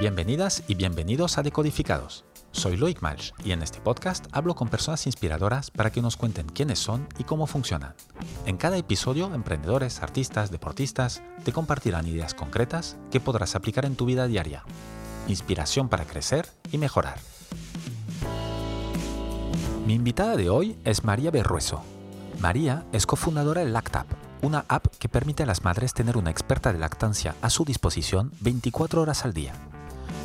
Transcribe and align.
Bienvenidas 0.00 0.62
y 0.66 0.76
bienvenidos 0.76 1.36
a 1.36 1.42
Decodificados. 1.42 2.24
Soy 2.52 2.78
Loic 2.78 3.02
Malch 3.02 3.34
y 3.44 3.52
en 3.52 3.62
este 3.62 3.82
podcast 3.82 4.24
hablo 4.32 4.54
con 4.54 4.70
personas 4.70 5.04
inspiradoras 5.04 5.70
para 5.70 5.92
que 5.92 6.00
nos 6.00 6.16
cuenten 6.16 6.46
quiénes 6.46 6.78
son 6.78 7.06
y 7.18 7.24
cómo 7.24 7.46
funcionan. 7.46 7.92
En 8.46 8.56
cada 8.56 8.78
episodio, 8.78 9.30
emprendedores, 9.34 10.02
artistas, 10.02 10.50
deportistas 10.50 11.22
te 11.44 11.52
compartirán 11.52 12.06
ideas 12.06 12.32
concretas 12.32 12.96
que 13.10 13.20
podrás 13.20 13.54
aplicar 13.54 13.84
en 13.84 13.94
tu 13.94 14.06
vida 14.06 14.26
diaria. 14.26 14.64
Inspiración 15.28 15.90
para 15.90 16.06
crecer 16.06 16.48
y 16.72 16.78
mejorar. 16.78 17.18
Mi 19.86 19.92
invitada 19.92 20.36
de 20.36 20.48
hoy 20.48 20.78
es 20.86 21.04
María 21.04 21.30
Berrueso. 21.30 21.82
María 22.38 22.86
es 22.92 23.04
cofundadora 23.04 23.62
de 23.66 23.70
Lactap, 23.70 24.06
una 24.40 24.64
app 24.66 24.86
que 24.98 25.10
permite 25.10 25.42
a 25.42 25.46
las 25.46 25.62
madres 25.62 25.92
tener 25.92 26.16
una 26.16 26.30
experta 26.30 26.72
de 26.72 26.78
lactancia 26.78 27.34
a 27.42 27.50
su 27.50 27.66
disposición 27.66 28.32
24 28.40 29.02
horas 29.02 29.26
al 29.26 29.34
día. 29.34 29.52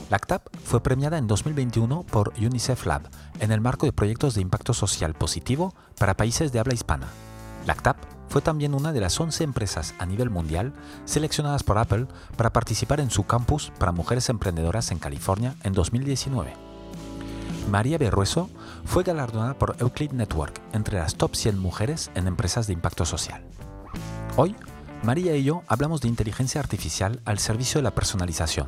Lactap 0.09 0.48
fue 0.64 0.84
premiada 0.84 1.18
en 1.18 1.26
2021 1.26 2.04
por 2.04 2.32
UNICEF 2.38 2.86
Lab 2.86 3.09
en 3.40 3.52
el 3.52 3.59
marco 3.59 3.88
de 3.88 3.91
proyectos 3.91 4.36
de 4.36 4.41
impacto 4.41 4.73
social 4.73 5.16
positivo 5.16 5.73
para 5.98 6.16
países 6.16 6.52
de 6.52 6.59
habla 6.59 6.76
hispana. 6.76 7.08
Lactap 7.66 7.98
fue 8.30 8.44
también 8.44 8.76
una 8.76 8.94
de 8.94 9.02
las 9.02 9.20
11 9.20 9.44
empresas 9.44 9.95
a 9.98 10.05
nivel 10.05 10.30
mundial 10.30 10.73
seleccionadas 11.05 11.64
por 11.64 11.80
Apple 11.80 12.05
para 12.38 12.54
participar 12.54 13.00
en 13.00 13.09
su 13.09 13.23
campus 13.23 13.72
para 13.80 13.91
mujeres 13.91 14.30
emprendedoras 14.30 14.91
en 14.91 15.00
California 15.00 15.55
en 15.64 15.73
2019. 15.73 16.53
María 17.72 17.98
Berrueso 17.98 18.52
fue 18.86 19.03
galardonada 19.03 19.56
por 19.56 19.76
Euclid 19.80 20.12
Network 20.12 20.62
entre 20.73 21.00
las 21.00 21.16
top 21.16 21.36
100 21.36 21.58
mujeres 21.58 22.12
en 22.14 22.28
empresas 22.28 22.67
de 22.67 22.73
impacto 22.73 23.06
social. 23.06 23.42
Hoy, 24.38 24.56
María 25.02 25.36
y 25.36 25.44
yo 25.44 25.64
hablamos 25.67 26.02
de 26.02 26.09
inteligencia 26.09 26.62
artificial 26.62 27.22
al 27.26 27.40
servicio 27.40 27.80
de 27.80 27.84
la 27.84 27.95
personalización, 27.95 28.67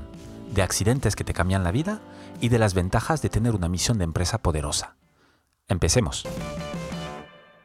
de 0.53 0.61
accidentes 0.61 1.15
que 1.15 1.23
te 1.23 1.33
cambian 1.33 1.63
la 1.63 1.71
vida 1.71 2.01
y 2.41 2.49
de 2.49 2.59
las 2.59 2.73
ventajas 2.73 3.21
de 3.21 3.29
tener 3.29 3.55
una 3.55 3.69
misión 3.69 3.97
de 3.97 4.03
empresa 4.03 4.39
poderosa. 4.39 4.95
Empecemos. 5.67 6.25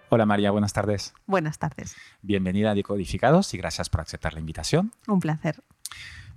Hola 0.08 0.26
María, 0.26 0.50
buenas 0.50 0.72
tardes. 0.72 1.14
Buenas 1.26 1.58
tardes. 1.58 1.96
Bienvenida 2.20 2.72
a 2.72 2.74
Decodificados 2.74 3.54
y 3.54 3.58
gracias 3.58 3.88
por 3.88 4.02
aceptar 4.02 4.34
la 4.34 4.40
invitación. 4.40 4.92
Un 5.06 5.20
placer. 5.20 5.62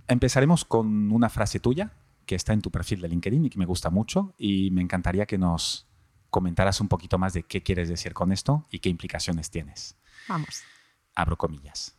Empezaremos 0.08 0.64
con 0.64 1.12
una 1.12 1.30
frase 1.30 1.60
tuya 1.60 1.92
que 2.26 2.36
está 2.36 2.54
en 2.54 2.62
tu 2.62 2.72
perfil 2.72 3.02
de 3.02 3.10
LinkedIn 3.10 3.46
y 3.46 3.50
que 3.50 3.60
me 3.60 3.66
gusta 3.66 3.90
mucho 3.90 4.34
y 4.38 4.72
me 4.72 4.82
encantaría 4.82 5.26
que 5.26 5.38
nos 5.38 5.88
comentaras 6.30 6.82
un 6.82 6.88
poquito 6.88 7.18
más 7.18 7.34
de 7.34 7.44
qué 7.44 7.64
quieres 7.64 7.90
decir 7.90 8.14
con 8.14 8.32
esto 8.32 8.66
y 8.72 8.80
qué 8.80 8.90
implicaciones 8.90 9.50
tienes. 9.50 9.98
Vamos. 10.28 10.64
Abro 11.16 11.38
comillas. 11.38 11.96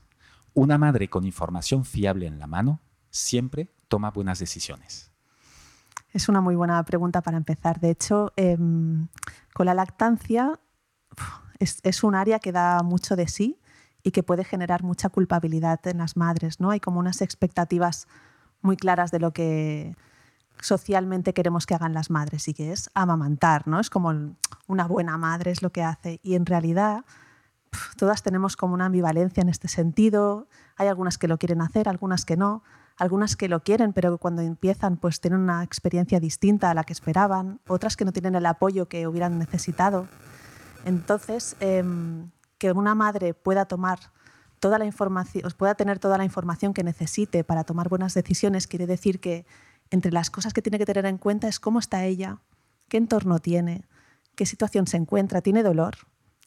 Una 0.55 0.79
madre 0.79 1.09
con 1.09 1.25
información 1.25 1.85
fiable 1.85 2.27
en 2.27 2.39
la 2.39 2.47
mano 2.47 2.81
siempre 3.11 3.71
toma 3.89 4.11
buenas 4.11 4.39
decisiones. 4.39 5.11
Es 6.13 6.29
una 6.29 6.41
muy 6.41 6.55
buena 6.55 6.83
pregunta 6.85 7.21
para 7.21 7.37
empezar. 7.37 7.81
De 7.81 7.91
hecho, 7.91 8.33
em, 8.37 9.09
con 9.55 9.67
la 9.67 9.75
lactancia 9.75 10.59
es, 11.59 11.81
es, 11.83 12.03
un 12.03 12.15
área 12.15 12.39
que 12.39 12.53
da 12.53 12.83
mucho 12.83 13.17
de 13.17 13.29
sí 13.29 13.61
y 14.03 14.13
que 14.13 14.23
puede 14.23 14.45
generar 14.45 14.83
mucha 14.83 15.09
culpabilidad 15.09 15.87
en 15.87 15.99
las 15.99 16.17
madres. 16.17 16.61
¿no? 16.61 16.71
Hay 16.71 16.81
como 16.81 17.01
unas 17.01 17.21
expectativas 17.23 18.07
muy 18.63 18.77
claras 18.77 19.11
de 19.11 19.19
lo 19.19 19.33
que 19.33 19.97
socialmente 20.61 21.35
queremos 21.35 21.67
que 21.67 21.75
hagan 21.75 21.93
las 21.93 22.11
madres 22.11 22.49
y 22.49 22.55
que 22.55 22.73
es 22.73 22.91
amamantar, 22.95 23.69
¿no? 23.69 23.81
Es 23.81 23.91
como 23.91 24.37
una 24.67 24.87
buena 24.87 25.19
madre 25.19 25.51
es 25.51 25.63
lo 25.63 25.71
que 25.71 25.83
hace 25.83 26.21
y 26.23 26.35
en 26.35 26.47
realidad 26.47 27.05
todas 27.97 28.23
tenemos 28.23 28.57
como 28.57 28.75
una 28.75 28.87
ambivalencia 28.87 29.43
en 29.43 29.49
este 29.49 29.69
sentido. 29.69 30.49
Hay 30.77 30.89
algunas 30.89 31.19
que 31.19 31.29
lo 31.29 31.39
quieren 31.39 31.61
hacer, 31.61 31.89
algunas 31.89 32.25
que 32.25 32.37
no, 32.37 32.63
algunas 32.97 33.37
que 33.37 33.49
lo 33.49 33.61
quieren, 33.61 33.93
pero 33.93 34.19
cuando 34.19 34.43
empiezan 34.43 34.97
pues 34.97 35.21
tienen 35.21 35.41
una 35.41 35.63
experiencia 35.63 36.19
distinta 36.21 36.71
a 36.71 36.75
la 36.75 36.85
que 36.85 36.93
esperaban, 36.93 37.61
otras 37.69 37.97
que 37.97 38.05
no 38.05 38.13
tienen 38.13 38.35
el 38.35 38.47
apoyo 38.47 38.89
que 38.89 39.07
hubieran 39.07 39.39
necesitado. 39.39 40.09
Entonces, 40.85 41.57
em, 41.61 42.31
que 42.59 42.73
una 42.73 42.95
madre 42.95 43.35
pueda 43.35 43.67
tomar 43.67 43.99
toda 44.61 44.79
la 44.79 44.87
información, 44.87 45.45
pueda 45.57 45.75
tener 45.75 45.99
toda 45.99 46.17
la 46.17 46.25
información 46.25 46.73
que 46.73 46.85
necesite 46.85 47.45
para 47.45 47.65
tomar 47.65 47.89
buenas 47.89 48.15
decisiones, 48.15 48.67
quiere 48.67 48.87
decir 48.87 49.21
que 49.21 49.45
entre 49.91 50.13
las 50.13 50.31
cosas 50.31 50.55
que 50.55 50.63
tiene 50.63 50.79
que 50.79 50.87
tener 50.87 51.07
en 51.07 51.19
cuenta 51.19 51.49
es 51.49 51.61
cómo 51.61 51.79
está 51.79 52.05
ella, 52.05 52.41
qué 52.89 52.97
entorno 52.97 53.39
tiene, 53.39 53.85
qué 54.35 54.47
situación 54.47 54.87
se 54.87 54.97
encuentra, 54.97 55.43
tiene 55.43 55.63
dolor, 55.63 55.97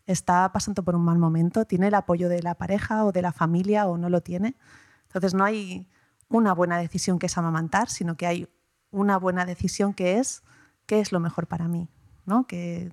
está 0.06 0.52
pasando 0.52 0.84
por 0.84 0.96
un 0.96 1.06
mal 1.06 1.20
momento, 1.20 1.66
tiene 1.66 1.88
el 1.88 1.94
apoyo 1.94 2.30
de 2.30 2.42
la 2.42 2.56
pareja 2.56 3.06
o 3.06 3.12
de 3.12 3.22
la 3.22 3.32
familia 3.32 3.88
o 3.88 3.98
no 3.98 4.10
lo 4.10 4.22
tiene. 4.22 4.56
Entonces 5.04 5.34
no 5.34 5.44
hay 5.44 5.88
una 6.30 6.54
buena 6.54 6.78
decisión 6.78 7.20
que 7.20 7.26
es 7.26 7.38
amamantar, 7.38 7.90
sino 7.90 8.16
que 8.16 8.28
hay 8.28 8.48
una 8.92 9.18
buena 9.18 9.46
decisión 9.46 9.94
que 9.94 10.20
es 10.20 10.44
qué 10.86 11.00
es 11.00 11.12
lo 11.12 11.20
mejor 11.20 11.48
para 11.48 11.68
mí, 11.68 11.90
¿no? 12.26 12.48
Que 12.48 12.92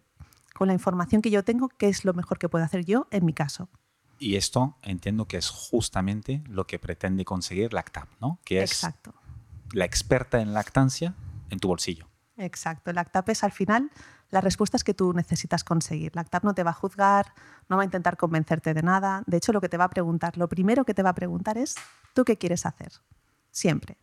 con 0.54 0.69
la 0.69 0.74
información 0.74 1.22
que 1.22 1.30
yo 1.30 1.44
tengo, 1.44 1.69
qué 1.69 1.88
es 1.88 2.04
lo 2.04 2.14
mejor 2.14 2.38
que 2.38 2.48
puedo 2.48 2.64
hacer 2.64 2.84
yo 2.84 3.06
en 3.10 3.25
mi 3.25 3.32
caso. 3.32 3.69
Y 4.19 4.36
esto 4.36 4.76
entiendo 4.82 5.28
que 5.28 5.36
es 5.36 5.50
justamente 5.50 6.42
lo 6.48 6.66
que 6.66 6.78
pretende 6.78 7.25
conseguir 7.25 7.75
Lactap, 7.75 8.08
¿no? 8.20 8.41
Que 8.44 8.62
es 8.62 8.72
Exacto 8.72 9.14
la 9.72 9.84
experta 9.84 10.41
en 10.41 10.52
lactancia 10.52 11.14
en 11.50 11.58
tu 11.58 11.69
bolsillo. 11.69 12.08
Exacto. 12.36 12.92
Lactap 12.92 13.28
es 13.30 13.44
al 13.44 13.52
final 13.52 13.91
las 14.30 14.44
respuestas 14.44 14.84
que 14.84 14.92
tú 14.92 15.12
necesitas 15.14 15.64
conseguir. 15.64 16.14
Lactap 16.14 16.44
no 16.44 16.54
te 16.54 16.62
va 16.62 16.70
a 16.70 16.75
juzgar, 16.75 17.32
no 17.69 17.76
va 17.76 17.82
a 17.82 17.84
intentar 17.84 18.16
convencerte 18.16 18.75
de 18.75 18.82
nada. 18.82 19.22
De 19.26 19.38
hecho, 19.38 19.52
lo 19.52 19.60
que 19.60 19.69
te 19.69 19.76
va 19.76 19.84
a 19.84 19.91
preguntar, 19.91 20.36
lo 20.36 20.48
primero 20.48 20.84
que 20.84 20.92
te 20.92 21.02
va 21.02 21.10
a 21.10 21.14
preguntar 21.14 21.56
es, 21.56 21.76
¿tú 22.14 22.25
qué 22.25 22.36
quieres 22.36 22.66
hacer? 22.66 22.92
Siempre. 23.56 23.97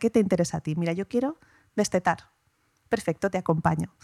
¿Qué 0.00 0.10
te 0.10 0.18
interesa 0.18 0.56
a 0.56 0.60
ti? 0.60 0.74
Mira, 0.74 0.92
yo 0.92 1.06
quiero 1.06 1.38
destetar. 1.76 2.30
Perfecto, 2.88 3.30
te 3.30 3.38
acompaño. 3.38 3.94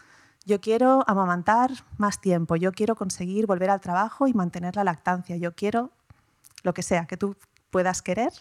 Yo 0.44 0.60
quiero 0.60 1.02
amamantar 1.08 1.70
más 1.98 2.20
tiempo. 2.20 2.54
Yo 2.54 2.70
quiero 2.70 2.94
conseguir 2.94 3.46
volver 3.46 3.70
al 3.70 3.80
trabajo 3.80 4.28
y 4.28 4.32
mantener 4.32 4.76
la 4.76 4.84
lactancia. 4.84 5.36
Yo 5.36 5.56
quiero 5.56 5.90
lo 6.62 6.72
que 6.72 6.82
sea 6.82 7.06
que 7.06 7.16
tú 7.16 7.36
puedas 7.70 8.00
querer 8.02 8.32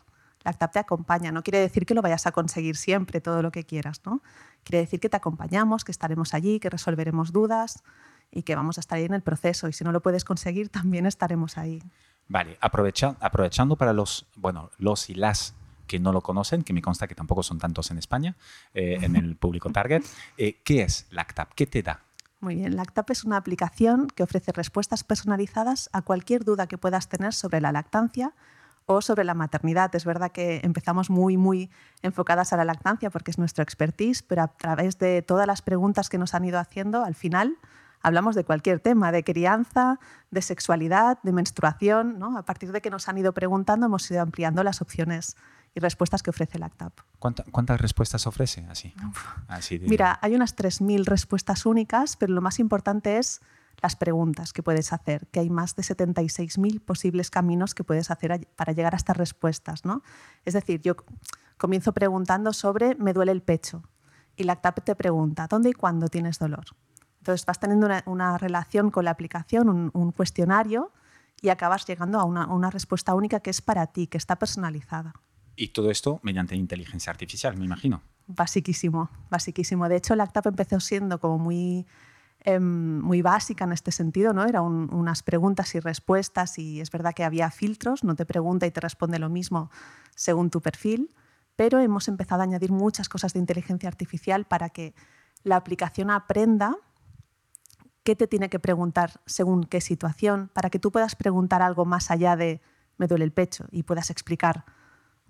Lactap 0.44 0.72
te 0.72 0.80
acompaña. 0.80 1.32
No 1.32 1.44
quiere 1.44 1.60
decir 1.60 1.86
que 1.86 1.94
lo 1.94 2.02
vayas 2.02 2.26
a 2.26 2.32
conseguir 2.32 2.76
siempre, 2.76 3.22
todo 3.22 3.42
lo 3.42 3.52
que 3.52 3.64
quieras, 3.64 4.02
¿no? 4.06 4.22
Quiere 4.64 4.80
decir 4.80 5.00
que 5.00 5.10
te 5.10 5.18
acompañamos, 5.18 5.84
que 5.84 5.92
estaremos 5.92 6.34
allí, 6.34 6.60
que 6.60 6.70
resolveremos 6.70 7.32
dudas 7.32 7.84
y 8.32 8.44
que 8.44 8.56
vamos 8.56 8.78
a 8.78 8.82
estar 8.82 8.98
ahí 8.98 9.06
en 9.06 9.14
el 9.14 9.22
proceso. 9.22 9.68
Y 9.68 9.74
si 9.74 9.84
no 9.84 9.92
lo 9.92 10.02
puedes 10.02 10.26
conseguir, 10.26 10.70
también 10.70 11.06
estaremos 11.06 11.58
ahí. 11.58 11.82
Vale, 12.28 12.58
Aprovecha, 12.62 13.16
aprovechando 13.20 13.76
para 13.76 13.94
los, 13.94 14.26
bueno, 14.36 14.72
los 14.78 15.10
y 15.10 15.16
las 15.16 15.54
que 15.92 16.00
no 16.00 16.14
lo 16.14 16.22
conocen, 16.22 16.64
que 16.64 16.72
me 16.72 16.82
consta 16.82 17.06
que 17.06 17.16
tampoco 17.16 17.44
son 17.44 17.60
tantos 17.60 17.92
en 17.92 17.98
España, 17.98 18.38
eh, 18.74 19.00
en 19.02 19.18
el 19.18 19.36
público 19.36 19.70
target, 19.72 20.02
eh, 20.38 20.62
¿qué 20.64 20.84
es 20.84 21.06
Lactap? 21.12 21.52
¿Qué 21.54 21.68
te 21.68 21.84
da? 21.84 22.00
Muy 22.40 22.56
bien, 22.56 22.78
Lactap 22.78 23.10
es 23.10 23.26
una 23.26 23.36
aplicación 23.36 24.08
que 24.08 24.24
ofrece 24.24 24.54
respuestas 24.54 25.04
personalizadas 25.04 25.90
a 25.92 26.02
cualquier 26.02 26.46
duda 26.46 26.68
que 26.68 26.78
puedas 26.78 27.10
tener 27.10 27.34
sobre 27.34 27.60
la 27.60 27.74
lactancia 27.74 28.34
o 28.86 29.02
sobre 29.02 29.26
la 29.26 29.34
maternidad. 29.34 29.94
Es 29.94 30.06
verdad 30.06 30.32
que 30.32 30.62
empezamos 30.64 31.10
muy, 31.10 31.36
muy 31.36 31.70
enfocadas 32.04 32.54
a 32.54 32.58
la 32.58 32.64
lactancia 32.64 33.10
porque 33.10 33.32
es 33.32 33.38
nuestro 33.38 33.62
expertise, 33.62 34.24
pero 34.24 34.44
a 34.44 34.48
través 34.48 34.98
de 34.98 35.22
todas 35.22 35.46
las 35.46 35.62
preguntas 35.62 36.08
que 36.08 36.18
nos 36.18 36.34
han 36.34 36.46
ido 36.46 36.58
haciendo, 36.58 37.04
al 37.04 37.16
final 37.16 37.58
hablamos 38.02 38.34
de 38.36 38.46
cualquier 38.46 38.80
tema, 38.80 39.12
de 39.12 39.26
crianza, 39.26 40.00
de 40.32 40.42
sexualidad, 40.42 41.20
de 41.22 41.34
menstruación. 41.34 42.18
¿no? 42.18 42.38
A 42.38 42.44
partir 42.44 42.72
de 42.72 42.80
que 42.80 42.90
nos 42.90 43.10
han 43.10 43.18
ido 43.18 43.34
preguntando, 43.34 43.88
hemos 43.88 44.10
ido 44.10 44.22
ampliando 44.22 44.64
las 44.64 44.82
opciones 44.82 45.36
y 45.74 45.80
respuestas 45.80 46.22
que 46.22 46.30
ofrece 46.30 46.60
Lactap. 46.60 46.94
¿Cuántas 47.20 47.80
respuestas 47.80 48.28
ofrece? 48.28 48.66
Así, 48.70 48.94
Así 49.48 49.80
Mira, 49.80 50.20
hay 50.22 50.36
unas 50.36 50.56
3.000 50.56 51.06
respuestas 51.06 51.66
únicas, 51.66 52.18
pero 52.18 52.34
lo 52.34 52.42
más 52.42 52.60
importante 52.60 53.18
es 53.18 53.42
las 53.82 53.96
preguntas 53.96 54.54
que 54.54 54.64
puedes 54.64 54.92
hacer, 54.94 55.28
que 55.28 55.40
hay 55.40 55.50
más 55.50 55.76
de 55.76 55.84
76.000 55.84 56.82
posibles 56.82 57.30
caminos 57.32 57.74
que 57.74 57.84
puedes 57.84 58.12
hacer 58.12 58.48
para 58.56 58.74
llegar 58.74 58.94
a 58.94 58.98
estas 58.98 59.18
respuestas. 59.18 59.86
¿no? 59.86 60.04
Es 60.46 60.54
decir, 60.54 60.82
yo 60.82 60.96
comienzo 61.58 61.94
preguntando 61.94 62.54
sobre 62.54 62.96
me 62.96 63.14
duele 63.14 63.32
el 63.32 63.42
pecho 63.42 63.84
y 64.36 64.44
la 64.44 64.58
TAP 64.58 64.84
te 64.84 64.96
pregunta 64.96 65.48
dónde 65.48 65.70
y 65.70 65.74
cuándo 65.74 66.08
tienes 66.10 66.38
dolor. 66.38 66.66
Entonces 67.20 67.46
vas 67.46 67.60
teniendo 67.60 67.88
una, 68.08 68.38
relación 68.38 68.90
con 68.90 69.06
la 69.06 69.12
aplicación, 69.12 69.92
un, 69.94 70.12
cuestionario 70.12 70.92
y 71.40 71.50
acabas 71.50 71.86
llegando 71.86 72.20
a 72.20 72.24
una, 72.24 72.48
una 72.48 72.72
respuesta 72.72 73.14
única 73.14 73.40
que 73.40 73.52
es 73.52 73.62
para 73.62 73.88
ti, 73.88 74.08
que 74.08 74.18
está 74.18 74.38
personalizada. 74.38 75.14
Y 75.56 75.70
todo 75.70 75.92
esto 75.92 76.20
mediante 76.24 76.56
inteligencia 76.56 77.12
artificial, 77.12 77.58
me 77.58 77.66
imagino. 77.66 78.02
Basiquísimo, 78.28 79.10
basiquísimo. 79.30 79.90
De 79.90 79.98
hecho, 79.98 80.16
la 80.16 80.28
TAP 80.28 80.48
empezó 80.48 80.80
siendo 80.80 81.20
como 81.20 81.38
muy 81.38 81.86
Em, 82.44 83.00
muy 83.02 83.22
básica 83.22 83.66
en 83.66 83.72
este 83.72 83.92
sentido, 83.92 84.34
¿no? 84.34 84.46
Eran 84.46 84.64
unas 84.64 85.22
preguntas 85.22 85.76
y 85.76 85.80
respuestas 85.80 86.58
y 86.58 86.82
es 86.82 86.90
verdad 86.90 87.14
que 87.14 87.24
había 87.24 87.52
filtros, 87.52 88.04
no 88.04 88.16
te 88.16 88.26
pregunta 88.26 88.66
y 88.66 88.72
te 88.72 88.82
responde 88.82 89.20
lo 89.20 89.30
mismo 89.30 89.70
según 90.16 90.50
tu 90.50 90.60
perfil, 90.60 91.14
pero 91.56 91.78
hemos 91.78 92.08
empezado 92.08 92.42
a 92.42 92.46
añadir 92.46 92.72
muchas 92.72 93.10
cosas 93.10 93.34
de 93.34 93.40
inteligencia 93.40 93.88
artificial 93.88 94.46
para 94.46 94.70
que 94.70 94.96
la 95.44 95.56
aplicación 95.56 96.10
aprenda 96.10 96.76
qué 98.04 98.16
te 98.16 98.26
tiene 98.26 98.50
que 98.50 98.58
preguntar 98.58 99.22
según 99.28 99.64
qué 99.64 99.80
situación, 99.80 100.50
para 100.52 100.72
que 100.72 100.80
tú 100.80 100.92
puedas 100.92 101.16
preguntar 101.16 101.62
algo 101.62 101.86
más 101.86 102.10
allá 102.10 102.36
de 102.36 102.60
me 102.98 103.06
duele 103.06 103.26
el 103.26 103.34
pecho 103.34 103.68
y 103.72 103.84
puedas 103.84 104.10
explicar 104.10 104.66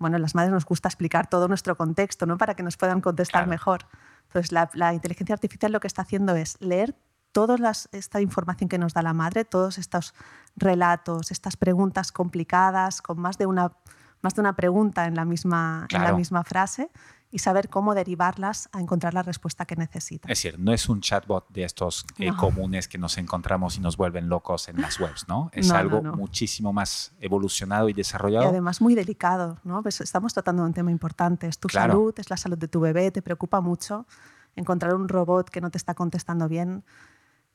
bueno, 0.02 0.18
las 0.18 0.34
madres 0.34 0.52
nos 0.52 0.66
gusta 0.66 0.88
explicar 0.88 1.28
todo 1.28 1.48
nuestro 1.48 1.76
contexto, 1.76 2.26
¿no? 2.26 2.36
Para 2.36 2.54
que 2.54 2.62
nos 2.62 2.76
puedan 2.76 3.00
contestar 3.00 3.46
mejor. 3.46 3.86
Entonces, 4.26 4.52
la, 4.52 4.68
la, 4.74 4.92
inteligencia 4.92 5.32
artificial 5.32 5.72
lo 5.72 5.80
que 5.80 5.86
está 5.86 6.02
haciendo 6.02 6.36
es 6.36 6.60
leer 6.60 6.94
toda 7.32 7.56
esta 7.92 8.20
información 8.20 8.68
que 8.68 8.78
nos 8.78 8.92
da 8.92 9.02
la 9.02 9.14
madre, 9.14 9.44
todos 9.44 9.78
estos 9.78 10.14
relatos, 10.54 11.30
estas 11.30 11.56
preguntas 11.56 12.12
complicadas, 12.12 13.00
con 13.00 13.18
más 13.18 13.38
de 13.38 13.46
una, 13.46 13.72
más 14.20 14.34
de 14.34 14.42
una 14.42 14.54
pregunta 14.54 15.06
en 15.06 15.14
la 15.14 15.24
misma, 15.24 15.86
en 15.90 16.02
la 16.02 16.12
misma 16.12 16.44
frase, 16.44 16.90
y 17.32 17.38
saber 17.38 17.70
cómo 17.70 17.94
derivarlas 17.94 18.68
a 18.72 18.80
encontrar 18.80 19.14
la 19.14 19.22
respuesta 19.22 19.64
que 19.64 19.74
necesita. 19.74 20.30
Es 20.30 20.42
decir, 20.42 20.60
no 20.60 20.72
es 20.72 20.88
un 20.90 21.00
chatbot 21.00 21.48
de 21.48 21.64
estos 21.64 22.04
eh, 22.18 22.30
comunes 22.36 22.88
que 22.88 22.98
nos 22.98 23.16
encontramos 23.16 23.78
y 23.78 23.80
nos 23.80 23.96
vuelven 23.96 24.28
locos 24.28 24.68
en 24.68 24.80
las 24.80 25.00
webs, 25.00 25.26
¿no? 25.28 25.50
Es 25.54 25.70
algo 25.70 26.02
muchísimo 26.02 26.74
más 26.74 27.12
evolucionado 27.20 27.88
y 27.88 27.94
desarrollado. 27.94 28.44
Y 28.44 28.48
además 28.48 28.82
muy 28.82 28.94
delicado, 28.94 29.58
¿no? 29.64 29.82
Pues 29.82 30.02
estamos 30.02 30.34
tratando 30.34 30.62
de 30.62 30.68
un 30.68 30.74
tema 30.74 30.90
importante, 30.90 31.48
es 31.48 31.58
tu 31.58 31.70
salud, 31.70 32.14
es 32.18 32.28
la 32.28 32.36
salud 32.36 32.58
de 32.58 32.68
tu 32.68 32.80
bebé, 32.80 33.10
te 33.10 33.22
preocupa 33.22 33.62
mucho. 33.62 34.06
Encontrar 34.54 34.94
un 34.94 35.08
robot 35.08 35.48
que 35.48 35.62
no 35.62 35.70
te 35.70 35.78
está 35.78 35.94
contestando 35.94 36.48
bien 36.48 36.84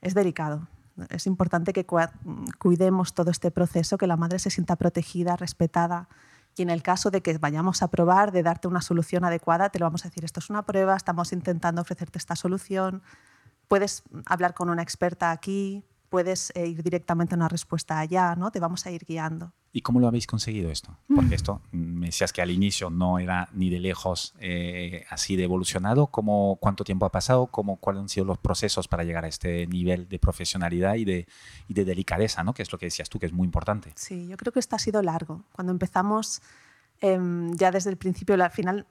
es 0.01 0.15
delicado. 0.15 0.68
Es 1.09 1.27
importante 1.27 1.71
que 1.71 1.85
cuidemos 2.57 3.13
todo 3.13 3.30
este 3.30 3.51
proceso, 3.51 4.00
que 4.00 4.07
la 4.07 4.18
madre 4.18 4.39
se 4.39 4.50
sienta 4.50 4.75
protegida, 4.75 5.35
respetada, 5.35 6.09
y 6.57 6.63
en 6.63 6.69
el 6.69 6.81
caso 6.81 7.12
de 7.12 7.21
que 7.21 7.38
vayamos 7.38 7.81
a 7.81 7.89
probar, 7.89 8.31
de 8.31 8.44
darte 8.44 8.68
una 8.68 8.81
solución 8.81 9.24
adecuada, 9.24 9.69
te 9.69 9.80
lo 9.80 9.86
vamos 9.86 10.06
a 10.06 10.09
decir, 10.09 10.25
esto 10.25 10.39
es 10.39 10.50
una 10.50 10.63
prueba, 10.65 10.95
estamos 10.95 11.31
intentando 11.31 11.81
ofrecerte 11.81 12.18
esta 12.18 12.36
solución, 12.36 13.04
puedes 13.68 14.04
hablar 14.25 14.54
con 14.54 14.69
una 14.69 14.81
experta 14.81 15.31
aquí, 15.31 15.86
puedes 16.09 16.51
eh, 16.56 16.68
ir 16.68 16.83
directamente 16.83 17.36
a 17.36 17.38
una 17.38 17.48
respuesta 17.48 18.00
allá, 18.00 18.36
¿no? 18.36 18.51
Te 18.51 18.59
vamos 18.59 18.86
a 18.86 18.92
ir 18.92 19.06
guiando. 19.06 19.54
¿Y 19.77 19.81
cómo 19.81 20.00
lo 20.00 20.07
habéis 20.07 20.25
conseguido 20.25 20.71
esto? 20.71 20.97
Porque 21.13 21.35
esto 21.35 21.62
mm, 21.71 21.77
me 21.77 22.06
decías 22.07 22.33
que 22.33 22.41
al 22.41 22.50
inicio 22.50 22.89
no 22.89 23.19
era 23.19 23.47
ni 23.53 23.69
de 23.69 23.79
lejos 23.79 24.33
eh, 24.39 25.06
así 25.12 25.35
de 25.35 25.44
evolucionado. 25.44 26.07
¿Cómo, 26.07 26.57
¿Cuánto 26.59 26.83
tiempo 26.83 27.06
ha 27.06 27.12
pasado? 27.12 27.45
¿Cómo, 27.45 27.75
¿Cuáles 27.75 28.01
han 28.01 28.09
sido 28.09 28.25
los 28.25 28.39
procesos 28.39 28.88
para 28.88 29.03
llegar 29.03 29.24
a 29.24 29.27
este 29.27 29.68
nivel 29.68 30.09
de 30.09 30.18
profesionalidad 30.18 30.95
y 30.95 31.06
de, 31.06 31.27
y 31.68 31.75
de 31.75 31.85
delicadeza, 31.85 32.44
¿no? 32.44 32.56
que 32.56 32.63
es 32.63 32.71
lo 32.71 32.79
que 32.79 32.88
decías 32.88 33.07
tú, 33.07 33.19
que 33.19 33.27
es 33.27 33.33
muy 33.33 33.45
importante? 33.45 33.91
Sí, 33.94 34.27
yo 34.27 34.35
creo 34.35 34.51
que 34.51 34.59
esto 34.59 34.75
ha 34.75 34.79
sido 34.79 35.03
largo. 35.03 35.44
Cuando 35.51 35.71
empezamos, 35.71 36.41
em, 37.00 37.53
ya 37.53 37.69
desde 37.69 37.91
el 37.91 37.97
principio, 37.97 38.33
al 38.33 38.50
final, 38.50 38.88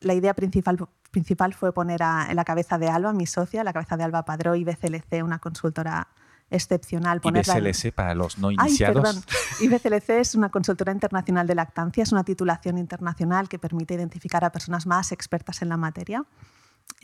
la 0.00 0.14
idea 0.14 0.34
principal, 0.34 0.78
principal 1.12 1.54
fue 1.54 1.72
poner 1.72 2.00
en 2.02 2.34
la 2.34 2.44
cabeza 2.44 2.76
de 2.76 2.88
Alba, 2.88 3.12
mi 3.12 3.26
socia, 3.26 3.62
la 3.62 3.72
cabeza 3.72 3.96
de 3.96 4.02
Alba 4.02 4.24
Padró 4.24 4.56
y 4.56 4.64
BCLC, 4.64 5.22
una 5.22 5.38
consultora 5.38 6.08
excepcional. 6.50 7.20
IBCLC 7.22 7.92
para 7.92 8.14
los 8.14 8.38
no 8.38 8.50
iniciados. 8.50 9.24
Ay, 9.60 9.66
IBCLC 9.66 10.10
es 10.10 10.34
una 10.34 10.50
consultora 10.50 10.92
internacional 10.92 11.46
de 11.46 11.54
lactancia, 11.54 12.02
es 12.02 12.12
una 12.12 12.24
titulación 12.24 12.78
internacional 12.78 13.48
que 13.48 13.58
permite 13.58 13.94
identificar 13.94 14.44
a 14.44 14.50
personas 14.50 14.86
más 14.86 15.12
expertas 15.12 15.62
en 15.62 15.68
la 15.68 15.76
materia. 15.76 16.24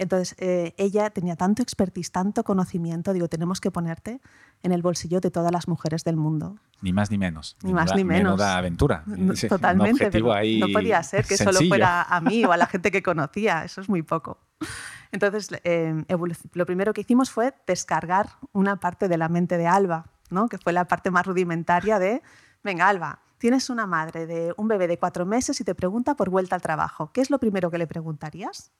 Entonces, 0.00 0.34
eh, 0.38 0.72
ella 0.78 1.10
tenía 1.10 1.36
tanto 1.36 1.62
expertise, 1.62 2.10
tanto 2.10 2.42
conocimiento, 2.42 3.12
digo, 3.12 3.28
tenemos 3.28 3.60
que 3.60 3.70
ponerte 3.70 4.22
en 4.62 4.72
el 4.72 4.80
bolsillo 4.80 5.20
de 5.20 5.30
todas 5.30 5.52
las 5.52 5.68
mujeres 5.68 6.04
del 6.04 6.16
mundo. 6.16 6.56
Ni 6.80 6.94
más 6.94 7.10
ni 7.10 7.18
menos. 7.18 7.58
Ni 7.62 7.74
más 7.74 7.94
ni 7.94 8.02
menos. 8.02 8.32
Menuda 8.32 8.56
aventura. 8.56 9.04
Totalmente. 9.46 10.10
no 10.18 10.68
podía 10.72 11.02
ser 11.02 11.26
que 11.26 11.36
solo 11.36 11.60
fuera 11.68 12.02
a 12.02 12.18
mí 12.22 12.42
o 12.46 12.52
a 12.52 12.56
la 12.56 12.66
gente 12.72 12.90
que 12.90 13.02
conocía, 13.02 13.62
eso 13.62 13.82
es 13.82 13.90
muy 13.90 14.00
poco. 14.00 14.38
Entonces, 15.12 15.50
em, 15.64 16.06
lo 16.54 16.64
primero 16.64 16.94
que 16.94 17.02
hicimos 17.02 17.30
fue 17.30 17.52
descargar 17.66 18.30
una 18.52 18.76
parte 18.76 19.06
de 19.06 19.18
la 19.18 19.28
mente 19.28 19.58
de 19.58 19.66
Alba, 19.66 20.06
¿no? 20.30 20.48
que 20.48 20.56
fue 20.56 20.72
la 20.72 20.86
parte 20.86 21.10
más 21.10 21.26
rudimentaria 21.26 21.98
de, 21.98 22.22
venga, 22.64 22.88
Alba, 22.88 23.20
tienes 23.36 23.68
una 23.68 23.86
madre 23.86 24.26
de 24.26 24.54
un 24.56 24.66
bebé 24.66 24.88
de 24.88 24.98
cuatro 24.98 25.26
meses 25.26 25.60
y 25.60 25.64
te 25.64 25.74
pregunta 25.74 26.14
por 26.14 26.30
vuelta 26.30 26.54
al 26.54 26.62
trabajo. 26.62 27.12
¿Qué 27.12 27.20
es 27.20 27.28
lo 27.28 27.38
primero 27.38 27.70
que 27.70 27.76
le 27.76 27.86
preguntarías? 27.86 28.72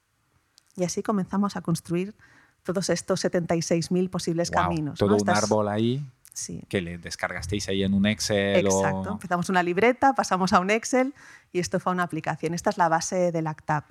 Y 0.81 0.85
así 0.85 1.03
comenzamos 1.03 1.57
a 1.57 1.61
construir 1.61 2.15
todos 2.63 2.91
estos 2.91 3.25
76.000 3.25 4.11
posibles 4.11 4.51
caminos. 4.51 4.99
Todo 4.99 5.17
un 5.17 5.31
árbol 5.31 5.69
ahí 5.69 6.05
sí. 6.33 6.63
que 6.69 6.81
le 6.81 6.99
descargasteis 6.99 7.69
ahí 7.69 7.83
en 7.83 7.95
un 7.95 8.07
Excel. 8.07 8.67
Exacto. 8.67 9.13
Empezamos 9.13 9.49
una 9.49 9.63
libreta, 9.63 10.15
pasamos 10.15 10.53
a 10.53 10.61
un 10.61 10.71
Excel 10.71 11.15
y 11.53 11.61
esto 11.61 11.81
fue 11.81 11.93
una 11.93 12.03
aplicación. 12.03 12.55
Esta 12.55 12.71
es 12.71 12.79
la 12.79 12.89
base 12.89 13.33
del 13.33 13.47
ACTAP. 13.47 13.85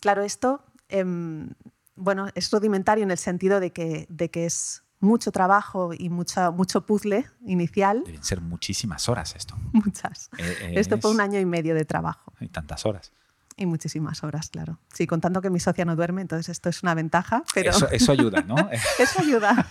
Claro, 0.00 0.22
esto 0.22 0.62
Em, 0.90 1.48
bueno, 1.96 2.28
es 2.34 2.50
rudimentario 2.50 3.04
en 3.04 3.10
el 3.10 3.18
sentido 3.18 3.60
de 3.60 3.72
que, 3.72 4.06
de 4.08 4.30
que 4.30 4.46
es 4.46 4.82
mucho 4.98 5.32
trabajo 5.32 5.92
y 5.96 6.10
mucho, 6.10 6.52
mucho 6.52 6.84
puzzle 6.84 7.26
inicial. 7.46 8.02
Deben 8.04 8.24
ser 8.24 8.40
muchísimas 8.40 9.08
horas 9.08 9.34
esto. 9.36 9.56
Muchas. 9.72 10.28
Eh, 10.36 10.74
esto 10.76 10.98
fue 10.98 11.10
un 11.10 11.20
año 11.20 11.38
y 11.38 11.46
medio 11.46 11.74
de 11.74 11.84
trabajo. 11.84 12.32
Y 12.40 12.48
tantas 12.48 12.84
horas. 12.84 13.12
Y 13.56 13.66
muchísimas 13.66 14.24
horas, 14.24 14.48
claro. 14.48 14.78
Sí, 14.94 15.06
contando 15.06 15.42
que 15.42 15.50
mi 15.50 15.60
socia 15.60 15.84
no 15.84 15.96
duerme, 15.96 16.22
entonces 16.22 16.48
esto 16.48 16.68
es 16.68 16.82
una 16.82 16.94
ventaja. 16.94 17.42
Pero... 17.52 17.70
Eso, 17.70 17.88
eso 17.90 18.12
ayuda, 18.12 18.42
¿no? 18.42 18.56
eso 18.98 19.20
ayuda. 19.20 19.66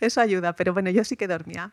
Eso 0.00 0.20
ayuda, 0.20 0.54
pero 0.54 0.72
bueno, 0.72 0.90
yo 0.90 1.04
sí 1.04 1.16
que 1.16 1.28
dormía. 1.28 1.72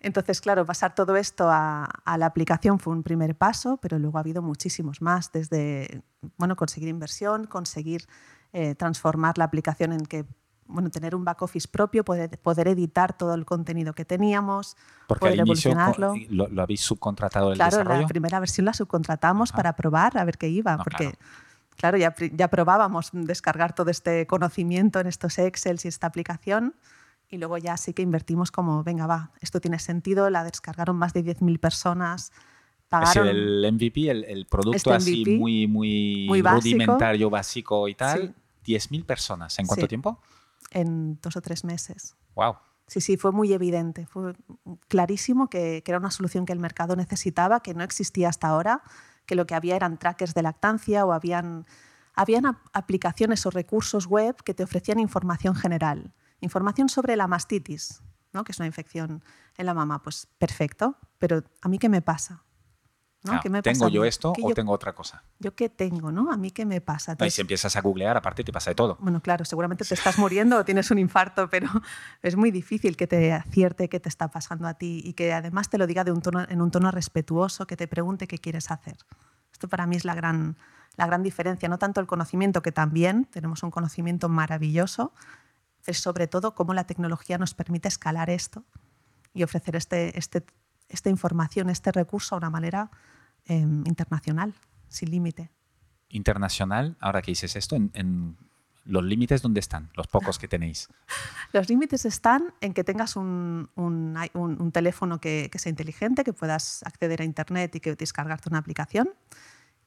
Entonces, 0.00 0.40
claro, 0.40 0.64
pasar 0.64 0.94
todo 0.94 1.16
esto 1.16 1.48
a, 1.50 1.84
a, 1.84 2.18
la 2.18 2.26
aplicación 2.26 2.78
fue 2.78 2.92
un 2.92 3.02
primer 3.02 3.34
paso, 3.34 3.78
pero 3.78 3.98
luego 3.98 4.18
ha 4.18 4.20
habido 4.20 4.42
muchísimos 4.42 5.02
más, 5.02 5.32
desde 5.32 6.02
bueno, 6.36 6.56
conseguir 6.56 6.88
inversión, 6.88 7.46
conseguir 7.46 8.06
eh, 8.52 8.74
transformar 8.74 9.38
la 9.38 9.44
aplicación 9.44 9.92
en 9.92 10.06
que 10.06 10.24
bueno, 10.68 10.90
tener 10.90 11.14
un 11.14 11.24
back 11.24 11.42
office 11.42 11.68
propio, 11.68 12.04
poder, 12.04 12.38
poder 12.38 12.68
editar 12.68 13.16
todo 13.16 13.34
el 13.34 13.44
contenido 13.44 13.92
que 13.92 14.04
teníamos, 14.04 14.76
Porque 15.06 15.26
poder 15.26 15.40
al 15.40 15.46
inicio 15.46 15.74
lo, 16.28 16.48
lo, 16.48 16.62
habéis 16.62 16.80
subcontratado 16.80 17.50
el 17.50 17.56
claro, 17.56 17.78
desarrollo. 17.78 18.02
la 18.02 18.06
primera 18.08 18.40
versión 18.40 18.66
la 18.66 18.74
subcontratamos 18.74 19.52
para 19.52 19.74
probar 19.74 20.18
a 20.18 20.24
ver 20.24 20.38
qué 20.38 20.48
iba, 20.48 20.76
porque 20.78 21.14
claro, 21.76 21.98
ya, 21.98 22.14
ya 22.32 22.48
probábamos 22.48 23.10
descargar 23.12 23.74
todo 23.74 23.90
este 23.90 24.26
conocimiento 24.26 25.00
en 25.00 25.06
estos 25.06 25.38
Excel 25.38 25.78
y 25.82 25.88
esta 25.88 26.06
aplicación 26.06 26.74
y 27.28 27.38
luego 27.38 27.58
ya 27.58 27.76
sí 27.76 27.92
que 27.92 28.02
invertimos 28.02 28.50
como, 28.50 28.82
venga, 28.84 29.06
va, 29.06 29.32
esto 29.40 29.60
tiene 29.60 29.78
sentido, 29.78 30.30
la 30.30 30.44
descargaron 30.44 30.96
más 30.96 31.12
de 31.12 31.24
10.000 31.24 31.58
personas. 31.58 32.32
Pagaron 32.88 33.26
es 33.26 33.34
el 33.34 33.72
MVP, 33.72 34.10
el, 34.10 34.46
producto 34.46 34.76
este 34.76 34.92
así 34.92 35.24
muy, 35.36 35.66
muy, 35.66 36.42
rudimentario, 36.42 37.28
básico 37.30 37.88
y 37.88 37.94
tal. 37.94 38.34
10.000 38.64 39.04
personas. 39.04 39.58
¿En 39.58 39.66
cuánto 39.66 39.88
tiempo? 39.88 40.20
En 40.76 41.18
dos 41.20 41.36
o 41.36 41.40
tres 41.40 41.64
meses. 41.64 42.16
Wow. 42.34 42.56
Sí, 42.86 43.00
sí, 43.00 43.16
fue 43.16 43.32
muy 43.32 43.52
evidente. 43.52 44.06
Fue 44.06 44.34
clarísimo 44.88 45.48
que, 45.48 45.82
que, 45.84 45.90
era 45.90 45.98
una 45.98 46.10
solución 46.10 46.44
que 46.44 46.52
el 46.52 46.60
mercado 46.60 46.94
necesitaba, 46.94 47.60
que 47.60 47.74
no 47.74 47.82
existía 47.82 48.28
hasta 48.28 48.48
ahora, 48.48 48.82
que 49.26 49.34
lo 49.34 49.46
que 49.46 49.54
había 49.54 49.74
eran 49.74 49.98
trackers 49.98 50.34
de 50.34 50.42
lactancia 50.42 51.04
o 51.04 51.12
habían, 51.12 51.66
habían 52.14 52.44
aplicaciones 52.72 53.44
o 53.46 53.50
recursos 53.50 54.06
web 54.06 54.36
que 54.44 54.54
te 54.54 54.62
ofrecían 54.62 55.00
información 55.00 55.54
general 55.54 56.12
Información 56.40 56.88
sobre 56.88 57.16
la 57.16 57.26
mastitis, 57.26 58.02
¿no? 58.32 58.44
que 58.44 58.52
es 58.52 58.58
una 58.58 58.66
infección 58.66 59.24
en 59.56 59.66
la 59.66 59.74
mama. 59.74 60.02
Pues 60.02 60.28
perfecto, 60.38 60.96
pero 61.18 61.42
¿a 61.62 61.68
mí 61.68 61.78
qué 61.78 61.88
me 61.88 62.02
pasa? 62.02 62.44
¿No? 63.26 63.40
¿Qué 63.40 63.50
me 63.50 63.62
¿Tengo 63.62 63.88
yo 63.88 64.04
esto 64.04 64.32
o 64.40 64.54
tengo 64.54 64.72
otra 64.72 64.94
cosa? 64.94 65.22
¿Yo 65.38 65.54
qué 65.54 65.68
tengo? 65.68 66.12
¿no? 66.12 66.32
¿A 66.32 66.36
mí 66.36 66.50
qué 66.50 66.64
me 66.64 66.80
pasa? 66.80 67.16
y 67.24 67.30
si 67.30 67.40
empiezas 67.40 67.76
a 67.76 67.80
googlear, 67.80 68.16
aparte 68.16 68.44
te 68.44 68.52
pasa 68.52 68.70
de 68.70 68.74
todo. 68.74 68.96
Bueno, 69.00 69.20
claro, 69.20 69.44
seguramente 69.44 69.84
te 69.84 69.94
estás 70.00 70.18
muriendo 70.18 70.58
o 70.58 70.64
tienes 70.64 70.90
un 70.90 70.98
infarto, 70.98 71.50
pero 71.50 71.68
es 72.22 72.36
muy 72.36 72.50
difícil 72.50 72.96
que 72.96 73.06
te 73.06 73.32
acierte 73.32 73.88
qué 73.88 74.00
te 74.00 74.08
está 74.08 74.28
pasando 74.28 74.66
a 74.66 74.74
ti 74.74 75.02
y 75.04 75.12
que 75.12 75.32
además 75.32 75.68
te 75.68 75.78
lo 75.78 75.86
diga 75.86 76.04
de 76.04 76.12
un 76.12 76.22
tono, 76.22 76.46
en 76.48 76.62
un 76.62 76.70
tono 76.70 76.90
respetuoso, 76.90 77.66
que 77.66 77.76
te 77.76 77.88
pregunte 77.88 78.26
qué 78.26 78.38
quieres 78.38 78.70
hacer. 78.70 78.96
Esto 79.52 79.68
para 79.68 79.86
mí 79.86 79.96
es 79.96 80.04
la 80.04 80.14
gran, 80.14 80.56
la 80.96 81.06
gran 81.06 81.22
diferencia, 81.22 81.68
no 81.68 81.78
tanto 81.78 82.00
el 82.00 82.06
conocimiento, 82.06 82.62
que 82.62 82.72
también 82.72 83.24
tenemos 83.26 83.62
un 83.62 83.70
conocimiento 83.70 84.28
maravilloso, 84.28 85.12
es 85.86 85.98
sobre 85.98 86.26
todo 86.26 86.54
cómo 86.54 86.74
la 86.74 86.84
tecnología 86.84 87.38
nos 87.38 87.54
permite 87.54 87.88
escalar 87.88 88.30
esto 88.30 88.64
y 89.34 89.42
ofrecer 89.42 89.76
este, 89.76 90.18
este, 90.18 90.44
esta 90.88 91.10
información, 91.10 91.70
este 91.70 91.92
recurso 91.92 92.34
a 92.34 92.38
una 92.38 92.50
manera 92.50 92.90
em, 93.46 93.84
internacional, 93.86 94.54
sin 94.88 95.10
límite. 95.10 95.50
Internacional, 96.08 96.96
ahora 97.00 97.22
que 97.22 97.30
dices 97.32 97.56
esto, 97.56 97.76
en, 97.76 98.36
los 98.84 99.04
límites 99.04 99.42
dónde 99.42 99.58
están, 99.58 99.90
los 99.96 100.06
pocos 100.06 100.38
que 100.38 100.46
tenéis. 100.46 100.88
Los 101.52 101.68
límites 101.68 102.04
están 102.04 102.54
en 102.60 102.72
que 102.72 102.84
tengas 102.84 103.16
un, 103.16 103.68
un, 103.74 104.16
un, 104.34 104.72
teléfono 104.72 105.20
que, 105.20 105.48
que, 105.50 105.58
sea 105.58 105.70
inteligente, 105.70 106.22
que 106.22 106.32
puedas 106.32 106.84
acceder 106.84 107.22
a 107.22 107.24
Internet 107.24 107.74
y 107.74 107.80
que 107.80 107.96
descargarte 107.96 108.48
una 108.48 108.58
aplicación. 108.58 109.08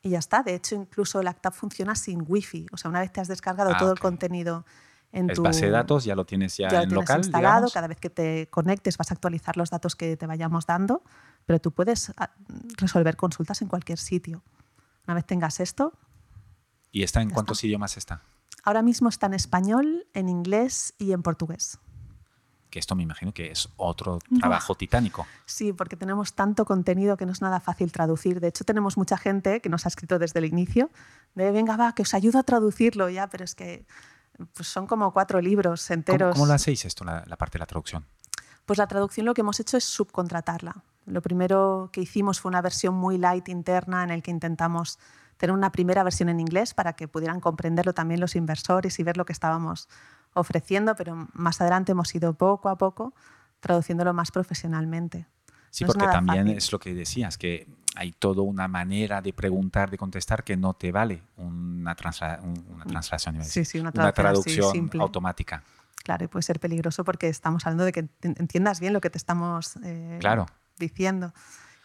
Y 0.01 0.09
ya 0.11 0.19
está. 0.19 0.43
De 0.43 0.55
hecho, 0.55 0.75
incluso 0.75 1.19
el 1.21 1.27
ACTAP 1.27 1.53
funciona 1.53 1.95
sin 1.95 2.23
Wi-Fi. 2.27 2.67
O 2.71 2.77
sea, 2.77 2.89
una 2.89 3.01
vez 3.01 3.11
te 3.11 3.21
has 3.21 3.27
descargado 3.27 3.71
ah, 3.73 3.77
todo 3.77 3.91
el 3.91 3.99
contenido 3.99 4.65
en 5.11 5.29
es 5.29 5.39
base 5.39 5.65
de 5.65 5.71
datos, 5.71 6.05
ya 6.05 6.15
lo 6.15 6.25
tienes 6.25 6.55
ya, 6.57 6.69
ya 6.69 6.83
en 6.83 6.93
local. 6.93 7.19
instalado, 7.19 7.69
cada 7.69 7.87
vez 7.87 7.99
que 7.99 8.09
te 8.09 8.47
conectes 8.49 8.97
vas 8.97 9.11
a 9.11 9.15
actualizar 9.15 9.57
los 9.57 9.69
datos 9.69 9.95
que 9.95 10.17
te 10.17 10.27
vayamos 10.27 10.65
dando, 10.65 11.03
pero 11.45 11.59
tú 11.59 11.71
puedes 11.71 12.13
ah, 12.17 12.31
resolver 12.77 13.15
consultas 13.15 13.61
en 13.61 13.67
cualquier 13.67 13.97
sitio. 13.97 14.43
Una 15.07 15.15
vez 15.15 15.25
tengas 15.25 15.59
esto. 15.59 15.93
¿Y 16.91 17.03
está 17.03 17.21
en 17.21 17.31
cuántos 17.31 17.63
idiomas 17.63 17.97
está? 17.97 18.21
Ahora 18.63 18.81
mismo 18.81 19.09
está 19.09 19.25
en 19.25 19.33
español, 19.33 20.07
en 20.13 20.29
inglés 20.29 20.93
y 20.99 21.11
en 21.13 21.23
portugués. 21.23 21.79
que 22.69 22.77
esto 22.77 22.93
me 22.93 23.01
imagino 23.01 23.33
que 23.33 23.49
es 23.49 23.69
otro 23.77 24.19
trabajo 24.39 24.75
titánico. 24.75 25.25
Sí, 25.45 25.73
porque 25.73 25.95
tenemos 25.95 26.33
tanto 26.33 26.65
contenido 26.65 27.17
que 27.17 27.25
no 27.25 27.31
es 27.31 27.41
nada 27.41 27.59
fácil 27.59 27.91
traducir. 27.91 28.39
De 28.39 28.49
hecho, 28.49 28.63
tenemos 28.63 28.95
mucha 28.95 29.17
gente 29.17 29.59
que 29.59 29.69
nos 29.69 29.87
ha 29.87 29.89
escrito 29.89 30.19
desde 30.19 30.37
el 30.37 30.45
inicio 30.45 30.91
de, 31.33 31.51
venga, 31.51 31.77
va, 31.77 31.95
que 31.95 32.03
os 32.03 32.13
ayudo 32.13 32.37
a 32.37 32.43
traducirlo 32.43 33.09
ya, 33.09 33.27
pero 33.27 33.43
es 33.43 33.55
que 33.55 33.87
pues 34.53 34.67
son 34.67 34.87
como 34.87 35.11
cuatro 35.13 35.41
libros 35.41 35.89
enteros. 35.91 36.33
¿Cómo, 36.33 36.45
lo 36.45 36.53
hacéis 36.53 36.85
esto, 36.85 37.03
la, 37.03 37.23
la 37.25 37.37
parte 37.37 37.57
de 37.57 37.59
la 37.59 37.65
traducción? 37.65 38.05
Pues 38.65 38.77
la 38.77 38.87
traducción 38.87 39.25
lo 39.25 39.33
que 39.33 39.41
hemos 39.41 39.59
hecho 39.59 39.77
es 39.77 39.83
subcontratarla. 39.83 40.83
Lo 41.05 41.21
primero 41.21 41.89
que 41.91 42.01
hicimos 42.01 42.39
fue 42.39 42.49
una 42.49 42.61
versión 42.61 42.93
muy 42.93 43.17
light 43.17 43.49
interna 43.49 44.03
en 44.03 44.11
el 44.11 44.21
que 44.21 44.31
intentamos 44.31 44.99
tener 45.37 45.53
una 45.53 45.71
primera 45.71 46.03
versión 46.03 46.29
en 46.29 46.39
inglés 46.39 46.73
para 46.73 46.93
que 46.93 47.07
pudieran 47.07 47.39
comprenderlo 47.39 47.93
también 47.93 48.19
los 48.19 48.35
inversores 48.35 48.99
y 48.99 49.03
ver 49.03 49.17
lo 49.17 49.25
que 49.25 49.33
estábamos 49.33 49.87
ofreciendo, 50.33 50.95
pero 50.95 51.27
más 51.33 51.61
adelante 51.61 51.93
hemos 51.93 52.13
ido 52.13 52.33
poco 52.33 52.69
a 52.69 52.77
poco 52.77 53.13
traduciéndolo 53.59 54.13
más 54.13 54.31
profesionalmente. 54.31 55.27
Sí, 55.69 55.85
porque 55.85 56.05
también 56.05 56.47
es 56.47 56.71
lo 56.71 56.79
que 56.79 56.93
decías, 56.93 57.37
que 57.37 57.67
hay 57.95 58.11
toda 58.11 58.41
una 58.41 58.67
manera 58.67 59.21
de 59.21 59.33
preguntar, 59.33 59.89
de 59.89 59.97
contestar 59.97 60.43
que 60.43 60.55
no 60.55 60.73
te 60.73 60.91
vale 60.91 61.21
una, 61.37 61.95
una 61.95 62.85
translación, 62.85 63.43
sí, 63.43 63.65
sí, 63.65 63.79
una, 63.79 63.91
traducción 63.91 64.89
automática. 64.99 65.63
Claro, 66.03 66.25
y 66.25 66.27
puede 66.27 66.43
ser 66.43 66.59
peligroso 66.59 67.03
porque 67.03 67.27
estamos 67.27 67.65
hablando 67.65 67.85
de 67.85 67.91
que 67.91 68.07
entiendas 68.21 68.79
bien 68.79 68.93
lo 68.93 69.01
que 69.01 69.09
te 69.09 69.17
estamos 69.17 69.77
eh, 69.83 70.19
diciendo. 70.77 71.33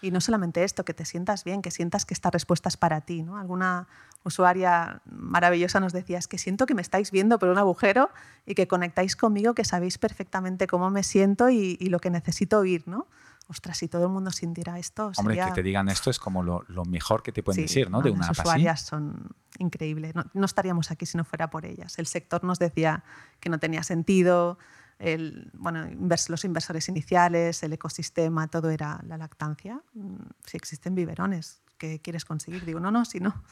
Y 0.05 0.11
no 0.11 0.21
solamente 0.21 0.65
esto, 0.65 0.85
que 0.85 0.93
te 0.93 1.07
sientas 1.07 1.45
bien, 1.45 1.63
que 1.63 1.71
sientas 1.71 2.05
que 2.05 2.13
esta 2.13 2.31
respuesta 2.31 2.69
es 2.69 2.77
para 2.77 3.01
ti. 3.01 3.23
¿no? 3.23 3.39
Alguna 3.39 3.89
usuaria 4.23 5.01
maravillosa 5.07 5.81
nos 5.81 5.95
decía, 5.95 6.19
es 6.19 6.29
que 6.29 6.37
siento 6.37 6.67
que 6.67 6.75
me 6.75 6.83
estáis 6.83 7.11
viendo 7.11 7.39
por 7.39 7.49
un 7.49 7.57
agujero 7.57 8.11
y 8.45 8.55
que 8.55 8.69
conectáis 8.69 9.17
conmigo, 9.17 9.55
que 9.55 9.65
sabéis 9.65 9.97
perfectamente 9.97 10.67
cómo 10.67 10.91
me 10.91 11.03
siento 11.03 11.49
y, 11.49 11.77
lo 11.89 12.01
que 12.01 12.11
necesito 12.11 12.59
oír. 12.59 12.85
¿no? 12.87 13.07
Ostras, 13.47 13.77
si 13.77 13.89
todo 13.89 14.05
el 14.05 14.09
mundo 14.09 14.31
sintiera 14.31 14.79
esto. 14.79 15.13
Hombre, 15.17 15.37
que 15.37 15.53
te 15.53 15.63
digan 15.63 15.89
esto 15.89 16.11
es 16.11 16.19
como 16.19 16.43
lo, 16.43 16.85
mejor 16.87 17.23
que 17.23 17.33
te 17.33 17.43
pueden 17.43 17.63
decir, 17.63 17.91
¿no? 17.91 18.01
de 18.01 18.11
una 18.11 18.29
las 18.29 18.39
usuarias 18.39 18.81
son 18.81 19.35
increíbles. 19.59 20.15
No, 20.15 20.25
no, 20.33 20.47
estaríamos 20.47 20.91
aquí 20.91 21.05
si 21.05 21.19
no 21.19 21.25
fuera 21.25 21.51
por 21.51 21.67
ellas. 21.67 21.99
El 21.99 22.07
sector 22.07 22.43
nos 22.45 22.59
decía 22.59 23.05
que 23.41 23.51
no 23.51 23.59
tenía 23.59 23.83
sentido, 23.83 24.59
el, 24.99 25.51
bueno, 25.55 25.87
los 26.29 26.45
inversores 26.45 26.89
iniciales, 26.89 27.63
el 27.63 27.73
ecosistema, 27.73 28.49
todo 28.49 28.71
era 28.71 29.01
la 29.07 29.19
lactancia. 29.19 29.83
Mm, 29.93 30.17
si 30.47 30.57
existen 30.57 30.95
biberones, 30.95 31.63
¿qué 31.77 32.01
quieres 32.01 32.25
conseguir? 32.25 32.65
Digo, 32.65 32.81
no, 32.81 32.91
no, 32.91 33.05
si 33.05 33.21
no, 33.21 33.43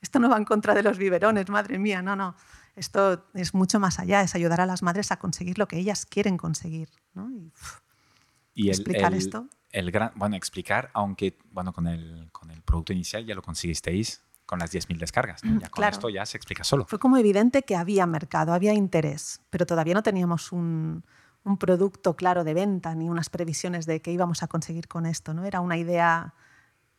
esto 0.00 0.18
no 0.18 0.30
va 0.30 0.36
en 0.36 0.44
contra 0.44 0.74
de 0.74 0.82
los 0.82 0.98
biberones, 0.98 1.48
madre 1.50 1.78
mía, 1.78 2.02
no, 2.02 2.16
no. 2.16 2.34
Esto 2.74 3.26
es 3.34 3.52
mucho 3.52 3.78
más 3.78 3.98
allá, 3.98 4.22
es 4.22 4.34
ayudar 4.34 4.62
a 4.62 4.66
las 4.66 4.82
madres 4.82 5.12
a 5.12 5.18
conseguir 5.18 5.58
lo 5.58 5.68
que 5.68 5.76
ellas 5.76 6.06
quieren 6.06 6.38
conseguir. 6.38 6.88
¿no? 7.12 7.30
Y, 7.30 7.52
explicar 8.54 9.14
esto. 9.14 9.48
El 9.70 9.90
gran, 9.90 10.12
bueno, 10.16 10.36
explicar, 10.36 10.90
aunque 10.92 11.38
bueno, 11.50 11.72
con 11.72 11.86
el, 11.86 12.28
con 12.32 12.50
el 12.50 12.62
producto 12.62 12.92
inicial 12.92 13.24
ya 13.24 13.34
lo 13.34 13.42
conseguisteis 13.42 14.22
con 14.44 14.58
las 14.58 14.72
10.000 14.72 14.98
descargas. 14.98 15.40
Ya 15.42 15.70
con 15.70 15.84
esto 15.84 16.10
ya 16.10 16.26
se 16.26 16.36
explica 16.36 16.62
solo. 16.62 16.84
Fue 16.86 16.98
como 16.98 17.16
evidente 17.16 17.62
que 17.62 17.74
había 17.74 18.04
mercado, 18.06 18.52
había 18.52 18.74
interés, 18.74 19.40
pero 19.48 19.64
todavía 19.64 19.94
no 19.94 20.02
teníamos 20.02 20.52
un, 20.52 21.04
un 21.44 21.56
producto 21.56 22.16
claro 22.16 22.44
de 22.44 22.54
venta 22.54 22.94
ni 22.94 23.08
unas 23.08 23.30
previsiones 23.30 23.86
de 23.86 24.02
qué 24.02 24.12
íbamos 24.12 24.42
a 24.42 24.48
conseguir 24.48 24.88
con 24.88 25.06
esto. 25.06 25.32
¿no? 25.32 25.44
Era 25.44 25.60
una 25.60 25.76
idea, 25.76 26.34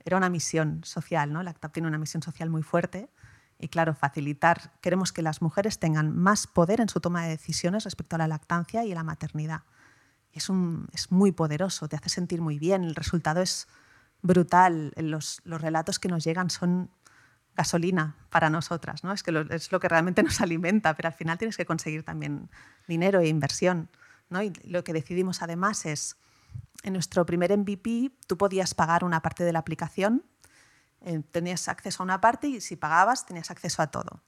era 0.03 0.17
una 0.17 0.29
misión 0.29 0.81
social. 0.83 1.31
¿no? 1.31 1.43
Lactap 1.43 1.71
tiene 1.71 1.87
una 1.87 1.97
misión 1.97 2.23
social 2.23 2.49
muy 2.49 2.63
fuerte 2.63 3.09
y 3.59 3.69
claro, 3.69 3.93
facilitar, 3.93 4.73
queremos 4.81 5.13
que 5.13 5.21
las 5.21 5.41
mujeres 5.41 5.79
tengan 5.79 6.15
más 6.15 6.47
poder 6.47 6.81
en 6.81 6.89
su 6.89 6.99
toma 6.99 7.23
de 7.23 7.29
decisiones 7.29 7.85
respecto 7.85 8.15
a 8.15 8.19
la 8.19 8.27
lactancia 8.27 8.83
y 8.83 8.91
a 8.91 8.95
la 8.95 9.03
maternidad. 9.03 9.61
Es, 10.33 10.49
un, 10.49 10.87
es 10.93 11.11
muy 11.11 11.31
poderoso, 11.31 11.87
te 11.87 11.95
hace 11.95 12.09
sentir 12.09 12.41
muy 12.41 12.59
bien, 12.59 12.83
el 12.83 12.95
resultado 12.95 13.41
es 13.41 13.67
brutal, 14.21 14.93
los, 14.97 15.41
los 15.43 15.61
relatos 15.61 15.99
que 15.99 16.07
nos 16.09 16.23
llegan 16.23 16.49
son 16.49 16.89
gasolina 17.55 18.15
para 18.29 18.49
nosotras, 18.49 19.03
¿no? 19.03 19.13
Es 19.13 19.21
que 19.21 19.45
es 19.51 19.71
lo 19.71 19.79
que 19.79 19.87
realmente 19.87 20.23
nos 20.23 20.41
alimenta, 20.41 20.95
pero 20.95 21.07
al 21.07 21.13
final 21.13 21.37
tienes 21.37 21.57
que 21.57 21.65
conseguir 21.65 22.03
también 22.03 22.49
dinero 22.87 23.19
e 23.19 23.27
inversión, 23.27 23.89
¿no? 24.29 24.41
Y 24.41 24.51
lo 24.65 24.83
que 24.83 24.93
decidimos 24.93 25.41
además 25.41 25.85
es, 25.85 26.17
en 26.83 26.93
nuestro 26.93 27.25
primer 27.25 27.55
MVP 27.55 28.11
tú 28.27 28.37
podías 28.37 28.73
pagar 28.73 29.03
una 29.03 29.21
parte 29.21 29.43
de 29.43 29.53
la 29.53 29.59
aplicación, 29.59 30.23
eh, 31.01 31.21
tenías 31.31 31.67
acceso 31.67 32.01
a 32.01 32.05
una 32.05 32.21
parte 32.21 32.47
y 32.47 32.61
si 32.61 32.75
pagabas 32.75 33.25
tenías 33.25 33.51
acceso 33.51 33.81
a 33.81 33.87
todo. 33.87 34.23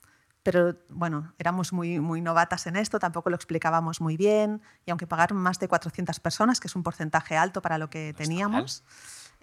Pero 0.46 0.78
bueno, 0.90 1.34
éramos 1.40 1.74
muy, 1.74 2.00
muy 2.00 2.22
novatas 2.22 2.68
en 2.68 2.75
esto, 2.75 3.00
tampoco 3.00 3.32
lo 3.32 3.36
explicábamos 3.36 4.00
muy 4.00 4.16
bien 4.16 4.62
y 4.86 4.92
aunque 4.92 5.08
pagaron 5.08 5.40
más 5.40 5.60
de 5.60 5.68
400 5.68 6.20
personas, 6.20 6.60
que 6.60 6.68
es 6.68 6.75
un 6.75 6.84
porcentaje 6.84 7.36
alto 7.36 7.64
para 7.64 7.80
lo 7.80 7.90
que 7.90 8.14
teníamos, 8.16 8.84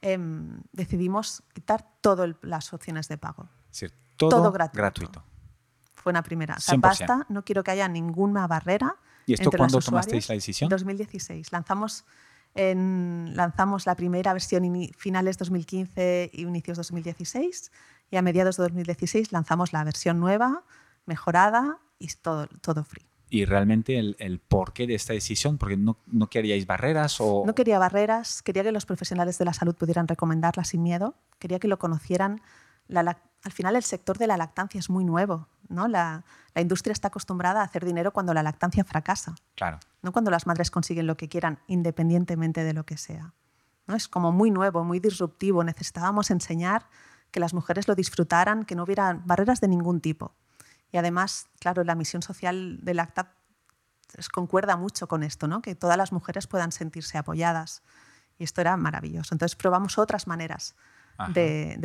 em, 0.01 0.63
decidimos 0.71 1.43
quitar 1.53 1.85
todas 2.01 2.37
las 2.43 2.73
opciones 2.73 3.09
de 3.09 3.19
pago 3.19 3.49
todo, 4.17 4.53
gratuito. 4.53 5.25
Fue 5.95 6.11
una 6.11 6.23
primera. 6.23 6.57
O 6.57 6.79
basta, 6.79 7.27
no 7.29 7.45
quiero 7.45 7.63
que 7.63 7.71
haya 7.71 7.89
ninguna 7.89 8.47
barrera. 8.47 8.97
¿Y 9.27 9.35
esto 9.35 9.51
cuándo 9.51 9.79
tomasteis 9.79 10.29
la 10.29 10.35
decisión? 10.35 10.69
2016. 10.69 11.53
Lanzamos, 11.53 12.05
en, 12.55 13.33
lanzamos 13.35 13.87
la 13.87 13.95
primera 13.95 14.33
versión 14.33 14.65
finales 14.97 15.39
2015 15.39 16.31
y 16.33 16.43
inicios 16.43 16.77
2016 16.77 17.71
y 18.11 18.17
a 18.17 18.23
mediados 18.23 18.57
de 18.57 18.65
2016 18.65 19.33
lanzamos 19.33 19.73
la 19.73 19.85
versión 19.85 20.19
nueva, 20.19 20.65
mejorada 21.07 21.79
y 21.99 22.09
todo, 22.21 22.47
todo 22.61 22.85
free. 22.85 23.07
¿Y 23.31 23.47
realmente 23.47 23.99
el, 23.99 24.15
el 24.19 24.41
porqué 24.41 24.87
de 24.87 24.95
esta 24.95 25.15
decisión? 25.15 25.57
¿Porque 25.57 25.77
no, 25.77 25.97
no, 26.07 26.29
queríais 26.29 26.67
barreras? 26.67 27.17
O... 27.19 27.45
No 27.47 27.55
quería 27.55 27.79
barreras, 27.79 28.43
quería 28.43 28.63
que 28.63 28.73
los 28.73 28.85
profesionales 28.85 29.39
de 29.39 29.47
la 29.47 29.55
salud 29.55 29.75
pudieran 29.75 30.07
recomendarla 30.07 30.65
sin 30.65 30.83
miedo, 30.83 31.15
quería 31.39 31.59
que 31.59 31.69
lo 31.69 31.79
conocieran. 31.79 32.43
La, 32.89 33.23
al 33.43 33.53
final 33.53 33.77
el 33.77 33.85
sector 33.85 34.19
de 34.19 34.27
la 34.27 34.37
lactancia 34.37 34.79
es 34.79 34.91
muy 34.91 35.05
nuevo. 35.05 35.49
¿no? 35.69 35.89
La, 35.89 36.25
industria 36.55 36.93
está 36.93 37.09
acostumbrada 37.09 37.61
a 37.61 37.65
hacer 37.65 37.85
dinero 37.85 38.13
cuando 38.13 38.35
la 38.35 38.43
lactancia 38.43 38.85
fracasa. 38.85 39.35
Claro. 39.55 39.81
No 40.03 40.13
cuando 40.13 40.31
las 40.31 40.47
madres 40.47 40.71
consiguen 40.71 41.07
lo 41.07 41.17
que 41.17 41.29
quieran, 41.29 41.59
independientemente 41.67 42.63
de 42.65 42.75
lo 42.75 42.85
que 42.85 42.97
sea. 42.97 43.33
¿no? 43.87 43.97
Es 43.97 44.09
como 44.09 44.33
muy 44.33 44.51
nuevo, 44.51 44.85
muy 44.85 45.01
disruptivo. 45.01 45.65
Necesitábamos 45.65 46.31
enseñar 46.31 46.89
que 47.31 47.41
las 47.41 47.55
mujeres 47.55 47.89
lo 47.89 47.95
disfrutaran, 47.95 48.65
que 48.65 48.75
no 48.75 48.85
hubiera 48.85 49.21
barreras 49.25 49.61
de 49.61 49.69
ningún 49.69 50.01
tipo. 50.01 50.35
Y 50.93 50.99
además, 50.99 51.49
claro, 51.59 51.83
la 51.85 51.95
misión 51.95 52.23
social 52.23 52.79
de 52.83 52.95
Lactap 52.95 53.29
concuerda 54.31 54.77
mucho 54.77 55.09
con 55.09 55.23
esto, 55.23 55.49
¿no? 55.49 55.63
que 55.63 55.75
todas 55.75 55.97
las 55.97 56.13
mujeres 56.13 56.47
puedan 56.47 56.71
sentirse 56.71 57.19
apoyadas. 57.19 57.83
Y 58.39 58.45
esto 58.45 58.61
era 58.61 58.77
maravilloso. 58.77 59.35
Entonces 59.35 59.57
probamos 59.57 59.99
otras 59.99 60.27
maneras 60.27 60.75
de, 61.29 61.79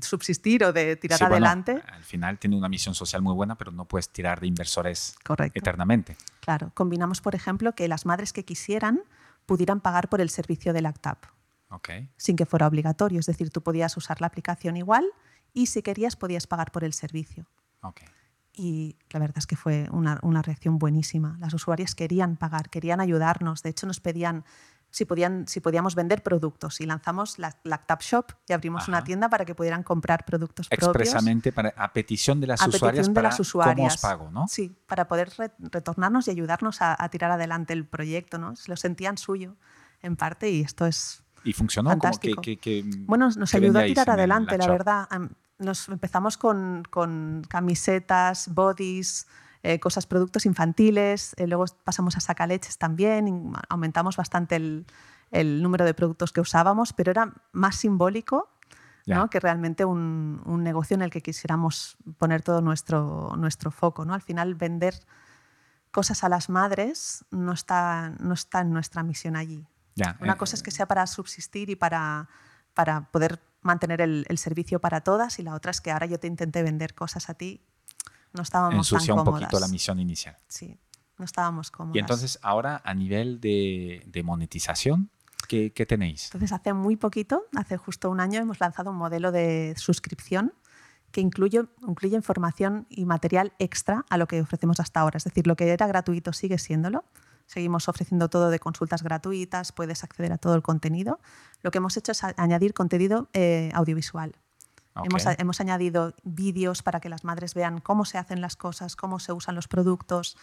subsistir 0.00 0.64
o 0.64 0.72
de 0.72 0.96
tirar 0.96 1.22
adelante. 1.24 1.82
al 1.86 2.04
final 2.04 2.38
tiene 2.38 2.56
una 2.56 2.68
misión 2.68 2.94
social 2.94 3.22
muy 3.22 3.34
buena, 3.34 3.56
pero 3.56 3.72
no 3.72 3.84
puedes 3.86 4.10
tirar 4.10 4.40
de 4.40 4.46
inversores 4.46 5.16
eternamente. 5.54 6.16
Claro, 6.40 6.70
combinamos, 6.74 7.20
por 7.20 7.34
ejemplo, 7.34 7.74
que 7.74 7.88
las 7.88 8.06
madres 8.06 8.32
que 8.32 8.44
quisieran 8.44 9.02
pudieran 9.46 9.80
pagar 9.80 10.08
por 10.08 10.20
el 10.20 10.30
servicio 10.30 10.72
de 10.72 10.82
LACTAP, 10.82 11.24
okay. 11.70 12.10
sin 12.16 12.36
que 12.36 12.46
fuera 12.46 12.66
obligatorio. 12.66 13.20
Es 13.20 13.26
decir, 13.26 13.50
tú 13.50 13.62
podías 13.62 13.96
usar 13.96 14.20
la 14.20 14.26
aplicación 14.26 14.76
igual 14.76 15.06
y 15.52 15.66
si 15.66 15.82
querías 15.82 16.16
podías 16.16 16.46
pagar 16.46 16.70
por 16.70 16.84
el 16.84 16.92
servicio. 16.92 17.46
Okay. 17.82 18.08
Y 18.52 18.96
la 19.10 19.20
verdad 19.20 19.38
es 19.38 19.46
que 19.46 19.56
fue 19.56 19.88
una, 19.92 20.18
una, 20.22 20.42
reacción 20.42 20.78
buenísima. 20.78 21.36
Las 21.38 21.54
usuarias 21.54 21.94
querían 21.94 22.36
pagar, 22.36 22.70
querían 22.70 23.00
ayudarnos. 23.00 23.62
De 23.62 23.70
hecho, 23.70 23.86
nos 23.86 24.00
pedían 24.00 24.44
si, 24.90 25.04
podían, 25.04 25.46
si 25.46 25.60
podíamos 25.60 25.94
vender 25.94 26.22
productos 26.22 26.80
y 26.80 26.86
lanzamos 26.86 27.38
la 27.38 27.54
Lactap 27.64 28.00
Shop 28.02 28.32
y 28.48 28.52
abrimos 28.52 28.88
una 28.88 29.04
tienda 29.04 29.28
para 29.28 29.44
que 29.44 29.54
pudieran 29.54 29.82
comprar 29.82 30.24
productos 30.24 30.66
Expresamente 30.70 31.52
propios. 31.52 31.74
a 31.76 31.92
petición 31.92 32.40
de 32.40 32.46
las 32.46 32.66
usuarias 32.66 33.08
para 33.10 33.28
las 33.28 33.40
usuarias. 33.40 34.00
cómo 34.00 34.10
pago, 34.10 34.30
¿no? 34.30 34.48
Sí, 34.48 34.74
para 34.86 35.06
poder 35.06 35.30
retornarnos 35.58 36.28
y 36.28 36.30
ayudarnos 36.30 36.78
a, 36.80 37.08
tirar 37.10 37.30
adelante 37.30 37.72
el 37.72 37.86
proyecto, 37.86 38.38
¿no? 38.38 38.56
Se 38.56 38.70
lo 38.70 38.76
sentían 38.76 39.18
suyo 39.18 39.56
en 40.02 40.16
parte 40.16 40.50
y 40.50 40.60
esto 40.60 40.86
es 40.86 41.22
¿Y 41.44 41.52
funcionó? 41.52 41.90
Fantástico. 41.90 42.42
bueno, 43.06 43.30
nos 43.36 43.54
ayudó 43.54 43.78
a 43.78 43.84
tirar 43.84 44.10
adelante, 44.10 44.58
la 44.58 44.66
verdad. 44.66 45.08
Nos 45.58 45.88
empezamos 45.88 46.36
con, 46.36 46.84
con 46.90 47.42
camisetas, 47.48 48.48
bodies, 48.54 49.26
eh, 49.62 49.80
cosas, 49.80 50.06
productos 50.06 50.46
infantiles, 50.46 51.34
eh, 51.36 51.46
luego 51.46 51.64
pasamos 51.84 52.16
a 52.16 52.20
sacaleches 52.20 52.78
también, 52.78 53.52
aumentamos 53.68 54.16
bastante 54.16 54.56
el, 54.56 54.86
el, 55.32 55.62
número 55.62 55.84
de 55.84 55.94
productos 55.94 56.32
que 56.32 56.40
usábamos, 56.40 56.92
pero 56.92 57.10
era 57.10 57.32
más 57.52 57.76
simbólico 57.76 58.48
¿no? 59.06 59.30
que 59.30 59.40
realmente 59.40 59.84
un, 59.84 60.42
un, 60.44 60.62
negocio 60.62 60.94
en 60.94 61.02
el 61.02 61.10
que 61.10 61.22
quisiéramos 61.22 61.96
poner 62.18 62.42
todo 62.42 62.60
nuestro, 62.60 63.34
nuestro 63.36 63.70
foco. 63.70 64.04
¿no? 64.04 64.14
Al 64.14 64.22
final, 64.22 64.54
vender 64.54 64.94
cosas 65.90 66.22
a 66.24 66.28
las 66.28 66.48
madres 66.48 67.24
no 67.30 67.52
está, 67.52 68.10
no 68.20 68.34
está 68.34 68.60
en 68.60 68.72
nuestra 68.72 69.02
misión 69.02 69.36
allí. 69.36 69.66
Una 70.20 70.34
eh, 70.34 70.36
cosa 70.36 70.54
es 70.54 70.62
que 70.62 70.70
sea 70.70 70.86
para 70.86 71.06
subsistir 71.06 71.70
y 71.70 71.76
para, 71.76 72.28
para 72.74 73.10
poder 73.10 73.40
mantener 73.60 74.00
el, 74.00 74.24
el, 74.28 74.38
servicio 74.38 74.80
para 74.80 75.00
todas 75.00 75.38
y 75.38 75.42
la 75.42 75.54
otra 75.54 75.70
es 75.70 75.80
que 75.80 75.90
ahora 75.90 76.06
yo 76.06 76.18
te 76.18 76.26
intenté 76.26 76.62
vender 76.62 76.94
cosas 76.94 77.28
a 77.28 77.34
ti 77.34 77.60
no 78.32 78.42
estábamos 78.42 78.92
Ensucia 78.92 79.14
tan 79.14 79.20
un 79.20 79.24
poquito 79.24 79.58
la 79.58 79.68
misión 79.68 79.98
inicial. 79.98 80.36
Sí. 80.48 80.78
no 81.18 81.24
estábamos 81.24 81.70
cómodas. 81.70 81.96
Y 81.96 81.98
entonces 81.98 82.38
ahora 82.42 82.80
a 82.84 82.94
nivel 82.94 83.40
de, 83.40 84.04
de 84.06 84.22
monetización, 84.22 85.10
¿qué, 85.48 85.72
¿qué, 85.72 85.86
tenéis? 85.86 86.26
Entonces 86.26 86.52
hace 86.52 86.72
muy 86.72 86.96
poquito, 86.96 87.44
hace 87.56 87.76
justo 87.76 88.10
un 88.10 88.20
año, 88.20 88.40
hemos 88.40 88.60
lanzado 88.60 88.90
un 88.90 88.96
modelo 88.96 89.32
de 89.32 89.74
suscripción 89.76 90.54
que 91.10 91.20
incluye, 91.20 91.62
incluye 91.86 92.16
información 92.16 92.86
y 92.90 93.06
material 93.06 93.54
extra 93.58 94.04
a 94.10 94.18
lo 94.18 94.28
que 94.28 94.42
ofrecemos 94.42 94.78
hasta 94.78 95.00
ahora. 95.00 95.16
Es 95.16 95.24
decir, 95.24 95.46
lo 95.46 95.56
que 95.56 95.68
era 95.68 95.86
gratuito 95.86 96.32
sigue 96.32 96.58
siéndolo. 96.58 97.04
Seguimos 97.48 97.88
ofreciendo 97.88 98.28
todo 98.28 98.50
de 98.50 98.58
consultas 98.58 99.02
gratuitas, 99.02 99.72
puedes 99.72 100.04
acceder 100.04 100.32
a 100.34 100.38
todo 100.38 100.54
el 100.54 100.62
contenido. 100.62 101.18
Lo 101.62 101.70
que 101.70 101.78
hemos 101.78 101.96
hecho 101.96 102.12
es 102.12 102.22
añadir 102.22 102.74
contenido 102.74 103.30
eh, 103.32 103.70
audiovisual. 103.74 104.36
Okay. 104.94 105.08
Hemos, 105.08 105.26
hemos, 105.38 105.60
añadido 105.60 106.14
vídeos 106.24 106.82
para 106.82 107.00
que 107.00 107.08
las 107.08 107.24
madres 107.24 107.54
vean 107.54 107.80
cómo 107.80 108.04
se 108.04 108.18
hacen 108.18 108.42
las 108.42 108.56
cosas, 108.56 108.96
cómo 108.96 109.18
se 109.18 109.32
usan 109.32 109.54
los 109.54 109.66
productos, 109.66 110.36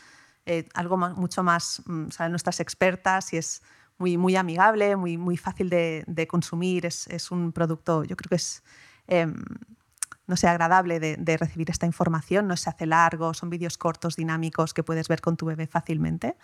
eh, 0.48 0.68
algo 0.74 0.98
más, 0.98 1.16
mucho 1.16 1.44
más, 1.44 1.84
mm, 1.86 2.10
saben 2.10 2.32
nuestras 2.32 2.60
expertas 2.60 3.34
y 3.34 3.38
es 3.38 3.62
muy, 4.00 4.18
muy 4.18 4.36
amigable, 4.36 4.96
muy, 4.96 5.16
muy 5.16 5.38
fácil 5.38 5.70
de, 5.70 6.04
de 6.08 6.28
consumir. 6.28 6.88
Es, 6.88 7.06
es, 7.08 7.30
un 7.30 7.52
producto, 7.52 8.04
yo 8.04 8.16
creo 8.16 8.30
que 8.30 8.36
es... 8.36 8.64
Eh, 9.08 9.32
no 10.28 10.38
sea 10.38 10.50
agradable 10.50 11.00
de, 11.00 11.18
de, 11.18 11.38
recibir 11.38 11.70
esta 11.70 11.86
información, 11.86 12.48
no 12.48 12.58
se 12.58 12.68
hace 12.68 12.88
largo, 12.88 13.36
son 13.36 13.52
vídeos 13.52 13.78
cortos, 13.78 14.16
dinámicos 14.16 14.74
que 14.74 14.82
puedes 14.82 15.08
ver 15.08 15.22
con 15.22 15.38
tu 15.38 15.46
bebé 15.46 15.68
fácilmente. 15.68 16.36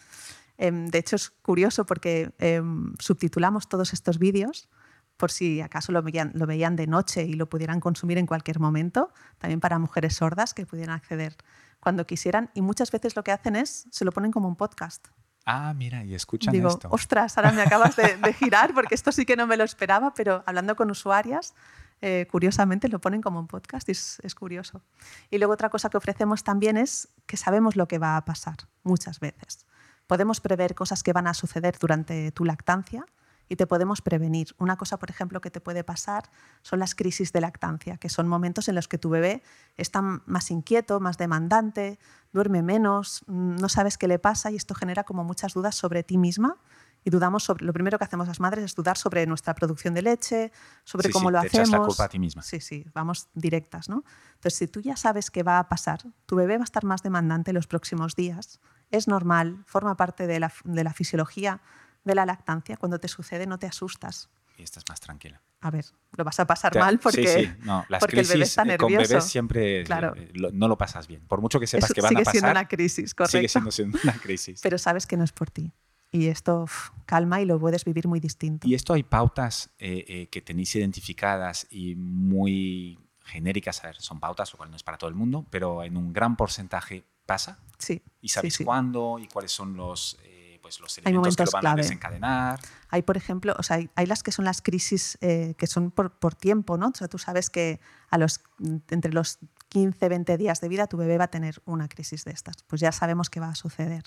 Eh, 0.62 0.72
de 0.72 0.98
hecho, 1.00 1.16
es 1.16 1.32
curioso 1.42 1.86
porque 1.86 2.34
eh, 2.38 2.62
subtitulamos 3.00 3.68
todos 3.68 3.94
estos 3.94 4.20
vídeos 4.20 4.70
por 5.18 5.32
si 5.32 5.62
acaso 5.62 5.92
lo 5.92 6.02
veían, 6.02 6.32
lo 6.34 6.48
veían 6.48 6.76
de 6.76 6.88
noche 6.88 7.24
y 7.24 7.34
lo 7.34 7.48
pudieran 7.48 7.80
consumir 7.80 8.18
en 8.18 8.26
cualquier 8.26 8.60
momento, 8.60 9.12
también 9.38 9.60
para 9.60 9.78
mujeres 9.78 10.16
sordas 10.16 10.56
que 10.56 10.66
pudieran 10.66 10.96
acceder 10.96 11.36
cuando 11.80 12.08
quisieran. 12.08 12.50
Y 12.56 12.62
muchas 12.62 12.90
veces 12.92 13.16
lo 13.16 13.24
que 13.24 13.32
hacen 13.32 13.56
es, 13.56 13.88
se 13.92 14.04
lo 14.04 14.12
ponen 14.12 14.32
como 14.32 14.48
un 14.48 14.56
podcast. 14.56 15.10
Ah, 15.46 15.74
mira, 15.76 16.04
y 16.04 16.16
escuchan 16.16 16.52
Digo, 16.52 16.70
esto. 16.70 16.88
ostras, 16.92 17.38
ahora 17.38 17.52
me 17.52 17.62
acabas 17.62 17.96
de, 17.96 18.18
de, 18.18 18.34
girar 18.40 18.74
porque 18.74 18.96
esto 18.96 19.12
sí 19.12 19.26
que 19.26 19.36
no 19.36 19.46
me 19.46 19.58
lo 19.58 19.64
esperaba, 19.64 20.14
pero 20.16 20.44
hablando 20.48 20.76
con 20.76 20.90
usuarias, 20.90 21.54
eh, 22.02 22.28
curiosamente 22.32 22.88
lo 22.88 23.00
ponen 23.00 23.22
como 23.22 23.40
un 23.40 23.48
podcast 23.48 23.90
y 23.90 23.92
es, 23.92 24.20
es, 24.24 24.34
curioso. 24.34 24.82
Y 25.30 25.38
luego 25.38 25.54
otra 25.54 25.70
cosa 25.70 25.90
que 25.90 25.98
ofrecemos 25.98 26.44
también 26.44 26.78
es 26.78 27.10
que 27.28 27.38
sabemos 27.38 27.76
lo 27.76 27.88
que 27.88 28.00
va 28.00 28.18
a 28.18 28.26
pasar 28.26 28.58
muchas 28.84 29.20
veces. 29.20 29.68
Podemos 30.12 30.42
prever 30.42 30.76
cosas 30.76 31.04
que 31.04 31.14
van 31.14 31.26
a 31.26 31.34
suceder 31.34 31.78
durante 31.80 32.34
tu 32.34 32.44
lactancia 32.44 33.06
y 33.48 33.56
te 33.56 33.66
podemos 33.66 34.02
prevenir. 34.02 34.54
Una 34.58 34.76
cosa, 34.76 35.00
por 35.00 35.10
ejemplo, 35.10 35.40
que 35.40 35.50
te 35.50 35.62
puede 35.62 35.86
pasar 35.86 36.24
son 36.64 36.80
las 36.80 36.96
crisis 36.96 37.32
de 37.32 37.40
lactancia, 37.40 37.96
que 37.96 38.10
son 38.10 38.28
momentos 38.28 38.68
en 38.68 38.76
los 38.76 38.90
que 38.90 38.98
tu 38.98 39.10
bebé 39.10 39.42
está 39.78 40.02
más 40.02 40.52
inquieto, 40.52 41.00
más 41.00 41.18
demandante, 41.18 41.98
duerme 42.34 42.62
menos, 42.62 43.24
no 43.28 43.70
sabes 43.70 43.98
qué 43.98 44.10
le 44.10 44.20
pasa 44.20 44.52
y 44.52 44.58
esto 44.58 44.76
genera 44.76 45.06
como 45.06 45.24
muchas 45.24 45.54
dudas 45.54 45.76
sobre 45.76 46.04
ti 46.04 46.18
misma 46.18 46.58
y 47.06 47.10
dudamos 47.10 47.46
sobre 47.46 47.64
lo 47.64 47.72
primero 47.72 47.98
que 47.98 48.04
hacemos 48.04 48.28
las 48.28 48.42
madres 48.42 48.66
es 48.66 48.76
dudar 48.76 48.98
sobre 48.98 49.26
nuestra 49.26 49.56
producción 49.56 49.94
de 49.94 50.02
leche, 50.02 50.52
sobre 50.84 51.08
sí, 51.08 51.14
cómo 51.14 51.30
sí, 51.30 51.34
lo 51.36 51.40
te 51.40 51.48
hacemos. 51.48 51.70
Echas 51.70 51.80
la 51.80 51.86
culpa 51.86 52.04
a 52.04 52.10
ti 52.10 52.20
misma. 52.20 52.42
Sí, 52.42 52.60
sí, 52.60 52.86
vamos 52.94 53.30
directas, 53.34 53.88
¿no? 53.88 54.04
Entonces, 54.34 54.56
si 54.56 54.68
tú 54.68 54.82
ya 54.82 54.98
sabes 54.98 55.32
qué 55.32 55.42
va 55.42 55.58
a 55.58 55.70
pasar, 55.70 56.02
tu 56.26 56.36
bebé 56.36 56.58
va 56.58 56.64
a 56.64 56.66
estar 56.66 56.84
más 56.84 57.02
demandante 57.02 57.54
los 57.54 57.66
próximos 57.66 58.18
días. 58.18 58.60
Es 58.92 59.08
normal, 59.08 59.64
forma 59.66 59.96
parte 59.96 60.28
de 60.28 60.40
la, 60.40 60.52
de 60.64 60.84
la 60.84 60.94
fisiología 60.94 61.62
de 62.04 62.16
la 62.16 62.26
lactancia. 62.26 62.78
Cuando 62.78 63.00
te 63.00 63.08
sucede, 63.08 63.48
no 63.48 63.58
te 63.58 63.68
asustas. 63.68 64.30
Y 64.58 64.64
estás 64.64 64.84
más 64.90 65.00
tranquila. 65.00 65.42
A 65.62 65.70
ver, 65.70 65.86
lo 66.18 66.24
vas 66.24 66.40
a 66.40 66.46
pasar 66.46 66.76
mal 66.78 67.00
porque, 67.00 67.28
sí, 67.28 67.46
sí. 67.46 67.52
No, 67.64 67.86
las 67.88 68.00
porque 68.00 68.18
crisis 68.18 68.32
el 68.32 68.38
bebé 68.40 68.46
está 68.46 68.66
nervioso. 68.66 68.96
con 68.98 69.08
bebés 69.10 69.24
siempre 69.26 69.84
claro. 69.84 70.14
lo, 70.34 70.52
no 70.52 70.68
lo 70.68 70.78
pasas 70.78 71.08
bien. 71.08 71.22
Por 71.28 71.40
mucho 71.40 71.60
que 71.60 71.68
sepas 71.68 71.86
Eso 71.86 71.94
que 71.94 72.02
van 72.02 72.10
sigue 72.10 72.22
a 72.22 72.26
pasar. 72.26 72.34
siendo 72.34 72.52
una 72.52 72.68
crisis, 72.68 73.14
correcto. 73.14 73.38
Sigue 73.38 73.48
siendo, 73.48 73.72
siendo 73.72 74.00
una 74.04 74.14
crisis. 74.14 74.60
Pero 74.64 74.78
sabes 74.78 75.06
que 75.06 75.18
no 75.18 75.24
es 75.24 75.32
por 75.32 75.52
ti. 75.52 75.72
Y 76.12 76.28
esto 76.28 76.64
uf, 76.64 76.90
calma 77.06 77.42
y 77.42 77.46
lo 77.46 77.60
puedes 77.60 77.86
vivir 77.86 78.08
muy 78.08 78.20
distinto. 78.20 78.68
¿Y 78.68 78.74
esto 78.74 78.94
hay 78.94 79.04
pautas 79.04 79.70
eh, 79.80 80.04
eh, 80.08 80.28
que 80.28 80.42
tenéis 80.42 80.76
identificadas 80.76 81.68
y 81.70 81.96
muy 81.96 83.00
genéricas? 83.24 83.84
A 83.84 83.88
ver, 83.88 83.96
son 83.98 84.20
pautas, 84.20 84.52
lo 84.52 84.58
cual 84.58 84.72
no 84.72 84.76
es 84.76 84.84
para 84.84 84.98
todo 84.98 85.10
el 85.10 85.16
mundo, 85.16 85.46
pero 85.50 85.84
en 85.84 85.96
un 85.96 86.12
gran 86.12 86.36
porcentaje 86.36 87.06
pasa. 87.32 87.58
Sí. 87.78 88.02
¿Y 88.22 88.30
sabéis 88.30 88.54
sí, 88.54 88.58
sí. 88.60 88.64
cuándo 88.66 89.18
y 89.20 89.28
cuáles 89.28 89.52
son 89.52 89.76
los, 89.76 90.18
eh, 90.24 90.60
pues 90.62 90.80
los 90.80 90.98
elementos 90.98 91.36
que 91.36 91.46
lo 91.46 91.52
van 91.52 91.62
clave. 91.62 91.82
a 91.82 91.84
desencadenar? 91.84 92.60
Hay, 92.90 93.02
por 93.02 93.18
ejemplo, 93.18 93.56
o 93.58 93.64
sea, 93.64 93.78
hay, 93.78 93.90
hay 93.96 94.06
las 94.06 94.22
que 94.24 94.32
son 94.32 94.46
las 94.46 94.62
crisis 94.62 95.18
eh, 95.22 95.56
que 95.58 95.68
son 95.68 95.92
por, 95.92 96.12
por, 96.12 96.36
tiempo, 96.36 96.78
¿no? 96.78 96.90
O 96.90 96.94
sea, 96.94 97.08
tú 97.08 97.18
sabes 97.18 97.50
que 97.50 97.80
a 98.10 98.18
los, 98.18 98.42
entre 98.90 99.14
los 99.14 99.40
15, 99.70 100.10
20 100.10 100.38
días 100.38 100.62
de 100.62 100.68
vida 100.68 100.88
tu 100.88 100.98
bebé 100.98 101.18
va 101.18 101.26
a 101.26 101.32
tener 101.32 101.62
una 101.66 101.88
crisis 101.88 102.26
de 102.26 102.32
estas. 102.32 102.58
Pues 102.68 102.82
ya 102.82 102.92
sabemos 102.92 103.30
que 103.30 103.40
va 103.40 103.50
a 103.50 103.56
suceder. 103.56 104.04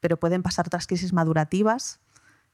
Pero 0.00 0.18
pueden 0.18 0.42
pasar 0.42 0.66
otras 0.66 0.86
crisis 0.86 1.12
madurativas 1.12 2.00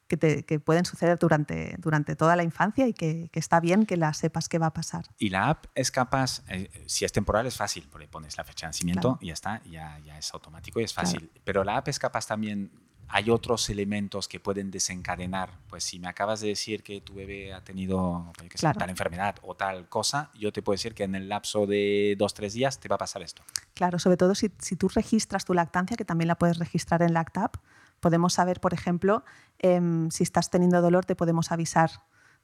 que, 0.09 0.17
te, 0.17 0.43
que 0.45 0.59
pueden 0.59 0.85
suceder 0.85 1.19
durante, 1.19 1.77
durante 1.79 2.17
toda 2.17 2.35
la 2.35 2.43
infancia 2.43 2.89
y 2.89 2.95
que, 2.95 3.29
que, 3.31 3.39
está 3.39 3.61
bien 3.61 3.87
que 3.87 3.97
las 3.97 4.17
sepas 4.17 4.49
que 4.49 4.59
va 4.59 4.67
a 4.67 4.73
pasar. 4.73 5.05
Y 5.19 5.29
la 5.29 5.51
app 5.51 5.67
es 5.75 5.91
capaz, 5.91 6.43
eh, 6.49 6.71
si 6.87 7.05
es 7.05 7.13
temporal 7.13 7.47
es 7.47 7.57
fácil, 7.57 7.87
porque 7.91 8.09
pones 8.09 8.37
la 8.37 8.45
fecha 8.45 8.67
de 8.67 8.71
nacimiento 8.71 9.01
Claro. 9.01 9.19
y 9.21 9.27
ya 9.29 9.33
está, 9.35 9.63
ya, 9.65 9.99
ya 10.05 10.19
es 10.19 10.33
automático 10.35 10.81
y 10.81 10.85
es 10.85 10.95
fácil. 10.95 11.21
Claro. 11.29 11.41
Pero 11.45 11.65
la 11.65 11.77
app 11.77 11.89
es 11.89 11.99
capaz 11.99 12.27
también, 12.27 12.71
hay 13.11 13.31
otros 13.31 13.69
elementos 13.71 14.29
que 14.29 14.41
pueden 14.41 14.71
desencadenar. 14.71 15.51
Pues 15.69 15.85
si 15.85 15.99
me 15.99 16.09
acabas 16.09 16.41
de 16.41 16.49
decir 16.49 16.83
que 16.83 17.01
tu 17.01 17.15
bebé 17.15 17.53
ha 17.55 17.63
tenido 17.63 18.33
pues, 18.37 18.51
que 18.51 18.59
Claro. 18.59 18.79
tal 18.79 18.91
enfermedad 18.91 19.37
o 19.43 19.55
tal 19.55 19.89
cosa, 19.89 20.31
yo 20.35 20.53
te 20.53 20.63
puedo 20.63 20.75
decir 20.75 20.95
que 20.95 21.05
en 21.05 21.15
el 21.15 21.29
lapso 21.29 21.67
de 21.67 22.17
dos, 22.19 22.35
tres 22.35 22.55
días 22.55 22.81
te 22.81 22.89
va 22.89 22.97
a 22.97 22.99
pasar 22.99 23.23
esto. 23.23 23.43
Claro, 23.75 23.99
sobre 23.99 24.17
todo 24.17 24.35
si, 24.35 24.51
si 24.59 24.77
tú 24.77 24.89
registras 24.89 25.45
tu 25.45 25.55
lactancia, 25.55 25.97
que 25.97 26.05
también 26.05 26.29
la 26.29 26.35
puedes 26.37 26.59
registrar 26.59 27.03
en 27.03 27.13
LactApp, 27.15 27.57
podemos 28.01 28.35
saber, 28.35 28.61
por 28.61 28.75
ejemplo, 28.75 29.25
eh, 29.59 29.81
si 30.11 30.23
estás 30.23 30.51
teniendo 30.51 30.81
dolor, 30.81 31.05
te 31.05 31.17
podemos 31.17 31.53
avisar 31.53 31.91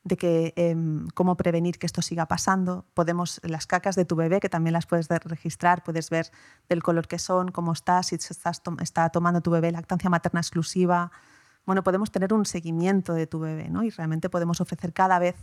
de 0.05 0.19
que, 0.19 0.53
eh, 0.57 0.77
cómo 1.15 1.37
prevenir 1.37 1.79
que 1.79 1.87
esto 1.87 2.03
siga 2.03 2.27
pasando. 2.27 2.87
Podemos, 2.95 3.41
las 3.43 3.67
cacas 3.67 3.97
de 3.97 4.05
tu 4.05 4.17
bebé, 4.17 4.39
que 4.39 4.51
también 4.51 4.75
las 4.75 4.87
puedes 4.87 5.09
registrar, 5.09 5.83
puedes 5.83 6.11
ver 6.11 6.31
del 6.69 6.83
color 6.83 7.09
que 7.09 7.19
son, 7.19 7.51
cómo 7.51 7.73
está, 7.73 8.03
si 8.03 8.17
estás, 8.17 8.61
está 8.81 9.09
tomando 9.09 9.41
tu 9.41 9.51
bebé 9.51 9.73
lactancia 9.73 10.11
materna 10.11 10.41
exclusiva. 10.41 11.11
Bueno, 11.65 11.83
podemos 11.83 12.11
tener 12.11 12.35
un 12.35 12.45
seguimiento 12.45 13.15
de 13.15 13.27
tu 13.27 13.41
bebé 13.41 13.71
¿no? 13.71 13.83
y 13.83 13.91
realmente 13.91 14.29
podemos 14.29 14.61
ofrecer 14.61 14.93
cada 14.93 15.19
vez 15.19 15.37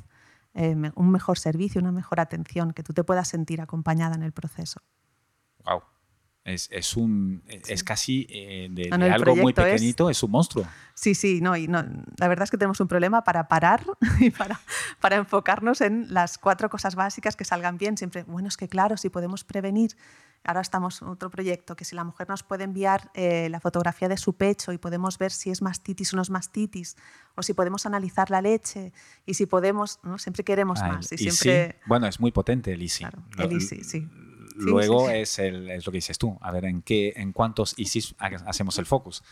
eh, 0.54 0.76
un 0.94 1.12
mejor 1.12 1.40
servicio, 1.40 1.82
una 1.82 1.92
mejor 1.92 2.20
atención, 2.20 2.72
que 2.72 2.84
tú 2.84 2.94
te 2.94 3.04
puedas 3.04 3.28
sentir 3.28 3.62
acompañada 3.62 4.16
en 4.16 4.22
el 4.22 4.32
proceso. 4.32 4.82
Wow. 5.66 5.82
Es, 6.44 6.70
es, 6.72 6.98
un, 6.98 7.44
sí. 7.48 7.62
es 7.68 7.84
casi 7.84 8.28
eh, 8.30 8.68
de, 8.72 8.90
no, 8.90 8.98
de 8.98 9.12
algo 9.12 9.36
muy 9.36 9.54
pequeñito, 9.54 10.10
es, 10.10 10.18
es, 10.18 10.24
un 10.24 10.32
monstruo. 10.32 10.66
Sí, 10.96 11.14
sí, 11.14 11.40
no, 11.40 11.56
y 11.56 11.68
no, 11.68 11.86
la 12.18 12.28
verdad 12.28 12.46
es 12.46 12.52
que 12.52 12.58
tenemos 12.58 12.80
un 12.80 12.88
problema 12.88 13.24
para 13.24 13.48
parar 13.48 13.86
y 14.20 14.32
para, 14.32 14.60
para 15.00 15.18
enfocarnos 15.18 15.82
en 15.82 16.12
las 16.12 16.40
cuatro 16.40 16.68
cosas 16.70 16.96
básicas 16.96 17.36
que 17.36 17.46
salgan 17.46 17.78
bien. 17.78 17.96
Siempre, 17.96 18.24
bueno, 18.24 18.48
es 18.48 18.58
que 18.58 18.68
claro, 18.68 18.98
si 18.98 19.10
podemos 19.10 19.44
prevenir. 19.44 19.96
Ahora 20.44 20.62
estamos 20.62 21.04
en 21.04 21.10
otro 21.10 21.30
proyecto, 21.30 21.76
que 21.76 21.86
si 21.86 21.96
la 21.96 22.04
mujer 22.04 22.28
nos 22.28 22.42
puede 22.42 22.64
enviar 22.64 23.12
eh, 23.14 23.48
la 23.52 23.60
fotografía 23.60 24.10
de 24.10 24.18
su 24.18 24.34
pecho 24.34 24.74
y 24.74 24.80
podemos 24.80 25.20
ver 25.20 25.32
si 25.32 25.52
es 25.52 25.62
mastitis 25.62 26.12
o 26.14 26.16
no 26.16 26.24
es 26.24 26.32
mastitis, 26.32 26.98
o 27.36 27.44
si 27.44 27.54
podemos 27.54 27.86
analizar 27.86 28.32
la 28.32 28.42
leche, 28.42 28.92
y 29.28 29.36
si 29.36 29.46
podemos, 29.46 30.00
¿no? 30.02 30.18
siempre 30.18 30.44
queremos 30.44 30.82
Ay, 30.82 30.92
más. 30.94 31.12
Y, 31.12 31.16
y 31.16 31.18
siempre... 31.30 31.78
sí, 31.80 31.86
bueno, 31.86 32.08
es 32.08 32.20
muy 32.20 32.32
potente 32.32 32.74
el 32.74 32.82
ISI. 32.82 33.04
Claro, 33.04 33.22
el 33.38 33.52
ISI, 33.52 33.84
sí. 33.84 34.10
Luego 34.66 35.08
sí, 35.08 35.14
sí. 35.14 35.20
Es, 35.20 35.40
el, 35.40 35.70
es, 35.70 35.86
lo 35.86 35.92
que 35.92 35.98
dices 35.98 36.18
tú, 36.18 36.38
a 36.42 36.52
ver 36.52 36.66
en, 36.66 36.82
qué, 36.82 37.14
en 37.16 37.34
cuántos 37.34 37.74
ISIS 37.78 38.16
hacemos 38.18 38.78
el 38.80 38.86
focus. 38.86 39.24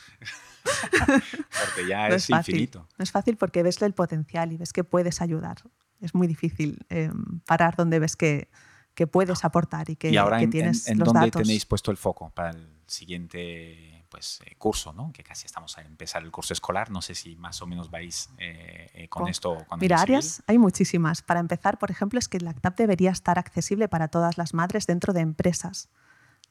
porque 0.91 1.87
ya 1.87 2.09
no 2.09 2.15
es, 2.15 2.23
es 2.23 2.29
infinito. 2.29 2.87
No 2.97 3.03
es 3.03 3.11
fácil 3.11 3.37
porque 3.37 3.63
ves 3.63 3.81
el 3.81 3.93
potencial 3.93 4.51
y 4.51 4.57
ves 4.57 4.73
que 4.73 4.83
puedes 4.83 5.21
ayudar. 5.21 5.57
Es 6.01 6.15
muy 6.15 6.27
difícil 6.27 6.85
eh, 6.89 7.11
parar 7.45 7.75
donde 7.75 7.99
ves 7.99 8.15
que, 8.15 8.49
que 8.93 9.07
puedes 9.07 9.43
aportar 9.45 9.89
y 9.89 9.95
que, 9.95 10.09
y 10.09 10.17
ahora 10.17 10.37
que 10.37 10.45
en, 10.45 10.49
tienes 10.49 10.87
en, 10.87 10.93
en 10.93 10.99
los 10.99 11.07
dónde 11.07 11.27
datos. 11.27 11.41
tenéis 11.43 11.65
puesto 11.65 11.91
el 11.91 11.97
foco 11.97 12.31
para 12.33 12.51
el 12.51 12.67
siguiente 12.87 13.98
pues, 14.09 14.39
eh, 14.45 14.55
curso, 14.57 14.93
¿no? 14.93 15.11
que 15.13 15.23
casi 15.23 15.45
estamos 15.45 15.77
a 15.77 15.81
empezar 15.81 16.23
el 16.23 16.31
curso 16.31 16.53
escolar. 16.53 16.91
No 16.91 17.01
sé 17.01 17.15
si 17.15 17.35
más 17.35 17.61
o 17.61 17.67
menos 17.67 17.89
vais 17.89 18.29
eh, 18.37 19.07
con 19.09 19.23
oh. 19.23 19.27
esto. 19.27 19.57
Con 19.67 19.79
Mira, 19.79 20.01
áreas 20.01 20.43
hay 20.47 20.57
muchísimas. 20.57 21.21
Para 21.21 21.39
empezar, 21.39 21.77
por 21.77 21.91
ejemplo, 21.91 22.19
es 22.19 22.27
que 22.27 22.39
LACTAP 22.39 22.77
debería 22.77 23.11
estar 23.11 23.39
accesible 23.39 23.87
para 23.87 24.07
todas 24.07 24.37
las 24.37 24.53
madres 24.53 24.87
dentro 24.87 25.13
de 25.13 25.21
empresas. 25.21 25.89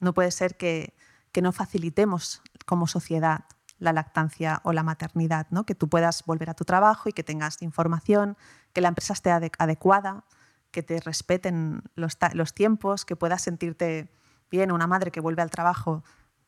No 0.00 0.14
puede 0.14 0.30
ser 0.30 0.56
que, 0.56 0.94
que 1.32 1.42
no 1.42 1.52
facilitemos 1.52 2.42
como 2.66 2.86
sociedad 2.86 3.44
la 3.78 3.92
lactancia 3.92 4.60
o 4.64 4.72
la 4.72 4.82
maternidad, 4.82 5.46
¿no? 5.50 5.64
que 5.64 5.74
tú 5.74 5.88
puedas 5.88 6.24
volver 6.24 6.50
a 6.50 6.54
tu 6.54 6.64
trabajo 6.64 7.08
y 7.08 7.12
que 7.12 7.22
tengas 7.22 7.62
información, 7.62 8.36
que 8.72 8.80
la 8.80 8.88
empresa 8.88 9.12
esté 9.12 9.30
adecuada, 9.30 10.24
que 10.70 10.82
te 10.82 11.00
respeten 11.00 11.82
los, 11.94 12.18
los 12.32 12.54
tiempos, 12.54 13.04
que 13.04 13.16
puedas 13.16 13.42
sentirte 13.42 14.10
bien. 14.50 14.72
Una 14.72 14.86
madre 14.86 15.10
que 15.10 15.20
vuelve 15.20 15.42
al 15.42 15.50
trabajo 15.50 16.02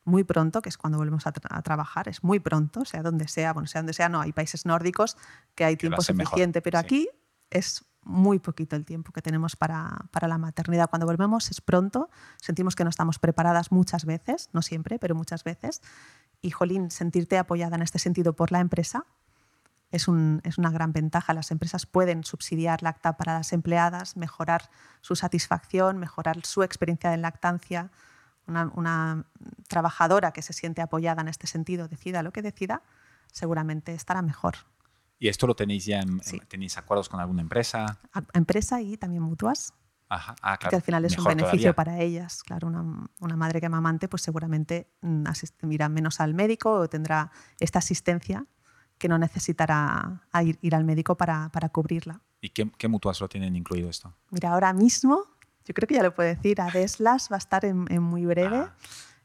muy 0.04 0.24
pronto, 0.24 0.62
que 0.62 0.68
es 0.68 0.78
cuando 0.78 0.98
volvemos 0.98 1.26
a, 1.26 1.32
tra 1.32 1.56
a, 1.56 1.62
trabajar, 1.62 2.08
es 2.08 2.24
muy 2.24 2.40
pronto, 2.40 2.84
sea 2.84 3.02
donde 3.02 3.28
sea, 3.28 3.52
bueno, 3.52 3.66
sea 3.66 3.82
donde 3.82 3.92
sea, 3.92 4.08
no, 4.08 4.20
hay 4.20 4.32
países 4.32 4.66
nórdicos 4.66 5.16
que 5.54 5.64
hay 5.64 5.74
que 5.74 5.88
tiempo 5.88 6.02
suficiente, 6.02 6.58
mejor. 6.58 6.62
pero 6.62 6.78
sí. 6.78 6.84
aquí 6.84 7.08
es 7.50 7.84
muy 8.02 8.38
poquito 8.38 8.76
el 8.76 8.86
tiempo 8.86 9.12
que 9.12 9.20
tenemos 9.20 9.56
para, 9.56 10.06
para, 10.10 10.26
la 10.26 10.38
maternidad. 10.38 10.88
Cuando 10.88 11.06
volvemos 11.06 11.50
es 11.50 11.60
pronto, 11.60 12.08
sentimos 12.38 12.74
que 12.74 12.84
no 12.84 12.90
estamos 12.90 13.18
preparadas 13.18 13.72
muchas 13.72 14.06
veces, 14.06 14.48
no 14.52 14.62
siempre, 14.62 14.98
pero 14.98 15.14
muchas 15.14 15.44
veces, 15.44 15.82
y, 16.40 16.50
jolín, 16.50 16.90
sentirte 16.90 17.36
apoyada 17.38 17.76
en 17.76 17.82
este 17.82 17.98
sentido 17.98 18.34
por 18.34 18.52
la 18.52 18.60
empresa 18.60 19.04
es, 19.90 20.08
una 20.08 20.70
gran 20.70 20.92
ventaja. 20.92 21.34
Las 21.34 21.50
empresas 21.50 21.86
pueden 21.86 22.24
subsidiar 22.24 22.82
lacta 22.82 23.16
para 23.16 23.34
las 23.34 23.52
empleadas, 23.52 24.16
mejorar 24.16 24.70
su 25.00 25.16
satisfacción, 25.16 25.98
mejorar 25.98 26.44
su 26.44 26.62
experiencia 26.62 27.10
de 27.10 27.16
lactancia. 27.16 27.90
Una, 28.50 29.24
trabajadora 29.68 30.32
que 30.32 30.42
se 30.42 30.52
siente 30.52 30.82
apoyada 30.82 31.22
en 31.22 31.28
este 31.28 31.46
sentido, 31.46 31.88
decida 31.88 32.22
lo 32.22 32.32
que 32.32 32.42
decida, 32.42 32.82
seguramente 33.32 33.94
estará 33.94 34.22
mejor. 34.22 34.56
¿Y 35.18 35.28
esto 35.28 35.46
lo 35.46 35.54
tenéis 35.54 35.84
ya, 35.84 36.02
tenéis 36.48 36.78
acuerdos 36.78 37.08
con 37.08 37.20
alguna 37.20 37.42
empresa? 37.42 37.98
empresa 38.32 38.80
y 38.80 38.96
también 38.96 39.22
mutuas. 39.22 39.74
Ajá. 40.08 40.34
Ah, 40.42 40.58
que 40.58 40.74
al 40.74 40.82
final 40.82 41.04
es 41.04 41.16
un 41.16 41.24
beneficio 41.24 41.72
para 41.72 42.00
ellas. 42.00 42.42
Claro, 42.42 42.66
una, 42.66 43.36
madre 43.36 43.60
que 43.60 43.68
mamante 43.68 44.08
pues 44.08 44.22
seguramente 44.22 44.90
mm, 45.02 45.24
irá 45.70 45.88
menos 45.88 46.20
al 46.20 46.34
médico 46.34 46.72
o 46.72 46.88
tendrá 46.88 47.30
esta 47.60 47.78
asistencia 47.78 48.44
que 49.00 49.08
no 49.08 49.18
necesitará 49.18 50.22
ir, 50.42 50.74
al 50.74 50.84
médico 50.84 51.16
para, 51.16 51.50
cubrirla. 51.72 52.20
¿Y 52.40 52.50
qué, 52.50 52.88
mutuas 52.88 53.20
lo 53.20 53.28
tienen 53.28 53.56
incluido 53.56 53.88
esto? 53.88 54.14
Mira, 54.30 54.52
ahora 54.52 54.72
mismo, 54.72 55.24
yo 55.64 55.74
creo 55.74 55.86
que 55.86 55.94
ya 55.94 56.02
lo 56.02 56.14
puedo 56.14 56.28
decir, 56.28 56.60
Adeslas 56.60 57.28
va 57.30 57.36
a 57.36 57.38
estar 57.38 57.64
en, 57.64 58.02
muy 58.02 58.26
breve. 58.26 58.56
Ah. 58.56 58.76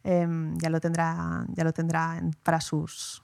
Em, 0.04 0.58
ya 0.60 0.70
lo 0.70 0.80
tendrá, 0.80 1.46
ya 1.50 1.64
lo 1.64 1.74
tendrá 1.74 2.22
para 2.44 2.62
sus... 2.62 3.24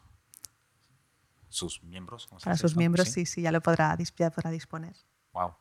¿Sus 1.49 1.83
miembros? 1.83 2.29
para 2.43 2.55
sus 2.55 2.77
miembros, 2.77 3.09
¿Sí? 3.09 3.25
sí, 3.25 3.41
ya 3.41 3.51
lo 3.51 3.61
podrá, 3.61 3.97
podrá 4.31 4.49
disponer. 4.49 4.95
Wow 5.33 5.53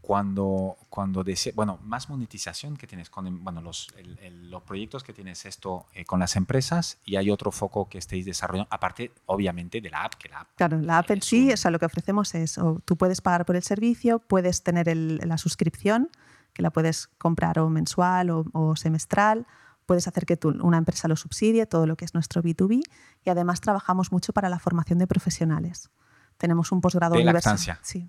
cuando, 0.00 0.76
cuando 0.88 1.24
bueno, 1.54 1.78
más 1.82 2.08
monetización 2.08 2.76
que 2.76 2.86
tienes 2.86 3.10
con 3.10 3.44
bueno, 3.44 3.60
los, 3.60 3.88
los 4.30 4.62
proyectos 4.62 5.04
que 5.04 5.12
tienes 5.12 5.44
esto 5.44 5.86
eh, 5.94 6.04
con 6.04 6.20
las 6.20 6.36
empresas 6.36 6.98
y 7.04 7.16
hay 7.16 7.30
otro 7.30 7.52
foco 7.52 7.88
que 7.88 7.98
estéis 7.98 8.24
desarrollando, 8.24 8.68
aparte 8.70 9.12
obviamente 9.26 9.80
de 9.80 9.90
la 9.90 10.04
app. 10.04 10.14
Que 10.14 10.28
la 10.28 10.40
app 10.40 10.48
claro, 10.56 10.80
la 10.80 10.98
app 10.98 11.10
en 11.10 11.22
sí, 11.22 11.52
o 11.52 11.56
sea, 11.56 11.70
lo 11.70 11.78
que 11.78 11.86
ofrecemos 11.86 12.34
es, 12.34 12.58
o 12.58 12.80
tú 12.84 12.96
puedes 12.96 13.20
pagar 13.20 13.44
por 13.44 13.56
el 13.56 13.62
servicio, 13.62 14.20
puedes 14.20 14.62
tener 14.62 14.94
la 14.96 15.38
suscripción, 15.38 16.08
que 16.52 16.62
la 16.62 16.70
puedes 16.70 17.08
comprar 17.18 17.58
o 17.58 17.68
mensual 17.68 18.30
o, 18.30 18.76
semestral, 18.76 19.46
puedes 19.86 20.08
hacer 20.08 20.24
que 20.24 20.38
una 20.44 20.78
empresa 20.78 21.08
lo 21.08 21.16
subsidie, 21.16 21.66
todo 21.66 21.86
lo 21.86 21.96
que 21.96 22.04
es 22.04 22.14
nuestro 22.14 22.42
B2B, 22.42 22.82
y 23.24 23.30
además 23.30 23.60
trabajamos 23.60 24.12
mucho 24.12 24.32
para 24.32 24.48
la 24.48 24.58
formación 24.58 24.98
de 24.98 25.06
profesionales. 25.06 25.90
Tenemos 26.38 26.72
un 26.72 26.80
posgrado 26.80 27.16
universitario. 27.16 27.76
Sí, 27.82 28.08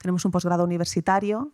tenemos 0.00 0.24
un 0.24 0.30
posgrado 0.30 0.64
universitario 0.64 1.52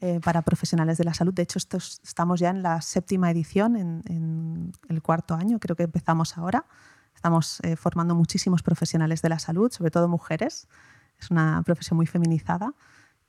eh, 0.00 0.20
para 0.22 0.42
profesionales 0.42 0.98
de 0.98 1.04
la 1.04 1.14
salud. 1.14 1.32
De 1.32 1.42
hecho, 1.42 1.58
estamos 1.58 2.38
ya 2.38 2.50
en 2.50 2.62
la 2.62 2.82
séptima 2.82 3.30
edición, 3.30 3.76
en, 3.76 4.72
el 4.88 5.02
cuarto 5.02 5.34
año, 5.34 5.58
creo 5.58 5.74
que 5.74 5.84
empezamos 5.84 6.36
ahora. 6.36 6.66
Estamos 7.14 7.60
eh, 7.62 7.76
formando 7.76 8.14
muchísimos 8.14 8.62
profesionales 8.62 9.22
de 9.22 9.30
la 9.30 9.38
salud, 9.38 9.72
sobre 9.72 9.90
todo 9.90 10.06
mujeres. 10.08 10.68
Es 11.18 11.30
una 11.30 11.62
profesión 11.64 11.96
muy 11.96 12.06
feminizada 12.06 12.74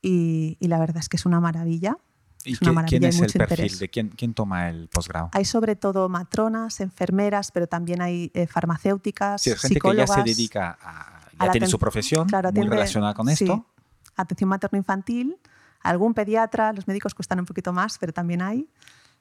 y, 0.01 0.57
la 0.59 0.77
verdad 0.77 0.97
es 0.97 1.07
que 1.07 1.15
es 1.15 1.25
una 1.25 1.39
maravilla. 1.39 1.97
¿Y 2.43 2.57
quién 2.57 3.03
es 3.05 3.19
el 3.21 3.31
perfil 3.31 3.79
de 3.79 3.89
quién, 3.89 4.09
quién, 4.09 4.33
toma 4.33 4.69
el 4.69 4.89
posgrado? 4.89 5.29
Hay 5.31 5.45
sobre 5.45 5.75
todo 5.77 6.09
matronas, 6.09 6.81
enfermeras, 6.81 7.51
pero 7.51 7.67
también 7.67 8.01
hay 8.01 8.31
eh, 8.33 8.47
farmacéuticas, 8.47 9.41
sí, 9.41 9.55
gente 9.55 9.79
que 9.79 9.95
ya 9.95 10.07
se 10.07 10.23
dedica 10.23 10.77
a, 10.81 11.45
ya 11.45 11.51
tiene 11.51 11.67
su 11.67 11.79
profesión 11.79 12.27
muy 12.53 12.67
relacionada 12.67 13.13
con 13.13 13.29
esto 13.29 13.65
atención 14.17 14.49
materno-infantil, 14.49 15.37
algún 15.81 16.13
pediatra, 16.13 16.73
los 16.73 16.87
médicos 16.87 17.13
cuestan 17.13 17.39
un 17.39 17.45
poquito 17.45 17.71
más, 17.73 17.97
pero 17.97 18.13
también 18.13 18.41
hay. 18.41 18.69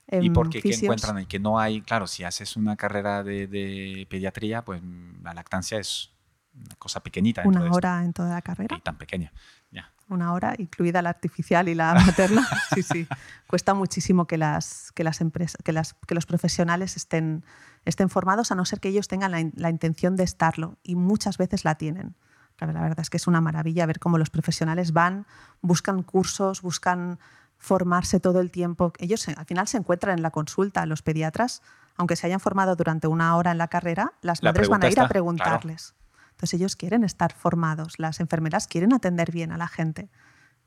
¿Y 0.09 0.31
por 0.31 0.49
qué, 0.51 0.61
encuentran 0.65 1.17
ahí? 1.17 1.27
Que 1.27 1.39
no 1.39 1.59
hay, 1.59 1.81
claro, 1.81 2.07
si 2.07 2.23
haces 2.23 2.57
una 2.57 2.77
carrera 2.77 3.25
de, 3.25 4.07
pediatría, 4.09 4.65
pues 4.65 4.81
la 5.23 5.35
lactancia 5.35 5.79
es 5.79 6.13
una 6.55 6.77
cosa 6.77 7.01
pequeñita. 7.01 7.43
Una 7.45 7.71
hora 7.71 8.05
en 8.05 8.13
toda 8.13 8.31
la 8.31 8.43
carrera. 8.43 8.77
Y 8.77 8.81
tan 8.81 8.97
pequeña, 8.97 9.33
ya. 9.71 9.91
Una 10.09 10.33
hora, 10.33 10.55
incluida 10.59 11.03
la 11.03 11.11
artificial 11.11 11.69
y 11.69 11.75
la 11.75 11.95
materna. 12.07 12.47
sí, 12.75 12.83
sí. 12.83 13.09
Cuesta 13.49 13.75
muchísimo 13.75 14.27
que, 14.27 14.39
las, 14.39 14.93
que, 14.93 15.03
las 15.03 15.21
empresas, 15.21 15.61
que, 15.65 15.73
las, 15.73 15.95
que 16.07 16.15
los 16.15 16.25
profesionales 16.25 16.97
estén, 16.97 17.45
estén 17.85 18.09
formados, 18.09 18.53
a 18.53 18.55
no 18.55 18.65
ser 18.65 18.79
que 18.79 18.89
ellos 18.89 19.09
tengan 19.09 19.33
la, 19.33 19.45
la 19.57 19.71
intención 19.71 20.15
de 20.15 20.23
estarlo. 20.23 20.79
Y 20.85 20.95
muchas 20.95 21.37
veces 21.37 21.65
la 21.65 21.75
tienen. 21.75 22.15
La 22.59 22.67
verdad 22.67 23.01
es 23.01 23.11
que 23.11 23.19
es 23.19 23.27
una 23.27 23.41
maravilla 23.41 23.87
ver 23.87 23.99
cómo 23.99 24.19
los 24.19 24.31
profesionales 24.31 24.93
van, 24.93 25.27
buscan 25.61 26.03
cursos, 26.03 26.63
buscan 26.63 27.19
formarse 27.59 28.21
todo 28.21 28.41
el 28.41 28.51
tiempo. 28.51 28.93
Ellos 28.99 29.29
al 29.29 29.45
final 29.45 29.69
se 29.69 29.79
encuentran 29.79 30.17
en 30.17 30.23
la 30.23 30.31
consulta, 30.31 30.87
los 30.87 31.03
pediatras, 31.03 31.63
aunque 31.97 32.17
se 32.17 32.27
hayan 32.27 32.41
formado 32.41 32.77
durante 32.77 33.07
una 33.07 33.37
hora 33.37 33.51
en 33.53 33.59
la 33.59 33.69
carrera, 33.69 34.13
las 34.23 34.43
madres 34.43 34.69
van 34.69 34.85
a 34.85 34.89
ir 34.89 35.01
a 35.01 35.09
preguntarles. 35.09 35.95
Entonces 36.31 36.55
ellos 36.55 36.77
quieren 36.77 37.03
estar 37.05 37.33
formados, 37.33 37.99
las 37.99 38.21
enfermeras 38.21 38.67
quieren 38.67 38.93
atender 38.93 39.33
bien 39.33 39.53
a 39.53 39.57
la 39.57 39.69
gente. 39.69 40.11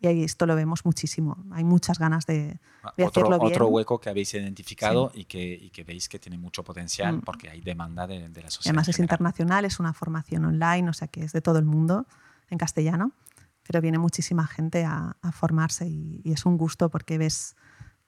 Y 0.02 0.08
ahí 0.08 0.24
esto 0.24 0.46
lo 0.46 0.56
vemos 0.56 0.86
muchísimo. 0.86 1.38
Hay 1.52 1.64
muchas 1.64 2.00
ganas 2.00 2.26
de, 2.26 2.60
ah, 2.84 2.94
hacerlo 3.06 3.38
bien. 3.40 3.52
Otro 3.52 3.68
hueco 3.68 4.00
que 4.00 4.10
habéis 4.10 4.34
identificado 4.34 5.12
y, 5.14 5.26
que, 5.26 5.70
que, 5.74 5.84
veis 5.84 6.08
que 6.08 6.20
tiene 6.20 6.38
mucho 6.38 6.64
potencial 6.64 7.18
mm. 7.18 7.22
porque 7.22 7.50
hay 7.50 7.62
demanda 7.62 8.08
de, 8.08 8.30
la 8.30 8.50
sociedad. 8.50 8.72
además 8.72 8.88
es 8.88 9.00
internacional, 9.00 9.66
es 9.66 9.80
una 9.80 9.94
formación 9.94 10.46
online, 10.46 10.90
o 10.90 10.94
sea 10.94 11.10
que 11.10 11.24
es 11.24 11.34
de 11.34 11.42
todo 11.42 11.60
el 11.60 11.66
mundo 11.66 12.08
en 12.50 12.58
castellano, 12.58 13.12
pero 13.68 13.82
viene 13.82 14.00
muchísima 14.00 14.48
gente 14.48 14.86
a, 14.86 15.18
formarse 15.34 15.88
y, 15.88 16.22
es 16.26 16.46
un 16.46 16.58
gusto 16.58 16.90
porque 16.90 17.18
ves 17.18 17.56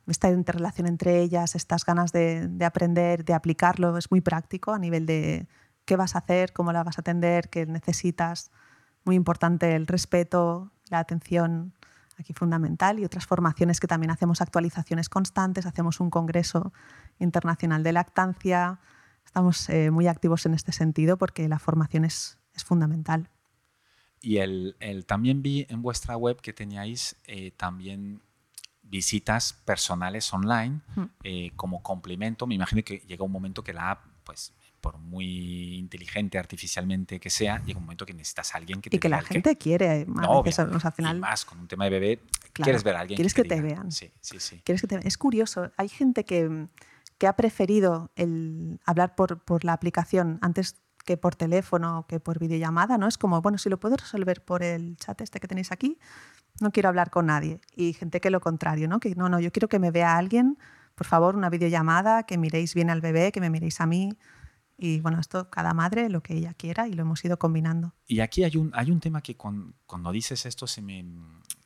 esta 0.07 0.29
interrelación 0.29 0.87
entre 0.87 1.21
ellas, 1.21 1.55
estas 1.55 1.85
ganas 1.85 2.11
de, 2.11 2.47
de 2.47 2.65
aprender, 2.65 3.25
de 3.25 3.33
aplicarlo, 3.33 3.97
es 3.97 4.09
muy 4.11 4.21
práctico 4.21 4.71
a 4.71 4.79
nivel 4.79 5.05
de 5.05 5.47
qué 5.85 5.97
vas 5.97 6.15
a 6.15 6.19
hacer, 6.19 6.53
cómo 6.53 6.71
la 6.71 6.83
vas 6.83 6.97
a 6.97 7.01
atender, 7.01 7.49
qué 7.49 7.65
necesitas. 7.65 8.49
Muy 9.03 9.15
importante 9.15 9.75
el 9.75 9.87
respeto, 9.87 10.71
la 10.89 10.99
atención 10.99 11.73
aquí 12.21 12.33
fundamental, 12.33 12.99
y 12.99 13.05
otras 13.05 13.25
formaciones 13.25 13.79
que 13.79 13.87
también 13.87 14.11
hacemos 14.11 14.41
actualizaciones 14.41 15.09
constantes, 15.09 15.65
hacemos 15.65 15.99
un 15.99 16.09
congreso 16.09 16.71
internacional 17.19 17.83
de 17.83 17.91
lactancia, 17.91 18.79
estamos 19.25 19.69
eh, 19.69 19.91
muy 19.91 20.07
activos 20.07 20.45
en 20.45 20.53
este 20.53 20.71
sentido 20.71 21.17
porque 21.17 21.47
la 21.47 21.59
formación 21.59 22.05
es, 22.05 22.37
es 22.53 22.63
fundamental. 22.63 23.29
Y 24.21 24.37
el, 24.37 24.75
el, 24.79 25.05
también 25.05 25.41
vi 25.41 25.65
en 25.69 25.81
vuestra 25.81 26.15
web 26.15 26.39
que 26.41 26.53
teníais 26.53 27.15
eh, 27.25 27.51
también 27.51 28.21
visitas 28.83 29.53
personales 29.53 30.31
online 30.33 30.81
eh, 31.23 31.51
como 31.55 31.81
complemento. 31.81 32.45
Me 32.45 32.55
imagino 32.55 32.83
que 32.83 32.99
llega 32.99 33.23
un 33.23 33.31
momento 33.31 33.63
que 33.63 33.73
la 33.73 33.91
app 33.91 34.05
pues 34.23 34.53
por 34.81 34.97
muy 34.97 35.75
inteligente 35.77 36.37
artificialmente 36.37 37.19
que 37.19 37.29
sea, 37.29 37.63
llega 37.63 37.77
un 37.77 37.85
momento 37.85 38.05
que 38.05 38.13
necesitas 38.13 38.53
a 38.53 38.57
alguien 38.57 38.81
que 38.81 38.89
te 38.89 38.95
Y 38.95 38.99
que 38.99 39.09
la 39.09 39.21
gente 39.21 39.55
quiere. 39.55 40.05
No, 40.07 40.43
al 40.43 40.91
final, 40.91 41.17
y 41.17 41.19
más 41.19 41.45
con 41.45 41.59
un 41.59 41.67
tema 41.67 41.85
de 41.85 41.91
bebé, 41.91 42.21
quieres 42.51 42.83
ver 42.83 42.95
a 42.95 43.01
alguien. 43.01 43.15
Quieres 43.15 43.33
que, 43.33 43.43
te 43.43 43.61
vean. 43.61 43.91
Sí, 43.91 44.11
sí, 44.19 44.39
sí. 44.39 44.61
¿Quieres 44.65 44.81
que 44.81 44.87
te 44.87 45.07
Es 45.07 45.17
curioso, 45.17 45.71
hay 45.77 45.87
gente 45.87 46.25
que, 46.25 46.67
que 47.17 47.27
ha 47.27 47.35
preferido 47.35 48.11
el 48.15 48.79
hablar 48.85 49.15
por, 49.15 49.39
por, 49.43 49.63
la 49.63 49.73
aplicación 49.73 50.39
antes 50.41 50.81
que 51.05 51.17
por 51.17 51.35
teléfono 51.35 51.99
o 51.99 52.07
que 52.07 52.19
por 52.19 52.39
videollamada, 52.39 52.97
¿no? 52.97 53.07
Es 53.07 53.17
como, 53.17 53.41
bueno, 53.41 53.57
si 53.57 53.69
lo 53.69 53.79
puedo 53.79 53.95
resolver 53.95 54.43
por 54.43 54.63
el 54.63 54.97
chat 54.97 55.21
este 55.21 55.39
que 55.39 55.47
tenéis 55.47 55.71
aquí, 55.71 55.97
no 56.59 56.71
quiero 56.71 56.89
hablar 56.89 57.09
con 57.09 57.27
nadie. 57.27 57.59
Y 57.75 57.93
gente 57.93 58.19
que 58.19 58.29
lo 58.29 58.39
contrario, 58.39 58.87
¿no? 58.87 58.99
Que 58.99 59.15
no, 59.15 59.29
no, 59.29 59.39
yo 59.39 59.51
quiero 59.51 59.67
que 59.67 59.79
me 59.79 59.91
vea 59.91 60.17
alguien, 60.17 60.57
por 60.95 61.07
favor, 61.07 61.35
una 61.35 61.49
videollamada, 61.49 62.23
que 62.23 62.37
miréis 62.37 62.73
bien 62.73 62.89
al 62.89 63.01
bebé, 63.01 63.31
que 63.31 63.41
me 63.41 63.49
miréis 63.49 63.81
a 63.81 63.85
mí. 63.85 64.17
Y 64.83 64.99
bueno, 64.99 65.19
esto 65.19 65.47
cada 65.51 65.75
madre 65.75 66.09
lo 66.09 66.23
que 66.23 66.33
ella 66.33 66.55
quiera 66.55 66.87
y 66.87 66.93
lo 66.93 67.03
hemos 67.03 67.23
ido 67.23 67.37
combinando. 67.37 67.93
Y 68.07 68.19
aquí 68.21 68.43
hay 68.43 68.57
un, 68.57 68.71
hay 68.73 68.89
un 68.89 68.99
tema 68.99 69.21
que 69.21 69.37
cuando, 69.37 70.11
dices 70.11 70.47
esto 70.47 70.65
se 70.65 70.81
me, 70.81 71.05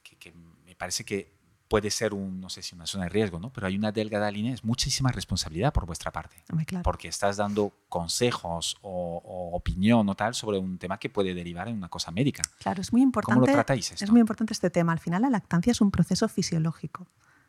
que, 0.04 0.34
me 0.66 0.76
parece 0.76 1.06
que 1.06 1.34
puede 1.70 1.92
ser 1.92 2.14
un, 2.14 2.42
no 2.42 2.50
sé 2.50 2.62
si 2.62 2.76
una 2.76 2.86
zona 2.86 3.06
de 3.06 3.12
riesgo, 3.12 3.40
¿no? 3.40 3.54
Pero 3.54 3.68
hay 3.68 3.78
una 3.78 3.94
delgada 3.94 4.30
línea, 4.30 4.54
es 4.54 4.66
muchísima 4.66 5.14
responsabilidad 5.14 5.72
por 5.72 5.86
vuestra 5.86 6.12
parte. 6.12 6.44
Porque 6.84 7.08
estás 7.08 7.38
dando 7.38 7.72
consejos 7.88 8.76
o, 8.82 9.52
opinión 9.54 10.10
o 10.10 10.16
tal 10.16 10.36
sobre 10.36 10.58
un 10.58 10.78
tema 10.78 10.98
que 10.98 11.10
puede 11.10 11.34
derivar 11.34 11.70
en 11.70 11.78
una 11.78 11.88
cosa 11.88 12.12
médica. 12.12 12.44
Claro, 12.60 12.82
es 12.82 12.92
muy 12.92 13.02
importante. 13.02 13.40
¿Cómo 13.40 13.48
lo 13.48 13.54
tratáis 13.54 13.94
esto? 13.94 14.04
Es 14.04 14.12
muy 14.12 14.20
importante 14.20 14.52
este 14.52 14.70
tema. 14.70 14.92
Al 14.92 15.00
final 15.00 15.22
la 15.22 15.30
lactancia 15.30 15.72
es 15.72 15.80
un 15.80 15.90
proceso 15.90 16.28
fisiológico. 16.28 17.08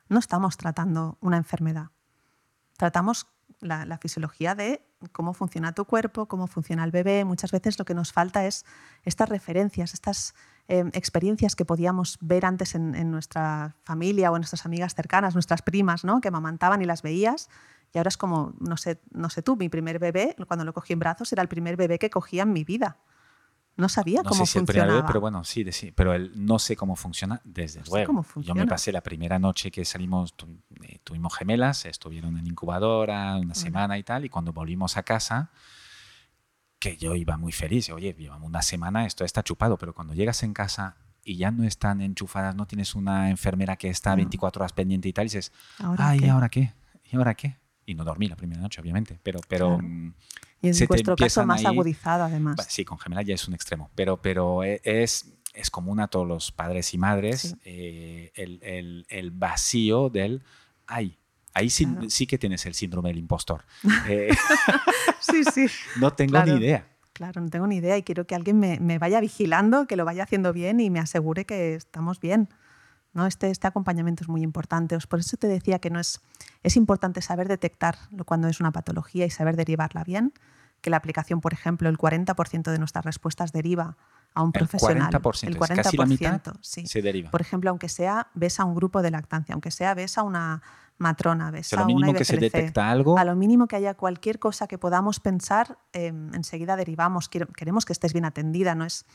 No 0.08 0.20
estamos 0.20 0.56
tratando 0.58 1.18
una 1.20 1.38
enfermedad. 1.38 1.90
Tratamos 2.76 3.26
la, 3.60 3.98
fisiología 3.98 4.54
de 4.54 4.85
cómo 5.12 5.34
funciona 5.34 5.72
tu 5.72 5.84
cuerpo, 5.84 6.26
cómo 6.26 6.46
funciona 6.46 6.84
el 6.84 6.90
bebé. 6.90 7.24
Muchas 7.24 7.50
veces 7.50 7.78
lo 7.78 7.84
que 7.84 7.94
nos 7.94 8.12
falta 8.12 8.46
es 8.46 8.64
estas 9.04 9.28
referencias, 9.28 9.94
estas 9.94 10.34
em, 10.68 10.90
experiencias 10.94 11.54
que 11.56 11.64
podíamos 11.64 12.18
ver 12.20 12.44
antes 12.44 12.74
en, 12.74 13.10
nuestra 13.10 13.76
familia 13.84 14.30
o 14.30 14.36
en 14.36 14.40
nuestras 14.40 14.66
amigas 14.66 14.94
cercanas, 14.94 15.34
nuestras 15.34 15.62
primas, 15.62 16.04
¿no? 16.04 16.20
que 16.20 16.30
mamantaban 16.30 16.82
y 16.82 16.86
las 16.86 17.02
veías. 17.02 17.48
Y 17.94 17.98
ahora 17.98 18.08
es 18.08 18.16
como, 18.16 18.54
no 18.60 18.76
sé, 18.76 19.00
no 19.12 19.30
sé 19.30 19.42
tú, 19.42 19.56
mi 19.56 19.68
primer 19.68 19.98
bebé, 19.98 20.34
cuando 20.46 20.64
lo 20.64 20.74
cogí 20.74 20.92
en 20.92 20.98
brazos, 20.98 21.32
era 21.32 21.42
el 21.42 21.48
primer 21.48 21.76
bebé 21.76 21.98
que 21.98 22.10
cogía 22.10 22.42
en 22.42 22.52
mi 22.52 22.64
vida. 22.64 22.98
No 23.76 23.90
sabía 23.90 24.22
cómo 24.22 24.46
sé 24.46 24.52
si 24.52 24.58
funcionaba. 24.58 24.90
El 24.90 24.96
bebé, 24.96 25.06
pero 25.06 25.20
bueno, 25.20 25.44
sí, 25.44 25.64
pero 25.94 26.14
el 26.14 26.32
no 26.34 26.58
sé 26.58 26.76
cómo 26.76 26.96
funciona 26.96 27.40
desde 27.44 27.82
luego. 27.86 28.24
Yo 28.36 28.54
me 28.54 28.66
pasé 28.66 28.90
la 28.90 29.02
primera 29.02 29.38
noche 29.38 29.70
que 29.70 29.84
salimos, 29.84 30.34
tuvimos 31.06 31.36
gemelas, 31.36 31.86
estuvieron 31.86 32.36
en 32.36 32.48
incubadora 32.48 33.36
una 33.36 33.54
semana 33.54 33.96
y 33.96 34.02
tal, 34.02 34.24
y 34.24 34.28
cuando 34.28 34.52
volvimos 34.52 34.96
a 34.96 35.04
casa, 35.04 35.52
que 36.80 36.96
yo 36.96 37.14
iba 37.14 37.36
muy 37.36 37.52
feliz, 37.52 37.88
oye, 37.90 38.12
llevamos 38.18 38.48
una 38.48 38.60
semana, 38.60 39.06
esto 39.06 39.24
está 39.24 39.44
chupado, 39.44 39.78
pero 39.78 39.94
cuando 39.94 40.14
llegas 40.14 40.42
en 40.42 40.52
casa 40.52 40.96
y 41.22 41.36
ya 41.36 41.52
no 41.52 41.62
están 41.62 42.00
enchufadas, 42.00 42.56
no 42.56 42.66
tienes 42.66 42.96
una 42.96 43.30
enfermera 43.30 43.76
que 43.76 43.88
está 43.88 44.16
24 44.16 44.62
horas 44.62 44.72
pendiente 44.72 45.08
y 45.08 45.12
tal, 45.12 45.26
y 45.26 45.26
dices, 45.26 45.52
¿Ahora 45.78 46.08
ay, 46.08 46.18
qué? 46.18 46.28
¿ahora 46.28 46.48
qué? 46.48 46.74
¿Y 47.04 47.16
ahora 47.16 47.34
qué? 47.34 47.56
Y 47.86 47.94
no 47.94 48.02
dormí 48.02 48.26
la 48.26 48.36
primera 48.36 48.60
noche, 48.60 48.80
obviamente, 48.80 49.20
pero... 49.22 49.38
pero 49.46 49.78
mm, 49.78 50.12
Y 50.60 50.68
en 50.68 50.86
vuestro 50.88 51.14
caso 51.14 51.46
más 51.46 51.64
agudizado, 51.64 52.24
además. 52.24 52.56
Sí, 52.68 52.84
con 52.84 52.98
gemelas 52.98 53.24
ya 53.24 53.34
es 53.34 53.46
un 53.46 53.54
extremo, 53.54 53.92
pero, 53.94 54.20
pero 54.20 54.64
e, 54.64 54.80
es, 54.82 55.32
es 55.54 55.70
común 55.70 56.00
a 56.00 56.08
todos 56.08 56.26
los 56.26 56.50
padres 56.50 56.92
y 56.94 56.98
madres 56.98 57.56
eh, 57.64 58.32
el, 58.34 58.58
el, 58.64 59.06
el, 59.08 59.30
vacío 59.30 60.10
del, 60.10 60.42
ay, 60.86 61.18
ahí 61.54 61.70
sí, 61.70 61.86
sí, 62.08 62.26
que 62.26 62.38
tienes 62.38 62.66
el 62.66 62.74
síndrome 62.74 63.10
del 63.10 63.18
impostor. 63.18 63.64
Eh, 64.08 64.30
sí, 65.20 65.42
sí. 65.44 65.66
no 65.98 66.12
tengo 66.12 66.42
ni 66.44 66.52
idea. 66.52 66.86
Claro, 67.12 67.40
no 67.40 67.48
tengo 67.48 67.66
ni 67.66 67.76
idea 67.76 67.96
y 67.96 68.02
quiero 68.02 68.26
que 68.26 68.34
alguien 68.34 68.58
me, 68.60 68.78
me, 68.78 68.98
vaya 68.98 69.20
vigilando, 69.20 69.86
que 69.86 69.96
lo 69.96 70.04
vaya 70.04 70.24
haciendo 70.24 70.52
bien 70.52 70.80
y 70.80 70.90
me 70.90 71.00
asegure 71.00 71.46
que 71.46 71.74
estamos 71.74 72.20
bien. 72.20 72.48
¿no? 73.16 73.26
Este, 73.26 73.50
este 73.50 73.66
acompañamiento 73.66 74.22
es 74.22 74.28
muy 74.28 74.42
importante. 74.42 74.96
Por 75.08 75.20
eso 75.20 75.38
te 75.38 75.48
decía 75.48 75.78
que 75.78 75.88
no 75.88 75.98
es, 75.98 76.20
es 76.62 76.76
importante 76.76 77.22
saber 77.22 77.48
detectar 77.48 77.96
cuando 78.26 78.46
es 78.46 78.60
una 78.60 78.72
patología 78.72 79.24
y 79.24 79.30
saber 79.30 79.56
derivarla 79.56 80.04
bien, 80.04 80.34
que 80.82 80.90
la 80.90 80.98
aplicación, 80.98 81.40
por 81.40 81.54
ejemplo, 81.54 81.88
el 81.88 81.96
40% 81.96 82.70
de 82.70 82.78
nuestras 82.78 83.06
respuestas 83.06 83.52
deriva 83.52 83.96
a 84.36 84.42
un 84.42 84.52
profesional. 84.52 85.10
El 85.12 85.20
40%, 85.20 85.48
el 85.48 85.58
40% 85.58 85.82
casi 85.82 85.96
la 85.96 86.06
mitad 86.06 86.42
sí. 86.60 86.86
se 86.86 87.00
deriva. 87.00 87.30
Por 87.30 87.40
ejemplo, 87.40 87.70
aunque 87.70 87.88
sea 87.88 88.28
ves 88.34 88.60
a 88.60 88.66
un 88.66 88.74
grupo 88.74 89.00
de 89.00 89.10
lactancia, 89.10 89.54
aunque 89.54 89.70
sea 89.70 89.94
ves 89.94 90.18
a 90.18 90.22
una 90.22 90.62
matrona, 90.98 91.50
ves 91.50 91.72
a, 91.72 91.80
lo 91.80 91.86
mínimo 91.86 92.12
que 92.12 92.26
se 92.26 92.36
detecta 92.36 92.90
algo. 92.90 93.18
A 93.18 93.24
lo 93.24 93.34
mínimo 93.34 93.66
que 93.66 93.76
haya 93.76 93.94
cualquier 93.94 94.38
cosa 94.38 94.66
que 94.66 94.76
podamos 94.76 95.20
pensar, 95.20 95.78
eh, 95.94 96.08
enseguida 96.34 96.76
derivamos. 96.76 97.30
Queremos 97.30 97.86
que 97.86 97.94
estés 97.94 98.12
bien 98.12 98.26
atendida, 98.26 98.74
no 98.74 98.84
es. 98.84 99.06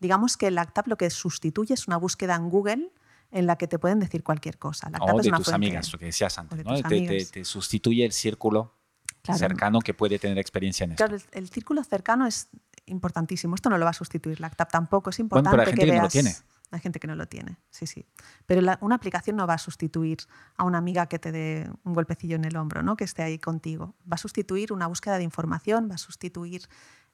Digamos 0.00 0.38
que 0.38 0.46
el 0.46 0.54
LACTAP 0.54 0.88
lo 0.88 0.96
que 0.96 1.10
sustituye 1.10 1.74
es 1.74 1.86
una 1.86 1.98
búsqueda 1.98 2.34
en 2.34 2.48
Google 2.48 2.92
en 3.30 3.46
la 3.46 3.56
que 3.56 3.68
te 3.68 3.78
pueden 3.78 4.00
decir 4.00 4.24
cualquier 4.24 4.58
cosa. 4.58 4.90
o 5.00 5.20
de 5.20 5.30
tus 5.30 5.48
amigas, 5.50 5.92
lo 5.92 5.98
que 5.98 6.06
decías 6.06 6.38
antes, 6.38 6.64
¿no? 6.64 6.82
te, 6.82 7.26
te, 7.26 7.44
sustituye 7.44 8.06
el 8.06 8.12
círculo 8.12 8.74
cercano 9.22 9.80
que 9.80 9.94
puede 9.94 10.18
tener 10.18 10.38
experiencia 10.38 10.84
en 10.84 10.92
esto. 10.92 11.06
Claro, 11.06 11.22
el, 11.32 11.48
círculo 11.48 11.84
cercano 11.84 12.26
es 12.26 12.48
importantísimo. 12.86 13.54
Esto 13.54 13.70
no 13.70 13.78
lo 13.78 13.84
va 13.84 13.90
a 13.90 13.94
sustituir 13.94 14.40
LACTAP 14.40 14.70
tampoco. 14.70 15.10
Es 15.10 15.18
importante 15.18 15.56
bueno, 15.56 15.64
pero 15.64 15.70
hay 15.70 15.76
gente 15.76 15.92
que, 15.92 15.96
no 15.96 16.02
lo 16.02 16.08
tiene. 16.08 16.34
Hay 16.72 16.80
gente 16.80 17.00
que 17.00 17.06
no 17.06 17.14
lo 17.14 17.26
tiene, 17.26 17.58
sí, 17.70 17.86
sí. 17.86 18.06
Pero 18.46 18.62
una 18.80 18.94
aplicación 18.94 19.36
no 19.36 19.46
va 19.46 19.54
a 19.54 19.58
sustituir 19.58 20.18
a 20.56 20.64
una 20.64 20.78
amiga 20.78 21.06
que 21.06 21.18
te 21.18 21.30
dé 21.30 21.70
un 21.84 21.92
golpecillo 21.92 22.36
en 22.36 22.46
el 22.46 22.56
hombro, 22.56 22.82
¿no? 22.82 22.96
que 22.96 23.04
esté 23.04 23.22
ahí 23.22 23.38
contigo. 23.38 23.94
Va 24.10 24.14
a 24.14 24.18
sustituir 24.18 24.72
una 24.72 24.86
búsqueda 24.86 25.18
de 25.18 25.24
información, 25.24 25.90
va 25.90 25.96
a 25.96 25.98
sustituir 25.98 26.66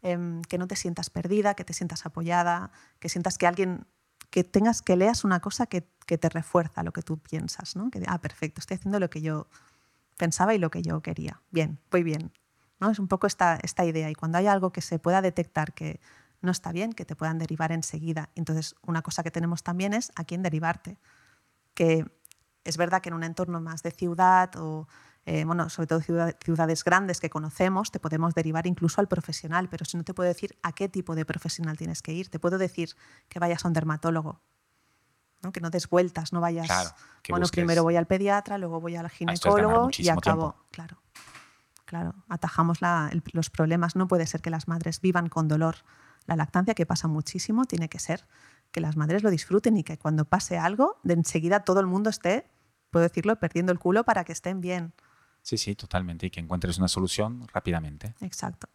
em, 0.02 0.42
que 0.42 0.58
no 0.58 0.68
te 0.68 0.76
sientas 0.76 1.10
perdida, 1.10 1.54
que 1.54 1.64
te 1.64 1.72
sientas 1.72 2.06
apoyada, 2.06 2.70
que 3.00 3.08
sientas 3.08 3.36
que 3.36 3.48
alguien, 3.48 3.84
que 4.30 4.44
tengas, 4.44 4.80
que 4.80 4.96
leas 4.96 5.24
una 5.24 5.40
cosa 5.40 5.66
que, 5.66 5.88
que 6.06 6.18
te 6.18 6.28
refuerza 6.28 6.84
lo 6.84 6.92
que 6.92 7.02
tú 7.02 7.18
piensas, 7.18 7.74
¿no? 7.74 7.90
que, 7.90 8.00
ah, 8.06 8.20
perfecto, 8.20 8.60
estoy 8.60 8.76
haciendo 8.76 9.00
lo 9.00 9.10
que 9.10 9.22
yo 9.22 9.48
pensaba 10.16 10.54
y 10.54 10.58
lo 10.58 10.70
que 10.70 10.82
yo 10.82 11.00
quería. 11.00 11.42
Bien, 11.50 11.80
voy 11.90 12.04
bien. 12.04 12.30
¿No? 12.80 12.90
Es 12.90 12.98
un 12.98 13.08
poco 13.08 13.26
esta, 13.26 13.58
esta 13.62 13.84
idea. 13.84 14.10
Y 14.10 14.14
cuando 14.14 14.38
hay 14.38 14.46
algo 14.46 14.72
que 14.72 14.80
se 14.80 14.98
pueda 14.98 15.22
detectar 15.22 15.72
que 15.72 16.00
no 16.40 16.52
está 16.52 16.72
bien, 16.72 16.92
que 16.92 17.04
te 17.04 17.16
puedan 17.16 17.38
derivar 17.38 17.72
enseguida. 17.72 18.30
Entonces, 18.34 18.74
una 18.82 19.02
cosa 19.02 19.22
que 19.22 19.30
tenemos 19.30 19.62
también 19.62 19.92
es 19.92 20.12
a 20.16 20.24
quién 20.24 20.42
derivarte. 20.42 20.98
Que 21.74 22.04
es 22.64 22.76
verdad 22.76 23.00
que 23.00 23.08
en 23.08 23.14
un 23.14 23.24
entorno 23.24 23.60
más 23.60 23.82
de 23.82 23.90
ciudad 23.90 24.50
o, 24.56 24.88
eh, 25.30 25.44
bueno, 25.44 25.68
sobre 25.68 25.86
todo 25.86 26.00
ciudades 26.00 26.84
grandes 26.84 27.20
que 27.20 27.28
conocemos, 27.28 27.90
te 27.90 28.00
podemos 28.00 28.34
derivar 28.34 28.66
incluso 28.66 29.00
al 29.00 29.08
profesional, 29.08 29.68
pero 29.68 29.84
si 29.84 29.96
no 29.96 30.04
te 30.04 30.14
puedo 30.14 30.26
decir 30.26 30.58
a 30.62 30.72
qué 30.72 30.88
tipo 30.88 31.14
de 31.14 31.24
profesional 31.24 31.76
tienes 31.76 32.02
que 32.02 32.12
ir, 32.12 32.30
te 32.30 32.38
puedo 32.38 32.56
decir 32.56 32.94
que 33.28 33.38
vayas 33.38 33.64
a 33.64 33.68
un 33.68 33.74
dermatólogo, 33.74 34.40
¿no? 35.42 35.52
que 35.52 35.60
no 35.60 35.70
des 35.70 35.88
vueltas, 35.88 36.32
no 36.32 36.40
vayas, 36.40 36.94
bueno, 37.28 37.46
primero 37.48 37.82
voy 37.82 37.96
al 37.96 38.06
pediatra, 38.06 38.56
luego 38.58 38.80
voy 38.80 38.96
al 38.96 39.10
ginecólogo 39.10 39.90
y 39.98 40.08
acabo, 40.08 40.56
claro. 40.70 41.02
Claro, 41.88 42.14
atajamos 42.28 42.80
los 43.32 43.48
problemas. 43.48 43.96
No 43.96 44.08
puede 44.08 44.26
ser 44.26 44.42
que 44.42 44.50
las 44.50 44.68
madres 44.68 45.00
vivan 45.00 45.30
con 45.30 45.48
dolor 45.48 45.76
la 46.26 46.36
lactancia, 46.36 46.74
que 46.74 46.84
pasa 46.84 47.08
muchísimo, 47.08 47.64
tiene 47.64 47.88
que 47.88 47.98
ser 47.98 48.26
que 48.72 48.82
las 48.82 48.98
madres 48.98 49.22
lo 49.22 49.30
disfruten 49.30 49.78
y 49.78 49.84
que 49.84 49.96
cuando 49.96 50.26
pase 50.26 50.58
algo, 50.58 50.98
de 51.02 51.14
enseguida 51.14 51.60
todo 51.60 51.80
el 51.80 51.86
mundo 51.86 52.10
esté, 52.10 52.44
puedo 52.90 53.04
decirlo, 53.04 53.36
perdiendo 53.36 53.72
el 53.72 53.78
culo 53.78 54.04
para 54.04 54.24
que 54.24 54.32
estén 54.32 54.60
bien. 54.60 54.92
Sí, 55.40 55.56
sí, 55.56 55.74
totalmente. 55.74 56.26
Y 56.26 56.30
que 56.30 56.40
encuentres 56.40 56.76
una 56.76 56.88
solución 56.88 57.48
rápidamente. 57.54 58.14
Exacto. 58.20 58.68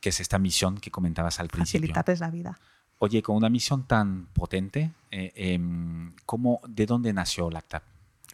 Que 0.00 0.08
es 0.08 0.20
esta 0.20 0.38
misión 0.38 0.78
que 0.78 0.90
comentabas 0.90 1.38
al 1.38 1.48
principio. 1.48 1.80
Facilitarles 1.80 2.20
la 2.20 2.30
vida. 2.30 2.58
Oye, 3.00 3.20
con 3.20 3.36
una 3.36 3.50
misión 3.50 3.86
tan 3.86 4.24
potente, 4.32 4.94
eh, 5.10 5.32
em, 5.34 6.14
¿cómo, 6.24 6.62
¿de 6.66 6.86
dónde 6.86 7.12
nació 7.12 7.50
Lactap? 7.50 7.82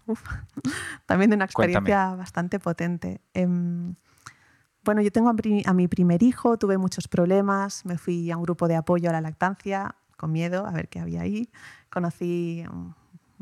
Uf, 0.07 0.23
también 1.07 1.31
de 1.31 1.37
una 1.37 1.45
experiencia 1.45 2.15
bastante 2.15 2.59
potente. 2.59 3.21
Em, 3.35 3.95
bueno, 4.85 5.03
yo 5.03 5.11
tengo 5.11 5.29
a 5.29 5.73
mi 5.73 5.89
primer 5.89 6.23
hijo, 6.23 6.59
tuve 6.59 6.79
muchos 6.79 7.09
problemas, 7.09 7.85
me 7.85 7.99
fui 7.99 8.31
a 8.31 8.37
un 8.37 8.45
grupo 8.45 8.69
de 8.69 8.77
apoyo 8.77 9.11
a 9.11 9.13
la 9.13 9.21
lactancia 9.21 9.97
con 10.17 10.33
miedo 10.33 10.67
a 10.67 10.71
ver 10.71 10.89
qué 10.89 11.01
había 11.01 11.23
ahí. 11.23 11.51
Conocí 11.91 12.65
un 12.71 12.95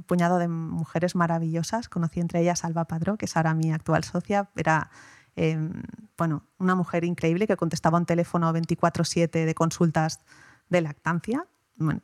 puñado 0.06 0.38
de 0.38 0.48
mujeres 0.48 1.14
maravillosas, 1.14 1.88
conocí 1.88 2.20
entre 2.20 2.40
ellas 2.40 2.64
Alba 2.64 2.86
Padró, 2.86 3.16
que 3.16 3.26
es 3.26 3.36
ahora 3.36 3.54
mi 3.54 3.72
actual 3.72 4.04
socia, 4.04 4.50
era 4.56 4.90
em, 5.36 5.82
bueno, 6.16 6.44
una 6.58 6.74
mujer 6.74 7.04
increíble 7.04 7.46
que 7.46 7.56
contestaba 7.56 7.98
un 7.98 8.06
teléfono 8.06 8.52
24/7 8.52 9.44
de 9.44 9.54
consultas 9.54 10.20
de 10.68 10.80
lactancia. 10.80 11.46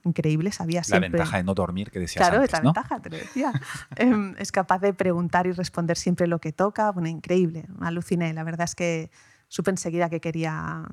Increíble, 0.05 0.53
sabía 0.53 0.83
siempre. 0.83 1.11
La 1.11 1.19
ventaja 1.19 1.37
de 1.37 1.45
no 1.45 1.55
dormir 1.55 1.91
que 1.91 1.99
decías 1.99 2.27
Claro, 2.27 2.43
es 2.43 2.53
la 2.53 2.61
ventaja, 2.61 3.01
te 3.01 3.11
lo 3.11 3.17
decía. 3.17 3.53
Em, 3.97 4.35
es 4.39 4.53
capaz 4.53 4.81
de 4.81 4.93
preguntar 4.93 5.47
y 5.47 5.53
responder 5.53 5.97
siempre 5.97 6.27
lo 6.27 6.41
que 6.41 6.53
toca. 6.53 6.91
Bueno, 6.93 7.09
increíble, 7.09 7.67
aluciné. 7.81 8.33
La 8.33 8.45
verdad 8.45 8.65
es 8.65 8.75
que 8.75 9.11
supe 9.49 9.71
enseguida 9.71 10.11
que 10.11 10.21
quería 10.21 10.85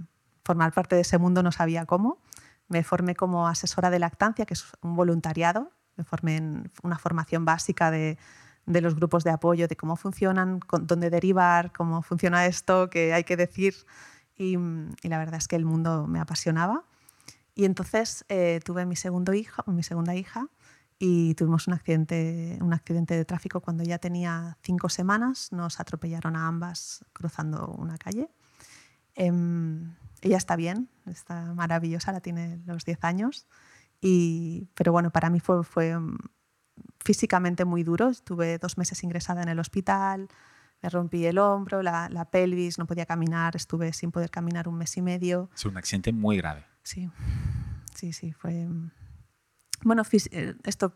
formar 0.43 0.73
parte 0.73 0.95
de 0.95 1.01
ese 1.01 1.17
mundo, 1.17 1.43
no 1.43 1.51
sabía 1.51 1.85
cómo. 1.85 2.21
Me 2.67 2.83
formé 2.83 3.15
como 3.15 3.47
asesora 3.47 3.89
de 3.89 3.99
lactancia, 3.99 4.45
que 4.45 4.53
es 4.53 4.65
un 4.81 4.95
voluntariado. 4.95 5.71
Me 5.95 6.03
formé 6.03 6.37
en 6.37 6.71
una 6.83 6.97
formación 6.99 7.45
básica 7.45 7.91
de, 7.91 8.17
de 8.65 8.81
los 8.81 8.95
grupos 8.95 9.23
de 9.23 9.31
apoyo, 9.31 9.67
de 9.67 9.75
cómo 9.75 9.95
funcionan, 9.95 10.59
dónde 10.81 11.09
derivar, 11.09 11.71
cómo 11.71 12.01
funciona 12.03 12.45
esto, 12.45 12.89
qué 12.89 13.13
hay 13.13 13.23
que 13.23 13.37
decir. 13.37 13.73
Y, 14.35 14.57
y, 15.01 15.07
la 15.09 15.17
verdad 15.17 15.35
es 15.35 15.47
que 15.47 15.55
el 15.55 15.65
mundo 15.65 16.05
me 16.05 16.19
apasionaba. 16.19 16.83
Y 17.57 17.65
entonces 17.65 18.23
eh, 18.29 18.59
tuve 18.63 18.85
mi, 18.85 18.95
segundo 18.95 19.33
hijo, 19.33 19.63
mi 19.65 19.81
segunda 19.81 20.13
hija 20.13 20.47
y 20.99 21.33
tuvimos 21.33 21.65
un 21.65 21.73
accidente, 21.73 22.59
un 22.61 22.71
accidente 22.71 23.15
de 23.15 23.25
tráfico 23.25 23.61
cuando 23.61 23.83
ya 23.83 23.97
tenía 23.97 24.59
cinco 24.61 24.89
semanas. 24.89 25.51
Nos 25.51 25.79
atropellaron 25.79 26.35
a 26.35 26.47
ambas 26.47 27.03
cruzando 27.13 27.65
una 27.79 27.97
calle. 27.97 28.29
Em, 29.15 29.95
ella 30.21 30.37
está 30.37 30.55
bien, 30.55 30.87
está 31.07 31.51
maravillosa, 31.55 32.11
la 32.11 32.21
tiene 32.21 32.61
los 32.67 32.85
10 32.85 33.03
años. 33.03 33.47
Y, 34.01 34.69
pero 34.75 34.91
bueno, 34.91 35.09
para 35.09 35.31
mí 35.31 35.39
fue, 35.39 35.63
fue 35.63 35.97
mm, 35.97 36.15
físicamente 37.03 37.65
muy 37.65 37.81
duro. 37.81 38.09
Estuve 38.09 38.59
dos 38.59 38.77
meses 38.77 39.03
ingresada 39.03 39.41
en 39.41 39.49
el 39.49 39.57
hospital, 39.57 40.27
me 40.83 40.89
rompí 40.89 41.25
el 41.25 41.39
hombro, 41.39 41.81
la, 41.81 42.07
la, 42.09 42.25
pelvis, 42.25 42.77
no 42.77 42.85
podía 42.85 43.07
caminar, 43.07 43.55
estuve 43.55 43.93
sin 43.93 44.11
poder 44.11 44.29
caminar 44.29 44.67
un 44.67 44.77
mes 44.77 44.95
y 44.95 45.01
medio. 45.01 45.49
Es 45.55 45.65
un 45.65 45.75
accidente 45.75 46.13
muy 46.13 46.37
grave. 46.37 46.63
Sí, 46.87 47.09
sí, 47.95 48.13
sí, 48.13 48.31
fue... 48.31 48.65
Bueno, 49.83 50.03
eh, 50.31 50.55
esto 50.63 50.93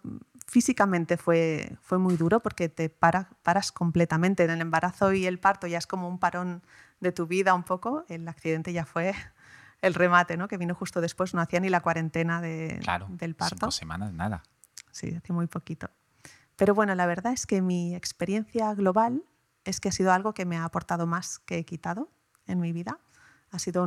físicamente 0.48 1.18
fue, 1.18 1.78
fue 1.82 1.98
muy 1.98 2.16
duro 2.16 2.40
porque 2.40 2.70
te 2.70 2.90
para, 2.90 3.30
paras 3.44 3.74
completamente. 3.74 4.46
En 4.46 4.52
el 4.52 4.62
embarazo 4.62 5.12
y 5.12 5.26
el 5.26 5.38
parto 5.38 5.68
ya 5.68 5.78
es 5.78 5.88
como 5.88 6.08
un 6.08 6.18
parón 6.18 6.64
de 7.02 7.12
tu 7.12 7.28
vida 7.28 7.54
un 7.54 7.64
poco, 7.64 8.06
el 8.08 8.26
accidente 8.30 8.72
ya 8.72 8.86
fue 8.86 9.14
el 9.82 9.94
remate, 9.94 10.38
¿no? 10.38 10.48
que 10.48 10.58
vino 10.58 10.74
justo 10.76 11.02
después, 11.02 11.34
no 11.34 11.42
hacía 11.42 11.60
ni 11.60 11.68
la 11.68 11.82
cuarentena 11.82 12.40
de, 12.40 12.80
del 13.10 13.36
parto. 13.36 13.56
Cinco 13.58 13.72
semanas, 13.72 14.14
nada. 14.14 14.44
Sí, 14.92 15.14
hacía 15.14 15.36
muy 15.36 15.48
poquito. 15.48 15.90
Pero 16.56 16.74
bueno, 16.74 16.96
la 16.96 17.06
verdad 17.06 17.34
es 17.34 17.46
que 17.46 17.62
mi 17.62 17.96
experiencia 17.96 18.74
global 18.76 19.26
es 19.66 19.82
que 19.82 19.90
ha 19.90 19.92
sido 19.92 20.14
algo 20.14 20.34
que 20.34 20.46
me 20.46 20.56
ha 20.56 20.64
aportado 20.64 21.06
más 21.06 21.40
que 21.40 21.58
he 21.58 21.66
quitado 21.66 22.10
en 22.48 22.62
mi 22.62 22.72
vida. 22.72 22.98
Ha 23.52 23.60
sido 23.60 23.86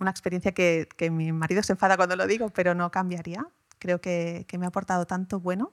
una 0.00 0.10
experiencia 0.10 0.52
que, 0.52 0.88
que, 0.96 1.10
mi 1.10 1.32
marido 1.32 1.62
se 1.62 1.72
enfada 1.72 1.96
cuando 1.96 2.16
lo 2.16 2.26
digo, 2.26 2.50
pero 2.50 2.74
no 2.74 2.90
cambiaría. 2.90 3.46
Creo 3.78 4.00
que, 4.00 4.44
que 4.48 4.58
me 4.58 4.66
ha 4.66 4.68
aportado 4.68 5.06
tanto 5.06 5.40
bueno 5.40 5.72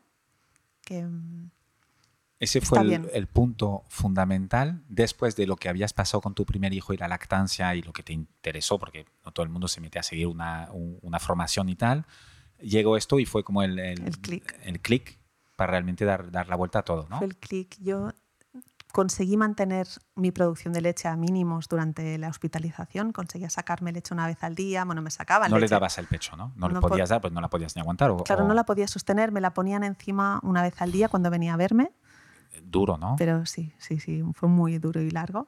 que, 0.82 1.06
ese 2.40 2.62
fue 2.62 2.80
el, 3.14 3.28
punto 3.28 3.84
fundamental 3.90 4.84
después 4.90 5.36
de 5.36 5.48
lo 5.48 5.56
que 5.56 5.70
habías 5.70 5.94
pasado 5.94 6.22
con 6.22 6.36
tu 6.36 6.46
primer 6.46 6.72
hijo 6.72 6.94
y 6.94 6.98
la 6.98 7.08
lactancia 7.08 7.74
y 7.74 7.82
lo 7.82 7.92
que 7.94 8.04
te 8.04 8.14
interesó, 8.14 8.78
porque 8.78 9.06
no 9.26 9.32
todo 9.32 9.44
el 9.44 9.50
mundo 9.50 9.68
se 9.68 9.82
mete 9.82 9.98
a 9.98 10.04
seguir 10.04 10.28
una, 10.28 10.70
una 10.72 11.20
formación 11.20 11.68
y 11.70 11.76
tal. 11.76 12.06
Llegó 12.60 12.96
esto 12.96 13.20
y 13.20 13.26
fue 13.26 13.44
como 13.44 13.64
el, 13.64 13.80
el. 13.80 14.04
El 14.64 14.80
clic 14.82 15.20
para 15.56 15.72
realmente 15.72 16.06
dar, 16.06 16.32
dar 16.32 16.48
la 16.48 16.56
vuelta 16.56 16.80
a 16.80 16.84
todo, 16.84 17.08
¿no? 17.10 17.18
Fue 17.18 17.28
el 17.28 17.38
clic. 17.38 17.76
Yo 17.80 18.12
conseguí 18.94 19.38
mantener 19.38 19.88
mi 20.16 20.32
producción 20.32 20.74
de 20.74 20.82
leche 20.82 21.08
a 21.08 21.16
mínimos 21.16 21.68
durante 21.68 22.18
la 22.18 22.30
hospitalización, 22.30 23.12
conseguía 23.12 23.50
sacarme 23.50 23.92
leche 23.92 24.14
una 24.14 24.26
vez 24.28 24.44
al 24.44 24.56
día, 24.56 24.86
bueno, 24.86 25.02
me 25.02 25.12
sacaban 25.12 25.52
No 25.52 25.58
leche. 25.58 25.66
le 25.68 25.76
dabas 25.76 25.98
el 25.98 26.08
pecho, 26.08 26.36
¿no? 26.36 26.52
No, 26.56 26.68
le 26.68 26.74
No 26.76 26.82
podías 26.82 27.10
po- 27.10 27.14
dar, 27.14 27.22
pues 27.22 27.34
no 27.34 27.42
la 27.42 27.50
podías 27.50 27.76
ni 27.76 27.82
aguantar. 27.82 28.12
O, 28.12 28.24
Claro, 28.24 28.44
o- 28.46 28.48
no 28.48 28.54
la 28.54 28.66
podía 28.66 28.88
sostener, 28.88 29.32
me 29.32 29.42
la 29.42 29.54
ponían 29.54 29.84
encima 29.84 30.40
una 30.44 30.62
vez 30.62 30.82
al 30.82 30.92
día 30.92 31.10
cuando 31.10 31.30
venía 31.30 31.54
a 31.54 31.58
verme, 31.58 31.92
Duro, 32.64 32.98
¿no? 32.98 33.16
pero 33.18 33.46
sí, 33.46 33.74
sí, 33.78 34.00
sí, 34.00 34.24
fue 34.34 34.50
muy 34.50 34.80
duro 34.80 35.00
y 35.02 35.12
largo. 35.12 35.48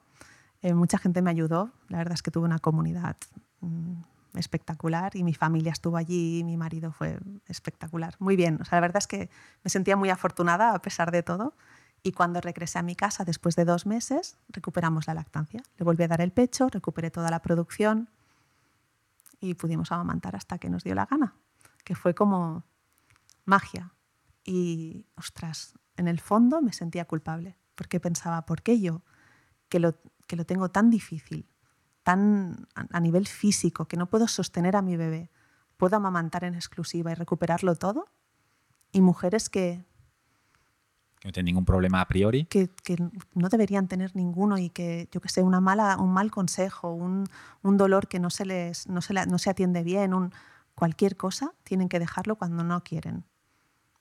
Eh, 0.61 0.73
mucha 0.73 0.97
gente 0.97 1.21
me 1.21 1.31
ayudó, 1.31 1.71
la 1.87 1.97
verdad 1.99 2.13
es 2.13 2.21
que 2.21 2.31
tuve 2.31 2.45
una 2.45 2.59
comunidad 2.59 3.15
mm, 3.61 4.01
espectacular 4.35 5.15
y 5.15 5.23
mi 5.23 5.33
familia 5.33 5.71
estuvo 5.71 5.97
allí, 5.97 6.43
mi 6.43 6.57
marido 6.57 6.91
fue 6.91 7.17
espectacular, 7.47 8.15
muy 8.19 8.35
bien. 8.35 8.59
O 8.61 8.65
sea, 8.65 8.75
la 8.77 8.81
verdad 8.81 8.97
es 8.97 9.07
que 9.07 9.29
me 9.63 9.69
sentía 9.69 9.95
muy 9.95 10.09
afortunada 10.09 10.73
a 10.75 10.81
pesar 10.81 11.11
de 11.11 11.23
todo. 11.23 11.55
Y 12.01 12.13
cuando 12.13 12.39
regresé 12.41 12.79
a 12.79 12.83
mi 12.83 12.95
casa 12.95 13.25
después 13.25 13.55
de 13.55 13.65
dos 13.65 13.85
meses, 13.85 14.37
recuperamos 14.49 15.07
la 15.07 15.13
lactancia. 15.13 15.61
Le 15.77 15.83
volví 15.83 16.03
a 16.03 16.07
dar 16.07 16.21
el 16.21 16.31
pecho, 16.31 16.69
recuperé 16.69 17.11
toda 17.11 17.29
la 17.29 17.41
producción 17.41 18.09
y 19.39 19.53
pudimos 19.55 19.91
amamantar 19.91 20.35
hasta 20.35 20.57
que 20.57 20.69
nos 20.69 20.83
dio 20.83 20.95
la 20.95 21.05
gana, 21.05 21.35
que 21.83 21.95
fue 21.95 22.13
como 22.13 22.63
magia. 23.45 23.93
Y, 24.43 25.05
ostras, 25.15 25.73
en 25.97 26.07
el 26.07 26.19
fondo 26.19 26.61
me 26.61 26.73
sentía 26.73 27.05
culpable, 27.05 27.57
porque 27.75 27.99
pensaba, 27.99 28.45
¿por 28.45 28.61
qué 28.61 28.79
yo, 28.79 29.03
que 29.67 29.79
lo, 29.79 29.95
que 30.27 30.35
lo 30.35 30.45
tengo 30.45 30.69
tan 30.69 30.89
difícil, 30.89 31.49
tan 32.03 32.67
a, 32.75 32.99
nivel 32.99 33.27
físico, 33.27 33.87
que 33.87 33.97
no 33.97 34.09
puedo 34.09 34.27
sostener 34.27 34.75
a 34.75 34.81
mi 34.81 34.95
bebé, 34.95 35.31
puedo 35.77 35.97
amamantar 35.97 36.43
en 36.43 36.55
exclusiva 36.55 37.11
y 37.11 37.15
recuperarlo 37.15 37.75
todo? 37.75 38.07
Y 38.91 39.01
mujeres 39.01 39.49
que, 39.49 39.85
Que 41.19 41.27
no 41.27 41.31
tiene 41.33 41.47
ningún 41.47 41.65
problema 41.65 42.01
a 42.01 42.07
priori. 42.07 42.45
que, 42.45 42.69
que 42.83 42.95
no 43.33 43.49
deberían 43.49 43.87
tener 43.87 44.15
ninguno 44.15 44.57
y 44.57 44.69
que, 44.69 45.09
yo 45.11 45.19
que 45.19 45.29
sé, 45.29 45.43
una 45.43 45.59
mala, 45.59 45.97
un 45.97 46.13
mal 46.13 46.31
consejo, 46.31 46.93
un, 46.93 47.25
un 47.61 47.77
dolor 47.77 48.07
que 48.07 48.19
no 48.19 48.29
se, 48.29 48.45
les, 48.45 48.87
no, 48.87 49.01
se 49.01 49.13
no 49.13 49.37
se 49.37 49.49
atiende 49.49 49.83
bien, 49.83 50.13
cualquier 50.75 51.17
cosa, 51.17 51.53
tienen 51.63 51.89
que 51.89 51.99
dejarlo 51.99 52.37
cuando 52.37 52.63
no 52.63 52.81
quieren. 52.83 53.25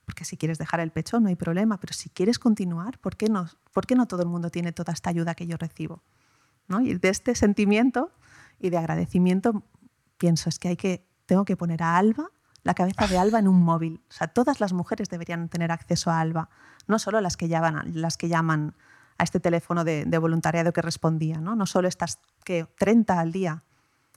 Porque 0.04 0.24
si 0.24 0.36
quieres 0.36 0.58
dejar 0.58 0.80
el 0.80 0.90
pecho 0.90 1.20
no 1.20 1.28
hay 1.28 1.34
problema, 1.34 1.78
pero 1.78 1.92
si 1.92 2.08
quieres 2.08 2.38
continuar, 2.38 2.98
¿por 2.98 3.16
qué 3.16 3.28
no, 3.28 3.46
por 3.72 3.84
qué 3.84 3.94
no 3.94 4.06
todo 4.06 4.22
el 4.22 4.28
mundo 4.28 4.48
tiene 4.48 4.72
toda 4.72 4.92
esta 4.92 5.10
ayuda 5.10 5.34
que 5.34 5.46
yo 5.46 5.56
recibo? 5.56 6.02
¿No? 6.68 6.80
Y 6.80 6.94
de 6.94 7.08
este 7.08 7.34
sentimiento 7.34 8.12
y 8.60 8.70
de 8.70 8.78
agradecimiento 8.78 9.64
pienso, 10.18 10.48
es 10.48 10.58
que, 10.58 10.68
hay 10.68 10.76
que 10.76 11.04
tengo 11.26 11.44
que 11.44 11.56
poner 11.56 11.82
a 11.82 11.98
Alba, 11.98 12.30
la 12.64 12.74
cabeza 12.74 13.06
de 13.06 13.18
Alba 13.18 13.38
en 13.38 13.48
un 13.48 13.62
móvil. 13.62 14.02
O 14.08 14.12
sea, 14.12 14.28
todas 14.28 14.60
las 14.60 14.72
mujeres 14.72 15.08
deberían 15.08 15.48
tener 15.48 15.72
acceso 15.72 16.10
a 16.10 16.20
Alba, 16.20 16.48
no 16.86 16.98
solo 16.98 17.20
las 17.20 17.36
que 17.36 17.48
llaman, 17.48 17.82
las 17.94 18.16
que 18.16 18.28
llaman 18.28 18.74
a 19.18 19.24
este 19.24 19.40
teléfono 19.40 19.84
de, 19.84 20.04
de 20.04 20.18
voluntariado 20.18 20.72
que 20.72 20.82
respondía, 20.82 21.38
¿no? 21.40 21.56
no 21.56 21.66
solo 21.66 21.88
estas 21.88 22.20
que 22.44 22.66
30 22.78 23.18
al 23.18 23.32
día. 23.32 23.62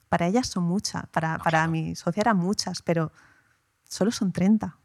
Para 0.08 0.26
ellas 0.26 0.46
son 0.46 0.64
muchas, 0.64 1.06
para, 1.08 1.38
No, 1.38 1.44
para 1.44 1.58
claro. 1.60 1.72
mi 1.72 1.94
socia 1.96 2.20
eran 2.20 2.36
muchas, 2.36 2.82
pero 2.82 3.12
solo 3.88 4.10
son 4.10 4.30
30. 4.32 4.76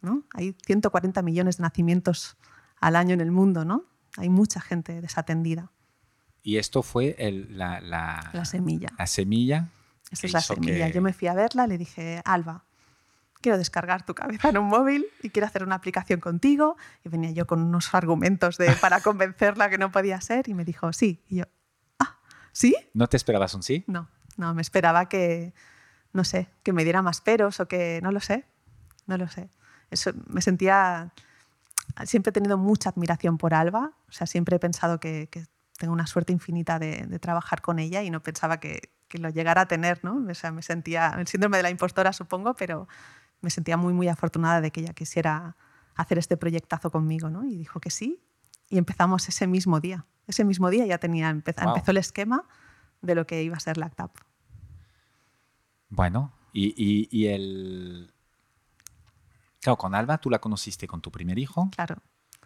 ¿no? 0.00 0.24
Hay 0.34 0.56
140 0.66 1.22
millones 1.22 1.58
de 1.58 1.62
nacimientos 1.62 2.36
al 2.80 2.96
año 2.96 3.14
en 3.14 3.20
el 3.20 3.30
mundo, 3.30 3.64
¿no? 3.64 3.84
Hay 4.16 4.28
mucha 4.28 4.60
gente 4.60 5.00
desatendida. 5.00 5.70
Y 6.42 6.56
esto 6.56 6.82
fue 6.82 7.14
el- 7.18 7.56
la, 7.56 7.80
la, 7.80 8.30
La 8.32 8.44
semilla. 8.44 8.88
la 8.98 9.06
semilla. 9.06 9.68
Esa 10.12 10.26
es 10.26 10.32
la 10.32 10.40
semilla. 10.40 10.86
que- 10.88 10.92
Yo 10.92 11.02
me 11.02 11.12
fui 11.12 11.28
a 11.28 11.34
verla, 11.34 11.66
le 11.66 11.78
dije, 11.78 12.22
Alba, 12.24 12.64
quiero 13.40 13.58
descargar 13.58 14.06
tu 14.06 14.14
cabeza 14.14 14.50
en 14.50 14.58
un 14.58 14.66
móvil 14.66 15.06
y 15.22 15.30
quiero 15.30 15.46
hacer 15.46 15.64
una 15.64 15.74
aplicación 15.74 16.20
contigo. 16.20 16.76
Y 17.04 17.08
venía 17.08 17.30
yo 17.32 17.46
con 17.46 17.60
unos 17.62 17.92
argumentos 17.94 18.56
de, 18.58 18.76
para 18.76 19.00
convencerla 19.02 19.68
que 19.70 19.78
no 19.78 19.90
podía 19.90 20.20
ser 20.20 20.48
y 20.48 20.54
me 20.54 20.64
dijo, 20.64 20.92
sí. 20.92 21.20
Y 21.28 21.36
yo, 21.36 21.44
ah, 21.98 22.18
¿sí? 22.52 22.76
¿No 22.94 23.08
te 23.08 23.16
esperabas 23.16 23.54
un 23.54 23.62
sí? 23.62 23.84
No, 23.88 24.08
no, 24.36 24.54
me 24.54 24.62
esperaba 24.62 25.08
que, 25.08 25.54
no 26.12 26.22
sé, 26.24 26.48
que 26.62 26.72
me 26.72 26.84
diera 26.84 27.02
más 27.02 27.20
peros 27.20 27.58
o 27.58 27.66
que, 27.66 28.00
no 28.02 28.12
lo 28.12 28.20
sé, 28.20 28.44
no 29.06 29.16
lo 29.16 29.26
sé. 29.28 29.48
Eso, 29.90 30.12
me 30.28 30.40
sentía, 30.40 31.12
siempre 32.04 32.30
he 32.30 32.32
tenido 32.32 32.56
mucha 32.58 32.90
admiración 32.90 33.38
por 33.38 33.54
Alba, 33.54 33.92
o 34.08 34.12
sea, 34.12 34.26
siempre 34.26 34.56
he 34.56 34.58
pensado 34.58 35.00
que, 35.00 35.28
que 35.30 35.46
tengo 35.78 35.92
una 35.92 36.06
suerte 36.06 36.32
infinita 36.32 36.78
de, 36.78 37.06
de 37.06 37.18
trabajar 37.18 37.60
con 37.60 37.78
ella 37.78 38.02
y 38.02 38.10
no 38.10 38.22
pensaba 38.22 38.58
que, 38.60 38.90
que 39.12 39.18
lo 39.18 39.28
llegara 39.28 39.60
a 39.60 39.66
tener, 39.66 40.02
¿no? 40.02 40.24
O 40.26 40.34
sea, 40.34 40.50
me 40.52 40.62
sentía, 40.62 41.14
el 41.18 41.26
síndrome 41.26 41.58
de 41.58 41.62
la 41.64 41.68
impostora 41.70 42.14
supongo, 42.14 42.54
pero 42.54 42.88
me 43.42 43.50
sentía 43.50 43.76
muy, 43.76 43.92
muy 43.92 44.08
afortunada 44.08 44.62
de 44.62 44.70
que 44.70 44.80
ella 44.80 44.94
quisiera 44.94 45.54
hacer 45.94 46.16
este 46.16 46.38
proyectazo 46.38 46.90
conmigo, 46.90 47.28
¿no? 47.28 47.44
Y 47.44 47.58
dijo 47.58 47.78
que 47.78 47.90
sí 47.90 48.18
y 48.70 48.78
empezamos 48.78 49.28
ese 49.28 49.46
mismo 49.46 49.80
día. 49.80 50.06
Ese 50.26 50.44
mismo 50.44 50.70
día 50.70 50.86
ya 50.86 50.96
tenía, 50.96 51.28
empezó, 51.28 51.74
el 51.86 51.96
esquema 51.98 52.44
de 53.02 53.14
lo 53.14 53.26
que 53.26 53.42
iba 53.42 53.54
a 53.54 53.60
ser 53.60 53.76
Lactap. 53.76 54.16
Bueno, 55.90 56.32
y, 56.54 56.72
y- 56.76 57.08
y 57.10 57.26
el... 57.26 58.14
Claro, 59.60 59.76
con 59.76 59.94
Alba 59.94 60.16
tú 60.18 60.30
la 60.30 60.38
conociste 60.38 60.86
con 60.88 61.02
tu 61.02 61.10
primer 61.12 61.38
hijo. 61.38 61.68
Claro. 61.76 61.96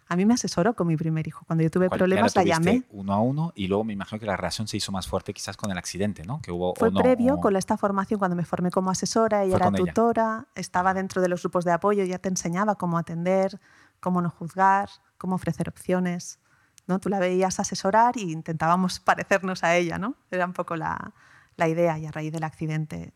A 0.09 0.15
mí 0.15 0.25
me 0.25 0.33
asesoró 0.35 0.73
con 0.73 0.87
mi 0.87 0.95
primer 0.95 1.27
hijo. 1.27 1.43
Cuando 1.45 1.63
yo 1.63 1.69
tuve 1.69 1.89
cual- 1.89 1.97
problemas 1.99 2.35
la 2.35 2.43
llamé. 2.43 2.83
Uno 2.91 3.13
a 3.13 3.19
uno 3.21 3.51
y 3.55 3.67
luego 3.67 3.83
me 3.83 3.93
imagino 3.93 4.19
que 4.19 4.25
la 4.25 4.37
relación 4.37 4.67
se 4.67 4.77
hizo 4.77 4.91
más 4.91 5.07
fuerte 5.07 5.33
quizás 5.33 5.57
con 5.57 5.69
el 5.71 5.77
accidente, 5.77 6.23
¿no? 6.23 6.41
Que 6.41 6.51
hubo, 6.51 6.73
Fue 6.75 6.87
o 6.87 6.91
no, 6.91 7.01
previo 7.01 7.35
o- 7.35 7.41
con 7.41 7.55
esta 7.55 7.75
formación 7.77 8.17
cuando 8.17 8.35
me 8.35 8.45
formé 8.45 8.71
como 8.71 8.89
asesora, 8.89 9.43
ella 9.43 9.57
era 9.57 9.65
con 9.65 9.75
ella. 9.75 9.85
tutora, 9.85 10.47
estaba 10.55 10.93
dentro 10.93 11.21
de 11.21 11.27
los 11.29 11.41
grupos 11.41 11.65
de 11.65 11.71
apoyo, 11.73 12.03
ya 12.05 12.19
te 12.19 12.29
enseñaba 12.29 12.75
cómo 12.75 12.97
atender, 12.97 13.59
cómo 13.99 14.21
no 14.21 14.29
juzgar, 14.29 14.89
cómo 15.17 15.35
ofrecer 15.35 15.67
opciones. 15.69 16.39
¿no? 16.87 16.99
Tú 16.99 17.09
la 17.09 17.19
veías 17.19 17.59
asesorar 17.59 18.15
y 18.15 18.31
intentábamos 18.31 18.99
parecernos 19.01 19.65
a 19.65 19.75
ella, 19.75 19.97
¿no? 19.97 20.15
Era 20.31 20.45
un 20.45 20.53
poco 20.53 20.77
la, 20.77 21.13
la 21.57 21.67
idea 21.67 21.97
y 21.99 22.05
a 22.05 22.11
raíz 22.13 22.31
del 22.31 22.45
accidente 22.45 23.13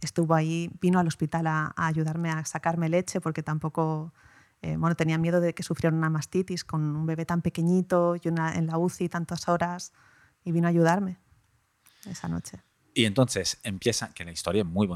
estuvo 0.00 0.34
ahí, 0.34 0.70
vino 0.80 0.98
al 0.98 1.06
hospital 1.08 1.46
a, 1.46 1.72
a 1.76 1.86
ayudarme 1.86 2.30
a 2.30 2.44
sacarme 2.44 2.88
leche 2.88 3.20
porque 3.20 3.42
tampoco, 3.42 4.12
eh, 4.64 4.76
bueno, 4.78 4.96
tenía 4.96 5.18
miedo 5.18 5.40
de 5.40 5.54
que 5.54 5.62
sufriera 5.62 5.94
una 5.94 6.08
mastitis 6.08 6.64
con 6.64 6.82
un 6.96 7.04
bebé 7.06 7.26
tan 7.26 7.42
pequeñito 7.42 8.16
y 8.20 8.28
una, 8.28 8.54
en 8.54 8.66
la 8.66 8.78
UCI 8.78 9.08
tantas 9.10 9.46
horas 9.48 9.92
y 10.42 10.52
vino 10.52 10.66
a 10.66 10.70
ayudarme 10.70 11.18
esa 12.06 12.28
noche. 12.28 12.62
Y 12.94 13.04
entonces 13.04 13.58
empieza, 13.62 14.14
que 14.14 14.24
la 14.24 14.32
historia 14.32 14.62
es 14.62 14.66
muy, 14.66 14.88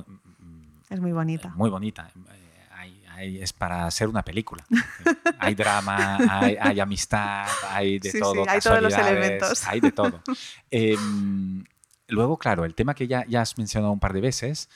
Es 0.89 1.01
muy 1.01 1.13
bonita. 1.13 1.51
muy 1.51 1.69
bonita. 1.69 2.11
eh, 2.33 2.67
hay- 2.71 3.05
hay- 3.11 3.43
es 3.43 3.53
para 3.53 3.85
hacer 3.87 4.09
una 4.09 4.23
película. 4.23 4.65
hay 5.39 5.55
drama, 5.55 6.17
hay, 6.41 6.57
hay 6.61 6.81
amistad, 6.81 7.47
hay 7.69 7.99
de 7.99 8.11
Sí, 8.13 8.21
todo. 8.21 8.35
sí, 8.45 8.49
hay 8.49 8.61
todos 8.61 8.81
los 8.81 8.95
elementos. 8.95 9.67
Hay 9.67 9.81
de 9.81 9.93
todo. 9.93 10.23
Em, 10.71 11.65
luego, 12.09 12.39
claro, 12.39 12.65
el 12.65 12.75
tema 12.75 12.95
que 12.95 13.07
ya, 13.07 13.27
ya 13.27 13.43
has 13.43 13.59
mencionado 13.59 13.93
un 13.93 14.01
par 14.01 14.13
de 14.15 14.21
veces, 14.23 14.69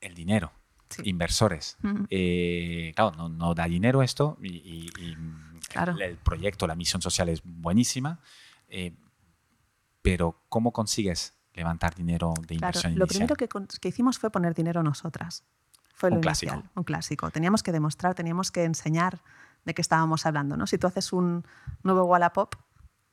el 0.00 0.14
dinero, 0.14 0.52
Sí. 0.88 1.02
inversores. 1.04 1.76
Ujú. 1.82 2.06
Eh, 2.10 2.92
claro, 2.94 3.16
no, 3.16 3.28
no 3.28 3.54
da 3.54 3.64
dinero 3.66 4.02
esto 4.02 4.36
y, 4.42 4.48
y- 4.56 4.90
y, 4.98 5.16
Claro. 5.68 5.92
el, 5.92 6.02
el 6.02 6.16
proyecto, 6.16 6.66
la 6.66 6.76
misión 6.76 7.02
social 7.02 7.28
es 7.28 7.42
buenísima, 7.44 8.20
eh, 8.68 8.94
pero 10.02 10.40
¿cómo 10.48 10.72
consigues 10.72 11.34
levantar 11.54 11.94
dinero 11.94 12.34
de 12.38 12.56
Claro, 12.56 12.78
inversión 12.78 12.92
lo 12.98 13.04
inicial? 13.06 13.26
primero 13.26 13.36
que, 13.36 13.78
que 13.80 13.88
hicimos 13.88 14.18
fue 14.18 14.30
poner 14.30 14.54
dinero 14.54 14.82
nosotras. 14.82 15.44
Fue 15.94 16.10
lo 16.10 16.16
Un 16.18 16.22
inicial, 16.24 16.50
clásico. 16.60 16.72
un 16.76 16.84
clásico. 16.84 17.30
Teníamos 17.30 17.62
que 17.62 17.72
demostrar, 17.72 18.14
teníamos 18.14 18.50
que 18.52 18.64
enseñar 18.64 19.22
de 19.64 19.74
qué 19.74 19.82
estábamos 19.82 20.26
hablando. 20.26 20.56
¿no? 20.56 20.66
Si 20.66 20.78
tú 20.78 20.86
haces 20.86 21.12
un 21.12 21.44
nuevo 21.82 22.04
Wallapop, 22.04 22.54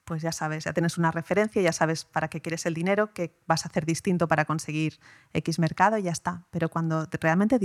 pues 0.05 0.21
ya 0.21 0.31
sabes, 0.31 0.65
ya 0.65 0.73
tienes 0.73 0.97
una 0.97 1.11
referencia, 1.11 1.61
ya 1.61 1.71
sabes 1.71 2.05
para 2.05 2.27
qué 2.27 2.41
quieres 2.41 2.65
el 2.65 2.73
dinero, 2.73 3.13
qué 3.13 3.35
vas 3.47 3.65
a 3.65 3.69
hacer 3.69 3.85
distinto 3.85 4.27
para 4.27 4.45
conseguir 4.45 4.99
X 5.33 5.59
mercado 5.59 5.97
y 5.97 6.03
ya 6.03 6.11
está. 6.11 6.43
Pero 6.51 6.69
cuando 6.69 7.07
te- 7.07 7.17
realmente 7.17 7.57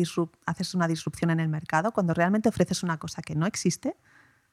haces 0.47 0.75
una 0.75 0.89
disrupción 0.89 1.31
en 1.31 1.41
el 1.41 1.49
mercado, 1.49 1.93
cuando 1.93 2.15
realmente 2.15 2.49
ofreces 2.49 2.83
una 2.83 2.99
cosa 2.99 3.23
que 3.23 3.35
no 3.35 3.47
existe, 3.47 3.97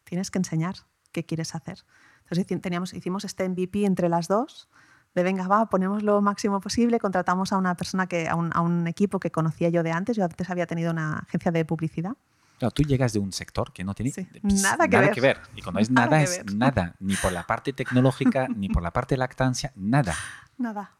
tienes 0.03 0.31
que 0.31 0.39
enseñar 0.39 0.75
qué 1.11 1.25
quieres 1.25 1.55
hacer. 1.55 1.85
Entonces 2.29 2.61
teníamos, 2.61 2.93
hicimos 2.93 3.23
este 3.25 3.47
MVP 3.47 3.85
entre 3.85 4.09
las 4.09 4.27
dos, 4.27 4.67
de 5.13 5.23
venga, 5.23 5.47
va, 5.47 5.69
ponemos 5.69 6.03
lo 6.03 6.21
máximo 6.21 6.59
posible, 6.59 6.99
contratamos 6.99 7.53
a 7.53 7.57
una 7.57 7.75
persona, 7.75 8.07
que, 8.07 8.27
a, 8.27 8.35
un, 8.35 8.51
a 8.53 8.61
un 8.61 8.87
equipo 8.87 9.19
que 9.19 9.31
conocía 9.31 9.69
yo 9.69 9.81
de 9.83 9.91
antes, 9.91 10.17
yo 10.17 10.25
antes 10.25 10.49
había 10.49 10.65
tenido 10.67 10.91
una 10.91 11.19
agencia 11.19 11.51
de 11.51 11.63
publicidad. 11.63 12.17
Claro, 12.57 12.71
tú 12.71 12.83
llegas 12.83 13.11
de 13.13 13.19
un 13.19 13.33
sector 13.33 13.73
que 13.73 13.83
no 13.83 13.93
tiene 13.93 14.11
Sí, 14.11 14.23
ps, 14.23 14.61
nada 14.61 14.87
que 15.11 15.21
ver. 15.21 15.41
Y 15.55 15.61
cuando 15.61 15.79
es 15.81 15.89
Nada 15.89 16.07
nada, 16.07 16.23
es 16.23 16.37
ver. 16.37 16.55
nada. 16.55 16.95
Ni 16.99 17.15
por 17.15 17.31
la 17.33 17.43
parte 17.43 17.73
tecnológica, 17.73 18.47
ni 18.55 18.69
por 18.69 18.81
la 18.81 18.91
parte 18.91 19.17
lactancia, 19.17 19.71
nada. 19.75 20.15
Nada, 20.57 20.91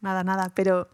nada, 0.00 0.24
nada. 0.24 0.50
Pero 0.54 0.88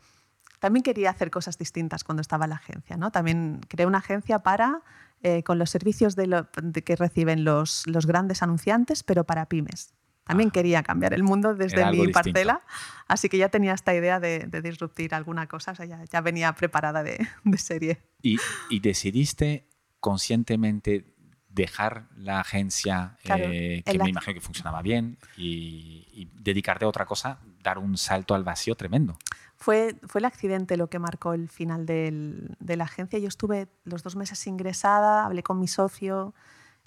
también 0.58 0.82
quería 0.82 1.10
hacer 1.10 1.30
cosas 1.30 1.58
distintas 1.58 2.02
cuando 2.04 2.20
estaba 2.22 2.44
en 2.46 2.50
la 2.50 2.56
agencia. 2.56 2.96
¿no? 2.96 3.10
También 3.12 3.60
creé 3.68 3.86
una 3.86 3.98
agencia 3.98 4.40
para, 4.40 4.82
eh, 5.22 5.42
con 5.44 5.58
los 5.58 5.70
servicios 5.70 6.16
de 6.16 6.26
lo- 6.26 6.48
de 6.60 6.82
que 6.82 6.96
reciben 6.96 7.44
los, 7.44 7.86
los 7.86 8.06
grandes 8.06 8.42
anunciantes, 8.42 9.02
pero 9.04 9.24
para 9.24 9.46
pymes. 9.46 9.94
También 10.24 10.48
Ajá. 10.48 10.52
quería 10.54 10.82
cambiar 10.82 11.14
el 11.14 11.22
mundo 11.22 11.54
desde 11.54 11.84
mi 11.90 12.06
distinto. 12.06 12.12
parcela, 12.12 12.62
así 13.08 13.28
que 13.28 13.38
ya 13.38 13.48
tenía 13.48 13.72
esta 13.72 13.94
idea 13.94 14.20
de, 14.20 14.40
de 14.46 14.60
disruptir 14.62 15.14
alguna 15.14 15.46
cosa, 15.48 15.72
o 15.72 15.74
sea, 15.74 15.86
ya, 15.86 16.04
ya 16.04 16.20
venía 16.20 16.52
preparada 16.54 17.02
de, 17.02 17.26
de 17.44 17.58
serie. 17.58 18.02
Y, 18.22 18.38
y 18.68 18.80
decidiste 18.80 19.66
conscientemente 20.00 21.04
dejar 21.48 22.06
la 22.16 22.40
agencia 22.40 23.16
Claro, 23.24 23.44
eh, 23.52 23.82
que 23.84 23.98
me 23.98 24.10
imagino 24.10 24.34
que 24.34 24.40
funcionaba 24.40 24.82
bien 24.82 25.18
y, 25.36 26.06
y 26.12 26.28
dedicarte 26.42 26.84
a 26.84 26.88
otra 26.88 27.06
cosa, 27.06 27.38
dar 27.62 27.78
un 27.78 27.96
salto 27.96 28.34
al 28.34 28.44
vacío 28.44 28.74
tremendo. 28.76 29.18
Fue, 29.56 29.96
fue 30.06 30.20
el 30.20 30.24
accidente 30.24 30.76
lo 30.76 30.88
que 30.88 30.98
marcó 30.98 31.34
el 31.34 31.48
final 31.48 31.84
del- 31.86 32.56
de 32.60 32.76
la 32.76 32.84
agencia. 32.84 33.18
Yo 33.18 33.28
estuve 33.28 33.68
los 33.84 34.02
dos 34.02 34.16
meses 34.16 34.46
ingresada, 34.46 35.26
hablé 35.26 35.42
con 35.42 35.58
mi 35.58 35.66
socio, 35.68 36.34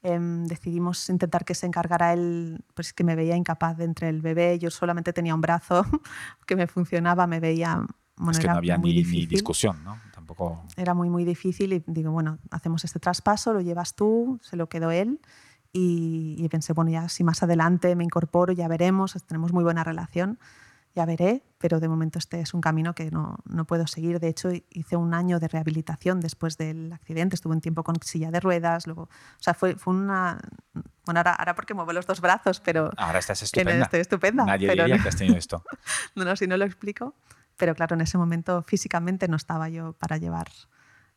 em, 0.01 0.45
decidimos 0.45 1.07
intentar 1.09 1.45
que 1.45 1.53
se 1.55 1.65
encargara 1.67 2.13
él, 2.13 2.63
pues 2.73 2.93
que 2.93 3.03
me 3.03 3.15
veía 3.15 3.35
incapaz 3.35 3.77
de 3.77 3.83
entre 3.83 4.09
el 4.09 4.21
bebé. 4.21 4.57
Yo 4.59 4.71
solamente 4.71 5.13
tenía 5.13 5.35
un 5.35 5.41
brazo 5.41 5.83
que 6.47 6.55
me 6.55 6.67
funcionaba, 6.67 7.27
me 7.27 7.39
veía... 7.39 7.85
Bueno, 8.15 8.31
es 8.31 8.39
que 8.39 8.47
no 8.47 8.57
había 8.57 8.77
ni, 8.77 8.93
ni 9.03 9.25
discusión, 9.25 9.83
¿no? 9.83 9.99
Tampoco. 10.35 10.63
Era 10.77 10.93
muy, 10.93 11.09
muy 11.09 11.23
difícil 11.25 11.73
y 11.73 11.83
digo, 11.87 12.11
bueno, 12.11 12.39
hacemos 12.51 12.83
este 12.83 12.99
traspaso, 12.99 13.53
lo 13.53 13.61
llevas 13.61 13.95
tú, 13.95 14.39
se 14.41 14.55
lo 14.55 14.67
quedó 14.67 14.91
él. 14.91 15.19
Y, 15.71 16.35
y 16.37 16.49
pensé, 16.49 16.73
bueno, 16.73 16.91
ya 16.91 17.09
si 17.09 17.23
más 17.23 17.41
adelante 17.41 17.95
me 17.95 18.03
incorporo, 18.03 18.53
ya 18.53 18.67
veremos, 18.67 19.15
tenemos 19.25 19.53
muy 19.53 19.63
buena 19.63 19.83
relación, 19.83 20.37
ya 20.95 21.05
veré, 21.07 21.41
pero 21.57 21.79
de 21.79 21.87
momento 21.87 22.19
este 22.19 22.39
es 22.41 22.53
un 22.53 22.61
camino 22.61 22.93
que 22.93 23.09
no, 23.09 23.37
no 23.45 23.65
puedo 23.65 23.87
seguir. 23.87 24.19
De 24.19 24.27
hecho, 24.27 24.51
hice 24.69 24.95
un 24.97 25.15
año 25.15 25.39
de 25.39 25.47
rehabilitación 25.47 26.19
después 26.19 26.57
del 26.59 26.93
accidente, 26.93 27.35
estuve 27.35 27.53
un 27.55 27.61
tiempo 27.61 27.83
con 27.83 27.95
silla 28.03 28.29
de 28.29 28.39
ruedas, 28.39 28.85
luego, 28.85 29.03
o 29.03 29.09
sea, 29.39 29.55
fue, 29.55 29.75
fue 29.75 29.95
una... 29.95 30.39
Bueno, 31.05 31.19
ahora, 31.21 31.33
ahora 31.33 31.55
porque 31.55 31.73
muevo 31.73 31.91
los 31.91 32.05
dos 32.05 32.21
brazos, 32.21 32.59
pero 32.59 32.91
Ahora 32.97 33.17
estás 33.17 33.41
estupenda. 33.41 33.85
estoy 33.85 34.01
estupenda. 34.01 34.45
Nadie 34.45 34.67
pero 34.67 34.83
diría 34.83 34.97
no- 34.97 35.03
que 35.03 35.09
has 35.09 35.15
tenido 35.15 35.37
esto. 35.37 35.63
no, 36.15 36.23
no, 36.23 36.35
si 36.35 36.45
no 36.45 36.55
lo 36.57 36.65
explico. 36.65 37.15
Pero 37.57 37.75
claro, 37.75 37.95
en 37.95 38.01
ese 38.01 38.17
momento 38.17 38.63
físicamente 38.63 39.27
no 39.27 39.35
estaba 39.37 39.69
yo 39.69 39.93
para 39.93 40.17
llevar. 40.17 40.47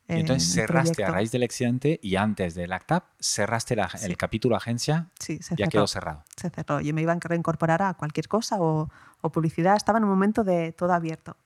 Y 0.09 0.13
eh, 0.13 0.21
entonces 0.21 0.49
el 0.51 0.55
cerraste 0.67 1.05
a 1.05 1.11
raíz 1.11 1.33
del 1.33 1.43
accidente 1.43 1.99
y 2.03 2.15
antes 2.17 2.55
del 2.55 2.73
ACTAP 2.73 3.05
cerraste 3.19 3.75
la- 3.75 3.89
Sí. 3.89 4.07
el 4.07 4.17
capítulo 4.17 4.55
agencia, 4.57 5.09
Sí, 5.19 5.39
se 5.43 5.57
ya 5.57 5.65
cerró. 5.67 5.71
quedó 5.71 5.87
cerrado. 5.89 6.25
se 6.37 6.51
cerró. 6.51 6.81
Yo 6.81 6.95
me 6.95 7.03
iba 7.03 7.13
a 7.13 7.19
reincorporar 7.21 7.83
a 7.83 7.95
cualquier 7.95 8.29
cosa 8.29 8.57
o, 8.61 8.89
o 9.21 9.33
publicidad. 9.33 9.77
Estaba 9.77 9.99
en 9.99 10.05
un 10.05 10.11
momento 10.11 10.45
de 10.45 10.73
todo 10.73 10.93
abierto. 10.93 11.37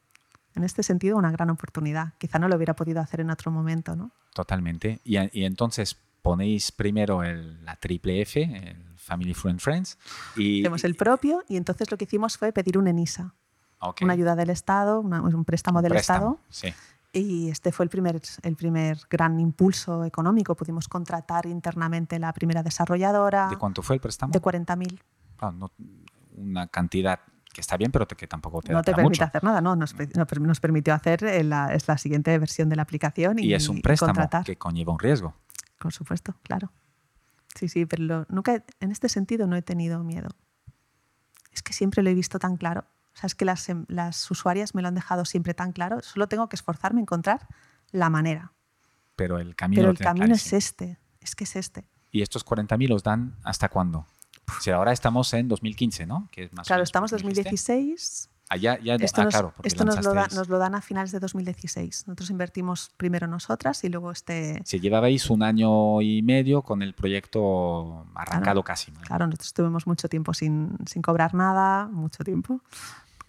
En 0.55 0.65
este 0.65 0.83
sentido, 0.83 1.17
una 1.17 1.31
gran 1.31 1.49
oportunidad. 1.49 2.15
Quizá 2.19 2.39
no 2.39 2.49
lo 2.49 2.57
hubiera 2.57 2.75
podido 2.75 3.01
hacer 3.01 3.21
en 3.21 3.31
otro 3.31 3.51
momento, 3.51 3.95
¿no? 3.97 4.11
Totalmente. 4.35 5.01
Y, 5.05 5.17
y 5.39 5.45
entonces 5.45 5.97
ponéis 6.21 6.71
primero 6.73 7.23
el- 7.23 7.65
la 7.65 7.77
triple 7.77 8.21
F, 8.21 8.43
el 8.43 8.85
Family 8.99 9.33
Friend 9.33 9.59
Friends. 9.61 9.97
Y, 10.37 10.61
Hacemos 10.61 10.85
el 10.85 10.97
propio 10.97 11.43
y 11.49 11.57
entonces 11.57 11.91
lo 11.91 11.97
que 11.97 12.05
hicimos 12.05 12.37
fue 12.37 12.53
pedir 12.53 12.77
un 12.77 12.89
ENISA, 12.89 13.33
Ok. 13.81 14.03
una 14.03 14.13
ayuda 14.13 14.37
del 14.37 14.51
Estado, 14.51 15.01
una- 15.01 15.21
un 15.23 15.45
préstamo 15.45 15.83
del 15.83 15.91
Préstamo, 15.93 16.41
Estado. 16.51 16.73
Sí. 16.73 16.75
Y 17.13 17.49
este 17.51 17.73
fue 17.73 17.85
el 17.85 17.91
primer, 17.91 18.21
el 18.43 18.55
primer 18.57 18.99
gran 19.11 19.41
impulso 19.41 20.05
económico. 20.05 20.55
Pudimos 20.55 20.87
contratar 20.87 21.47
internamente 21.47 22.19
la 22.21 22.33
primera 22.33 22.63
desarrolladora 22.63 23.49
¿De 23.49 23.57
cuánto 23.57 23.83
fue 23.83 23.97
el 23.97 24.01
préstamo? 24.01 24.33
de 24.33 24.41
40.000. 24.41 25.01
Claro, 25.37 25.57
no- 25.57 25.73
una 26.37 26.69
cantidad 26.69 27.19
que 27.53 27.61
está 27.61 27.77
bien, 27.77 27.91
pero 27.91 28.07
que 28.07 28.29
tampoco 28.29 28.63
te 28.63 28.71
no 28.73 28.79
da 28.79 28.83
te 28.85 28.93
permite 28.95 29.09
mucho. 29.11 29.25
hacer 29.25 29.43
nada, 29.43 29.61
no, 29.61 29.75
nos, 29.75 29.95
nos 30.41 30.61
permitió 30.61 30.95
hacer 30.95 31.25
eh, 31.25 31.43
la, 31.43 31.75
es 31.75 31.89
la 31.89 31.99
siguiente 31.99 32.39
versión 32.39 32.69
de 32.69 32.77
la 32.77 32.83
aplicación 32.83 33.41
y, 33.41 33.47
Y 33.47 33.55
es 33.55 33.69
un 33.69 33.83
préstamo 33.83 34.11
contratar. 34.13 34.45
que 34.45 34.57
conlleva 34.57 34.93
un 34.93 35.01
riesgo. 35.01 35.35
Por 35.81 35.93
supuesto, 35.93 36.37
claro. 36.45 36.71
Sí, 37.57 37.69
sí, 37.69 37.87
pero 37.87 38.05
lo- 38.05 38.27
nunca, 38.29 38.63
en 38.79 38.93
este 38.93 39.09
sentido 39.09 39.49
no 39.49 39.57
he 39.57 39.63
tenido 39.63 40.05
miedo. 40.05 40.29
Es 41.53 41.63
que 41.65 41.73
siempre 41.73 42.05
lo 42.05 42.11
he 42.11 42.15
visto 42.15 42.39
tan 42.39 42.57
claro. 42.57 42.85
Sea, 43.21 43.27
es 43.29 43.35
que 43.35 43.45
las, 43.45 43.69
em- 43.69 43.85
las 43.89 44.31
usuarias 44.31 44.75
me 44.75 44.83
lo 44.83 44.89
han 44.89 44.95
dejado 44.95 45.25
siempre 45.25 45.55
tan 45.55 45.73
claro. 45.73 46.01
Solo 46.03 46.27
tengo 46.29 46.49
que 46.49 46.57
esforzarme 46.57 47.01
en 47.01 47.03
encontrar 47.05 47.47
la 47.93 48.09
manera. 48.11 48.53
Pero 49.17 49.39
el 49.39 49.55
camino, 49.55 49.83
Pero 49.83 49.91
el 49.93 49.99
camino 49.99 50.35
es 50.35 50.53
este. 50.53 50.99
Es 51.21 51.35
que 51.37 51.45
es 51.45 51.57
este. 51.57 51.87
¿Y 52.11 52.23
estos 52.23 52.45
40.000 52.47 52.89
los 52.89 53.03
dan 53.03 53.37
hasta 53.45 53.69
cuándo? 53.69 54.07
Si 54.61 54.71
ahora 54.71 54.93
estamos 54.93 55.33
en 55.35 55.49
2015, 55.49 56.07
¿no? 56.07 56.29
Que 56.33 56.45
es 56.45 56.53
más 56.53 56.67
Claro, 56.67 56.83
estamos 56.83 57.13
en 57.13 57.19
cuando 57.21 57.29
dijiste. 57.41 57.73
2016. 57.73 58.31
Ah, 58.53 58.57
ya, 58.57 58.81
ya, 58.81 58.97
Esto, 58.97 59.21
ah, 59.21 59.25
nos, 59.27 59.33
claro, 59.33 59.55
esto 59.63 59.85
nos, 59.85 60.03
lo 60.03 60.13
da- 60.13 60.27
nos 60.35 60.49
lo 60.49 60.59
dan 60.59 60.75
a 60.75 60.81
finales 60.81 61.13
de 61.13 61.21
2016. 61.21 62.09
Nosotros 62.09 62.31
invertimos 62.31 62.91
primero 62.97 63.29
nosotras 63.29 63.85
y 63.85 63.89
luego 63.91 64.11
este... 64.11 64.61
Si 64.65 64.81
llevabais 64.81 65.31
un 65.31 65.45
año 65.45 66.01
y 66.03 66.21
medio 66.23 66.63
con 66.63 66.83
el 66.83 66.93
proyecto 66.95 68.07
arrancado 68.17 68.65
casi. 68.65 68.91
¿no? 68.91 69.01
Claro, 69.03 69.27
nosotros 69.27 69.47
estuvimos 69.49 69.87
mucho 69.87 70.09
tiempo 70.09 70.35
sin, 70.35 70.77
sin 70.85 71.01
cobrar 71.01 71.33
nada, 71.33 71.87
mucho 71.87 72.25
tiempo, 72.25 72.61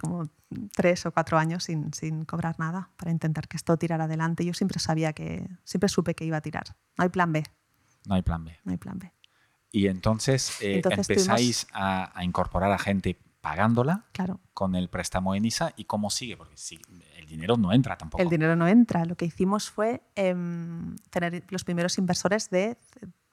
como 0.01 0.27
tres 0.75 1.05
o 1.05 1.11
cuatro 1.11 1.37
años 1.37 1.63
sin, 1.63 1.93
sin 1.93 2.25
cobrar 2.25 2.59
nada 2.59 2.89
para 2.97 3.11
intentar 3.11 3.47
que 3.47 3.55
esto 3.55 3.77
tirara 3.77 4.03
adelante. 4.05 4.43
Yo 4.43 4.53
siempre 4.53 4.79
sabía 4.79 5.13
que, 5.13 5.47
siempre 5.63 5.87
supe 5.87 6.15
que 6.15 6.25
iba 6.25 6.37
a 6.37 6.41
tirar. 6.41 6.75
No 6.97 7.03
hay 7.03 7.09
plan 7.09 7.31
B, 7.31 7.43
No 8.05 8.15
hay 8.15 8.21
plan 8.23 8.43
B. 8.43 8.57
no 8.65 8.71
hay 8.71 8.77
plan 8.77 8.99
B. 8.99 9.13
Y 9.71 9.87
entonces, 9.87 10.57
eh, 10.61 10.75
Entonces 10.75 11.09
empezáis 11.09 11.67
a, 11.71 12.11
a 12.17 12.23
incorporar 12.25 12.71
a 12.71 12.77
gente 12.79 13.17
pagándola 13.39 14.05
Claro, 14.11 14.39
con 14.53 14.75
el 14.75 14.89
préstamo 14.89 15.33
ENISA 15.33 15.73
y 15.77 15.85
cómo 15.85 16.09
sigue, 16.09 16.35
porque 16.37 16.57
si- 16.57 16.79
el 17.17 17.25
dinero 17.27 17.55
no 17.57 17.71
entra 17.71 17.97
tampoco. 17.97 18.21
el 18.21 18.29
dinero 18.29 18.55
no 18.55 18.67
entra. 18.67 19.05
Lo 19.05 19.15
que 19.15 19.25
hicimos 19.25 19.69
fue 19.71 20.01
em, 20.15 20.95
tener 21.09 21.43
los 21.49 21.63
primeros 21.63 21.97
inversores 21.97 22.49
de 22.49 22.77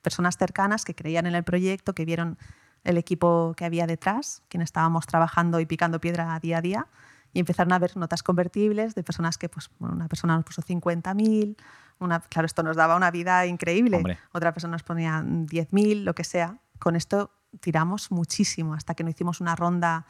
personas 0.03 0.37
cercanas 0.39 0.85
que 0.85 0.95
creían 0.95 1.27
en 1.27 1.35
el 1.35 1.43
proyecto, 1.43 1.93
que 1.95 2.05
vieron 2.05 2.39
el 2.85 2.97
equipo 2.97 3.55
que 3.57 3.65
había 3.65 3.87
detrás, 3.87 4.43
quien 4.49 4.63
estábamos 4.63 5.07
trabajando 5.07 5.61
y 5.61 5.67
picando 5.67 6.01
piedra 6.01 6.39
día 6.41 6.59
a 6.59 6.61
día, 6.61 6.87
y 7.33 7.41
empezaron 7.41 7.73
a 7.73 7.79
ver 7.79 7.97
notas 7.97 8.23
convertibles 8.23 8.95
de 8.95 9.03
personas 9.03 9.37
que, 9.39 9.49
pues, 9.49 9.71
una 9.79 10.09
persona 10.09 10.37
nos 10.37 10.45
puso 10.45 10.63
50.000, 10.63 11.57
una, 12.01 12.21
claro, 12.21 12.47
esto 12.47 12.63
nos 12.63 12.77
daba 12.77 12.97
una 12.97 13.11
vida 13.11 13.45
increíble, 13.47 13.99
Hombre. 13.99 14.19
otra 14.33 14.53
persona 14.53 14.73
nos 14.73 14.83
ponía 14.83 15.23
10.000, 15.23 16.05
lo 16.05 16.15
que 16.15 16.25
sea. 16.25 16.59
Con 16.79 16.97
esto 16.97 17.33
tiramos 17.61 18.11
muchísimo 18.11 18.75
hasta 18.75 18.95
que 18.95 19.05
no 19.05 19.11
hicimos 19.11 19.41
una 19.41 19.57
ronda 19.57 20.07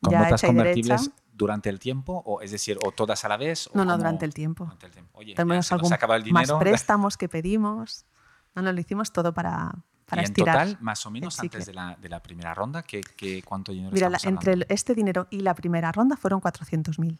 ¿Con 0.00 0.12
ya 0.12 0.20
notas 0.20 0.42
hecha 0.42 0.52
y 0.52 0.56
derecha. 0.56 0.74
convertibles 0.74 1.10
durante 1.32 1.68
el 1.70 1.78
tiempo? 1.78 2.22
O, 2.26 2.40
es 2.40 2.50
decir, 2.50 2.78
o 2.84 2.92
todas 2.92 3.24
a 3.24 3.28
la 3.28 3.36
vez? 3.36 3.70
No, 3.72 3.84
no, 3.84 3.96
durante 3.96 4.24
el 4.24 4.34
tiempo. 4.34 4.64
Durante 4.64 4.86
el 4.86 4.92
tiempo. 4.92 5.18
Oye, 5.18 5.34
Tenemos 5.34 5.72
algún 5.72 5.90
más 6.32 6.52
préstamos 6.52 7.16
que 7.16 7.28
pedimos. 7.28 8.04
No, 8.54 8.62
no, 8.62 8.72
lo 8.72 8.80
hicimos 8.80 9.12
todo 9.12 9.32
para, 9.32 9.72
para 10.08 10.22
y 10.22 10.24
en 10.24 10.30
estirar. 10.30 10.54
total, 10.68 10.78
más 10.80 11.04
o 11.06 11.10
menos 11.10 11.38
antes 11.38 11.66
de 11.66 11.74
la, 11.74 11.96
de 12.00 12.08
la 12.08 12.20
primera 12.22 12.54
ronda, 12.54 12.82
¿qué, 12.82 13.00
qué, 13.16 13.42
cuánto 13.42 13.72
dinero 13.72 13.92
Mira, 13.92 14.08
la- 14.08 14.18
entre 14.24 14.52
el- 14.54 14.66
este 14.68 14.94
dinero 14.94 15.26
y 15.30 15.40
la 15.40 15.54
primera 15.54 15.92
ronda 15.92 16.16
fueron 16.16 16.40
400.000 16.40 17.18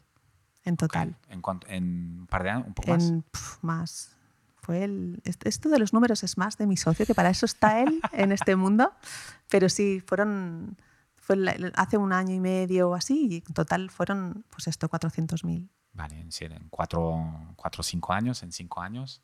en 0.65 0.77
total. 0.77 1.09
Ok, 1.09 1.31
¿En, 1.31 1.41
cuánto- 1.41 1.67
¿En 1.67 2.19
un 2.21 2.27
par 2.27 2.43
de 2.43 2.49
años? 2.49 2.67
¿Un 2.67 2.73
poco 2.73 2.91
más? 2.91 3.03
En 3.03 3.21
pf, 3.23 3.57
más. 3.61 4.11
Fue 4.61 4.83
el, 4.83 5.21
est- 5.23 5.45
esto 5.45 5.69
de 5.69 5.79
los 5.79 5.93
números 5.93 6.23
es 6.23 6.37
más 6.37 6.57
de 6.57 6.67
mi 6.67 6.77
socio, 6.77 7.05
que 7.05 7.15
para 7.15 7.29
eso 7.29 7.45
está 7.45 7.81
él 7.81 8.01
en 8.11 8.31
este 8.31 8.55
mundo. 8.55 8.91
Pero 9.49 9.69
sí, 9.69 10.01
fueron. 10.05 10.77
Fue 11.15 11.37
hace 11.75 11.97
un 11.97 12.11
año 12.11 12.33
y 12.33 12.39
medio 12.39 12.89
o 12.89 12.95
así, 12.95 13.27
y 13.29 13.35
en 13.47 13.53
total 13.53 13.89
fueron, 13.91 14.43
pues 14.49 14.67
esto, 14.67 14.89
400.000. 14.89 15.69
Vale, 15.93 16.19
en, 16.19 16.29
en 16.51 16.69
cuatro, 16.69 17.53
cuatro 17.55 17.81
o 17.81 17.83
cinco 17.83 18.13
años, 18.13 18.41
en 18.43 18.51
cinco 18.51 18.81
años, 18.81 19.21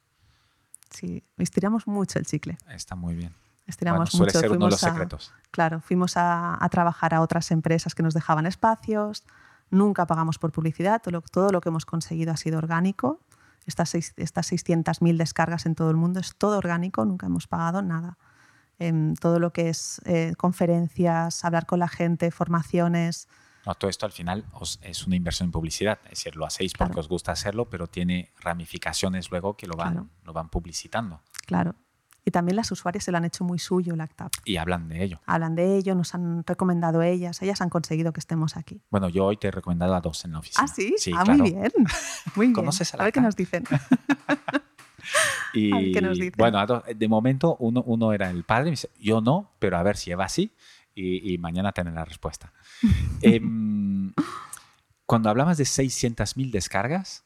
Sí, 0.92 1.24
estiramos 1.38 1.88
mucho 1.88 2.20
el 2.20 2.26
chicle. 2.28 2.58
está 2.70 2.96
muy 2.96 3.16
bien. 3.16 3.34
Estiramos 3.68 4.12
Bueno, 4.12 4.26
mucho. 4.26 4.40
ser 4.40 4.52
uno 4.52 4.66
de 4.66 4.72
los 4.72 4.80
fuimos 4.80 4.84
a- 4.84 4.90
secretos. 4.94 5.34
Claro, 5.52 5.82
fuimos 5.82 6.18
a, 6.18 6.64
a 6.64 6.70
trabajar 6.70 7.14
a 7.14 7.22
otras 7.22 7.50
empresas 7.52 7.96
que 7.96 8.04
nos 8.04 8.14
dejaban 8.14 8.46
espacios, 8.46 9.24
nunca 9.72 10.06
pagamos 10.06 10.38
por 10.38 10.52
publicidad, 10.52 11.02
todo 11.02 11.12
lo, 11.14 11.22
todo 11.22 11.50
lo 11.52 11.62
que 11.62 11.70
hemos 11.70 11.86
conseguido 11.86 12.32
ha 12.32 12.38
sido 12.38 12.58
orgánico. 12.60 13.20
Estas, 13.66 13.90
seis- 13.90 14.14
estas 14.18 14.52
600.000 14.52 15.18
descargas 15.18 15.66
en 15.66 15.74
todo 15.74 15.90
el 15.90 15.96
mundo 15.98 16.20
es 16.20 16.36
todo 16.36 16.58
orgánico, 16.60 17.04
nunca 17.06 17.26
hemos 17.26 17.48
pagado 17.48 17.82
nada. 17.82 18.18
Em, 18.78 19.16
todo 19.16 19.40
lo 19.40 19.52
que 19.54 19.70
es 19.70 20.02
eh, 20.06 20.34
conferencias, 20.38 21.44
hablar 21.46 21.66
con 21.66 21.80
la 21.80 21.88
gente, 21.88 22.30
formaciones, 22.32 23.28
No, 23.66 23.74
todo 23.74 23.90
esto 23.90 24.06
al 24.06 24.12
final 24.12 24.46
os- 24.54 24.78
es 24.84 25.08
una 25.08 25.16
inversión 25.16 25.48
en 25.48 25.52
publicidad. 25.52 25.98
Es 26.04 26.10
decir, 26.20 26.36
lo 26.36 26.46
hacéis 26.46 26.74
porque 26.74 26.92
Claro. 26.92 27.00
os 27.02 27.08
gusta 27.10 27.32
hacerlo, 27.32 27.68
pero 27.68 27.88
tiene 27.88 28.32
ramificaciones 28.42 29.32
luego 29.32 29.58
que 29.58 29.66
lo 29.66 29.76
van, 29.76 29.94
Claro. 29.94 30.08
lo 30.24 30.34
van 30.34 30.50
publicitando 30.50 31.22
claro. 31.48 31.74
Y 32.28 32.32
también 32.32 32.56
las 32.56 32.72
usuarias 32.72 33.04
se 33.04 33.12
lo 33.12 33.18
han 33.18 33.26
hecho 33.26 33.44
muy 33.44 33.60
suyo, 33.60 33.94
el 33.94 34.02
ACTAP. 34.02 34.34
y 34.46 34.58
hablan 34.58 34.90
de 34.90 35.04
ello. 35.04 35.22
Hablan 35.28 35.54
de 35.56 35.78
ello, 35.78 35.94
nos 35.94 36.16
han 36.16 36.44
recomendado 36.46 37.04
ellas, 37.04 37.40
ellas 37.44 37.62
han 37.62 37.70
conseguido 37.70 38.12
que 38.14 38.20
estemos 38.20 38.58
aquí. 38.58 38.82
Bueno, 38.90 39.10
yo 39.10 39.26
hoy 39.26 39.38
te 39.38 39.48
he 39.48 39.52
recomendado 39.52 39.94
a 39.94 40.02
dos 40.02 40.26
en 40.26 40.32
la 40.34 40.40
oficina. 40.40 40.64
Ah, 40.64 40.68
sí, 40.68 40.96
Sí, 40.98 41.12
ah, 41.16 41.24
claro. 41.24 41.44
muy 41.44 41.52
bien. 41.52 41.72
Muy 42.36 42.46
bien. 42.48 42.54
¿Conoces 42.54 42.94
a 42.94 42.98
la 42.98 43.04
a 43.04 43.06
ver 43.06 43.14
qué 43.14 43.22
nos 43.22 43.36
dicen. 43.36 43.64
Y 45.54 45.72
A 45.72 45.78
ver 45.78 45.92
qué 45.94 46.02
nos 46.02 46.18
dicen. 46.18 46.34
bueno, 46.38 46.60
a 46.60 46.66
de 46.94 47.08
momento 47.08 47.56
uno, 47.60 47.84
uno 47.86 48.12
era 48.12 48.30
el 48.30 48.44
padre, 48.44 48.66
me 48.66 48.72
dice, 48.72 48.90
yo 49.00 49.22
no, 49.22 49.52
pero 49.60 49.78
a 49.78 49.84
ver 49.84 49.96
si 49.98 50.12
Eva 50.12 50.28
sí, 50.28 50.52
y, 50.94 51.34
y 51.34 51.38
mañana 51.38 51.72
tener 51.72 51.94
la 51.94 52.04
respuesta. 52.06 52.52
Em, 53.22 54.12
cuando 55.06 55.30
hablabas 55.30 55.58
de 55.58 55.64
600.000 55.66 56.52
descargas, 56.52 57.24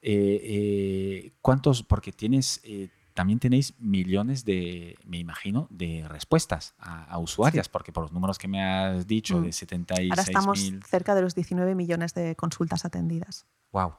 eh, 0.00 0.40
eh, 0.42 1.32
¿cuántos? 1.42 1.82
Porque 1.82 2.10
tienes, 2.12 2.60
eh, 2.64 2.88
también 3.18 3.40
tenéis 3.40 3.74
millones 3.80 4.44
de, 4.44 4.96
me 5.04 5.18
imagino, 5.18 5.66
de 5.70 6.06
respuestas 6.06 6.76
a, 6.78 7.02
a 7.02 7.18
usuarias, 7.18 7.68
porque 7.68 7.90
por 7.90 8.04
los 8.04 8.12
números 8.12 8.38
que 8.38 8.46
me 8.46 8.62
has 8.62 9.08
dicho, 9.08 9.40
Mm. 9.40 9.42
de 9.42 9.48
76.000, 9.50 10.10
Ahora 10.12 10.22
estamos 10.22 10.72
cerca 10.86 11.16
de 11.16 11.22
los 11.22 11.34
19 11.34 11.74
millones 11.74 12.14
de 12.14 12.36
consultas 12.36 12.84
atendidas. 12.84 13.44
wow, 13.72 13.94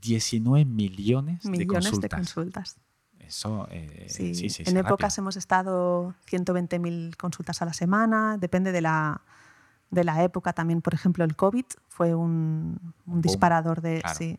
19 0.00 0.64
millones, 0.64 1.44
de 1.44 1.64
consultas. 1.66 2.00
de 2.00 2.08
consultas. 2.08 2.76
Eso, 3.20 3.68
eh, 3.70 4.06
Sí, 4.08 4.34
sí, 4.34 4.48
sí, 4.50 4.64
en 4.66 4.76
épocas 4.78 5.12
rápido. 5.12 5.22
hemos 5.22 5.36
estado 5.36 6.14
120.000 6.28 7.14
consultas 7.16 7.62
a 7.62 7.66
la 7.66 7.72
semana, 7.72 8.36
depende 8.36 8.72
de 8.72 8.80
la, 8.80 9.22
de 9.90 10.02
la 10.02 10.24
época 10.24 10.52
también. 10.54 10.82
Por 10.82 10.94
ejemplo, 10.94 11.22
el 11.24 11.36
COVID 11.36 11.66
fue 11.86 12.16
un, 12.16 12.94
disparador 13.06 13.80
de, 13.80 14.00
claro. 14.00 14.16
sí, 14.18 14.38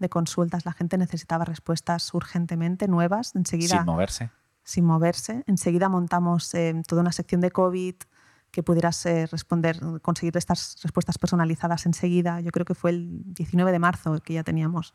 de 0.00 0.08
consultas. 0.08 0.64
La 0.66 0.72
gente 0.72 0.98
necesitaba 0.98 1.44
respuestas 1.44 2.12
urgentemente, 2.14 2.88
nuevas, 2.88 3.36
enseguida 3.36 3.76
Sin 3.76 3.86
moverse. 3.86 4.30
sin 4.64 4.84
moverse. 4.84 5.44
Enseguida 5.46 5.88
montamos 5.88 6.52
eh, 6.54 6.82
toda 6.88 7.02
una 7.02 7.12
sección 7.12 7.40
de 7.40 7.50
COVID 7.52 7.94
que 8.50 8.62
pudieras 8.64 9.06
eh, 9.06 9.26
responder, 9.30 9.78
conseguir 10.02 10.36
estas 10.36 10.76
respuestas 10.82 11.18
personalizadas 11.18 11.86
enseguida. 11.86 12.40
Yo 12.40 12.50
creo 12.50 12.64
que 12.64 12.74
fue 12.74 12.90
el 12.90 13.22
19 13.34 13.70
de 13.70 13.78
marzo 13.78 14.18
que 14.20 14.34
ya 14.34 14.42
teníamos 14.42 14.92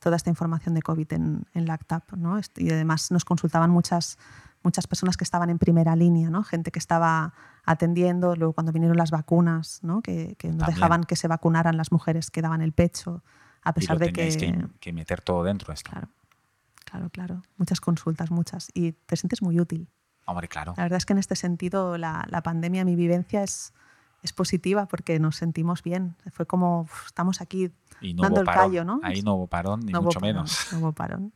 toda 0.00 0.16
esta 0.16 0.30
información 0.30 0.74
de 0.74 0.82
COVID 0.82 1.12
en, 1.12 1.44
en 1.54 1.66
LACTAP. 1.66 2.12
¿no? 2.14 2.38
Est- 2.38 2.58
Y 2.60 2.70
además 2.70 3.10
nos 3.10 3.24
consultaban 3.24 3.70
muchas, 3.70 4.18
muchas 4.62 4.86
personas 4.86 5.16
que 5.16 5.24
estaban 5.24 5.50
en 5.50 5.58
primera 5.58 5.96
línea, 5.96 6.30
¿no? 6.30 6.42
gente 6.44 6.70
que 6.70 6.78
estaba 6.78 7.34
atendiendo, 7.64 8.36
luego 8.36 8.52
cuando 8.52 8.72
vinieron 8.72 8.96
las 8.96 9.10
vacunas, 9.10 9.80
¿no? 9.82 10.00
que, 10.02 10.36
que 10.38 10.48
no 10.48 10.58
También. 10.58 10.74
dejaban 10.76 11.04
que 11.04 11.16
se 11.16 11.26
vacunaran 11.28 11.76
las 11.76 11.90
mujeres 11.92 12.30
que 12.30 12.42
daban 12.42 12.62
el 12.62 12.72
pecho, 12.72 13.22
a 13.62 13.70
Y 13.70 13.72
pesar 13.74 13.96
lo 13.96 14.06
de 14.06 14.12
que... 14.12 14.28
que, 14.36 14.66
que 14.80 14.92
meter 14.92 15.20
todo 15.20 15.42
dentro 15.44 15.72
esto. 15.72 15.90
Claro, 15.90 16.08
claro, 16.84 17.10
claro. 17.10 17.42
Muchas 17.56 17.80
consultas, 17.80 18.30
muchas. 18.30 18.70
Y 18.74 18.92
te 18.92 19.16
sientes 19.16 19.42
muy 19.42 19.58
útil. 19.60 19.88
Hombre, 20.24 20.48
claro. 20.48 20.74
La 20.76 20.84
verdad 20.84 20.98
es 20.98 21.06
que 21.06 21.12
en 21.12 21.18
este 21.18 21.36
sentido 21.36 21.98
la, 21.98 22.26
la 22.30 22.42
pandemia, 22.42 22.84
mi 22.84 22.94
vivencia 22.96 23.42
es, 23.42 23.72
es 24.22 24.32
positiva 24.32 24.86
porque 24.86 25.18
nos 25.18 25.36
sentimos 25.36 25.82
bien. 25.82 26.14
Fue 26.32 26.46
como 26.46 26.82
uf, 26.82 27.06
estamos 27.06 27.40
aquí 27.40 27.72
Y 28.00 28.14
no 28.14 28.22
dando 28.22 28.40
el 28.40 28.46
parón. 28.46 28.70
callo, 28.70 28.84
¿no? 28.84 29.00
Ahí 29.02 29.22
no 29.22 29.34
hubo 29.34 29.46
parón, 29.48 29.80
ni 29.80 29.92
No 29.92 30.02
mucho 30.02 30.20
parón, 30.20 30.34
menos. 30.36 30.68
no 30.72 30.78
hubo 30.78 30.92
parón. 30.92 31.32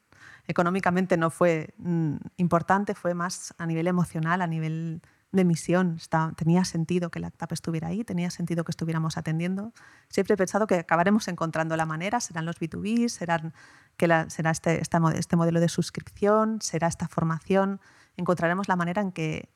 Económicamente 0.48 1.16
no 1.16 1.30
fue 1.30 1.74
mm, 1.78 2.14
importante, 2.36 2.94
fue 2.94 3.14
más 3.14 3.52
a 3.58 3.66
nivel 3.66 3.88
emocional, 3.88 4.40
a 4.42 4.46
nivel 4.46 5.02
de 5.36 5.44
misión. 5.44 5.96
Está- 5.96 6.32
tenía 6.36 6.64
sentido 6.64 7.10
que 7.10 7.20
la 7.20 7.28
ACTAP 7.28 7.52
estuviera 7.52 7.88
ahí, 7.88 8.02
tenía 8.04 8.30
sentido 8.30 8.64
que 8.64 8.70
estuviéramos 8.72 9.16
atendiendo. 9.16 9.72
Siempre 10.08 10.34
he 10.34 10.36
pensado 10.36 10.66
que 10.66 10.76
acabaremos 10.76 11.28
encontrando 11.28 11.76
la 11.76 11.86
manera, 11.86 12.20
serán 12.20 12.44
los 12.46 12.56
B2B, 12.58 13.08
serán, 13.08 13.54
que 13.96 14.06
la- 14.08 14.28
será 14.30 14.50
este, 14.50 14.80
esta 14.80 14.98
mo- 15.00 15.10
este 15.10 15.36
modelo 15.36 15.60
de 15.60 15.68
suscripción, 15.68 16.60
será 16.60 16.88
esta 16.88 17.06
formación. 17.08 17.80
Encontraremos 18.16 18.68
la 18.68 18.76
manera 18.76 19.02
en 19.02 19.12
que 19.12 19.48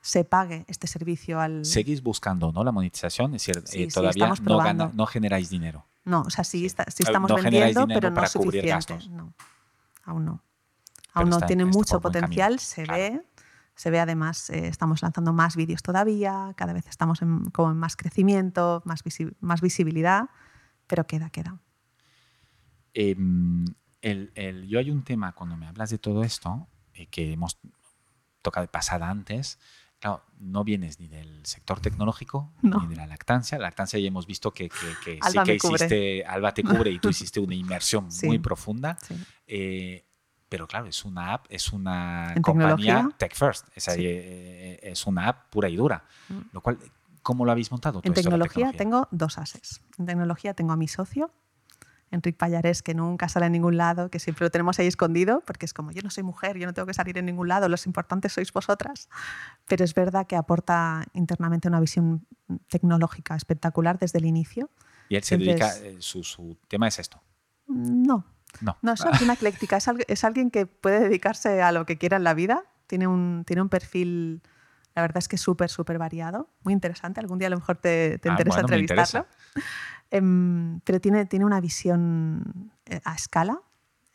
se 0.00 0.24
pague 0.24 0.64
este 0.68 0.86
servicio 0.86 1.40
al... 1.40 1.64
Seguís 1.64 2.02
buscando 2.02 2.52
¿no? 2.52 2.62
la 2.64 2.72
monetización, 2.72 3.34
es 3.34 3.44
decir, 3.46 3.62
Sí, 3.66 3.82
eh, 3.84 3.88
todavía 3.88 4.32
no, 4.42 4.58
gana- 4.58 4.90
no 4.94 5.06
generáis 5.06 5.50
dinero. 5.50 5.84
No, 6.04 6.22
o 6.22 6.30
sea, 6.30 6.44
sí, 6.44 6.64
está- 6.64 6.84
sí 6.84 7.02
Ah, 7.04 7.08
estamos 7.10 7.28
no 7.30 7.36
vendiendo, 7.36 7.86
pero 7.86 8.10
no 8.10 8.22
es 8.22 8.30
suficiente. 8.30 8.98
No, 9.10 9.32
aún 10.04 10.24
no. 10.24 10.42
Pero 11.12 11.22
Aún 11.24 11.30
no 11.30 11.36
está- 11.36 11.46
tiene 11.46 11.64
está 11.64 11.76
mucho 11.76 12.00
potencial, 12.00 12.58
se 12.60 12.84
claro. 12.84 12.98
ve. 13.02 13.22
Se 13.78 13.90
ve 13.92 14.00
además, 14.00 14.50
eh, 14.50 14.66
estamos 14.66 15.02
lanzando 15.02 15.32
más 15.32 15.54
vídeos 15.54 15.82
todavía, 15.84 16.52
cada 16.56 16.72
vez 16.72 16.88
estamos 16.88 17.22
en, 17.22 17.44
como 17.50 17.70
en 17.70 17.76
más 17.78 17.94
crecimiento, 17.94 18.82
más, 18.84 19.04
visi- 19.04 19.36
más 19.38 19.60
visibilidad, 19.60 20.30
pero 20.88 21.06
queda, 21.06 21.30
queda. 21.30 21.60
El, 22.92 23.74
el- 24.34 24.66
yo 24.66 24.78
hay 24.80 24.90
un 24.90 25.04
tema 25.04 25.32
cuando 25.32 25.56
me 25.56 25.66
hablas 25.66 25.90
de 25.90 25.98
todo 25.98 26.24
esto 26.24 26.66
eh, 26.94 27.06
que 27.06 27.32
hemos 27.32 27.58
tocado 28.42 28.64
de 28.66 28.68
pasada 28.72 29.08
antes. 29.08 29.58
Claro, 30.00 30.24
no 30.38 30.62
vienes 30.64 30.98
ni 31.00 31.08
del 31.08 31.44
sector 31.46 31.80
tecnológico 31.80 32.52
No. 32.62 32.80
ni 32.80 32.86
de 32.88 32.96
la 32.96 33.06
lactancia. 33.06 33.58
La 33.58 33.64
lactancia 33.64 33.98
ya 34.00 34.08
hemos 34.08 34.26
visto 34.26 34.52
que, 34.52 34.68
que- 34.68 34.94
que 35.04 35.20
sí 35.30 35.38
que 35.44 35.54
hiciste, 35.54 36.24
Alba 36.24 36.52
te 36.54 36.62
cubre 36.64 36.90
y 36.90 36.98
tú 36.98 37.10
hiciste 37.10 37.38
una 37.40 37.54
inmersión 37.54 38.10
Sí. 38.10 38.26
muy 38.26 38.38
profunda. 38.40 38.96
Sí. 39.06 39.14
Eh, 39.46 40.04
pero 40.48 40.66
claro, 40.66 40.86
es 40.86 41.04
una 41.04 41.34
app, 41.34 41.46
es 41.50 41.72
una 41.72 42.34
compañía 42.42 42.76
tecnología. 42.76 43.10
tech 43.18 43.34
first. 43.34 43.66
Es, 43.74 43.84
Sí. 43.84 44.02
eh, 44.04 44.80
es 44.82 45.06
una 45.06 45.28
app 45.28 45.48
pura 45.50 45.68
y 45.68 45.76
dura. 45.76 46.04
Mm. 46.28 46.38
Lo 46.52 46.60
cual, 46.60 46.78
¿cómo 47.22 47.44
lo 47.44 47.52
habéis 47.52 47.70
montado? 47.70 48.00
En 48.02 48.12
de 48.12 48.22
tecnología, 48.22 48.72
tengo 48.72 49.08
dos 49.10 49.38
ases. 49.38 49.82
En 49.98 50.06
tecnología 50.06 50.54
tengo 50.54 50.72
a 50.72 50.76
mi 50.76 50.88
socio, 50.88 51.30
Enrique 52.10 52.38
Payares, 52.38 52.82
que 52.82 52.94
nunca 52.94 53.28
sale 53.28 53.44
a 53.46 53.48
ningún 53.50 53.76
lado, 53.76 54.08
que 54.10 54.18
siempre 54.18 54.46
lo 54.46 54.50
tenemos 54.50 54.78
ahí 54.78 54.86
escondido, 54.86 55.42
porque 55.46 55.66
es 55.66 55.74
como 55.74 55.90
yo 55.92 56.00
no 56.00 56.08
soy 56.08 56.22
mujer, 56.22 56.56
yo 56.56 56.66
no 56.66 56.72
tengo 56.72 56.86
que 56.86 56.94
salir 56.94 57.18
en 57.18 57.26
ningún 57.26 57.48
lado, 57.48 57.68
los 57.68 57.84
importantes 57.84 58.32
sois 58.32 58.50
vosotras. 58.50 59.10
Pero 59.66 59.84
es 59.84 59.92
verdad 59.94 60.26
que 60.26 60.36
aporta 60.36 61.04
internamente 61.12 61.68
una 61.68 61.80
visión 61.80 62.26
tecnológica 62.68 63.36
espectacular 63.36 63.98
desde 63.98 64.18
el 64.20 64.24
inicio. 64.24 64.70
Y 65.10 65.16
él 65.16 65.22
se 65.22 65.36
siempre 65.36 65.48
dedica, 65.48 65.76
eh, 65.80 65.96
su, 66.00 66.24
su 66.24 66.56
tema 66.68 66.88
es 66.88 66.98
esto. 66.98 67.20
No, 67.66 68.24
No. 68.60 68.76
no, 68.82 68.92
es 68.92 69.00
una 69.00 69.10
persona 69.10 69.32
ecléctica, 69.34 69.76
es, 69.76 69.88
es 70.08 70.24
alguien 70.24 70.50
que 70.50 70.66
puede 70.66 71.00
dedicarse 71.00 71.62
a 71.62 71.72
lo 71.72 71.86
que 71.86 71.98
quiera 71.98 72.16
en 72.16 72.24
la 72.24 72.34
vida, 72.34 72.64
tiene 72.86 73.06
un, 73.06 73.44
tiene 73.46 73.62
un 73.62 73.68
perfil, 73.68 74.42
la 74.94 75.02
verdad 75.02 75.18
es 75.18 75.28
que 75.28 75.38
súper, 75.38 75.70
súper 75.70 75.98
variado, 75.98 76.48
muy 76.64 76.72
interesante, 76.72 77.20
algún 77.20 77.38
día 77.38 77.48
a 77.48 77.50
lo 77.50 77.56
mejor 77.56 77.76
te, 77.76 78.18
te 78.18 78.28
Ah, 78.28 78.32
interesa 78.32 78.62
bueno, 78.62 78.76
entrevistarlo. 78.76 79.26
Em, 80.10 80.80
pero 80.80 81.00
tiene, 81.00 81.26
tiene 81.26 81.44
una 81.44 81.60
visión 81.60 82.72
eh, 82.86 83.00
a 83.04 83.14
escala 83.14 83.60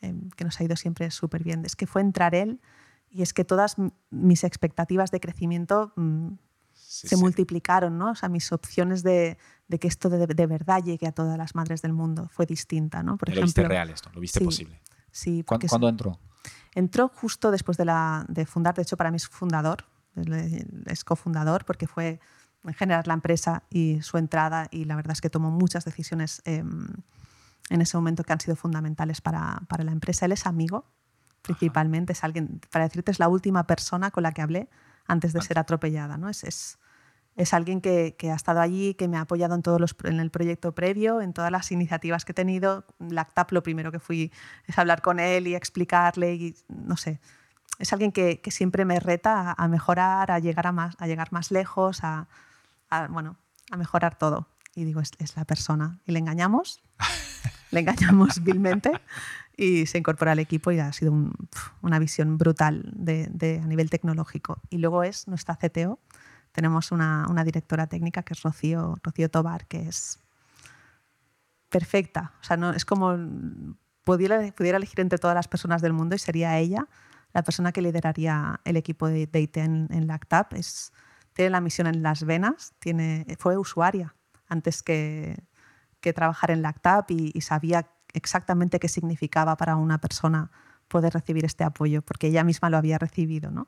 em, 0.00 0.28
que 0.30 0.44
nos 0.44 0.60
ha 0.60 0.64
ido 0.64 0.74
siempre 0.76 1.10
súper 1.12 1.44
bien. 1.44 1.64
Es 1.64 1.76
que 1.76 1.86
fue 1.86 2.02
entrar 2.02 2.34
él 2.34 2.60
y 3.08 3.22
es 3.22 3.32
que 3.32 3.44
todas 3.44 3.76
mis 4.10 4.42
expectativas 4.42 5.12
de 5.12 5.20
crecimiento 5.20 5.92
mm, 5.94 6.32
Sí, 6.72 7.08
se 7.08 7.16
sí. 7.16 7.22
multiplicaron, 7.22 7.96
¿no? 7.98 8.10
O 8.10 8.14
sea, 8.14 8.28
mis 8.28 8.52
opciones 8.52 9.02
de, 9.02 9.38
de 9.68 9.78
que 9.78 9.88
esto 9.88 10.10
de, 10.10 10.26
de 10.26 10.46
verdad 10.46 10.82
llegue 10.82 11.06
a 11.06 11.12
todas 11.12 11.38
las 11.38 11.54
madres 11.54 11.82
del 11.82 11.92
mundo 11.92 12.28
fue 12.30 12.46
distinta, 12.46 13.02
¿no? 13.02 13.16
Por 13.16 13.34
lo 13.34 13.42
viste 13.42 13.66
real 13.66 13.90
esto, 13.90 14.10
lo 14.12 14.20
viste 14.20 14.40
sí, 14.40 14.44
posible. 14.44 14.80
Sí, 15.10 15.44
¿Cuándo, 15.44 15.88
entró? 15.88 16.18
entró 16.74 17.08
justo 17.08 17.50
después 17.50 17.76
de, 17.76 17.84
la, 17.84 18.26
de 18.28 18.46
fundar, 18.46 18.74
de 18.74 18.82
hecho 18.82 18.96
para 18.96 19.10
mí 19.10 19.16
es 19.16 19.28
fundador, 19.28 19.84
es 20.86 21.04
cofundador 21.04 21.64
porque 21.64 21.86
fue 21.86 22.20
en 22.64 22.74
generar 22.74 23.06
la 23.06 23.14
empresa 23.14 23.62
y 23.70 24.00
su 24.02 24.16
entrada 24.16 24.68
y 24.70 24.84
la 24.84 24.96
verdad 24.96 25.12
es 25.12 25.20
que 25.20 25.30
tomó 25.30 25.50
muchas 25.50 25.84
decisiones 25.84 26.42
em, 26.44 26.86
en 27.70 27.80
ese 27.80 27.96
momento 27.96 28.24
que 28.24 28.32
han 28.32 28.40
sido 28.40 28.56
fundamentales 28.56 29.20
para, 29.20 29.62
para 29.68 29.84
la 29.84 29.92
empresa. 29.92 30.26
Él 30.26 30.32
es 30.32 30.46
amigo, 30.46 30.86
principalmente, 31.42 32.12
es 32.12 32.24
alguien, 32.24 32.60
para 32.70 32.86
decirte, 32.86 33.10
es 33.10 33.18
la 33.18 33.28
última 33.28 33.66
persona 33.66 34.10
con 34.10 34.22
la 34.22 34.32
que 34.32 34.42
hablé 34.42 34.68
antes 35.06 35.32
de 35.32 35.42
ser 35.42 35.58
atropellada. 35.58 36.16
¿no? 36.16 36.28
Es, 36.28 36.44
es, 36.44 36.78
es 37.36 37.52
alguien 37.54 37.80
que, 37.80 38.14
que 38.16 38.30
ha 38.30 38.34
estado 38.34 38.60
allí, 38.60 38.94
que 38.94 39.08
me 39.08 39.16
ha 39.16 39.22
apoyado 39.22 39.54
en, 39.54 39.62
todos 39.62 39.80
los, 39.80 39.96
en 40.04 40.20
el 40.20 40.30
proyecto 40.30 40.72
previo, 40.74 41.20
en 41.20 41.32
todas 41.32 41.50
las 41.50 41.72
iniciativas 41.72 42.24
que 42.24 42.32
he 42.32 42.34
tenido. 42.34 42.84
LACTAP 43.00 43.50
lo 43.52 43.62
primero 43.62 43.90
que 43.90 43.98
fui 43.98 44.32
es 44.66 44.78
hablar 44.78 45.02
con 45.02 45.18
él 45.18 45.46
y 45.48 45.54
explicarle, 45.54 46.34
y 46.34 46.56
no 46.68 46.96
sé. 46.96 47.20
Es 47.80 47.92
alguien 47.92 48.12
que, 48.12 48.40
que 48.40 48.50
siempre 48.52 48.84
me 48.84 49.00
reta 49.00 49.50
a, 49.50 49.64
a 49.64 49.68
mejorar, 49.68 50.30
a 50.30 50.38
llegar, 50.38 50.66
a 50.68 50.72
más, 50.72 50.94
a 50.98 51.06
llegar 51.08 51.32
más 51.32 51.50
lejos, 51.50 52.04
a, 52.04 52.28
a, 52.88 53.08
bueno, 53.08 53.36
a 53.72 53.76
mejorar 53.76 54.16
todo. 54.16 54.46
Y 54.76 54.84
digo, 54.84 55.00
es, 55.00 55.10
es 55.18 55.36
la 55.36 55.44
persona. 55.44 55.98
Y 56.06 56.12
le 56.12 56.20
engañamos, 56.20 56.82
le 57.72 57.80
engañamos 57.80 58.44
vilmente 58.44 58.92
y 59.56 59.86
se 59.86 59.98
incorpora 59.98 60.32
al 60.32 60.38
equipo 60.38 60.70
y 60.72 60.78
ha 60.78 60.92
sido 60.92 61.10
un- 61.12 61.32
una 61.82 61.98
visión 61.98 62.38
brutal 62.38 62.90
de, 62.94 63.26
de- 63.30 63.60
a 63.60 63.66
nivel 63.66 63.90
tecnológico. 63.90 64.60
Y 64.70 64.78
luego 64.78 65.02
es 65.02 65.26
nuestra 65.26 65.56
CTO. 65.56 65.98
Tenemos 66.54 66.92
una, 66.92 67.26
una 67.28 67.42
directora 67.42 67.88
técnica 67.88 68.22
que 68.22 68.32
es 68.32 68.42
Rocío, 68.42 68.94
Rocío 69.02 69.28
Tobar, 69.28 69.66
que 69.66 69.88
es 69.88 70.20
perfecta. 71.68 72.32
O 72.40 72.44
sea, 72.44 72.56
no, 72.56 72.70
es 72.70 72.84
como 72.84 73.18
pudiera, 74.04 74.40
pudiera 74.52 74.76
elegir 74.76 75.00
entre 75.00 75.18
todas 75.18 75.34
las 75.34 75.48
personas 75.48 75.82
del 75.82 75.92
mundo 75.92 76.14
y 76.14 76.20
sería 76.20 76.56
ella 76.58 76.86
la 77.32 77.42
persona 77.42 77.72
que 77.72 77.82
lideraría 77.82 78.60
el 78.64 78.76
equipo 78.76 79.08
de, 79.08 79.26
de 79.26 79.40
IT 79.40 79.56
en, 79.56 79.88
en 79.90 80.06
LACTAP. 80.06 80.52
Es, 80.52 80.92
tiene 81.32 81.50
la 81.50 81.60
misión 81.60 81.88
en 81.88 82.04
las 82.04 82.22
venas, 82.22 82.72
tiene, 82.78 83.26
fue 83.40 83.58
usuaria 83.58 84.14
antes 84.46 84.84
que, 84.84 85.42
que 86.00 86.12
trabajar 86.12 86.52
en 86.52 86.62
LACTAP 86.62 87.10
y, 87.10 87.32
y 87.34 87.40
sabía 87.40 87.90
exactamente 88.12 88.78
qué 88.78 88.86
significaba 88.86 89.56
para 89.56 89.74
una 89.74 89.98
persona 89.98 90.52
poder 90.86 91.14
recibir 91.14 91.44
este 91.44 91.64
apoyo, 91.64 92.02
porque 92.02 92.28
ella 92.28 92.44
misma 92.44 92.70
lo 92.70 92.76
había 92.76 92.98
recibido. 92.98 93.50
¿no? 93.50 93.66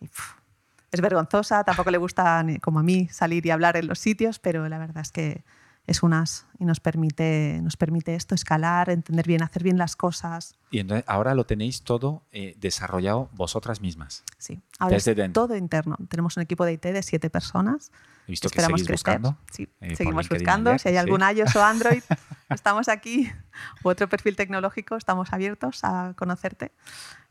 Y, 0.00 0.08
pf, 0.08 0.43
es 0.94 1.00
vergonzosa, 1.00 1.64
tampoco 1.64 1.90
le 1.90 1.98
gusta, 1.98 2.44
como 2.62 2.78
a 2.78 2.82
mí, 2.82 3.08
salir 3.08 3.44
y 3.46 3.50
hablar 3.50 3.76
en 3.76 3.86
los 3.86 3.98
sitios, 3.98 4.38
pero 4.38 4.68
la 4.68 4.78
verdad 4.78 5.02
es 5.02 5.12
que 5.12 5.44
es 5.86 6.02
un 6.02 6.14
as 6.14 6.46
y 6.58 6.64
nos 6.64 6.80
permite, 6.80 7.60
nos 7.62 7.76
permite 7.76 8.14
esto, 8.14 8.34
escalar, 8.34 8.88
entender 8.88 9.26
bien, 9.26 9.42
hacer 9.42 9.62
bien 9.62 9.76
las 9.76 9.96
cosas. 9.96 10.54
Y 10.70 10.78
entonces 10.78 11.04
ahora 11.06 11.34
lo 11.34 11.44
tenéis 11.44 11.82
todo 11.82 12.22
eh, 12.32 12.54
desarrollado 12.58 13.28
vosotras 13.34 13.82
mismas. 13.82 14.24
Sí, 14.38 14.62
ahora 14.78 14.94
Desde 14.94 15.10
es 15.10 15.16
dentro. 15.18 15.42
todo 15.42 15.56
interno. 15.56 15.96
Tenemos 16.08 16.36
un 16.38 16.42
equipo 16.42 16.64
de 16.64 16.72
IT 16.72 16.84
de 16.84 17.02
siete 17.02 17.28
personas. 17.28 17.92
He 18.26 18.30
visto 18.32 18.48
que 18.48 18.52
Esperamos 18.52 18.80
seguís 18.80 18.88
crecer. 18.88 19.20
buscando. 19.20 19.38
Sí, 19.52 19.68
eh, 19.82 19.94
seguimos 19.94 20.26
buscando. 20.26 20.70
ayer, 20.70 20.80
si 20.80 20.88
hay 20.88 20.94
sí. 20.94 20.98
algún 20.98 21.20
iOS 21.20 21.54
o 21.54 21.62
Android, 21.62 22.02
estamos 22.48 22.88
aquí. 22.88 23.30
U 23.82 23.90
otro 23.90 24.08
perfil 24.08 24.36
tecnológico, 24.36 24.96
estamos 24.96 25.34
abiertos 25.34 25.80
a 25.82 26.14
conocerte. 26.16 26.72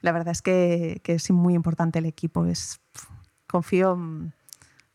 La 0.02 0.12
verdad 0.12 0.32
es 0.32 0.44
que, 0.44 1.02
que 1.04 1.16
es 1.16 1.32
muy 1.32 1.56
importante 1.56 1.98
el 1.98 2.06
equipo. 2.06 2.46
Es, 2.46 2.80
confío 3.54 3.96
mm, 3.96 4.32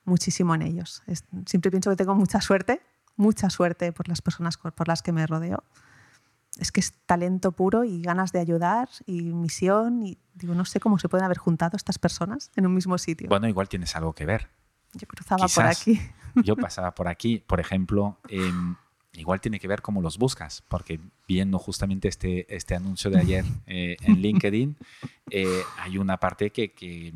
muchísimo 0.04 0.54
en 0.54 0.62
ellos. 0.62 1.02
Es- 1.06 1.24
siempre 1.46 1.70
pienso 1.70 1.88
que 1.90 1.96
tengo 1.96 2.14
mucha 2.14 2.40
suerte, 2.42 2.82
mucha 3.16 3.48
suerte 3.50 3.92
por 3.92 4.08
las 4.08 4.20
personas 4.20 4.56
por 4.58 4.88
las 4.88 5.00
que 5.02 5.12
me 5.12 5.26
rodeo. 5.26 5.62
es 6.58 6.72
que 6.72 6.80
es 6.80 6.92
talento 7.06 7.52
puro 7.52 7.84
y 7.84 8.02
ganas 8.02 8.32
de 8.32 8.40
ayudar 8.40 8.88
y 9.06 9.22
misión. 9.32 10.02
Y 10.02 10.18
digo, 10.34 10.54
no 10.54 10.64
sé 10.64 10.80
cómo 10.80 10.98
se 10.98 11.08
pueden 11.08 11.24
haber 11.24 11.38
juntado 11.38 11.76
estas 11.76 11.98
personas 12.00 12.50
en 12.56 12.66
un 12.66 12.74
mismo 12.74 12.98
sitio. 12.98 13.28
Bueno, 13.28 13.46
igual 13.46 13.68
tienes 13.68 13.94
algo 13.94 14.12
que 14.12 14.26
ver. 14.26 14.48
Yo 14.94 15.06
cruzaba 15.06 15.46
por 15.46 15.66
aquí. 15.66 16.00
Yo 16.46 16.56
pasaba 16.56 16.94
por 16.96 17.06
aquí, 17.06 17.38
por 17.46 17.60
ejemplo. 17.60 18.18
Em, 18.28 18.74
igual 19.12 19.40
tiene 19.40 19.60
que 19.60 19.68
ver 19.68 19.82
cómo 19.82 20.00
los 20.02 20.18
buscas, 20.18 20.62
porque 20.68 20.98
viendo 21.28 21.58
justamente 21.60 22.08
este, 22.08 22.52
este 22.54 22.74
anuncio 22.74 23.08
de 23.10 23.18
ayer 23.20 23.44
eh, 23.66 23.96
en 24.02 24.16
LinkedIn, 24.22 24.76
eh, 25.30 25.62
hay 25.78 25.96
una 25.98 26.16
parte 26.16 26.50
que, 26.50 26.72
que, 26.72 27.12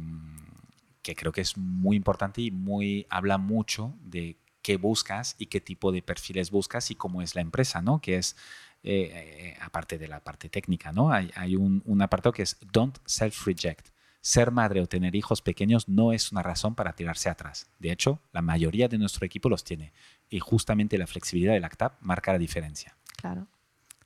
que, 1.02 1.14
creo 1.14 1.32
que 1.32 1.40
es 1.40 1.56
muy 1.56 1.96
importante 1.96 2.40
y 2.40 2.50
muy, 2.50 3.06
habla 3.10 3.38
mucho 3.38 3.94
de 4.02 4.36
qué 4.62 4.76
buscas 4.76 5.34
y 5.38 5.46
qué 5.46 5.60
tipo 5.60 5.92
de 5.92 6.02
perfiles 6.02 6.50
buscas 6.50 6.90
y 6.90 6.94
cómo 6.94 7.22
es 7.22 7.34
la 7.34 7.40
empresa, 7.40 7.82
¿no? 7.82 8.00
Que 8.00 8.16
es, 8.16 8.36
eh, 8.82 9.56
aparte 9.60 9.98
de 9.98 10.08
la 10.08 10.20
parte 10.20 10.48
técnica, 10.48 10.92
¿no? 10.92 11.12
Hay, 11.12 11.30
hay 11.34 11.56
un, 11.56 11.82
un 11.84 12.02
apartado 12.02 12.32
que 12.32 12.42
es 12.42 12.56
don't 12.72 12.98
self-reject 13.06 13.92
ser 14.22 14.52
madre 14.52 14.80
o 14.80 14.86
tener 14.86 15.14
hijos 15.16 15.42
pequeños 15.42 15.88
no 15.88 16.12
es 16.12 16.32
una 16.32 16.42
razón 16.42 16.74
para 16.74 16.94
tirarse 16.94 17.28
atrás. 17.28 17.68
De 17.80 17.90
hecho, 17.90 18.20
la 18.32 18.40
mayoría 18.40 18.88
de 18.88 18.96
nuestro 18.96 19.26
equipo 19.26 19.48
los 19.48 19.64
tiene. 19.64 19.92
Y 20.30 20.38
justamente 20.38 20.96
la 20.96 21.08
flexibilidad 21.08 21.52
del 21.52 21.64
ACTAP 21.64 22.00
marca 22.00 22.32
la 22.32 22.38
diferencia. 22.38 22.96
Claro. 23.16 23.48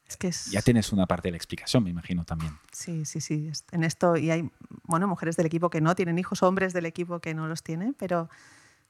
Es 0.08 0.16
que 0.16 0.30
Ya 0.50 0.62
tienes 0.62 0.92
una 0.92 1.06
parte 1.06 1.28
de 1.28 1.32
la 1.32 1.36
explicación, 1.36 1.82
me 1.82 1.90
imagino 1.90 2.24
también. 2.24 2.56
Sí, 2.72 3.04
sí, 3.04 3.20
sí. 3.20 3.50
En 3.72 3.82
esto, 3.82 4.16
y 4.16 4.30
hay 4.30 4.50
bueno, 4.84 5.08
mujeres 5.08 5.36
del 5.36 5.46
equipo 5.46 5.68
que 5.68 5.80
no 5.80 5.94
tienen 5.94 6.18
hijos, 6.18 6.42
hombres 6.42 6.72
del 6.72 6.86
equipo 6.86 7.20
que 7.20 7.34
no 7.34 7.48
los 7.48 7.62
tienen, 7.62 7.94
pero 7.94 8.28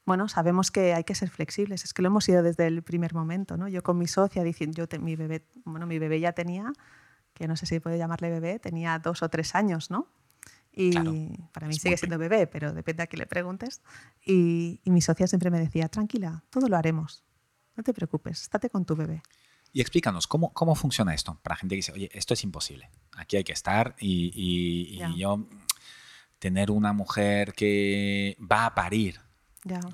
bueno, 0.04 0.28
sabemos 0.28 0.70
que 0.70 0.94
hay 0.94 1.04
que 1.04 1.14
ser 1.14 1.30
flexibles. 1.30 1.84
Es 1.84 1.94
que 1.94 2.02
lo 2.02 2.08
hemos 2.08 2.24
sido 2.24 2.42
desde 2.42 2.66
el 2.66 2.82
primer 2.82 3.14
momento. 3.14 3.56
¿no? 3.56 3.66
Yo 3.66 3.82
con 3.82 3.98
mi 3.98 4.06
socia, 4.06 4.44
diciendo, 4.44 4.86
yo 4.86 5.00
mi 5.00 5.16
bebé, 5.16 5.44
bueno, 5.64 5.86
mi 5.86 5.98
bebé 5.98 6.20
ya 6.20 6.32
tenía, 6.32 6.72
que 7.34 7.48
no 7.48 7.56
sé 7.56 7.66
si 7.66 7.80
puede 7.80 7.98
llamarle 7.98 8.30
bebé, 8.30 8.58
tenía 8.58 8.98
dos 8.98 9.22
o 9.22 9.28
tres 9.28 9.54
años, 9.54 9.90
¿no? 9.90 10.06
Y 10.78 10.92
para 11.52 11.68
mí 11.68 11.74
sigue 11.74 11.96
siendo 11.96 12.18
bebé, 12.18 12.46
pero 12.46 12.74
depende 12.74 13.02
a 13.02 13.06
quién 13.06 13.20
le 13.20 13.26
preguntes. 13.26 13.80
Y, 14.24 14.80
mi 14.84 15.00
socia 15.00 15.26
siempre 15.26 15.50
me 15.50 15.58
decía, 15.58 15.88
tranquila, 15.88 16.44
todo 16.50 16.68
lo 16.68 16.76
haremos. 16.76 17.24
No 17.76 17.82
te 17.82 17.94
preocupes, 17.94 18.42
estate 18.42 18.68
con 18.68 18.84
tu 18.84 18.94
bebé. 18.94 19.22
Y 19.72 19.80
explícanos, 19.80 20.26
¿cómo, 20.26 20.52
¿cómo 20.52 20.74
funciona 20.74 21.14
esto? 21.14 21.38
Para 21.42 21.56
gente 21.56 21.74
que 21.74 21.76
dice, 21.76 21.92
oye, 21.92 22.10
esto 22.12 22.34
es 22.34 22.44
imposible. 22.44 22.90
Aquí 23.16 23.36
hay 23.36 23.44
que 23.44 23.52
estar 23.52 23.94
y, 23.98 24.32
y, 24.34 25.18
yo 25.18 25.46
tener 26.38 26.70
una 26.70 26.92
mujer 26.92 27.52
que 27.52 28.36
va 28.40 28.66
a 28.66 28.74
parir 28.74 29.20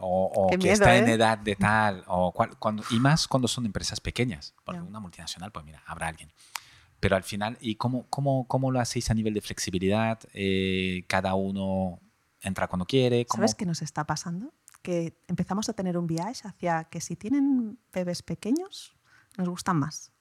o, 0.00 0.50
que 0.60 0.72
está 0.72 0.96
en 0.96 1.08
¿eh? 1.08 1.12
edad 1.14 1.38
de 1.38 1.56
tal, 1.56 2.04
o 2.06 2.32
cuando, 2.32 2.82
y 2.90 2.98
más 2.98 3.26
cuando 3.26 3.48
son 3.48 3.66
empresas 3.66 4.00
pequeñas, 4.00 4.54
porque 4.64 4.80
una 4.80 5.00
multinacional, 5.00 5.50
pues 5.50 5.64
mira, 5.64 5.82
habrá 5.86 6.08
alguien. 6.08 6.32
Pero 7.00 7.16
al 7.16 7.24
final, 7.24 7.58
¿y 7.60 7.76
cómo, 7.76 8.06
cómo, 8.10 8.46
cómo 8.46 8.70
lo 8.70 8.80
hacéis 8.80 9.10
a 9.10 9.14
nivel 9.14 9.34
de 9.34 9.40
flexibilidad? 9.40 10.20
Eh, 10.34 11.04
¿Cada 11.08 11.34
uno 11.34 12.00
entra 12.40 12.68
cuando 12.68 12.86
quiere? 12.86 13.26
¿Sabes 13.28 13.54
qué 13.54 13.66
nos 13.66 13.82
está 13.82 14.04
pasando? 14.04 14.52
Que 14.82 15.16
empezamos 15.26 15.68
a 15.68 15.72
tener 15.72 15.98
un 15.98 16.06
viaje 16.06 16.46
hacia 16.46 16.84
que 16.84 17.00
si 17.00 17.16
tienen 17.16 17.78
bebés 17.92 18.22
pequeños, 18.22 18.94
nos 19.36 19.48
gustan 19.48 19.78
más. 19.78 20.12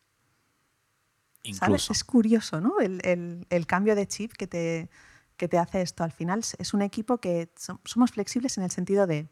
¿Sabes? 1.54 1.90
Es 1.90 2.04
curioso, 2.04 2.62
¿no? 2.62 2.80
El, 2.80 3.02
el, 3.04 3.48
el, 3.50 3.66
cambio 3.66 3.96
de 3.96 4.08
chip 4.08 4.34
que 4.34 4.46
te, 4.46 4.90
que 5.38 5.48
te 5.48 5.58
hace 5.58 5.82
esto. 5.82 6.04
Al 6.04 6.12
final 6.12 6.44
es 6.58 6.74
un 6.74 6.84
equipo 6.84 7.18
que 7.18 7.52
somos 7.84 8.12
flexibles 8.12 8.58
en 8.58 8.64
el 8.64 8.72
sentido 8.72 9.08
de... 9.08 9.28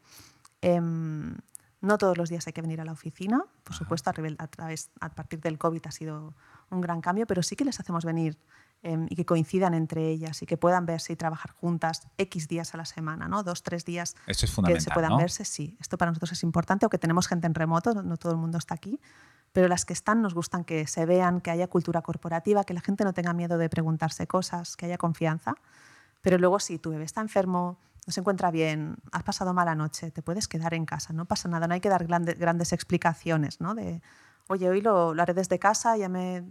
Em, 0.60 1.36
no 1.80 1.96
todos 1.96 2.18
los 2.18 2.28
días 2.28 2.46
hay 2.46 2.52
que 2.52 2.60
venir 2.60 2.80
a 2.80 2.84
la 2.84 2.92
oficina, 2.92 3.44
por 3.64 3.74
supuesto, 3.74 4.10
a, 4.10 4.14
a, 4.38 4.46
través, 4.48 4.90
a 5.00 5.08
partir 5.14 5.40
del 5.40 5.56
COVID 5.56 5.80
ha 5.86 5.90
sido 5.90 6.34
un 6.68 6.80
gran 6.80 7.00
cambio, 7.00 7.26
pero 7.26 7.42
sí 7.42 7.56
que 7.56 7.64
les 7.64 7.80
hacemos 7.80 8.04
venir 8.04 8.38
em, 8.82 9.06
y 9.08 9.16
que 9.16 9.24
coincidan 9.24 9.72
entre 9.72 10.08
ellas 10.08 10.42
y 10.42 10.46
que 10.46 10.58
puedan 10.58 10.84
verse 10.84 11.14
y 11.14 11.16
trabajar 11.16 11.52
juntas 11.52 12.06
X 12.18 12.48
días 12.48 12.74
a 12.74 12.76
la 12.76 12.84
semana, 12.84 13.28
¿no? 13.28 13.42
dos, 13.42 13.62
tres 13.62 13.86
días 13.86 14.14
es 14.26 14.52
fundamental, 14.52 14.84
que 14.84 14.90
se 14.90 14.90
puedan 14.90 15.16
verse, 15.16 15.44
sí. 15.46 15.76
Esto 15.80 15.96
para 15.96 16.10
nosotros 16.10 16.32
es 16.32 16.42
importante, 16.42 16.84
o 16.84 16.90
que 16.90 16.98
tenemos 16.98 17.26
gente 17.28 17.46
en 17.46 17.54
remoto, 17.54 17.94
no, 17.94 18.16
todo 18.18 18.32
el 18.32 18.38
mundo 18.38 18.58
está 18.58 18.74
aquí, 18.74 19.00
pero 19.52 19.68
las 19.68 19.84
que 19.84 19.92
están 19.92 20.22
nos 20.22 20.34
gustan 20.34 20.64
que 20.64 20.86
se 20.86 21.06
vean, 21.06 21.40
que 21.40 21.50
haya 21.50 21.68
cultura 21.68 22.02
corporativa, 22.02 22.64
que 22.64 22.74
la 22.74 22.80
gente 22.80 23.04
no 23.04 23.12
tenga 23.12 23.32
miedo 23.32 23.58
de 23.58 23.68
preguntarse 23.68 24.26
cosas, 24.26 24.76
que 24.76 24.86
haya 24.86 24.98
confianza. 24.98 25.54
Pero 26.20 26.38
luego 26.38 26.60
si 26.60 26.78
tu 26.78 26.90
bebé 26.90 27.04
está 27.04 27.20
enfermo, 27.20 27.78
no 28.06 28.12
se 28.12 28.20
encuentra 28.20 28.50
bien, 28.50 28.96
has 29.12 29.22
pasado 29.22 29.52
mala 29.52 29.74
noche, 29.74 30.10
te 30.10 30.22
puedes 30.22 30.48
quedar 30.48 30.74
en 30.74 30.86
casa, 30.86 31.12
no 31.12 31.24
pasa 31.26 31.48
nada, 31.48 31.66
no 31.66 31.74
hay 31.74 31.80
que 31.80 31.88
dar 31.88 32.06
grandes, 32.06 32.72
explicaciones, 32.72 33.60
¿no? 33.60 33.74
De, 33.74 34.02
oye, 34.48 34.68
hoy 34.68 34.80
lo, 34.80 35.14
lo, 35.14 35.22
haré 35.22 35.34
desde 35.34 35.58
casa, 35.58 35.96
ya 35.96 36.08
me 36.08 36.44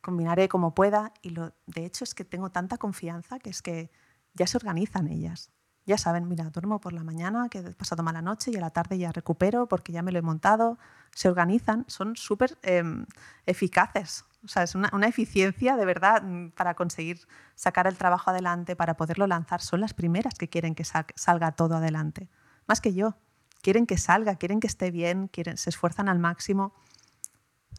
combinaré 0.00 0.48
como 0.48 0.74
pueda. 0.74 1.12
Y 1.22 1.30
lo, 1.30 1.52
de 1.66 1.84
hecho 1.84 2.04
es 2.04 2.14
que 2.14 2.24
tengo 2.24 2.50
tanta 2.50 2.78
confianza 2.78 3.38
que 3.38 3.50
es 3.50 3.62
que 3.62 3.90
ya 4.34 4.46
se 4.46 4.56
organizan 4.56 5.08
ellas. 5.08 5.50
Ya 5.86 5.96
saben, 5.98 6.28
mira, 6.28 6.50
duermo 6.50 6.80
por 6.80 6.92
la 6.92 7.04
mañana, 7.04 7.48
que 7.48 7.58
he 7.58 7.72
pasado 7.74 8.02
mala 8.02 8.20
noche 8.20 8.50
y 8.50 8.56
a 8.56 8.60
la 8.60 8.70
tarde 8.70 8.98
ya 8.98 9.12
recupero 9.12 9.66
porque 9.66 9.92
ya 9.92 10.02
me 10.02 10.12
lo 10.12 10.18
he 10.18 10.22
montado. 10.22 10.78
Se 11.14 11.28
organizan, 11.28 11.84
son 11.88 12.16
súper 12.16 12.58
em, 12.62 13.06
eficaces. 13.46 14.24
O 14.44 14.48
sea, 14.48 14.64
es 14.64 14.74
una, 14.74 14.90
eficiencia 15.06 15.76
de 15.76 15.84
verdad 15.84 16.22
mm, 16.22 16.50
para 16.50 16.74
conseguir 16.74 17.20
sacar 17.54 17.86
el 17.86 17.96
trabajo 17.96 18.30
adelante, 18.30 18.76
para 18.76 18.96
poderlo 18.96 19.26
lanzar. 19.26 19.62
Son 19.62 19.80
las 19.80 19.94
primeras 19.94 20.34
que 20.34 20.48
quieren 20.48 20.74
que 20.74 20.84
salga 20.84 21.52
todo 21.52 21.76
adelante. 21.76 22.28
Más 22.66 22.80
que 22.80 22.92
yo. 22.92 23.14
Quieren 23.62 23.86
que 23.86 23.96
salga, 23.96 24.36
quieren 24.36 24.60
que 24.60 24.66
esté 24.66 24.90
bien, 24.90 25.28
quieren, 25.28 25.56
se 25.56 25.70
esfuerzan 25.70 26.08
al 26.08 26.18
máximo 26.18 26.74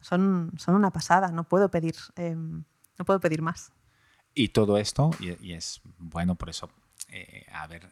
son, 0.01 0.51
son 0.57 0.75
una 0.75 0.91
pasada, 0.91 1.31
no 1.31 1.43
puedo 1.43 1.69
pedir, 1.69 1.95
em, 2.15 2.63
no 2.97 3.05
puedo 3.05 3.19
pedir 3.19 3.41
más. 3.41 3.71
Y 4.33 4.49
todo 4.49 4.77
esto, 4.77 5.11
y, 5.19 5.53
es 5.53 5.81
bueno 5.97 6.35
por 6.35 6.49
eso, 6.49 6.69
eh, 7.09 7.45
a 7.51 7.67
ver, 7.67 7.89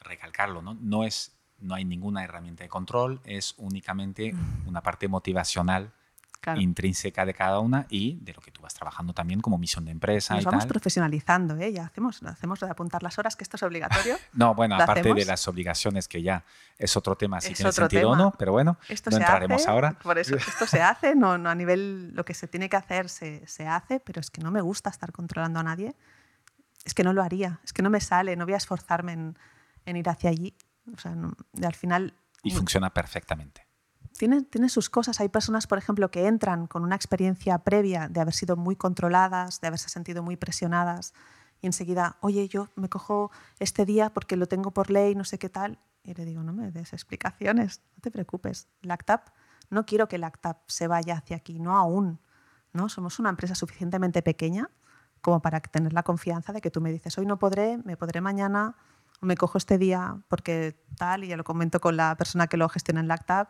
recalcarlo, 0.00 0.62
¿no? 0.62 0.74
No, 0.74 1.04
es, 1.04 1.36
no 1.58 1.74
hay 1.74 1.84
ninguna 1.84 2.24
herramienta 2.24 2.64
de 2.64 2.68
control, 2.68 3.20
es 3.24 3.54
únicamente 3.58 4.32
mm. 4.32 4.68
una 4.68 4.82
parte 4.82 5.08
motivacional 5.08 5.92
intrínseca 6.54 7.26
de 7.26 7.34
cada 7.34 7.58
una 7.58 7.86
y 7.88 8.18
de 8.22 8.32
lo 8.32 8.40
que 8.40 8.50
tú 8.50 8.62
vas 8.62 8.74
trabajando 8.74 9.12
también 9.12 9.40
como 9.40 9.58
misión 9.58 9.84
de 9.84 9.90
empresa. 9.90 10.34
Nos 10.34 10.42
y 10.42 10.46
vamos 10.46 10.66
profesionalizando, 10.66 11.56
¿eh? 11.56 11.72
ya 11.72 11.86
hacemos, 11.86 12.22
hacemos 12.22 12.60
de 12.60 12.70
apuntar 12.70 13.02
las 13.02 13.18
horas, 13.18 13.34
que 13.36 13.42
esto 13.42 13.56
es 13.56 13.62
obligatorio. 13.62 14.16
no, 14.32 14.54
bueno, 14.54 14.76
aparte 14.76 15.12
de 15.12 15.24
las 15.24 15.48
obligaciones, 15.48 16.06
que 16.06 16.22
ya 16.22 16.44
es 16.78 16.96
otro 16.96 17.16
tema, 17.16 17.40
si 17.40 17.54
tiene 17.54 17.72
sentido 17.72 18.10
o 18.10 18.16
no, 18.16 18.32
pero 18.38 18.52
bueno, 18.52 18.78
esto 18.88 19.10
no 19.10 19.16
entraremos 19.16 19.66
ahora. 19.66 19.98
Por 19.98 20.18
eso, 20.18 20.36
esto 20.36 20.66
se 20.66 20.82
hace, 20.82 21.14
no, 21.14 21.38
no 21.38 21.50
a 21.50 21.54
nivel, 21.54 22.14
lo 22.14 22.24
que 22.24 22.34
se 22.34 22.46
tiene 22.46 22.68
que 22.68 22.76
hacer 22.76 23.08
se, 23.08 23.46
se 23.46 23.66
hace, 23.66 23.98
pero 24.00 24.20
es 24.20 24.30
que 24.30 24.40
no 24.40 24.50
me 24.50 24.60
gusta 24.60 24.90
estar 24.90 25.12
controlando 25.12 25.58
a 25.60 25.62
nadie. 25.62 25.94
Es 26.86 26.94
que 26.94 27.04
no 27.04 27.12
lo 27.12 27.22
haría, 27.22 27.60
es 27.64 27.74
que 27.74 27.82
no 27.82 27.90
me 27.90 28.00
sale, 28.00 28.34
no 28.36 28.46
voy 28.46 28.54
a 28.54 28.56
esforzarme 28.56 29.12
en, 29.12 29.38
en 29.84 29.96
ir 29.96 30.08
hacia 30.08 30.30
allí. 30.30 30.56
O 30.94 30.98
sea, 30.98 31.14
al 31.62 31.74
final... 31.74 32.14
Y 32.42 32.52
funciona 32.52 32.94
perfectamente 32.94 33.66
tiene, 34.16 34.68
sus 34.68 34.90
cosas. 34.90 35.20
Hay 35.20 35.28
personas, 35.28 35.66
por 35.66 35.78
ejemplo, 35.78 36.10
que 36.10 36.26
entran 36.26 36.66
con 36.66 36.82
una 36.82 36.96
experiencia 36.96 37.58
previa 37.58 38.08
de 38.08 38.20
haber 38.20 38.34
sido 38.34 38.56
muy 38.56 38.76
controladas, 38.76 39.60
de 39.60 39.68
haberse 39.68 39.88
sentido 39.88 40.22
muy 40.22 40.36
presionadas 40.36 41.12
y 41.60 41.66
enseguida, 41.66 42.16
oye, 42.20 42.48
yo 42.48 42.68
me 42.74 42.88
cojo 42.88 43.30
este 43.58 43.84
día 43.84 44.10
porque 44.10 44.36
lo 44.36 44.46
tengo 44.46 44.72
por 44.72 44.90
ley, 44.90 45.14
no 45.14 45.24
sé 45.24 45.38
qué 45.38 45.48
tal. 45.48 45.78
Y 46.02 46.14
le 46.14 46.24
digo, 46.24 46.42
no 46.42 46.52
me 46.52 46.70
des 46.70 46.92
explicaciones, 46.92 47.82
no 47.96 48.00
te 48.00 48.10
preocupes. 48.10 48.68
LACTAP, 48.82 49.28
no 49.70 49.86
quiero 49.86 50.08
que 50.08 50.18
LACTAP 50.18 50.68
se 50.68 50.86
vaya 50.86 51.16
hacia 51.16 51.36
aquí, 51.36 51.58
no 51.58 51.76
aún. 51.76 52.20
¿no? 52.72 52.88
Somos 52.88 53.18
una 53.18 53.30
empresa 53.30 53.54
suficientemente 53.54 54.22
pequeña 54.22 54.70
como 55.26 55.42
para 55.42 55.58
tener 55.58 55.92
la 55.92 56.04
confianza 56.04 56.52
de 56.52 56.60
que 56.60 56.70
tú 56.70 56.80
me 56.80 56.92
dices, 56.92 57.18
hoy 57.18 57.26
no 57.26 57.36
podré, 57.36 57.78
me 57.78 57.96
podré 57.96 58.20
mañana, 58.20 58.76
o 59.20 59.26
me 59.26 59.36
cojo 59.36 59.58
este 59.58 59.76
día 59.76 60.22
porque 60.28 60.80
tal, 60.96 61.24
y 61.24 61.26
ya 61.26 61.36
lo 61.36 61.42
comento 61.42 61.80
con 61.80 61.96
la 61.96 62.16
persona 62.16 62.46
que 62.46 62.56
lo 62.56 62.68
gestiona 62.68 63.00
en 63.00 63.08
LACTAP, 63.08 63.48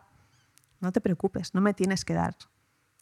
no 0.79 0.91
te 0.91 1.01
preocupes, 1.01 1.53
no 1.53 1.61
me 1.61 1.75
tienes 1.75 2.03
que 2.03 2.15
dar 2.15 2.35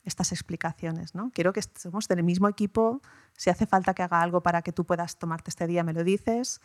estas 0.03 0.33
explicaciones. 0.33 1.15
¿no? 1.15 1.31
Quiero 1.33 1.53
que 1.53 1.61
estemos 1.61 2.09
del 2.09 2.21
mismo 2.23 2.49
equipo, 2.49 3.01
si 3.31 3.49
hace 3.49 3.65
falta 3.65 3.93
que 3.93 4.03
haga 4.03 4.21
algo 4.21 4.43
para 4.43 4.61
que 4.61 4.73
tú 4.73 4.83
puedas 4.83 5.17
tomarte 5.17 5.51
este 5.51 5.67
día, 5.67 5.85
me 5.85 5.93
lo 5.93 6.03
dices, 6.03 6.59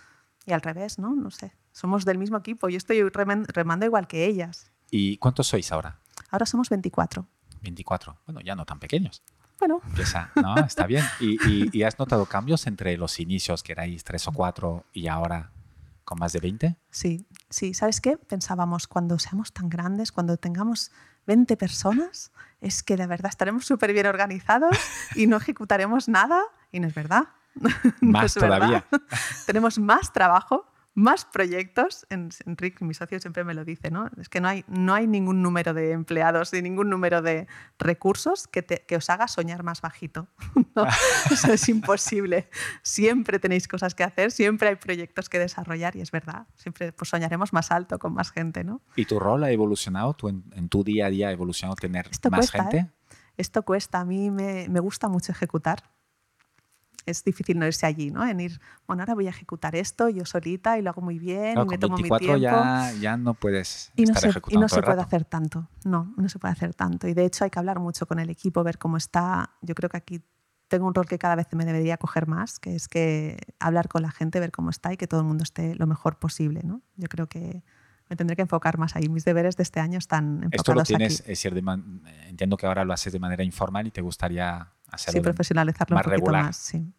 y 0.47 0.53
al 0.53 0.63
revés, 0.63 0.99
¿no? 0.99 1.15
No 1.15 1.31
sé, 1.31 1.53
somos 1.71 2.05
del 2.05 2.19
mismo 2.19 2.39
equipo, 2.39 2.69
yo 2.69 2.77
estoy 2.79 3.09
remando 3.09 3.87
igual 3.87 4.09
que 4.09 4.27
ellas. 4.27 4.73
¿Y 4.91 5.17
cuántos 5.19 5.47
sois 5.47 5.71
ahora? 5.71 6.01
Ahora 6.31 6.45
somos 6.45 6.71
24. 6.71 7.25
24, 7.63 8.19
bueno, 8.27 8.41
ya 8.41 8.57
no 8.57 8.67
tan 8.67 8.81
pequeños. 8.81 9.23
Bueno. 9.61 9.81
no, 10.37 10.57
está 10.59 10.87
bien. 10.87 11.05
¿Y, 11.21 11.77
y 11.77 11.83
has 11.85 11.99
notado 11.99 12.27
cambios 12.27 12.67
entre 12.67 12.97
los 12.97 13.21
inicios, 13.21 13.63
que 13.63 13.73
erais 13.73 14.03
tres 14.03 14.27
o 14.27 14.33
cuatro, 14.33 14.87
y 14.93 15.07
ahora 15.07 15.53
con 16.05 16.19
más 16.19 16.33
de 16.33 16.41
20? 16.41 16.77
Sí, 16.91 17.27
sí. 17.51 17.75
¿Sabes 17.75 18.01
qué? 18.01 18.17
Pensábamos, 18.17 18.89
cuando 18.89 19.19
seamos 19.19 19.53
tan 19.53 19.69
grandes, 19.69 20.11
cuando 20.11 20.37
tengamos 20.39 20.91
20 21.27 21.57
personas, 21.57 22.33
es 22.61 22.83
que 22.83 22.97
de 22.97 23.07
verdad 23.07 23.31
estaremos 23.31 23.65
súper 23.67 23.93
bien 23.93 24.07
organizados 24.07 24.77
y 25.15 25.27
no 25.27 25.37
ejecutaremos 25.37 26.09
nada. 26.09 26.43
Y 26.73 26.81
no 26.81 26.89
es 26.89 26.95
verdad. 26.95 27.29
Más 28.01 28.35
todavía. 28.35 28.85
Tenemos 29.47 29.79
más 29.79 30.13
trabajo, 30.13 30.70
más 30.95 31.25
proyectos, 31.25 32.07
Enrique, 32.11 32.85
mi 32.85 32.95
socio, 32.95 33.21
siempre 33.21 33.45
me 33.45 33.55
lo 33.55 33.65
dice, 33.65 33.91
¿no? 33.91 34.11
Es 34.21 34.29
que 34.29 34.41
no 34.41 34.49
hay, 34.49 34.65
no 34.67 34.93
hay 34.93 35.07
ningún 35.07 35.41
número 35.41 35.73
de 35.73 35.93
empleados 35.93 36.53
ni 36.53 36.63
ningún 36.63 36.91
número 36.91 37.23
de 37.23 37.47
recursos 37.79 38.49
que, 38.49 38.65
que 38.65 38.97
os 38.97 39.09
haga 39.09 39.29
soñar 39.29 39.63
más 39.63 39.81
bajito. 39.81 40.27
eso 41.31 41.53
es 41.53 41.69
imposible. 41.69 42.49
Siempre 42.83 43.39
tenéis 43.39 43.69
cosas 43.69 43.95
que 43.95 44.03
hacer, 44.03 44.33
siempre 44.33 44.69
hay 44.69 44.77
proyectos 44.77 45.29
que 45.29 45.39
desarrollar 45.39 45.95
y 45.97 46.01
es 46.01 46.11
verdad, 46.11 46.47
siempre 46.57 46.93
pues, 46.93 47.09
soñaremos 47.09 47.53
más 47.53 47.71
alto 47.71 47.99
con 47.99 48.13
más 48.13 48.33
gente, 48.33 48.65
¿no? 48.65 48.83
¿Y 48.97 49.05
tu 49.05 49.21
rol 49.21 49.45
ha 49.45 49.51
evolucionado? 49.51 50.15
¿Tú 50.15 50.29
en, 50.29 50.69
tu 50.69 50.83
día 50.83 51.07
a 51.07 51.11
día 51.11 51.29
ha 51.29 51.33
evolucionado 51.33 51.77
tener 51.77 52.11
más 52.31 52.51
gente? 52.51 52.77
¿eh? 52.79 52.91
Esto 53.37 53.63
cuesta. 53.63 54.01
A 54.01 54.05
mí 54.05 54.31
me, 54.31 54.69
me 54.69 54.81
gusta 54.81 55.09
mucho 55.09 55.33
ejecutar 55.33 55.83
es 57.07 57.25
difícil 57.25 57.59
no 57.59 57.67
irse 57.67 57.87
allí, 57.87 58.11
¿no? 58.11 58.27
En 58.27 58.41
ir, 58.41 58.61
bueno, 58.87 59.03
ahora 59.03 59.15
voy 59.15 59.27
a 59.27 59.31
ejecutar 59.31 59.75
esto 59.75 60.09
yo 60.09 60.25
solita 60.25 60.79
y 60.79 60.83
lo 60.83 60.91
hago 60.91 61.03
muy 61.03 61.19
bien 61.19 61.59
y 61.59 61.65
me 61.67 61.79
tomo 61.79 61.97
mi 61.97 62.09
tiempo. 62.09 62.37
Ya, 62.37 62.93
ya 63.01 63.17
no 63.17 63.35
puedes 63.35 63.93
y 63.97 64.05
no 64.05 64.15
estar 64.15 64.33
se, 64.33 64.41
Y 64.49 64.57
no 64.57 64.69
se 64.69 64.83
puede 64.83 65.01
hacer 65.01 65.25
tanto, 65.25 65.69
no, 65.85 66.13
no 66.17 66.29
se 66.29 66.39
puede 66.39 66.53
hacer 66.53 66.75
tanto. 66.75 67.09
Y 67.09 67.15
de 67.15 67.25
hecho 67.25 67.45
hay 67.45 67.51
que 67.51 67.59
hablar 67.59 67.81
mucho 67.81 68.07
con 68.07 68.19
el 68.19 68.31
equipo, 68.31 68.63
ver 68.63 68.79
cómo 68.79 68.97
está. 68.97 69.51
Yo 69.63 69.75
creo 69.75 69.89
que 69.89 69.97
aquí 69.97 70.23
tengo 70.69 70.87
un 70.87 70.95
rol 70.95 71.07
que 71.07 71.19
cada 71.19 71.35
vez 71.35 71.49
me 71.53 71.65
debería 71.65 71.97
coger 71.97 72.27
más, 72.27 72.59
que 72.59 72.77
es 72.77 72.89
que 72.89 73.39
hablar 73.59 73.89
con 73.89 74.03
la 74.03 74.11
gente, 74.11 74.39
ver 74.39 74.53
cómo 74.53 74.71
está 74.71 74.93
y 74.93 74.97
que 74.97 75.07
todo 75.07 75.21
el 75.21 75.27
mundo 75.27 75.43
esté 75.43 75.75
lo 75.75 75.87
mejor 75.87 76.19
posible, 76.19 76.63
¿no? 76.63 76.81
Yo 76.97 77.09
creo 77.09 77.27
que 77.29 77.65
me 78.11 78.17
tendré 78.17 78.37
que 78.37 78.43
enfocar 78.43 78.77
más 78.77 78.97
ahí. 78.97 79.09
Mis 79.09 79.25
deberes 79.25 79.57
de 79.57 79.63
este 79.63 79.79
año 79.79 79.99
están 79.99 80.43
enfocados 80.43 80.55
Esto 80.55 80.75
lo 80.75 80.83
tienes, 80.83 81.21
Es 81.21 81.27
decir, 81.27 81.63
entiendo 82.27 82.57
que 82.57 82.67
ahora 82.67 82.85
lo 82.85 82.93
haces 82.93 83.13
de 83.13 83.21
manera 83.21 83.45
informal 83.45 83.87
y 83.87 83.93
te 83.93 84.01
gustaría 84.01 84.69
sí, 84.97 85.21
profesionalizarlo 85.21 85.95
más 85.95 86.07
un 86.07 86.11
poquito 86.11 86.27
regular. 86.27 86.45
más, 86.45 86.57
sí. 86.57 86.93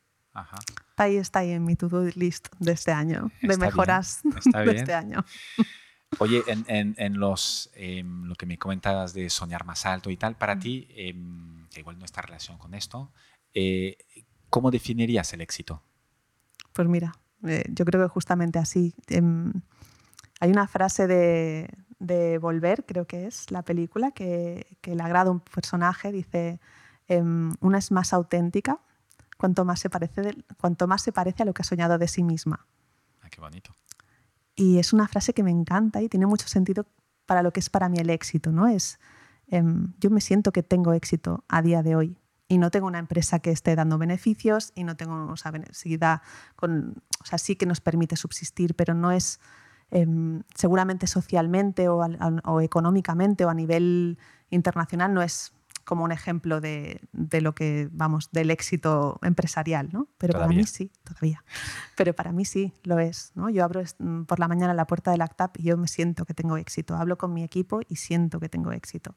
Está 0.90 1.04
ahí, 1.04 1.18
está 1.18 1.40
ahí 1.40 1.52
en 1.52 1.64
mi 1.66 1.76
to-do 1.76 2.10
list 2.16 2.48
de 2.60 2.72
este 2.72 2.92
año, 2.92 3.32
de 3.42 3.58
mejoras 3.58 4.22
de 4.66 4.72
este 4.72 4.94
año. 4.94 5.26
Oye, 6.20 6.44
en, 6.48 6.96
en, 6.98 7.20
los, 7.20 7.70
em, 7.74 8.26
lo 8.26 8.36
que 8.36 8.46
me 8.46 8.58
comentabas 8.58 9.14
de 9.14 9.30
soñar 9.30 9.66
más 9.66 9.86
alto 9.86 10.10
y 10.10 10.18
tal, 10.18 10.36
para 10.36 10.60
ti, 10.60 10.88
em, 10.92 11.68
que 11.70 11.80
igual 11.82 11.98
no 11.98 12.06
está 12.06 12.22
relación 12.22 12.58
con 12.58 12.74
esto, 12.74 13.12
eh, 13.54 13.98
¿cómo 14.50 14.72
definirías 14.72 15.32
el 15.34 15.42
éxito? 15.42 15.82
Pues 16.74 16.88
mira, 16.88 17.14
eh, 17.48 17.64
yo 17.70 17.86
creo 17.86 18.02
que 18.02 18.10
justamente 18.10 18.60
así. 18.60 18.94
Em, 19.08 19.54
hay 20.40 20.50
una 20.50 20.68
frase 20.68 21.08
de, 21.08 21.70
de, 22.00 22.38
Volver, 22.38 22.86
creo 22.86 23.06
que 23.06 23.28
es 23.28 23.52
la 23.52 23.64
película, 23.64 24.12
que, 24.12 24.78
que 24.82 24.96
le 24.96 25.04
agrada 25.04 25.32
un 25.32 25.40
personaje, 25.40 26.12
dice, 26.12 26.60
una 27.20 27.78
es 27.78 27.92
más 27.92 28.14
auténtica 28.14 28.80
cuanto 29.42 29.66
más 29.66 29.80
se 29.80 29.90
parece, 29.90 30.46
cuanto 30.60 30.88
más 30.88 31.02
se 31.02 31.12
parece 31.12 31.42
a 31.42 31.46
lo 31.48 31.54
que 31.54 31.64
ha 31.64 31.66
soñado 31.66 31.98
de 31.98 32.08
sí 32.08 32.24
misma. 32.24 32.68
Ah, 33.22 33.30
qué 33.32 33.42
bonito. 33.42 33.72
Y 34.56 34.78
es 34.78 34.94
una 34.94 35.08
frase 35.08 35.34
que 35.34 35.42
me 35.42 35.50
encanta 35.50 36.00
y 36.02 36.10
tiene 36.10 36.28
mucho 36.28 36.48
sentido 36.48 36.86
para 37.26 37.42
lo 37.42 37.52
que 37.52 37.60
es 37.60 37.70
para 37.72 37.90
mí 37.90 37.98
el 37.98 38.12
éxito. 38.12 38.52
¿no? 38.52 38.68
Es, 38.68 39.00
em, 39.48 39.94
yo 40.00 40.12
me 40.12 40.22
siento 40.22 40.52
que 40.52 40.62
tengo 40.62 40.94
éxito 40.94 41.44
a 41.48 41.64
día 41.64 41.82
de 41.82 41.96
hoy 41.96 42.18
y 42.48 42.60
no 42.60 42.70
tengo 42.70 42.86
una 42.86 43.00
empresa 43.00 43.40
que 43.40 43.50
esté 43.50 43.76
dando 43.76 43.98
beneficios 43.98 44.74
y 44.76 44.84
no 44.84 44.96
tengo, 44.96 45.32
o 45.32 45.38
sea, 45.38 45.52
con, 46.56 47.02
o 47.22 47.26
sea, 47.26 47.40
sí 47.40 47.56
que 47.56 47.66
nos 47.66 47.82
permite 47.82 48.18
subsistir, 48.18 48.76
pero 48.76 48.94
no 48.94 49.12
es 49.12 49.40
em, 49.90 50.44
seguramente 50.54 51.08
socialmente 51.08 51.90
o, 51.90 52.06
o, 52.44 52.62
económicamente 52.62 53.44
o 53.46 53.50
a 53.50 53.54
nivel 53.56 54.20
internacional 54.50 55.14
no 55.14 55.22
es 55.24 55.54
como 55.84 56.04
un 56.04 56.12
ejemplo 56.12 56.62
de, 56.62 57.02
de, 57.12 57.42
lo 57.42 57.54
que, 57.54 57.90
vamos, 57.92 58.30
del 58.32 58.52
éxito 58.52 59.20
empresarial, 59.24 59.90
¿no? 59.92 60.08
Pero 60.18 60.34
para 60.34 60.48
mí 60.48 60.64
sí, 60.66 60.92
todavía. 61.04 61.44
Pero 61.98 62.14
para 62.14 62.32
mí 62.32 62.46
sí 62.46 62.74
lo 62.84 63.00
es, 63.00 63.32
¿no? 63.36 63.50
Yo 63.50 63.64
abro 63.64 63.82
mm, 64.00 64.24
por 64.24 64.40
la 64.40 64.48
mañana 64.48 64.74
la 64.74 64.88
puerta 64.88 65.12
del 65.12 65.22
ACTAP 65.22 65.60
y 65.60 65.64
yo 65.64 65.78
me 65.78 65.88
siento 65.88 66.26
que 66.26 66.34
tengo 66.34 66.58
éxito. 66.58 66.96
Hablo 66.96 67.18
con 67.18 67.34
mi 67.34 67.44
equipo 67.44 67.82
y 67.88 67.96
siento 67.96 68.40
que 68.40 68.50
tengo 68.50 68.72
éxito. 68.72 69.16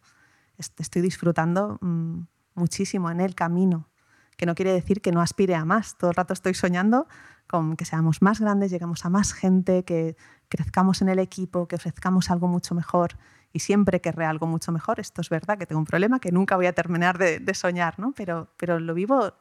Estoy 0.56 1.02
disfrutando 1.02 1.78
mm, 1.80 2.20
muchísimo 2.54 3.10
en 3.10 3.20
el 3.20 3.34
camino, 3.34 3.88
que 4.36 4.46
no 4.46 4.54
quiere 4.54 4.72
decir 4.72 5.00
que 5.00 5.12
no 5.12 5.20
aspire 5.20 5.54
a 5.54 5.64
más. 5.64 5.98
Todo 5.98 6.10
el 6.10 6.16
rato 6.16 6.32
estoy 6.32 6.54
soñando 6.54 7.06
con 7.46 7.76
que 7.76 7.84
seamos 7.84 8.22
más 8.22 8.40
grandes, 8.40 8.70
lleguemos 8.70 9.04
a 9.04 9.10
más 9.10 9.32
gente, 9.32 9.84
que 9.84 10.16
crezcamos 10.48 11.02
en 11.02 11.08
el 11.08 11.18
equipo, 11.18 11.68
que 11.68 11.76
ofrezcamos 11.76 12.30
algo 12.30 12.48
mucho 12.48 12.74
mejor 12.74 13.18
y 13.54 13.60
siempre 13.60 14.00
querré 14.00 14.26
algo 14.26 14.48
mucho 14.48 14.72
mejor. 14.72 14.98
Esto 14.98 15.20
es 15.20 15.30
verdad, 15.30 15.56
que 15.56 15.64
tengo 15.64 15.78
un 15.78 15.86
problema 15.86 16.18
que 16.18 16.32
nunca 16.32 16.56
voy 16.56 16.66
a 16.66 16.72
terminar 16.72 17.18
de, 17.18 17.54
soñar, 17.54 17.98
¿no? 18.00 18.12
pero, 18.12 18.50
pero 18.56 18.80
lo 18.80 18.94
vivo 18.94 19.32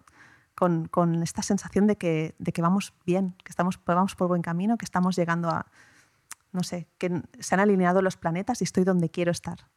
con, 0.53 0.88
con, 0.88 1.24
esta 1.24 1.41
sensación 1.41 1.88
de 1.88 1.97
que, 1.97 2.36
de 2.38 2.53
que 2.53 2.61
vamos 2.61 2.93
bien, 3.07 3.36
que 3.43 3.49
estamos, 3.49 3.80
vamos 3.84 4.16
por 4.16 4.28
buen 4.28 4.43
camino, 4.43 4.78
que 4.78 4.86
estamos 4.86 5.16
llegando 5.16 5.49
a, 5.49 5.66
no 6.51 6.61
sé, 6.61 6.88
que 6.99 7.24
se 7.39 7.55
han 7.55 7.59
alineado 7.59 8.03
los 8.03 8.16
planetas 8.16 8.61
y 8.61 8.66
estoy 8.66 8.84
donde 8.84 9.09
quiero 9.09 9.32
estar. 9.32 9.68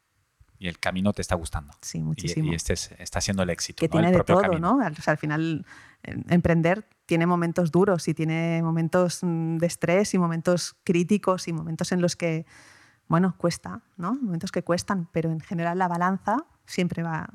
Y 0.58 0.68
el 0.68 0.78
camino 0.78 1.14
te 1.14 1.22
está 1.22 1.34
gustando. 1.34 1.72
Sí, 1.80 2.02
muchísimo. 2.02 2.52
Y, 2.52 2.54
este 2.54 2.74
está 2.74 3.22
siendo 3.22 3.42
el 3.42 3.48
éxito. 3.48 3.80
Que 3.80 3.88
tiene 3.88 4.12
de 4.12 4.22
todo, 4.22 4.58
¿no? 4.58 4.80
al 4.80 5.16
final, 5.16 5.64
emprender 6.02 6.86
tiene 7.06 7.26
momentos 7.26 7.70
duros 7.70 8.06
y 8.08 8.14
tiene 8.14 8.62
momentos 8.62 9.20
mm, 9.22 9.56
de 9.56 9.66
estrés 9.66 10.12
y 10.12 10.18
momentos 10.18 10.76
críticos 10.84 11.48
y 11.48 11.54
momentos 11.54 11.92
en 11.92 12.02
los 12.02 12.16
que 12.16 12.44
bueno, 13.08 13.34
cuesta, 13.36 13.82
¿no? 13.96 14.14
Momentos 14.14 14.52
que 14.52 14.62
cuestan, 14.62 15.08
pero 15.12 15.30
en 15.30 15.40
general 15.40 15.78
la 15.78 15.88
balanza 15.88 16.44
siempre 16.66 17.02
va 17.02 17.28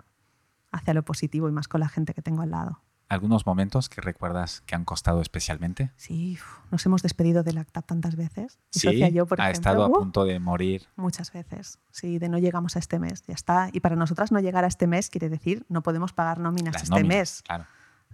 hacia 0.72 0.93
lo 0.93 1.03
positivo 1.03 1.49
y 1.49 1.51
más 1.51 1.67
con 1.67 1.82
la 1.82 1.89
gente 1.89 2.13
que 2.13 2.22
tengo 2.22 2.41
al 2.41 2.51
lado. 2.51 2.82
¿Algunos 3.11 3.45
momentos 3.45 3.89
que 3.89 3.99
recuerdas 3.99 4.61
que 4.65 4.74
han 4.74 4.86
costado 4.86 5.19
especialmente? 5.19 5.91
Sí, 5.97 6.38
nos 6.72 6.86
hemos 6.86 7.01
despedido 7.01 7.43
del 7.43 7.57
ACTAP 7.57 7.86
tantas 7.86 8.15
veces. 8.15 8.57
Sí, 8.69 9.11
yo, 9.11 9.26
por 9.26 9.41
ha 9.41 9.51
estado 9.51 9.84
a 9.84 9.88
¡uh! 9.89 9.91
punto 9.91 10.24
de 10.24 10.39
morir. 10.39 10.88
Muchas 10.95 11.34
veces, 11.34 11.80
sí, 11.91 12.19
de 12.19 12.30
no 12.30 12.38
llegamos 12.38 12.78
a 12.78 12.80
este 12.80 12.99
mes, 12.99 13.24
ya 13.28 13.34
está. 13.34 13.69
Y 13.74 13.82
para 13.82 13.97
nosotras 13.97 14.32
no 14.32 14.39
llegar 14.39 14.63
a 14.63 14.67
este 14.67 14.88
mes 14.88 15.09
quiere 15.09 15.28
decir 15.28 15.65
no 15.67 15.84
podemos 15.84 16.13
pagar 16.13 16.39
nóminas 16.39 16.82
este 16.82 17.03
mes. 17.03 17.43
Claro. 17.45 17.65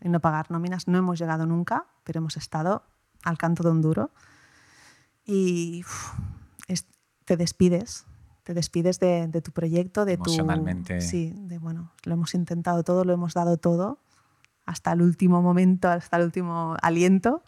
Y 0.01 0.09
no 0.09 0.19
pagar 0.19 0.49
nóminas 0.49 0.87
no 0.87 0.97
hemos 0.97 1.19
llegado 1.19 1.45
nunca, 1.45 1.85
pero 2.03 2.17
hemos 2.17 2.35
estado 2.35 2.83
al 3.23 3.37
canto 3.37 3.61
de 3.61 3.69
un 3.69 3.83
duro. 3.83 4.09
Y 5.25 5.85
te 7.27 7.35
despides, 7.35 8.05
te 8.43 8.53
despides 8.53 9.01
de, 9.01 9.41
tu 9.43 9.51
proyecto, 9.51 10.05
de 10.05 10.13
Emocionalmente. 10.13 10.99
tu... 10.99 11.05
Sí, 11.05 11.33
de 11.35 11.57
bueno, 11.59 11.91
lo 12.05 12.13
hemos 12.13 12.33
intentado 12.33 12.83
todo, 12.83 13.03
lo 13.03 13.11
hemos 13.11 13.33
dado 13.33 13.57
todo, 13.57 13.99
hasta 14.65 14.93
el 14.93 15.01
último 15.01 15.41
momento, 15.41 15.89
hasta 15.89 16.15
el 16.15 16.23
último 16.23 16.77
aliento, 16.81 17.43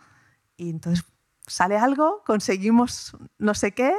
y 0.57 0.69
entonces 0.69 1.05
sale 1.47 1.77
algo, 1.77 2.23
conseguimos 2.25 3.15
no 3.37 3.53
sé 3.53 3.71
qué, 3.71 3.93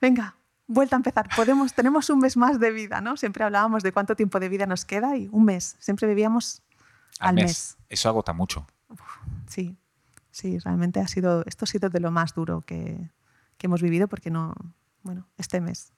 venga, 0.00 0.36
vuelta 0.66 0.96
a 0.96 0.98
empezar, 0.98 1.28
podemos, 1.36 1.72
tenemos 1.74 2.10
un 2.10 2.18
mes 2.18 2.36
más 2.36 2.58
de 2.58 2.72
vida, 2.72 3.00
¿no? 3.00 3.16
Siempre 3.16 3.44
hablábamos 3.44 3.84
de 3.84 3.92
cuánto 3.92 4.16
tiempo 4.16 4.40
de 4.40 4.48
vida 4.48 4.66
nos 4.66 4.84
queda 4.84 5.16
y 5.16 5.28
un 5.30 5.44
mes, 5.44 5.76
siempre 5.78 6.08
vivíamos 6.08 6.64
al, 7.20 7.36
mes. 7.36 7.78
Eso 7.88 8.08
agota 8.08 8.32
mucho. 8.32 8.66
sí, 9.46 9.76
sí, 10.32 10.58
realmente 10.58 10.98
ha 10.98 11.06
sido, 11.06 11.44
esto 11.46 11.66
ha 11.66 11.68
sido 11.68 11.88
de 11.88 12.00
lo 12.00 12.10
más 12.10 12.34
duro 12.34 12.62
que, 12.62 13.12
que 13.56 13.68
hemos 13.68 13.80
vivido 13.80 14.08
porque 14.08 14.30
no, 14.30 14.52
bueno, 15.04 15.28
este 15.36 15.60
mes 15.60 15.92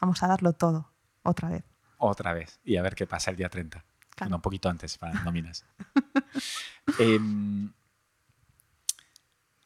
vamos 0.00 0.22
a 0.22 0.26
darlo 0.26 0.52
todo, 0.52 0.92
otra 1.22 1.48
vez. 1.48 1.64
Otra 1.96 2.34
vez. 2.34 2.60
Y 2.62 2.76
a 2.76 2.82
ver 2.82 2.94
qué 2.94 3.06
pasa 3.06 3.30
el 3.30 3.36
día 3.36 3.48
30. 3.48 3.82
un 4.30 4.40
poquito 4.42 4.68
antes 4.68 4.98
para 4.98 5.14
nóminas. 5.24 5.64
Em, 6.98 7.72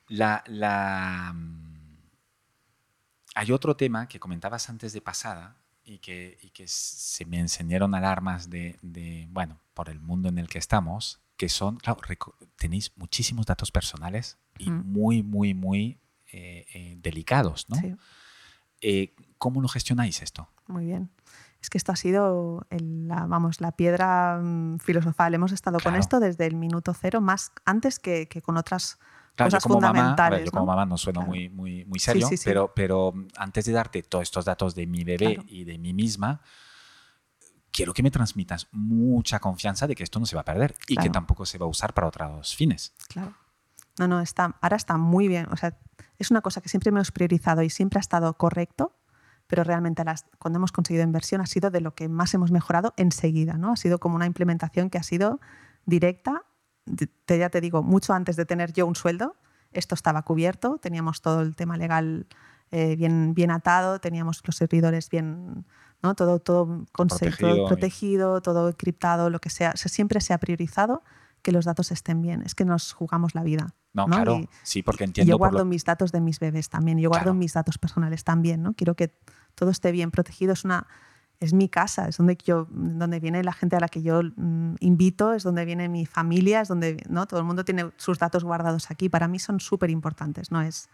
la, 0.08 1.32
mm, 1.34 1.96
hay 3.34 3.52
otro 3.52 3.76
tema 3.76 4.06
que 4.06 4.20
comentabas 4.20 4.68
antes 4.68 4.92
de 4.92 5.00
pasada 5.00 5.56
y 5.82 5.98
que, 5.98 6.38
que 6.52 6.68
se 6.68 7.24
me 7.24 7.40
enseñaron 7.40 7.94
alarmas 7.94 8.50
de, 8.50 9.26
bueno, 9.30 9.58
por 9.74 9.88
el 9.88 10.00
mundo 10.00 10.28
en 10.28 10.38
el 10.38 10.48
que 10.48 10.58
estamos, 10.58 11.20
que 11.36 11.48
son, 11.48 11.78
claro, 11.78 12.00
tenéis 12.56 12.92
muchísimos 12.96 13.46
datos 13.46 13.72
personales 13.72 14.38
y 14.58 14.70
muy, 14.70 15.22
muy, 15.22 15.54
muy 15.54 15.98
eh, 16.30 16.66
eh, 16.74 16.96
delicados, 17.00 17.68
¿no? 17.68 17.76
Sí. 17.76 17.96
Eh, 18.80 19.14
¿Cómo 19.38 19.60
lo 19.60 19.68
gestionáis 19.68 20.22
esto? 20.22 20.48
Muy 20.66 20.86
bien. 20.86 21.10
Es 21.60 21.70
que 21.70 21.78
esto 21.78 21.92
ha 21.92 21.96
sido 21.96 22.66
la, 22.70 23.26
vamos, 23.26 23.60
la 23.60 23.72
piedra 23.72 24.38
mm, 24.40 24.78
filosofal. 24.78 25.34
Hemos 25.34 25.52
estado 25.52 25.78
con 25.80 25.96
esto 25.96 26.20
desde 26.20 26.46
el 26.46 26.54
minuto 26.54 26.94
cero, 26.94 27.20
más 27.20 27.52
antes 27.64 27.98
que, 27.98 28.28
con 28.44 28.56
otras 28.56 28.98
cosas 29.36 29.62
fundamentales. 29.62 30.44
yo 30.44 30.50
como 30.52 30.66
mamá 30.66 30.86
no 30.86 30.96
sueno 30.96 31.22
muy, 31.22 31.48
muy, 31.48 31.84
muy 31.84 31.98
serio, 31.98 32.28
Pero, 32.44 32.72
pero 32.74 33.12
antes 33.36 33.64
de 33.64 33.72
darte 33.72 34.02
todos 34.02 34.22
estos 34.22 34.44
datos 34.44 34.74
de 34.74 34.86
mi 34.86 35.02
bebé 35.02 35.44
y 35.48 35.64
de 35.64 35.78
mí 35.78 35.92
misma, 35.92 36.40
quiero 37.72 37.92
que 37.92 38.02
me 38.02 38.10
transmitas 38.10 38.68
mucha 38.70 39.40
confianza 39.40 39.86
de 39.86 39.94
que 39.96 40.04
esto 40.04 40.20
no 40.20 40.26
se 40.26 40.36
va 40.36 40.42
a 40.42 40.44
perder 40.44 40.74
y 40.86 40.96
que 40.96 41.10
tampoco 41.10 41.44
se 41.44 41.58
va 41.58 41.66
a 41.66 41.68
usar 41.68 41.92
para 41.92 42.06
otros 42.06 42.54
fines. 42.54 42.94
Claro. 43.08 43.34
No, 43.98 44.06
no, 44.06 44.20
está, 44.20 44.56
ahora 44.60 44.76
está 44.76 44.96
muy 44.96 45.26
bien. 45.26 45.46
O 45.50 45.56
sea, 45.56 45.76
es 46.18 46.30
una 46.30 46.40
cosa 46.40 46.60
que 46.60 46.68
siempre 46.68 46.90
hemos 46.90 47.12
priorizado 47.12 47.62
y 47.62 47.70
siempre 47.70 47.98
ha 47.98 48.00
estado 48.00 48.32
correcto, 48.34 48.94
pero 49.46 49.64
realmente 49.64 50.04
las, 50.04 50.26
cuando 50.38 50.58
hemos 50.58 50.72
conseguido 50.72 51.04
inversión 51.04 51.40
ha 51.40 51.46
sido 51.46 51.70
de 51.70 51.80
lo 51.80 51.94
que 51.94 52.08
más 52.08 52.34
hemos 52.34 52.50
mejorado 52.50 52.92
enseguida. 52.96 53.54
¿no? 53.54 53.72
Ha 53.72 53.76
sido 53.76 53.98
como 53.98 54.16
una 54.16 54.26
implementación 54.26 54.90
que 54.90 54.98
ha 54.98 55.02
sido 55.02 55.40
directa, 55.86 56.44
te, 57.24 57.38
ya 57.38 57.48
te 57.48 57.60
digo, 57.60 57.82
mucho 57.82 58.12
antes 58.12 58.36
de 58.36 58.44
tener 58.44 58.72
yo 58.72 58.86
un 58.86 58.94
sueldo 58.94 59.36
esto 59.72 59.94
estaba 59.94 60.22
cubierto, 60.22 60.78
teníamos 60.78 61.20
todo 61.20 61.42
el 61.42 61.54
tema 61.54 61.76
legal 61.76 62.26
eh, 62.70 62.96
bien, 62.96 63.34
bien 63.34 63.50
atado, 63.50 64.00
teníamos 64.00 64.42
los 64.44 64.56
servidores 64.56 65.08
bien, 65.10 65.66
¿no? 66.02 66.14
todo, 66.14 66.38
todo, 66.38 66.86
protegido, 66.92 67.66
protegido 67.66 68.40
todo 68.40 68.68
encriptado, 68.68 69.30
lo 69.30 69.38
que 69.40 69.50
sea. 69.50 69.72
siempre 69.76 70.20
se 70.20 70.32
ha 70.32 70.38
priorizado 70.38 71.02
que 71.48 71.52
los 71.52 71.64
datos 71.64 71.92
estén 71.92 72.20
bien. 72.20 72.42
Es 72.42 72.54
que 72.54 72.66
nos 72.66 72.92
jugamos 72.92 73.34
la 73.34 73.42
vida. 73.42 73.74
No, 73.94 74.04
claro, 74.04 74.38
sí, 74.62 74.82
porque 74.82 75.04
entiendo. 75.04 75.30
yo 75.30 75.38
guardo 75.38 75.64
mis 75.64 75.82
datos 75.82 76.12
de 76.12 76.20
mis 76.20 76.40
bebés 76.40 76.68
también, 76.68 76.98
yo 76.98 77.08
guardo 77.08 77.32
mis 77.32 77.54
datos 77.54 77.78
personales 77.78 78.22
también, 78.22 78.62
¿no? 78.62 78.74
Quiero 78.74 78.94
que 78.94 79.14
todo 79.54 79.70
esté 79.70 79.90
bien 79.90 80.10
protegido. 80.10 80.52
Es 80.52 80.66
una, 80.66 80.86
es 81.40 81.54
mi 81.54 81.70
casa, 81.70 82.06
es 82.06 82.18
donde 82.18 82.36
yo, 82.44 82.66
donde 82.70 83.18
viene 83.18 83.42
la 83.42 83.54
gente 83.54 83.76
a 83.76 83.80
la 83.80 83.88
que 83.88 84.02
yo 84.02 84.20
mm, 84.22 84.74
invito, 84.80 85.32
es 85.32 85.42
donde 85.42 85.64
viene 85.64 85.88
mi 85.88 86.04
familia, 86.04 86.60
es 86.60 86.68
donde, 86.68 87.02
¿no? 87.08 87.26
Todo 87.26 87.40
el 87.40 87.46
mundo 87.46 87.64
tiene 87.64 87.92
sus 87.96 88.18
datos 88.18 88.44
guardados 88.44 88.90
aquí. 88.90 89.08
Para 89.08 89.26
mí 89.26 89.38
son 89.38 89.58
súper 89.58 89.88
importantes, 89.88 90.52
no 90.52 90.60
es. 90.60 90.90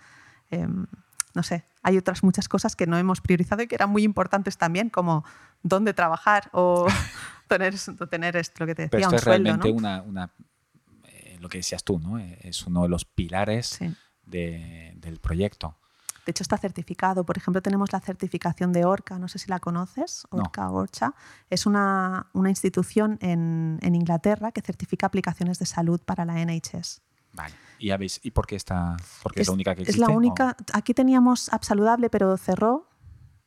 Em, 0.53 0.87
no 1.35 1.43
sé, 1.43 1.65
hay 1.83 1.99
otras 1.99 2.23
muchas 2.23 2.49
cosas 2.49 2.77
que 2.77 2.87
no 2.87 2.97
hemos 2.97 3.21
priorizado 3.21 3.63
y 3.63 3.67
que 3.67 3.75
eran 3.75 3.91
muy 3.91 4.05
importantes 4.05 4.57
también, 4.57 4.89
como 4.89 5.25
dónde 5.63 5.93
trabajar 5.93 6.49
o 6.53 6.87
tener, 7.49 7.75
tener 8.11 8.37
esto, 8.37 8.57
lo 8.61 8.67
que 8.67 8.75
te 8.75 8.83
decía, 8.83 8.91
Pero 8.91 9.03
esto 9.03 9.11
un 9.11 9.17
es 9.17 9.25
realmente 9.25 9.71
una, 9.71 10.31
eh, 11.05 11.39
lo 11.41 11.49
que 11.49 11.59
decías 11.59 11.83
tú, 11.85 11.99
¿no? 11.99 12.19
Es 12.19 12.67
uno 12.67 12.83
de 12.85 12.89
los 12.89 13.05
pilares 13.05 13.81
del 14.25 15.21
proyecto. 15.21 15.77
De 16.25 16.31
hecho, 16.31 16.43
está 16.43 16.57
certificado. 16.57 17.25
Por 17.25 17.37
ejemplo, 17.37 17.61
tenemos 17.61 17.93
la 17.93 18.01
certificación 18.01 18.73
de 18.73 18.85
ORCA, 18.85 19.19
no 19.19 19.29
sé 19.29 19.39
si 19.39 19.51
la 19.51 19.59
conoces, 19.59 20.27
ORCA 20.31 20.71
ORCHA. 20.71 21.15
Es 21.51 21.67
una, 21.67 22.29
una 22.33 22.49
institución 22.49 23.19
en, 23.21 23.79
en, 23.83 23.95
Inglaterra 23.95 24.51
que 24.51 24.63
certifica 24.63 25.07
aplicaciones 25.07 25.59
de 25.59 25.67
salud 25.67 26.01
para 26.01 26.25
la 26.25 26.43
NHS. 26.43 27.03
Vale. 27.35 27.55
¿Y, 27.79 27.91
habéis, 27.91 28.21
¿y 28.23 28.31
por 28.31 28.47
qué 28.47 28.57
está? 28.57 28.97
Porque 29.23 29.43
es, 29.43 29.49
la 29.49 29.55
única 29.55 29.75
que 29.75 29.83
existe. 29.83 30.01
Es 30.01 30.09
la 30.09 30.15
única. 30.15 30.57
Aquí 30.73 30.95
teníamos 30.95 31.53
App 31.53 31.65
Saludable, 31.65 32.09
pero 32.09 32.37
cerró. 32.37 32.89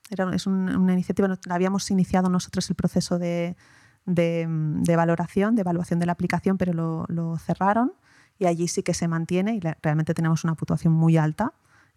Era, 0.09 0.33
es 0.33 0.47
una 0.47 0.93
iniciativa, 0.93 1.37
habíamos 1.49 1.89
iniciado 1.91 2.29
nosotros 2.29 2.69
el 2.69 2.75
proceso 2.75 3.19
de, 3.19 3.57
de, 4.05 4.47
de 4.47 4.95
valoración, 4.95 5.55
de 5.55 5.61
evaluación 5.61 5.99
de 5.99 6.05
la 6.05 6.13
aplicación, 6.13 6.57
pero 6.57 6.73
lo, 6.73 7.05
lo 7.09 7.37
cerraron 7.37 7.93
y 8.39 8.45
allí 8.45 8.67
sí 8.67 8.83
que 8.83 8.93
se 8.93 9.07
mantiene 9.07 9.55
y 9.55 9.59
realmente 9.81 10.13
tenemos 10.13 10.43
una 10.43 10.55
puntuación 10.55 10.93
muy 10.93 11.17
alta 11.17 11.53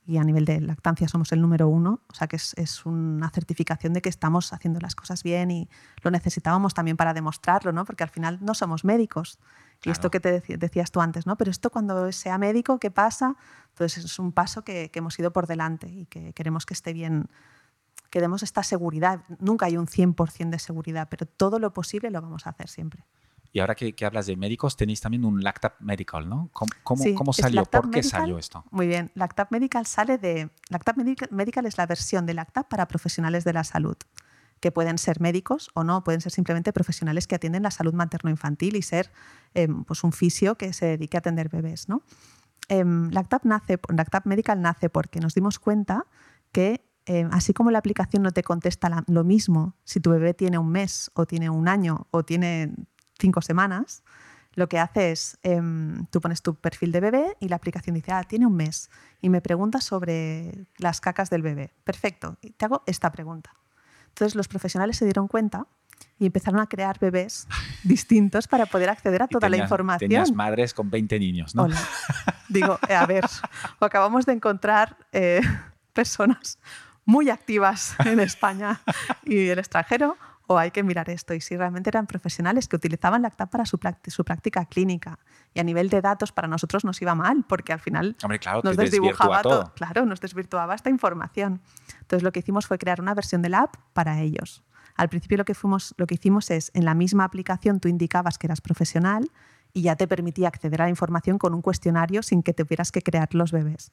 y 0.06 0.16
a 0.16 0.24
nivel 0.24 0.44
de 0.44 0.60
lactancia 0.60 1.06
somos 1.08 1.30
el 1.32 1.40
número 1.40 1.68
uno, 1.68 2.00
o 2.08 2.14
sea 2.14 2.26
que 2.26 2.36
es, 2.36 2.54
es, 2.56 2.84
una 2.86 3.30
certificación 3.30 3.92
de 3.92 4.00
que 4.00 4.08
estamos 4.08 4.52
haciendo 4.52 4.80
las 4.80 4.94
cosas 4.94 5.22
bien 5.22 5.50
y 5.50 5.68
lo 6.02 6.10
necesitábamos 6.10 6.74
también 6.74 6.96
para 6.96 7.14
demostrarlo, 7.14 7.70
¿no? 7.72 7.84
porque 7.84 8.02
al 8.02 8.10
final 8.10 8.38
no 8.40 8.54
somos 8.54 8.84
médicos. 8.84 9.38
Y 9.84 9.90
esto 9.90 10.10
que 10.10 10.20
te 10.20 10.40
decías 10.40 10.90
tú 10.90 11.00
antes, 11.00 11.26
¿no? 11.26 11.36
Pero 11.36 11.50
esto 11.50 11.70
cuando 11.70 12.12
sea 12.12 12.36
médico, 12.36 12.78
¿qué 12.78 12.90
pasa? 12.90 13.36
Entonces 13.70 14.04
es 14.04 14.18
un 14.18 14.32
paso 14.32 14.62
que, 14.62 14.90
que 14.90 14.98
hemos 14.98 15.18
ido 15.18 15.32
por 15.32 15.46
delante 15.46 15.88
y 15.88 16.06
que 16.06 16.32
queremos 16.34 16.66
que 16.66 16.74
esté 16.74 16.92
bien, 16.92 17.28
que 18.10 18.20
demos 18.20 18.42
esta 18.42 18.62
seguridad. 18.62 19.22
Nunca 19.38 19.66
hay 19.66 19.76
un 19.76 19.86
100% 19.86 20.50
de 20.50 20.58
seguridad, 20.58 21.08
pero 21.10 21.24
todo 21.24 21.58
lo 21.58 21.72
posible 21.72 22.10
lo 22.10 22.20
vamos 22.20 22.46
a 22.46 22.50
hacer 22.50 22.68
siempre. 22.68 23.04
Y 23.52 23.58
ahora 23.58 23.74
que, 23.74 23.94
hablas 24.04 24.26
de 24.26 24.36
médicos, 24.36 24.76
tenéis 24.76 25.00
también 25.00 25.24
un 25.24 25.42
Lactap 25.42 25.80
Medical, 25.80 26.28
¿no? 26.28 26.50
¿Cómo, 26.52 26.70
cómo, 27.16 27.32
salió? 27.32 27.64
¿Por 27.64 27.90
qué 27.90 28.02
salió 28.02 28.38
esto? 28.38 28.64
Muy 28.70 28.86
bien. 28.86 29.10
Lactap 29.14 29.50
Medical 29.50 29.86
sale 29.86 30.18
de... 30.18 30.50
Lactap 30.68 30.96
Medical 30.96 31.66
es 31.66 31.76
la 31.76 31.86
versión 31.86 32.26
de 32.26 32.34
Lactap 32.34 32.68
para 32.68 32.86
profesionales 32.86 33.42
de 33.42 33.52
la 33.52 33.64
salud, 33.64 33.96
que 34.60 34.70
pueden 34.70 34.98
ser 34.98 35.20
médicos 35.20 35.70
o 35.74 35.84
no, 35.84 36.04
pueden 36.04 36.20
ser 36.20 36.32
simplemente 36.32 36.72
profesionales 36.72 37.26
que 37.26 37.34
atienden 37.34 37.62
la 37.62 37.70
salud 37.70 37.94
materno-infantil 37.94 38.76
y 38.76 38.82
ser 38.82 39.10
em, 39.54 39.84
pues 39.84 40.04
un 40.04 40.12
fisio 40.12 40.56
que 40.56 40.72
se 40.72 40.86
dedique 40.86 41.16
a 41.16 41.20
atender 41.20 41.48
bebés, 41.48 41.88
¿no? 41.88 42.02
Em, 42.68 43.10
Lactap, 43.10 43.44
nace, 43.44 43.80
Lactap 43.88 44.26
Medical 44.26 44.60
nace 44.60 44.90
porque 44.90 45.18
nos 45.20 45.34
dimos 45.34 45.58
cuenta 45.58 46.06
que 46.52 46.84
em, 47.06 47.28
así 47.32 47.52
como 47.52 47.70
la 47.70 47.78
aplicación 47.78 48.22
no 48.22 48.30
te 48.30 48.42
contesta 48.42 49.04
lo 49.08 49.24
mismo 49.24 49.74
si 49.84 50.00
tu 50.00 50.10
bebé 50.10 50.34
tiene 50.34 50.58
un 50.58 50.70
mes 50.70 51.10
o 51.14 51.26
tiene 51.26 51.50
un 51.50 51.66
año 51.66 52.06
o 52.10 52.22
tiene 52.22 52.74
cinco 53.18 53.40
semanas, 53.40 54.02
lo 54.54 54.68
que 54.68 54.78
hace 54.78 55.12
es, 55.12 55.38
em, 55.42 56.06
tú 56.06 56.20
pones 56.20 56.42
tu 56.42 56.54
perfil 56.54 56.92
de 56.92 57.00
bebé 57.00 57.36
y 57.40 57.48
la 57.48 57.56
aplicación 57.56 57.94
dice, 57.94 58.12
ah, 58.12 58.24
tiene 58.24 58.46
un 58.46 58.54
mes, 58.54 58.90
y 59.20 59.28
me 59.30 59.40
pregunta 59.40 59.80
sobre 59.80 60.66
las 60.76 61.00
cacas 61.00 61.30
del 61.30 61.42
bebé. 61.42 61.72
Perfecto, 61.84 62.36
te 62.56 62.64
hago 62.64 62.82
esta 62.86 63.10
pregunta. 63.12 63.54
Entonces 64.10 64.34
los 64.34 64.48
profesionales 64.48 64.96
se 64.96 65.04
dieron 65.04 65.28
cuenta 65.28 65.66
y 66.18 66.26
empezaron 66.26 66.60
a 66.60 66.66
crear 66.66 66.98
bebés 66.98 67.48
distintos 67.84 68.46
para 68.46 68.66
poder 68.66 68.90
acceder 68.90 69.22
a 69.22 69.28
toda 69.28 69.48
la 69.48 69.56
información. 69.56 70.08
Tenías 70.08 70.32
madres 70.32 70.74
con 70.74 70.90
20 70.90 71.18
niños, 71.18 71.54
¿no? 71.54 71.68
Digo, 72.48 72.78
eh, 72.88 72.94
a 72.94 73.06
ver, 73.06 73.24
acabamos 73.80 74.26
de 74.26 74.34
encontrar 74.34 74.96
eh, 75.12 75.40
personas 75.92 76.58
muy 77.04 77.30
activas 77.30 77.94
en 78.04 78.20
España 78.20 78.80
y 79.24 79.48
el 79.48 79.58
extranjero 79.58 80.16
o 80.50 80.58
hay 80.58 80.72
que 80.72 80.82
mirar 80.82 81.08
esto. 81.10 81.32
Y 81.32 81.40
si 81.40 81.56
realmente 81.56 81.90
eran 81.90 82.08
profesionales 82.08 82.66
que 82.66 82.74
utilizaban 82.74 83.22
Lactap 83.22 83.48
para 83.48 83.64
su, 83.64 83.78
su, 84.08 84.24
práctica 84.24 84.64
clínica. 84.64 85.20
Y 85.54 85.60
a 85.60 85.62
nivel 85.62 85.88
de 85.90 86.00
datos 86.00 86.32
para 86.32 86.48
nosotros 86.48 86.84
nos 86.84 87.00
iba 87.00 87.14
mal, 87.14 87.44
porque 87.48 87.72
al 87.72 87.78
final 87.78 88.16
nos 88.64 88.76
desdibujaba 88.76 89.42
todo. 89.42 89.72
Claro, 89.76 90.04
nos 90.06 90.20
desvirtuaba 90.20 90.74
esta 90.74 90.90
información. 90.90 91.60
Entonces 92.00 92.24
lo 92.24 92.32
que 92.32 92.40
hicimos 92.40 92.66
fue 92.66 92.78
crear 92.78 93.00
una 93.00 93.14
versión 93.14 93.42
de 93.42 93.48
la 93.48 93.60
app 93.60 93.76
para 93.92 94.20
ellos. 94.22 94.64
Al 94.96 95.08
principio 95.08 95.38
lo 95.38 95.44
que, 95.44 95.54
fuimos, 95.54 95.94
lo 95.98 96.08
que 96.08 96.16
hicimos 96.16 96.50
es, 96.50 96.72
en 96.74 96.84
la 96.84 96.94
misma 96.94 97.22
aplicación 97.22 97.78
tú 97.78 97.86
indicabas 97.86 98.36
que 98.36 98.48
eras 98.48 98.60
profesional 98.60 99.30
y 99.72 99.82
ya 99.82 99.94
te 99.94 100.08
permitía 100.08 100.48
acceder 100.48 100.82
a 100.82 100.86
la 100.86 100.90
información 100.90 101.38
con 101.38 101.54
un 101.54 101.62
cuestionario 101.62 102.24
sin 102.24 102.42
que 102.42 102.54
tuvieras 102.54 102.90
que 102.90 103.02
crear 103.02 103.32
los 103.36 103.52
bebés. 103.52 103.92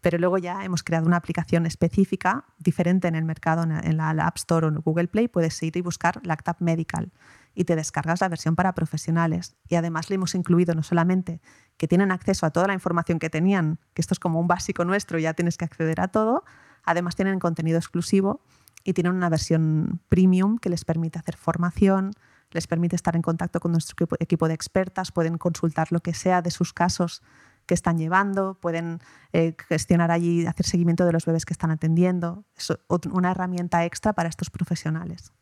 Pero 0.00 0.18
luego 0.18 0.38
ya 0.38 0.64
hemos 0.64 0.82
creado 0.82 1.06
una 1.06 1.16
aplicación 1.16 1.66
específica, 1.66 2.44
diferente 2.58 3.08
en 3.08 3.14
el 3.14 3.24
mercado, 3.24 3.62
en 3.64 3.96
la 3.96 4.10
App 4.10 4.36
Store 4.36 4.66
o 4.66 4.68
en 4.68 4.76
Google 4.76 5.08
Play. 5.08 5.28
Puedes 5.28 5.60
ir 5.62 5.76
y 5.76 5.80
buscar 5.80 6.20
Lactap 6.24 6.60
Medical 6.60 7.12
y 7.56 7.64
te 7.64 7.74
descargas 7.74 8.20
la 8.20 8.28
versión 8.28 8.54
para 8.54 8.74
profesionales. 8.74 9.56
Y 9.66 9.74
además 9.74 10.10
le 10.10 10.16
hemos 10.16 10.34
incluido 10.34 10.74
no 10.74 10.82
solamente 10.82 11.40
que 11.78 11.88
tienen 11.88 12.12
acceso 12.12 12.46
a 12.46 12.50
toda 12.50 12.68
la 12.68 12.74
información 12.74 13.18
que 13.18 13.30
tenían, 13.30 13.80
que 13.94 14.02
esto 14.02 14.14
es 14.14 14.20
como 14.20 14.38
un 14.38 14.46
básico 14.46 14.84
nuestro, 14.84 15.18
ya 15.18 15.34
tienes 15.34 15.56
que 15.56 15.64
acceder 15.64 16.00
a 16.00 16.08
todo, 16.08 16.44
además 16.84 17.16
tienen 17.16 17.38
contenido 17.38 17.78
exclusivo 17.78 18.42
y 18.84 18.92
tienen 18.92 19.14
una 19.14 19.30
versión 19.30 20.00
premium 20.08 20.58
que 20.58 20.68
les 20.68 20.84
permite 20.84 21.18
hacer 21.18 21.36
formación, 21.36 22.12
les 22.52 22.66
permite 22.66 22.94
estar 22.94 23.16
en 23.16 23.22
contacto 23.22 23.58
con 23.58 23.72
nuestro 23.72 24.06
equipo 24.20 24.48
de 24.48 24.54
expertas, 24.54 25.10
pueden 25.10 25.38
consultar 25.38 25.88
lo 25.90 26.00
que 26.00 26.14
sea 26.14 26.42
de 26.42 26.50
sus 26.50 26.72
casos 26.72 27.22
que 27.66 27.74
están 27.74 27.98
llevando, 27.98 28.54
pueden 28.54 29.00
eh, 29.32 29.54
gestionar 29.68 30.10
allí, 30.10 30.46
hacer 30.46 30.64
seguimiento 30.64 31.04
de 31.04 31.12
los 31.12 31.26
bebés 31.26 31.44
que 31.44 31.52
están 31.52 31.70
atendiendo. 31.70 32.44
Es 32.56 32.72
una 33.10 33.32
herramienta 33.32 33.84
extra 33.84 34.12
para 34.12 34.28
estos 34.28 34.50
profesionales. 34.50 35.32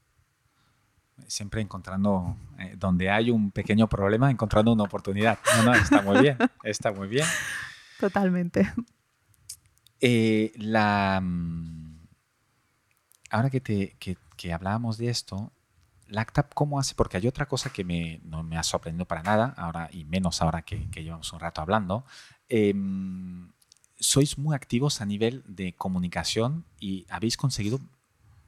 Siempre 1.26 1.60
encontrando, 1.60 2.36
eh, 2.58 2.74
donde 2.76 3.10
hay 3.10 3.30
un 3.30 3.50
pequeño 3.50 3.88
problema, 3.88 4.30
encontrando 4.30 4.72
una 4.72 4.84
oportunidad. 4.84 5.38
No, 5.56 5.64
no, 5.64 5.74
está 5.74 6.02
muy 6.02 6.20
bien, 6.20 6.36
está 6.64 6.92
muy 6.92 7.08
bien. 7.08 7.26
Totalmente. 8.00 8.72
Eh, 10.00 10.52
la, 10.56 11.20
mm, 11.22 12.00
ahora 13.30 13.48
que, 13.48 13.60
te, 13.60 13.96
que, 13.98 14.16
que 14.36 14.52
hablábamos 14.52 14.98
de 14.98 15.08
esto, 15.08 15.52
Lactap, 16.08 16.52
¿cómo 16.54 16.78
hace? 16.78 16.94
Porque 16.94 17.16
hay 17.16 17.26
otra 17.26 17.46
cosa 17.46 17.70
que 17.70 17.84
me, 17.84 18.20
no 18.24 18.42
me 18.42 18.56
ha 18.56 18.62
sorprendido 18.62 19.06
para 19.06 19.22
nada, 19.22 19.54
ahora 19.56 19.88
y 19.92 20.04
menos 20.04 20.42
ahora 20.42 20.62
que, 20.62 20.86
llevamos 20.94 21.32
un 21.32 21.40
rato 21.40 21.60
hablando. 21.60 22.04
Em, 22.48 23.50
sois 23.98 24.38
muy 24.38 24.54
activos 24.54 25.00
a 25.00 25.06
nivel 25.06 25.42
de 25.46 25.74
comunicación 25.74 26.64
y 26.78 27.06
habéis 27.08 27.36
conseguido 27.36 27.80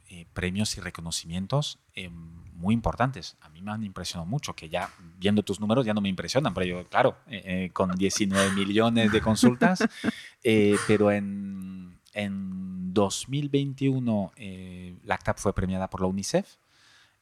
eh, 0.09 0.27
premios 0.35 0.77
y 0.77 0.81
reconocimientos 0.81 1.79
em, 1.95 2.13
muy 2.53 2.75
importantes. 2.75 3.37
A 3.41 3.49
mí 3.49 3.63
me 3.63 3.73
han 3.73 3.85
impresionado 3.85 4.27
mucho, 4.27 4.55
que 4.55 4.69
ya 4.69 4.91
viendo 5.19 5.43
tus 5.43 5.59
números 5.59 5.87
ya 5.87 5.95
no 5.95 6.01
me 6.01 6.09
impresionan, 6.09 6.53
pero 6.55 6.67
yo, 6.67 6.89
claro, 6.89 7.17
eh, 7.27 7.43
eh, 7.45 7.71
con 7.73 7.91
19 7.97 8.53
millones 8.53 9.11
de 9.13 9.21
consultas, 9.21 9.81
pero 10.87 11.11
en, 11.11 11.99
en 12.13 12.93
2021 12.93 14.33
Lactap 15.05 15.39
fue 15.39 15.55
premiada 15.55 15.89
por 15.91 16.01
la 16.01 16.07
UNICEF 16.07 16.57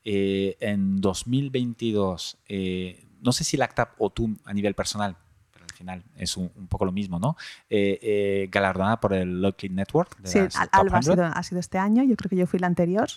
eh, 0.05 0.57
en 0.61 1.01
2022, 1.01 2.39
eh, 2.49 3.07
no 3.23 3.33
sé 3.33 3.43
si 3.43 3.57
Lactap 3.57 3.95
o 3.99 4.11
tú 4.11 4.37
a 4.45 4.53
nivel 4.53 4.75
personal, 4.75 5.17
pero 5.51 5.65
al 5.65 5.73
final 5.73 6.05
es 6.17 6.37
un, 6.37 6.51
poco 6.69 6.85
lo 6.85 6.93
mismo, 6.93 7.19
¿no? 7.19 7.37
Eh, 7.71 8.49
galardonada 8.53 9.01
por 9.01 9.15
el 9.15 9.41
Lockheed 9.41 9.73
Network. 9.73 10.17
sí, 10.25 10.41
Alba 10.73 10.99
ha 10.99 11.43
sido, 11.43 11.61
este 11.61 11.79
año, 11.79 12.03
yo 12.03 12.17
creo 12.17 12.29
que 12.29 12.37
yo 12.37 12.47
fui 12.47 12.59
la 12.59 12.67
anterior 12.67 13.09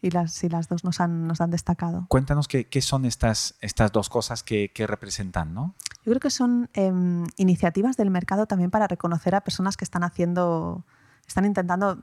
y 0.00 0.10
las, 0.10 0.42
las 0.42 0.68
dos 0.68 0.82
nos 0.82 1.00
han, 1.00 1.28
nos 1.28 1.40
han 1.40 1.52
destacado. 1.52 2.06
Cuéntanos 2.08 2.48
qué, 2.48 2.64
qué 2.64 2.82
son 2.82 3.04
estas, 3.04 3.54
estas 3.60 3.92
dos 3.92 4.08
cosas 4.08 4.42
que, 4.42 4.72
que, 4.74 4.88
representan, 4.88 5.54
¿no? 5.54 5.76
Yo 6.04 6.10
creo 6.10 6.20
que 6.20 6.30
son 6.30 6.68
em, 6.72 7.24
iniciativas 7.36 7.96
del 7.96 8.10
mercado 8.10 8.46
también 8.46 8.72
para 8.72 8.88
reconocer 8.88 9.36
a 9.36 9.42
personas 9.42 9.76
que 9.76 9.84
están 9.84 10.02
haciendo, 10.02 10.84
están 11.28 11.44
intentando 11.44 12.02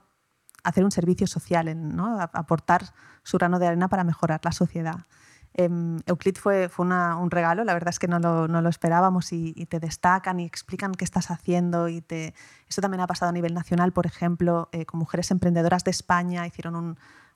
hacer 0.64 0.84
un 0.84 0.90
servicio 0.90 1.26
social, 1.26 1.96
¿no? 1.96 2.20
aportar 2.20 2.92
su 3.22 3.38
grano 3.38 3.58
de 3.58 3.66
arena 3.66 3.88
para 3.88 4.04
mejorar 4.04 4.40
la 4.44 4.52
sociedad. 4.52 5.06
Em, 5.52 5.98
Euclid 6.06 6.36
fue, 6.36 6.68
fue 6.68 6.86
un 6.86 7.30
regalo, 7.30 7.64
la 7.64 7.74
verdad 7.74 7.88
es 7.88 7.98
que 7.98 8.06
no 8.06 8.20
lo, 8.20 8.46
no 8.46 8.62
lo 8.62 8.68
esperábamos 8.68 9.32
y, 9.32 9.52
te 9.66 9.80
destacan 9.80 10.38
y 10.38 10.44
explican 10.44 10.92
qué 10.92 11.04
estás 11.04 11.30
haciendo. 11.30 11.88
Y 11.88 12.00
te... 12.00 12.34
Esto 12.68 12.80
también 12.80 13.00
ha 13.00 13.06
pasado 13.06 13.30
a 13.30 13.32
nivel 13.32 13.54
nacional, 13.54 13.92
por 13.92 14.06
ejemplo, 14.06 14.68
eh, 14.72 14.86
con 14.86 15.00
mujeres 15.00 15.30
emprendedoras 15.30 15.84
de 15.84 15.90
España, 15.90 16.46
hicieron 16.46 16.76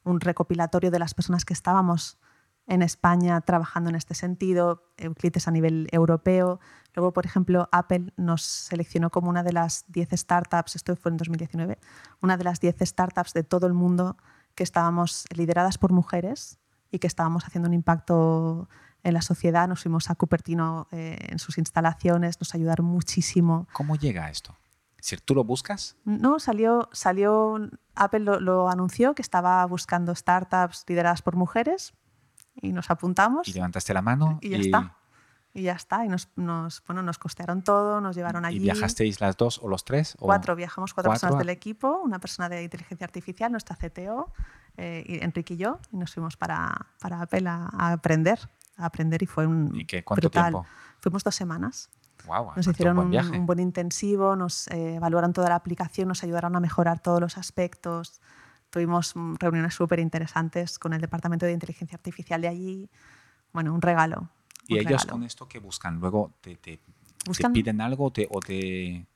un, 0.04 0.20
recopilatorio 0.20 0.90
de 0.90 0.98
las 0.98 1.14
personas 1.14 1.44
que 1.44 1.54
estábamos 1.54 2.18
en 2.66 2.82
España 2.82 3.40
trabajando 3.40 3.90
en 3.90 3.96
este 3.96 4.14
sentido. 4.14 4.90
Euclid 4.96 5.36
es 5.36 5.48
a 5.48 5.50
nivel 5.50 5.88
europeo. 5.92 6.60
Luego, 6.94 7.12
por 7.12 7.26
ejemplo, 7.26 7.68
Apple 7.72 8.12
nos 8.16 8.42
seleccionó 8.42 9.10
como 9.10 9.28
una 9.28 9.42
de 9.42 9.52
las 9.52 9.84
10 9.88 10.10
startups, 10.12 10.76
esto 10.76 10.94
fue 10.96 11.10
en 11.10 11.16
2019, 11.16 11.78
una 12.20 12.36
de 12.36 12.44
las 12.44 12.60
10 12.60 12.76
startups 12.80 13.32
de 13.32 13.42
todo 13.42 13.66
el 13.66 13.74
mundo 13.74 14.16
que 14.54 14.62
estábamos 14.62 15.26
lideradas 15.34 15.78
por 15.78 15.92
mujeres 15.92 16.58
y 16.90 17.00
que 17.00 17.08
estábamos 17.08 17.44
haciendo 17.44 17.68
un 17.68 17.74
impacto 17.74 18.68
en 19.02 19.14
la 19.14 19.22
sociedad. 19.22 19.68
Nos 19.68 19.82
fuimos 19.82 20.10
a 20.10 20.14
Cupertino 20.14 20.86
eh, 20.92 21.18
en 21.28 21.38
sus 21.38 21.58
instalaciones, 21.58 22.40
nos 22.40 22.54
ayudaron 22.54 22.86
muchísimo. 22.86 23.66
¿Cómo 23.72 23.96
llega 23.96 24.30
esto? 24.30 24.56
Si 25.00 25.16
¿Tú 25.18 25.34
lo 25.34 25.44
buscas? 25.44 25.96
No, 26.04 26.38
salió, 26.38 26.88
salió 26.92 27.68
Apple 27.94 28.20
lo, 28.20 28.70
anunció 28.70 29.14
que 29.14 29.20
estaba 29.20 29.66
buscando 29.66 30.14
startups 30.14 30.84
lideradas 30.88 31.20
por 31.20 31.36
mujeres 31.36 31.92
y 32.60 32.72
nos 32.72 32.90
apuntamos. 32.90 33.48
Y 33.48 33.52
levantaste 33.52 33.94
la 33.94 34.02
mano. 34.02 34.38
Y 34.40 34.50
ya 34.50 34.58
está. 34.58 34.96
Y 35.52 35.62
ya 35.62 35.72
está. 35.72 36.04
Y 36.04 36.08
nos, 36.08 36.28
nos, 36.36 36.82
bueno, 36.86 37.02
nos 37.02 37.18
costearon 37.18 37.62
todo, 37.62 38.00
nos 38.00 38.16
llevaron 38.16 38.44
allí. 38.44 38.56
¿Y 38.56 38.60
viajasteis 38.60 39.20
las 39.20 39.36
dos 39.36 39.60
o 39.62 39.68
los 39.68 39.84
tres? 39.84 40.16
Cuatro, 40.18 40.56
viajamos 40.56 40.94
cuatro, 40.94 41.12
personas 41.12 41.38
del 41.38 41.50
equipo, 41.50 42.00
una 42.02 42.18
persona 42.18 42.48
de 42.48 42.64
inteligencia 42.64 43.04
artificial, 43.04 43.50
nuestra 43.50 43.76
CTO, 43.76 44.32
eh, 44.76 45.20
Enrique 45.22 45.54
y 45.54 45.56
yo, 45.58 45.78
y 45.92 45.96
nos 45.96 46.12
fuimos 46.12 46.36
para, 46.36 46.88
para 47.00 47.20
Apple 47.22 47.48
a, 47.48 47.92
aprender. 47.92 48.38
A 48.76 48.86
aprender 48.86 49.22
y 49.22 49.26
fue 49.26 49.46
un. 49.46 49.70
¿Y 49.74 49.84
qué? 49.84 50.02
¿Cuánto 50.02 50.30
tiempo? 50.30 50.66
Fuimos 51.00 51.22
dos 51.22 51.34
semanas. 51.34 51.90
Wow, 52.26 52.52
nos 52.56 52.66
hicieron 52.66 52.98
un, 52.98 53.14
un, 53.14 53.46
buen 53.46 53.60
intensivo, 53.60 54.34
nos 54.34 54.66
eh, 54.68 54.94
evaluaron 54.94 55.34
toda 55.34 55.50
la 55.50 55.56
aplicación, 55.56 56.08
nos 56.08 56.22
ayudaron 56.22 56.56
a 56.56 56.60
mejorar 56.60 56.98
todos 57.00 57.20
los 57.20 57.36
aspectos. 57.36 58.20
Tuvimos 58.74 59.14
mm, 59.14 59.36
reuniones 59.38 59.72
súper 59.72 60.00
interesantes 60.00 60.80
con 60.80 60.94
el 60.94 61.00
Departamento 61.00 61.46
de 61.46 61.52
Inteligencia 61.52 61.94
Artificial 61.94 62.40
de 62.40 62.48
allí. 62.48 62.90
Bueno, 63.52 63.72
un 63.72 63.80
regalo. 63.80 64.30
¿Y 64.66 64.78
ellos 64.78 65.06
con 65.06 65.22
esto 65.22 65.46
qué 65.46 65.60
buscan? 65.60 66.00
¿Luego 66.00 66.32
te, 66.40 66.56
te, 66.56 66.80
piden 67.52 67.80
algo 67.80 68.10
te, 68.10 68.26
o 68.32 68.40
te...? 68.40 69.06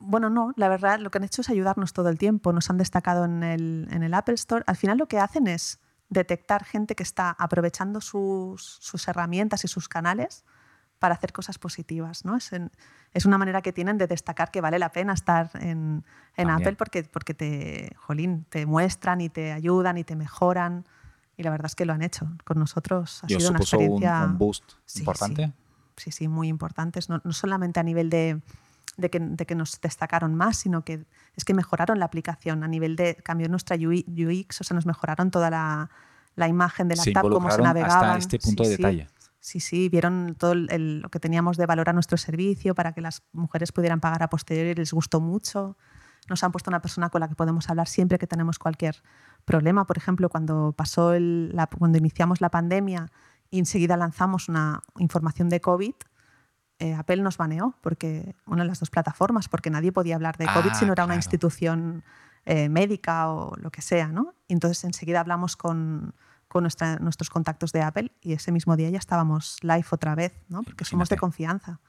Bueno, 0.00 0.30
no, 0.30 0.52
la 0.56 0.68
verdad 0.68 0.98
lo 0.98 1.12
que 1.12 1.18
han 1.18 1.24
hecho 1.24 1.42
es 1.42 1.48
ayudarnos 1.48 1.92
todo 1.92 2.08
el 2.08 2.18
tiempo. 2.18 2.52
Nos 2.52 2.70
han 2.70 2.76
destacado 2.76 3.24
en 3.24 3.44
el, 3.44 3.86
en 3.92 4.02
el 4.02 4.14
Apple 4.14 4.34
Store. 4.34 4.64
Al 4.66 4.74
final 4.74 4.98
lo 4.98 5.06
que 5.06 5.20
hacen 5.20 5.46
es 5.46 5.78
detectar 6.08 6.64
gente 6.64 6.96
que 6.96 7.04
está 7.04 7.30
aprovechando 7.30 8.00
sus, 8.00 8.78
sus 8.80 9.06
herramientas 9.06 9.64
y 9.64 9.68
sus 9.68 9.88
canales 9.88 10.44
para 11.04 11.16
hacer 11.16 11.34
cosas 11.34 11.58
positivas. 11.58 12.24
¿no? 12.24 12.34
Es, 12.34 12.50
es, 13.12 13.26
una 13.26 13.36
manera 13.36 13.60
que 13.60 13.74
tienen 13.74 13.98
de 13.98 14.06
destacar 14.06 14.50
que 14.50 14.62
vale 14.62 14.78
la 14.78 14.88
pena 14.88 15.12
estar 15.12 15.50
en, 15.52 16.02
en 16.34 16.48
Apple 16.48 16.76
porque, 16.76 17.02
porque 17.02 17.34
te, 17.34 17.94
jolín, 17.98 18.46
te 18.48 18.64
muestran 18.64 19.20
y 19.20 19.28
te 19.28 19.52
ayudan 19.52 19.98
y 19.98 20.04
te 20.04 20.16
mejoran. 20.16 20.86
Y 21.36 21.42
la 21.42 21.50
verdad 21.50 21.66
es 21.66 21.74
que 21.74 21.84
lo 21.84 21.92
han 21.92 22.00
hecho. 22.00 22.26
Con 22.44 22.58
nosotros 22.58 23.22
ha 23.22 23.28
sido 23.28 23.50
una 23.50 23.58
experiencia... 23.58 24.24
Un, 24.24 24.30
un 24.30 24.38
boost 24.38 24.64
importante. 24.96 25.52
Sí, 25.98 26.10
sí, 26.10 26.26
muy 26.26 26.48
importantes. 26.48 27.10
No, 27.10 27.20
no 27.22 27.34
solamente 27.34 27.80
a 27.80 27.82
nivel 27.82 28.08
de, 28.08 28.40
de, 28.96 29.10
que, 29.10 29.20
de, 29.20 29.44
que, 29.44 29.54
nos 29.54 29.78
destacaron 29.82 30.34
más, 30.34 30.56
sino 30.56 30.86
que 30.86 31.04
es 31.36 31.44
que 31.44 31.52
mejoraron 31.52 31.98
la 31.98 32.06
aplicación 32.06 32.64
a 32.64 32.68
nivel 32.68 32.96
de 32.96 33.16
cambió 33.16 33.46
nuestra 33.50 33.76
UX, 33.76 34.58
o 34.58 34.64
sea, 34.64 34.74
nos 34.74 34.86
mejoraron 34.86 35.30
toda 35.30 35.50
la, 35.50 35.90
la 36.36 36.48
imagen 36.48 36.88
de 36.88 36.96
la 36.96 37.04
tab, 37.12 37.28
cómo 37.28 37.50
se 37.50 37.62
navegaban. 37.62 38.16
Hasta 38.16 38.36
este 38.36 38.38
punto 38.38 38.62
de 38.62 38.70
detalle. 38.70 39.06
Sí, 39.06 39.13
sí, 39.44 39.90
vieron 39.90 40.36
todo 40.38 40.54
lo 40.54 41.08
que 41.10 41.20
teníamos 41.20 41.58
de 41.58 41.66
valorar 41.66 41.94
nuestro 41.94 42.16
servicio 42.16 42.74
para 42.74 42.92
que 42.94 43.02
las 43.02 43.22
mujeres 43.32 43.72
pudieran 43.72 44.00
pagar 44.00 44.22
a 44.22 44.30
posteriori 44.30 44.74
les 44.74 44.94
gustó 44.94 45.20
mucho. 45.20 45.76
Nos 46.30 46.42
han 46.42 46.50
puesto 46.50 46.70
una 46.70 46.80
persona 46.80 47.10
con 47.10 47.20
la 47.20 47.28
que 47.28 47.34
podemos 47.34 47.68
hablar 47.68 47.86
siempre 47.86 48.16
que 48.16 48.26
tenemos 48.26 48.58
cualquier 48.58 49.02
problema. 49.44 49.86
Por 49.86 49.98
ejemplo, 49.98 50.30
cuando, 50.30 50.72
pasó 50.72 51.12
la, 51.18 51.66
cuando 51.66 51.98
iniciamos 51.98 52.40
la 52.40 52.48
pandemia 52.48 53.12
y 53.50 53.58
enseguida 53.58 53.98
lanzamos 53.98 54.48
una 54.48 54.82
información 54.98 55.50
de 55.50 55.60
COVID, 55.60 55.94
eh, 56.78 56.94
Apple 56.94 57.18
nos 57.18 57.36
baneó, 57.36 57.76
porque 57.82 58.34
una 58.46 58.62
de 58.62 58.68
las 58.68 58.80
dos 58.80 58.88
plataformas, 58.88 59.50
porque 59.50 59.68
nadie 59.68 59.92
podía 59.92 60.14
hablar 60.14 60.38
de 60.38 60.46
COVID 60.46 60.70
ah, 60.70 60.74
si 60.74 60.86
no 60.86 60.92
era 60.92 61.04
una 61.04 61.16
institución 61.16 62.02
eh, 62.46 62.70
médica 62.70 63.30
o 63.30 63.54
lo 63.56 63.70
que 63.70 63.82
sea. 63.82 64.08
¿no? 64.08 64.34
entonces 64.48 64.84
enseguida 64.84 65.20
hablamos 65.20 65.54
con, 65.56 66.14
con 66.54 66.62
nuestros 66.62 67.30
contactos 67.30 67.72
de 67.72 67.82
Apple 67.82 68.12
y 68.20 68.32
ese 68.32 68.52
mismo 68.52 68.76
día 68.76 68.88
ya 68.88 68.98
estábamos 68.98 69.56
live 69.62 69.86
otra 69.90 70.14
vez, 70.14 70.32
¿no? 70.48 70.62
porque 70.62 70.84
somos 70.84 71.08
de 71.08 71.16
confianza 71.16 71.80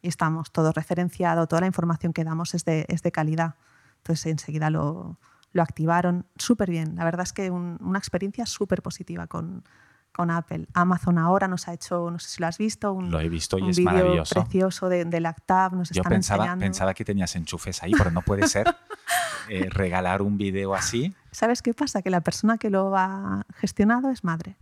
y 0.00 0.08
estamos 0.08 0.50
todo 0.50 0.72
referenciado, 0.72 1.46
toda 1.46 1.60
la 1.60 1.66
información 1.66 2.14
que 2.14 2.24
damos 2.24 2.54
es 2.54 2.64
de, 2.64 2.86
es 2.88 3.02
de 3.02 3.12
calidad. 3.12 3.56
Entonces 3.98 4.24
enseguida 4.24 4.70
lo, 4.70 5.18
lo 5.52 5.62
activaron 5.62 6.24
súper 6.36 6.70
bien. 6.70 6.96
La 6.96 7.04
verdad 7.04 7.24
es 7.24 7.34
que 7.34 7.50
una 7.50 7.98
experiencia 7.98 8.46
súper 8.46 8.80
positiva 8.80 9.26
con, 9.26 9.62
con 10.10 10.30
Apple. 10.30 10.66
Amazon 10.72 11.18
ahora 11.18 11.46
nos 11.46 11.68
ha 11.68 11.74
hecho, 11.74 12.10
no 12.10 12.18
sé 12.18 12.30
si 12.30 12.40
lo 12.40 12.46
has 12.46 12.56
visto, 12.56 12.94
un, 12.94 13.10
lo 13.10 13.20
he 13.20 13.28
visto 13.28 13.58
y 13.58 13.68
es 13.68 13.78
maravilloso. 13.78 14.34
precioso 14.34 14.88
de, 14.88 15.04
de 15.04 15.20
Lactab. 15.20 15.74
Nos 15.74 15.90
Yo 15.90 16.02
pensaba, 16.02 16.56
pensaba 16.56 16.94
que 16.94 17.04
tenías 17.04 17.36
enchufes 17.36 17.82
ahí, 17.82 17.92
pero 17.92 18.10
no 18.10 18.22
puede 18.22 18.48
ser 18.48 18.66
eh, 19.48 19.68
regalar 19.70 20.22
un 20.22 20.38
vídeo 20.38 20.74
así. 20.74 21.14
¿Sabes 21.30 21.62
qué 21.62 21.74
pasa? 21.74 22.02
Que 22.02 22.10
la 22.10 22.20
persona 22.20 22.58
que 22.58 22.70
lo 22.70 22.96
ha 22.96 23.44
gestionado 23.54 24.10
es 24.10 24.24
madre. 24.24 24.56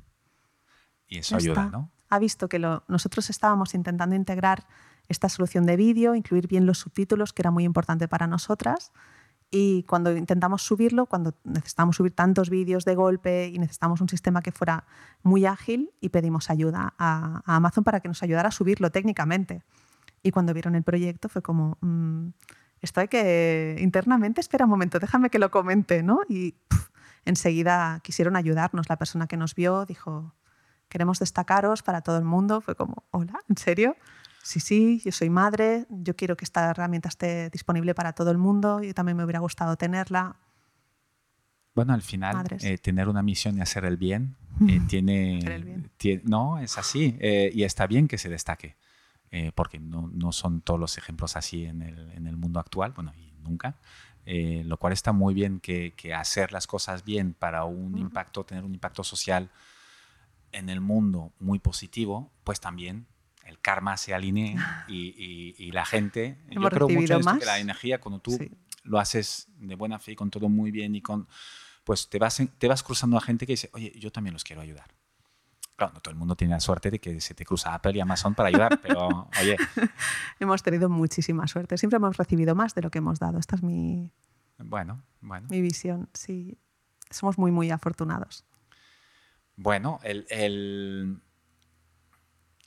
Y 1.08 1.18
eso 1.18 1.36
ayuda, 1.36 1.66
¿no? 1.66 1.90
Ha 2.08 2.18
visto 2.18 2.48
que 2.48 2.58
lo, 2.58 2.84
nosotros 2.88 3.30
estábamos 3.30 3.74
intentando 3.74 4.14
integrar 4.14 4.66
esta 5.08 5.28
solución 5.28 5.66
de 5.66 5.76
vídeo, 5.76 6.14
incluir 6.14 6.48
bien 6.48 6.66
los 6.66 6.78
subtítulos, 6.78 7.32
que 7.32 7.42
era 7.42 7.50
muy 7.50 7.64
importante 7.64 8.08
para 8.08 8.26
nosotras 8.26 8.92
y 9.50 9.84
cuando 9.84 10.16
intentamos 10.16 10.62
subirlo, 10.62 11.06
cuando 11.06 11.34
necesitamos 11.44 11.96
subir 11.96 12.12
tantos 12.12 12.50
vídeos 12.50 12.84
de 12.84 12.94
golpe 12.94 13.48
y 13.48 13.58
necesitamos 13.58 14.00
un 14.00 14.08
sistema 14.08 14.42
que 14.42 14.50
fuera 14.50 14.84
muy 15.22 15.46
ágil 15.46 15.92
y 16.00 16.08
pedimos 16.08 16.50
ayuda 16.50 16.94
a, 16.98 17.42
Amazon 17.46 17.84
para 17.84 18.00
que 18.00 18.08
nos 18.08 18.22
ayudara 18.22 18.48
a 18.48 18.52
subirlo 18.52 18.90
técnicamente. 18.90 19.62
Y 20.22 20.32
cuando 20.32 20.52
vieron 20.52 20.74
el 20.74 20.82
proyecto 20.82 21.28
fue 21.28 21.42
como, 21.42 21.78
mm, 21.80 22.28
esto 22.80 23.00
hay 23.00 23.08
que 23.08 23.76
internamente, 23.80 24.40
espera 24.40 24.64
un 24.64 24.70
momento, 24.70 24.98
déjame 24.98 25.30
que 25.30 25.38
lo 25.38 25.50
comente, 25.50 26.02
¿no? 26.02 26.20
Y 26.28 26.54
enseguida 27.24 28.00
quisieron 28.02 28.36
ayudarnos. 28.36 28.88
La 28.88 28.96
persona 28.96 29.26
que 29.26 29.36
nos 29.36 29.54
vio 29.54 29.84
dijo, 29.84 30.34
queremos 30.88 31.18
destacaros 31.18 31.82
para 31.82 32.02
todo 32.02 32.18
el 32.18 32.24
mundo. 32.24 32.60
Fue 32.60 32.74
como, 32.74 33.04
hola, 33.10 33.40
¿en 33.48 33.56
serio? 33.56 33.96
sí, 34.46 34.60
sí, 34.60 35.02
yo 35.04 35.10
soy 35.10 35.28
madre, 35.28 35.86
yo 35.90 36.14
quiero 36.14 36.36
que 36.36 36.44
esta 36.44 36.70
herramienta 36.70 37.08
esté 37.08 37.50
disponible 37.50 37.96
para 37.96 38.12
todo 38.12 38.30
el 38.30 38.38
mundo, 38.38 38.80
yo 38.80 38.94
también 38.94 39.16
me 39.16 39.24
hubiera 39.24 39.40
gustado 39.40 39.76
tenerla. 39.76 40.36
Bueno, 41.74 41.92
al 41.92 42.02
final, 42.02 42.46
eh, 42.60 42.78
tener 42.78 43.08
una 43.08 43.22
misión 43.22 43.58
y 43.58 43.60
hacer 43.60 43.84
el 43.84 43.96
bien, 43.96 44.36
eh, 44.68 44.80
tiene, 44.86 45.90
No, 46.22 46.58
es 46.60 46.78
así. 46.78 47.16
Eh, 47.20 47.50
y 47.52 47.64
está 47.64 47.88
bien 47.88 48.06
que 48.06 48.18
se 48.18 48.28
destaque, 48.28 48.76
porque 49.54 49.78
no, 49.78 50.10
no, 50.12 50.32
son 50.32 50.62
todos 50.62 50.80
los 50.80 50.96
ejemplos 50.98 51.36
así 51.36 51.64
en 51.64 51.82
el, 51.82 52.10
en 52.12 52.26
el 52.26 52.36
mundo 52.36 52.58
actual, 52.58 52.92
bueno, 52.92 53.12
y 53.18 53.32
nunca. 53.42 53.76
lo 54.24 54.76
cual 54.78 54.92
está 54.92 55.12
muy 55.12 55.34
bien 55.34 55.60
que, 55.60 55.92
que, 55.94 56.14
hacer 56.14 56.52
las 56.52 56.66
cosas 56.66 57.04
bien 57.04 57.34
para 57.34 57.64
un 57.64 57.98
impacto, 57.98 58.44
tener 58.44 58.64
un 58.64 58.74
impacto 58.74 59.04
social 59.04 59.50
en 60.52 60.68
el 60.70 60.80
mundo 60.80 61.32
muy 61.38 61.58
positivo, 61.58 62.32
pues 62.44 62.60
también 62.60 63.06
el 63.46 63.60
karma 63.60 63.96
se 63.96 64.14
alinee 64.14 64.56
y, 64.88 65.70
la 65.72 65.84
gente... 65.84 66.38
yo 66.50 66.60
creo 66.62 66.88
mucho 66.88 67.14
en 67.14 67.38
que 67.38 67.46
la 67.46 67.58
energía, 67.58 68.00
cuando 68.00 68.20
tú 68.20 68.38
lo 68.82 68.98
haces 68.98 69.48
de 69.58 69.74
buena 69.74 69.98
fe 69.98 70.12
y 70.12 70.16
con 70.16 70.30
todo 70.30 70.48
muy 70.48 70.70
bien 70.70 70.94
y 70.94 71.02
con... 71.02 71.28
Pues 71.84 72.08
te 72.08 72.18
vas, 72.18 72.42
te 72.58 72.66
vas 72.66 72.82
cruzando 72.82 73.16
a 73.16 73.20
gente 73.20 73.46
que 73.46 73.52
dice, 73.52 73.70
oye, 73.72 73.92
yo 73.96 74.10
también 74.10 74.32
los 74.32 74.42
quiero 74.42 74.60
ayudar. 74.60 74.92
Claro, 75.76 75.92
no 75.92 76.00
todo 76.00 76.12
el 76.12 76.18
mundo 76.18 76.36
tiene 76.36 76.54
la 76.54 76.60
suerte 76.60 76.90
de 76.90 76.98
que 76.98 77.20
se 77.20 77.34
te 77.34 77.44
cruza 77.44 77.74
Apple 77.74 77.92
y 77.94 78.00
Amazon 78.00 78.34
para 78.34 78.48
ayudar, 78.48 78.80
pero 78.80 79.28
oye... 79.40 79.56
hemos 80.40 80.62
tenido 80.62 80.88
muchísima 80.88 81.46
suerte. 81.46 81.76
Siempre 81.76 81.98
hemos 81.98 82.16
recibido 82.16 82.54
más 82.54 82.74
de 82.74 82.82
lo 82.82 82.90
que 82.90 82.98
hemos 82.98 83.18
dado. 83.18 83.38
Esta 83.38 83.56
es 83.56 83.62
mi... 83.62 84.10
Bueno, 84.58 85.02
bueno. 85.20 85.48
Mi 85.50 85.60
visión, 85.60 86.08
sí. 86.14 86.58
Somos 87.10 87.36
muy, 87.36 87.52
muy 87.52 87.70
afortunados. 87.70 88.46
Bueno, 89.54 90.00
el, 90.02 90.26
el 90.30 91.20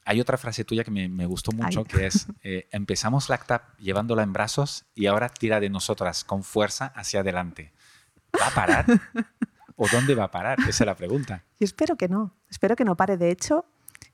hay 0.09 0.19
otra 0.21 0.39
frase 0.39 0.63
tuya 0.63 0.83
que 0.83 0.89
me, 0.89 1.25
gustó 1.27 1.51
mucho, 1.51 1.83
que 1.83 2.07
es, 2.07 2.25
eh, 2.41 2.67
empezamos 2.71 3.29
Lactap 3.29 3.77
llevándola 3.77 4.23
en 4.23 4.33
brazos 4.33 4.85
y 4.95 5.05
ahora 5.05 5.29
tira 5.29 5.59
de 5.59 5.69
nosotras 5.69 6.23
con 6.23 6.41
fuerza 6.41 6.87
hacia 6.95 7.19
adelante. 7.19 7.73
¿Va 8.39 8.47
a 8.47 8.49
parar? 8.49 8.85
¿O 9.75 9.87
dónde 9.87 10.15
va 10.15 10.23
a 10.23 10.31
parar? 10.31 10.59
Esa 10.61 10.69
es 10.69 10.85
la 10.87 10.95
pregunta. 10.95 11.45
Yo 11.59 11.65
espero 11.65 11.95
que 11.95 12.07
no, 12.07 12.35
espero 12.49 12.75
que 12.75 12.85
no 12.85 12.95
pare. 12.95 13.17
De 13.17 13.31
hecho, 13.31 13.65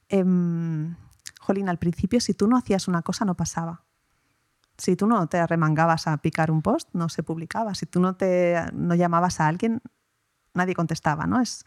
eh, 0.10 0.24
Jolín, 1.40 1.70
al 1.70 1.78
principio 1.78 2.20
si 2.20 2.34
tú 2.34 2.48
no 2.48 2.58
hacías 2.58 2.88
una 2.88 3.02
cosa 3.02 3.26
no 3.26 3.36
pasaba. 3.36 3.84
Si 4.78 4.96
tú 4.96 5.08
no 5.08 5.28
te 5.28 5.38
arremangabas 5.38 6.08
a 6.08 6.18
picar 6.18 6.52
un 6.52 6.62
post, 6.62 6.90
no 6.94 7.08
se 7.08 7.24
publicaba. 7.24 7.76
Si 7.76 7.86
tú 7.86 8.00
no, 8.00 8.16
te, 8.16 8.58
no 8.74 8.96
llamabas 8.96 9.40
a 9.40 9.48
alguien, 9.48 9.82
nadie 10.54 10.76
contestaba. 10.76 11.28
¿no? 11.28 11.40
Es, 11.40 11.66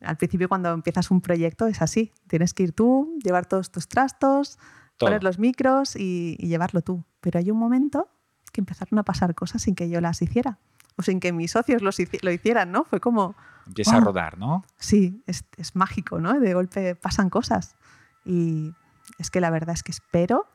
al 0.00 0.16
principio 0.16 0.48
cuando 0.48 0.72
empiezas 0.72 1.10
un 1.10 1.20
proyecto 1.20 1.66
es 1.66 1.82
así, 1.82 2.12
tienes 2.28 2.54
que 2.54 2.62
ir 2.62 2.72
tú, 2.72 3.18
llevar 3.22 3.46
todos 3.46 3.70
tus 3.70 3.88
trastos, 3.88 4.58
poner 4.98 5.22
los 5.22 5.38
micros 5.38 5.96
y, 5.96 6.36
llevarlo 6.36 6.82
tú. 6.82 7.04
Pero 7.20 7.38
hay 7.38 7.50
un 7.50 7.58
momento 7.58 8.08
que 8.52 8.60
empezaron 8.60 8.98
a 8.98 9.02
pasar 9.02 9.34
cosas 9.34 9.62
sin 9.62 9.74
que 9.74 9.90
yo 9.90 10.00
las 10.00 10.22
hiciera 10.22 10.58
o 10.96 11.02
sin 11.02 11.20
que 11.20 11.32
mis 11.32 11.52
socios 11.52 11.82
lo 11.82 12.30
hicieran, 12.30 12.72
¿no? 12.72 12.84
Fue 12.84 13.00
como... 13.00 13.36
Empieza 13.66 13.96
a 13.96 14.00
rodar, 14.00 14.38
¿no? 14.38 14.64
Sí, 14.78 15.22
es, 15.26 15.44
es 15.56 15.74
mágico, 15.74 16.20
¿no? 16.20 16.38
De 16.38 16.54
golpe 16.54 16.94
pasan 16.94 17.30
cosas. 17.30 17.74
Y 18.24 18.72
es 19.18 19.30
que 19.30 19.40
la 19.40 19.50
verdad 19.50 19.74
es 19.74 19.82
que 19.82 19.90
espero 19.90 20.46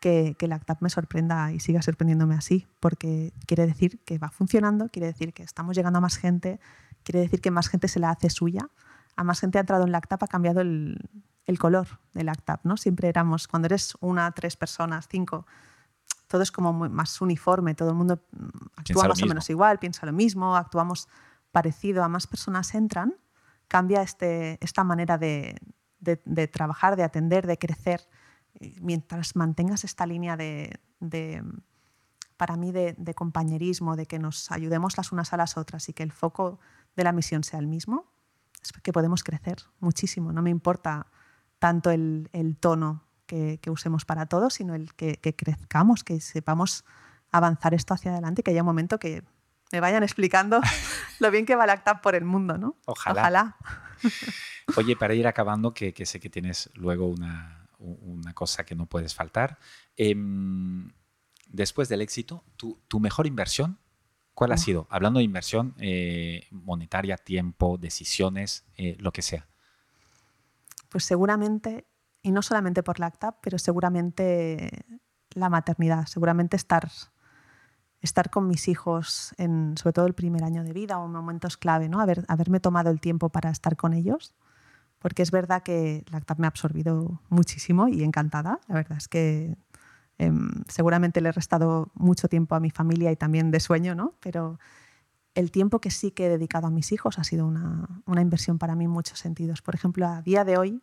que, 0.00 0.34
que 0.38 0.48
la 0.48 0.56
ACTAP 0.56 0.80
me 0.80 0.88
sorprenda 0.88 1.52
y 1.52 1.60
siga 1.60 1.82
sorprendiéndome 1.82 2.34
así, 2.34 2.66
porque 2.80 3.32
quiere 3.46 3.66
decir 3.66 4.00
que 4.04 4.18
va 4.18 4.30
funcionando, 4.30 4.88
quiere 4.88 5.08
decir 5.08 5.34
que 5.34 5.42
estamos 5.42 5.76
llegando 5.76 5.98
a 5.98 6.00
más 6.00 6.16
gente, 6.16 6.58
quiere 7.02 7.20
decir 7.20 7.42
que 7.42 7.50
más 7.50 7.68
gente 7.68 7.88
se 7.88 8.00
la 8.00 8.10
hace 8.10 8.30
suya, 8.30 8.68
a 9.16 9.24
más 9.24 9.40
gente 9.40 9.58
ha 9.58 9.60
entrado 9.60 9.84
en 9.84 9.92
la 9.92 9.98
ACTAP, 9.98 10.22
ha 10.22 10.26
cambiado 10.26 10.62
el, 10.62 10.98
el 11.46 11.58
color 11.58 11.86
del 12.12 12.28
ACTAP, 12.28 12.64
¿no? 12.64 12.76
Siempre 12.76 13.08
éramos, 13.08 13.48
cuando 13.48 13.66
eres 13.66 13.94
una, 14.00 14.30
tres 14.32 14.56
personas, 14.56 15.08
cinco, 15.08 15.46
todo 16.26 16.42
es 16.42 16.50
como 16.50 16.72
más 16.72 17.20
uniforme, 17.20 17.74
todo 17.74 17.90
el 17.90 17.94
mundo 17.94 18.20
mm, 18.32 18.46
actúa 18.76 19.08
más 19.08 19.22
o 19.22 19.26
menos 19.26 19.48
igual, 19.50 19.78
piensa 19.78 20.06
lo 20.06 20.12
mismo, 20.12 20.56
actuamos 20.56 21.08
parecido, 21.52 22.02
a 22.02 22.08
más 22.08 22.26
personas 22.26 22.74
entran, 22.74 23.14
cambia 23.68 24.02
este, 24.02 24.58
esta 24.64 24.84
manera 24.84 25.18
de, 25.18 25.56
de, 26.04 26.48
trabajar, 26.48 26.96
de 26.96 27.02
atender, 27.02 27.46
de 27.46 27.58
crecer, 27.58 28.08
mientras 28.80 29.36
mantengas 29.36 29.84
esta 29.84 30.06
línea 30.06 30.36
de, 30.36 30.78
para 32.36 32.56
mí, 32.56 32.72
de, 32.72 33.14
compañerismo, 33.14 33.96
de 33.96 34.06
que 34.06 34.18
nos 34.18 34.50
ayudemos 34.50 34.96
las 34.96 35.12
unas 35.12 35.32
a 35.32 35.36
las 35.36 35.56
otras 35.56 35.88
y 35.88 35.92
que 35.92 36.02
el 36.02 36.12
foco 36.12 36.58
de 36.96 37.04
la 37.04 37.12
misión 37.12 37.42
sea 37.44 37.58
el 37.58 37.66
mismo, 37.66 38.06
es 38.62 38.72
que 38.72 38.92
podemos 38.92 39.22
crecer 39.24 39.58
muchísimo. 39.80 40.32
No 40.32 40.42
me 40.42 40.50
importa 40.50 41.06
tanto 41.58 41.90
el, 41.90 42.28
tono 42.60 43.02
que, 43.60 43.70
usemos 43.70 44.04
para 44.04 44.26
todos, 44.26 44.54
sino 44.54 44.74
el 44.74 44.94
que, 44.94 45.18
crezcamos, 45.18 46.04
que 46.04 46.20
sepamos 46.20 46.84
avanzar 47.32 47.74
esto 47.74 47.94
hacia 47.94 48.12
adelante 48.12 48.40
y 48.40 48.44
que 48.44 48.50
haya 48.52 48.62
un 48.62 48.66
momento 48.66 48.98
que 48.98 49.24
me 49.72 49.80
vayan 49.80 50.02
explicando 50.02 50.60
lo 51.18 51.30
bien 51.30 51.46
que 51.46 51.56
va 51.56 51.66
Lactap 51.66 52.00
por 52.00 52.14
el 52.14 52.24
mundo, 52.24 52.58
¿no? 52.58 52.76
Ojalá. 52.86 53.20
Ojalá. 53.20 53.56
Oye, 54.76 54.96
para 54.96 55.14
ir 55.14 55.26
acabando, 55.26 55.74
que, 55.74 55.92
sé 56.06 56.20
que 56.20 56.30
tienes 56.30 56.70
luego 56.74 57.06
una, 57.06 57.66
cosa 58.34 58.64
que 58.64 58.74
no 58.74 58.86
puedes 58.86 59.14
faltar. 59.14 59.58
Em, 59.96 60.92
después 61.48 61.88
del 61.88 62.02
éxito, 62.02 62.44
¿tu, 62.56 63.00
mejor 63.00 63.26
inversión, 63.26 63.78
¿cuál 64.34 64.52
ha 64.52 64.56
sido? 64.56 64.86
Hablando 64.90 65.18
de 65.18 65.24
inversión 65.24 65.74
eh, 65.78 66.46
monetaria, 66.50 67.16
tiempo, 67.16 67.78
decisiones, 67.78 68.64
eh, 68.76 68.96
lo 69.00 69.12
que 69.12 69.22
sea. 69.22 69.48
Pues 70.88 71.04
seguramente, 71.04 71.84
y 72.24 72.32
no 72.32 72.42
solamente 72.42 72.82
por 72.82 72.98
Lactap, 72.98 73.36
pero 73.42 73.58
seguramente 73.58 74.84
la 75.34 75.50
maternidad, 75.50 76.06
seguramente 76.06 76.56
estar 76.56 76.88
estar 78.00 78.30
con 78.30 78.46
mis 78.48 78.68
hijos, 78.68 79.34
en, 79.38 79.76
sobre 79.78 79.92
todo 79.94 80.06
el 80.06 80.14
primer 80.14 80.44
año 80.44 80.62
de 80.62 80.72
vida 80.72 80.98
o 80.98 81.08
momentos 81.08 81.56
clave, 81.56 81.88
¿no? 81.88 82.00
Haber, 82.00 82.24
haberme 82.28 82.60
tomado 82.60 82.90
el 82.90 83.00
tiempo 83.00 83.30
para 83.30 83.50
estar 83.50 83.76
con 83.76 83.94
ellos, 83.94 84.34
porque 84.98 85.22
es 85.22 85.30
verdad 85.30 85.62
que 85.62 86.04
Lactap 86.10 86.38
me 86.38 86.46
ha 86.46 86.48
absorbido 86.48 87.22
muchísimo 87.30 87.88
y 87.88 88.02
encantada. 88.02 88.60
La 88.68 88.74
verdad 88.74 88.98
es 88.98 89.08
que 89.08 89.56
em, 90.18 90.50
seguramente 90.68 91.22
le 91.22 91.30
he 91.30 91.32
restado 91.32 91.92
mucho 91.94 92.28
tiempo 92.28 92.54
a 92.54 92.60
mi 92.60 92.70
familia 92.70 93.10
y 93.10 93.16
también 93.16 93.50
de 93.50 93.60
sueño, 93.60 93.94
¿no? 93.94 94.14
Pero 94.20 94.58
el 95.34 95.50
tiempo 95.50 95.80
que 95.80 95.90
sí 95.90 96.10
que 96.10 96.26
he 96.26 96.28
dedicado 96.28 96.66
a 96.66 96.70
mis 96.70 96.92
hijos 96.92 97.18
ha 97.18 97.24
sido 97.24 97.46
una, 97.46 98.02
una 98.06 98.20
inversión 98.20 98.58
para 98.58 98.76
mí 98.76 98.84
en 98.84 98.90
muchos 98.90 99.18
sentidos. 99.18 99.62
Por 99.62 99.74
ejemplo, 99.74 100.06
a 100.06 100.20
día 100.20 100.44
de 100.44 100.58
hoy, 100.58 100.80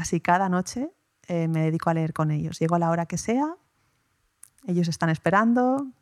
casi 0.00 0.18
cada 0.18 0.48
noche 0.48 0.90
eh, 1.28 1.46
me 1.46 1.60
dedico 1.60 1.90
a 1.90 1.94
leer 1.94 2.14
con 2.14 2.30
ellos. 2.30 2.58
Llego 2.58 2.74
a 2.74 2.78
la 2.78 2.88
hora 2.88 3.04
que 3.04 3.18
sea, 3.18 3.54
ellos 4.66 4.88
están 4.88 5.10
esperando, 5.10 5.92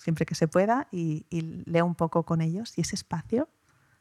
siempre 0.00 0.24
que 0.24 0.34
se 0.34 0.48
pueda, 0.48 0.88
y, 0.90 1.26
leo 1.66 1.84
un 1.84 1.94
poco 1.94 2.22
con 2.22 2.40
ellos. 2.40 2.72
Y 2.78 2.80
ese 2.80 2.94
espacio 2.94 3.50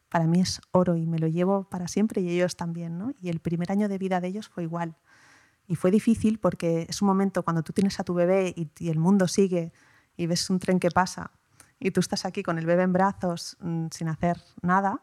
para 0.07 0.25
mí 0.25 0.39
es 0.39 0.61
oro 0.71 0.95
y 0.95 1.05
me 1.05 1.19
lo 1.19 1.27
llevo 1.27 1.65
para 1.65 1.89
siempre 1.89 2.21
y 2.21 2.29
ellos 2.29 2.55
también. 2.55 2.97
¿no? 2.97 3.11
Y 3.19 3.27
el 3.27 3.41
primer 3.41 3.73
año 3.73 3.89
de 3.89 3.97
vida 3.97 4.21
de 4.21 4.29
ellos 4.29 4.47
fue 4.47 4.63
igual. 4.63 4.95
Y 5.67 5.75
fue 5.75 5.91
difícil 5.91 6.39
porque 6.39 6.86
es 6.88 7.01
un 7.01 7.09
momento 7.09 7.43
cuando 7.43 7.61
tú 7.61 7.73
tienes 7.73 7.99
a 7.99 8.05
tu 8.05 8.13
bebé 8.13 8.55
y, 8.55 8.89
el 8.89 8.99
mundo 8.99 9.27
sigue 9.27 9.73
y 10.15 10.27
ves 10.27 10.49
un 10.49 10.59
tren 10.59 10.79
que 10.79 10.91
pasa 10.91 11.31
y 11.77 11.91
tú 11.91 11.99
estás 11.99 12.23
aquí 12.23 12.41
con 12.41 12.57
el 12.57 12.65
bebé 12.65 12.83
en 12.83 12.93
brazos 12.93 13.57
mm, 13.59 13.88
sin 13.91 14.07
hacer 14.07 14.41
nada, 14.61 15.01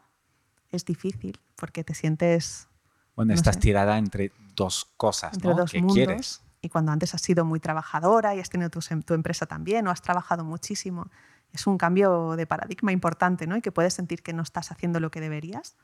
es 0.71 0.85
difícil 0.85 1.39
porque 1.55 1.83
te 1.83 1.93
sientes... 1.93 2.67
Bueno, 3.15 3.33
estás 3.33 3.59
tirada 3.59 3.97
entre 3.97 4.31
dos 4.55 4.91
cosas, 4.97 5.33
entre 5.33 5.53
dos 5.53 5.71
que 5.71 5.83
quieres 5.85 6.43
y 6.63 6.69
cuando 6.69 6.93
antes 6.93 7.13
has 7.13 7.21
sido 7.21 7.43
muy 7.43 7.59
trabajadora 7.59 8.33
y 8.35 8.39
has 8.39 8.49
tenido 8.49 8.69
tu, 8.69 8.79
tu, 9.05 9.13
empresa 9.13 9.45
también 9.45 9.85
o 9.85 9.91
has 9.91 10.01
trabajado 10.01 10.45
muchísimo, 10.45 11.11
es 11.51 11.67
un 11.67 11.77
cambio 11.77 12.37
de 12.37 12.47
paradigma 12.47 12.93
importante 12.93 13.45
¿no? 13.47 13.57
y 13.57 13.61
que 13.61 13.73
puedes 13.73 13.93
sentir 13.93 14.23
que 14.23 14.31
no 14.31 14.41
estás 14.41 14.71
haciendo 14.71 15.01
lo 15.01 15.11
que 15.11 15.19
deberías. 15.19 15.75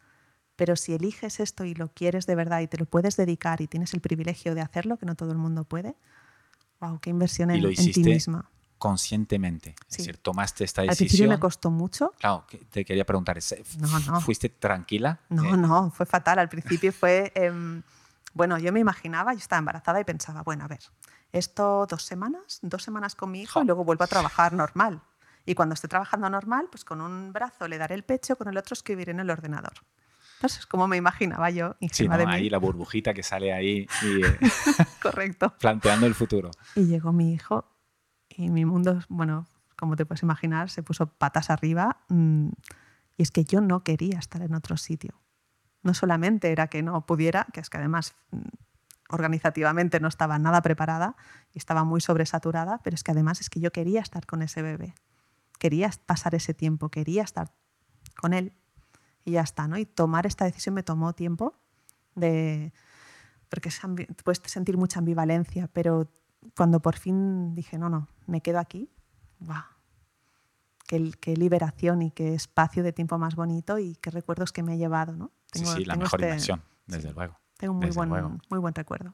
Pero 0.55 0.77
si 0.77 0.93
eliges 0.93 1.41
esto 1.41 1.65
y 1.65 1.73
lo 1.73 1.89
quieres 1.89 2.25
de 2.27 2.35
verdad 2.35 2.61
y 2.61 2.67
te 2.67 2.77
lo 2.77 2.85
puedes 2.85 3.17
dedicar 3.17 3.59
y 3.59 3.67
tienes 3.67 3.93
el 3.93 3.99
privilegio 3.99 4.55
de 4.55 4.61
hacerlo, 4.61 4.97
que 4.97 5.05
no 5.05 5.15
todo 5.15 5.33
el 5.33 5.37
mundo 5.37 5.65
puede, 5.65 5.95
wow, 6.79 6.97
qué 6.99 7.09
inversión 7.09 7.51
en, 7.51 7.61
ti 7.75 8.03
misma. 8.03 8.49
Conscientemente, 8.79 9.75
es 9.89 9.97
decir, 9.97 10.17
tomaste 10.17 10.63
esta 10.63 10.81
decisión. 10.81 10.91
Al 10.91 10.97
principio 10.97 11.29
me 11.29 11.39
costó 11.39 11.69
mucho. 11.69 12.13
Claro, 12.17 12.45
te 12.71 12.85
quería 12.85 13.05
preguntar, 13.05 13.37
¿fuiste 14.21 14.47
tranquila? 14.47 15.19
No, 15.27 15.43
eh, 15.53 15.57
no, 15.57 15.91
fue 15.91 16.05
fatal. 16.05 16.39
Al 16.39 16.47
principio 16.47 16.93
fue. 16.93 17.31
Em, 17.35 17.83
bueno, 18.33 18.57
yo 18.57 18.71
me 18.71 18.79
imaginaba, 18.79 19.33
yo 19.33 19.39
estaba 19.39 19.59
embarazada 19.59 19.99
y 19.99 20.05
pensaba, 20.05 20.43
bueno, 20.43 20.63
a 20.63 20.69
ver, 20.69 20.79
esto 21.33 21.85
dos 21.89 22.03
semanas, 22.03 22.59
dos 22.61 22.81
semanas 22.81 23.15
con 23.15 23.31
mi 23.31 23.41
hijo 23.41 23.61
y 23.61 23.65
luego 23.65 23.83
vuelvo 23.83 24.05
a 24.05 24.07
trabajar 24.07 24.53
normal. 24.53 25.01
Y 25.45 25.55
cuando 25.55 25.73
esté 25.73 25.87
trabajando 25.87 26.29
normal, 26.29 26.67
pues 26.71 26.85
con 26.85 27.01
un 27.01 27.33
brazo 27.33 27.67
le 27.67 27.77
daré 27.77 27.95
el 27.95 28.03
pecho, 28.03 28.37
con 28.37 28.47
el 28.47 28.57
otro 28.57 28.73
escribiré 28.73 29.11
en 29.11 29.19
el 29.19 29.29
ordenador. 29.29 29.73
Entonces, 30.37 30.65
como 30.65 30.87
me 30.87 30.95
imaginaba 30.95 31.49
yo. 31.49 31.75
Sí, 31.91 32.07
no, 32.07 32.15
ahí 32.15 32.49
la 32.49 32.59
burbujita 32.59 33.13
que 33.13 33.23
sale 33.23 33.51
ahí. 33.51 33.85
Y, 34.01 34.23
eh, 34.23 34.39
Correcto. 35.01 35.53
planteando 35.59 36.05
el 36.05 36.15
futuro. 36.15 36.51
Y 36.75 36.85
llegó 36.85 37.11
mi 37.11 37.33
hijo 37.33 37.65
y 38.39 38.49
mi 38.49 38.65
mundo, 38.65 38.99
bueno, 39.09 39.47
como 39.77 39.95
te 39.95 40.05
puedes 40.05 40.23
imaginar, 40.23 40.69
se 40.69 40.83
puso 40.83 41.07
patas 41.07 41.49
arriba. 41.49 41.97
Mm, 42.09 42.49
y 43.17 43.21
es 43.21 43.31
que 43.31 43.43
yo 43.43 43.61
no 43.61 43.83
quería 43.83 44.17
estar 44.17 44.41
en 44.41 44.55
otro 44.55 44.77
sitio 44.77 45.19
no 45.81 45.93
solamente 45.93 46.51
era 46.51 46.67
que 46.67 46.83
no 46.83 47.05
pudiera, 47.05 47.47
que 47.53 47.59
es 47.59 47.69
que 47.69 47.77
además 47.77 48.15
mm, 48.31 48.39
organizativamente 49.09 49.99
no 49.99 50.07
estaba 50.07 50.37
nada 50.39 50.61
preparada 50.61 51.15
y 51.53 51.57
estaba 51.57 51.83
muy 51.83 52.01
sobresaturada, 52.01 52.79
pero 52.83 52.95
es 52.95 53.03
que 53.03 53.11
además 53.11 53.41
es 53.41 53.49
que 53.49 53.59
yo 53.59 53.71
quería 53.71 54.01
estar 54.01 54.25
con 54.25 54.41
ese 54.41 54.61
bebé, 54.61 54.93
quería 55.57 55.89
pasar 56.05 56.35
ese 56.35 56.53
tiempo, 56.53 56.89
quería 56.89 57.23
estar 57.23 57.51
con 58.17 58.33
él 58.33 58.53
y 59.25 59.31
ya 59.31 59.41
está, 59.41 59.67
¿no? 59.67 59.77
Y 59.77 59.85
tomar 59.85 60.25
esta 60.25 60.45
decisión 60.45 60.75
me 60.75 60.83
tomó 60.83 61.13
tiempo 61.13 61.55
de 62.15 62.73
porque 63.49 63.71
puedes 64.23 64.41
sentir 64.45 64.77
mucha 64.77 64.99
ambivalencia, 64.99 65.67
pero 65.73 66.11
cuando 66.55 66.81
por 66.81 66.97
fin 66.97 67.55
dije, 67.55 67.79
no, 67.79 67.89
no, 67.89 68.07
me 68.29 68.41
quedo 68.41 68.59
aquí, 68.59 68.89
¡guau! 69.39 69.63
qué, 70.87 71.35
liberación 71.35 72.01
y 72.01 72.11
qué 72.11 72.33
espacio 72.33 72.83
de 72.83 72.93
tiempo 72.93 73.17
más 73.17 73.35
bonito 73.35 73.77
y 73.77 73.95
qué 73.95 74.09
recuerdos 74.09 74.51
que 74.51 74.63
me 74.63 74.73
ha 74.73 74.75
llevado. 74.75 75.15
¿no? 75.15 75.31
sí, 75.53 75.65
sí, 75.65 75.85
la 75.85 75.95
mejor 75.95 76.19
este 76.21 76.27
inversión, 76.27 76.63
desde 76.87 77.11
luego. 77.11 77.39
Tengo 77.57 77.73
un 77.73 77.79
muy, 77.79 77.91
buen, 77.91 78.09
muy 78.49 78.59
buen 78.59 78.73
recuerdo. 78.73 79.13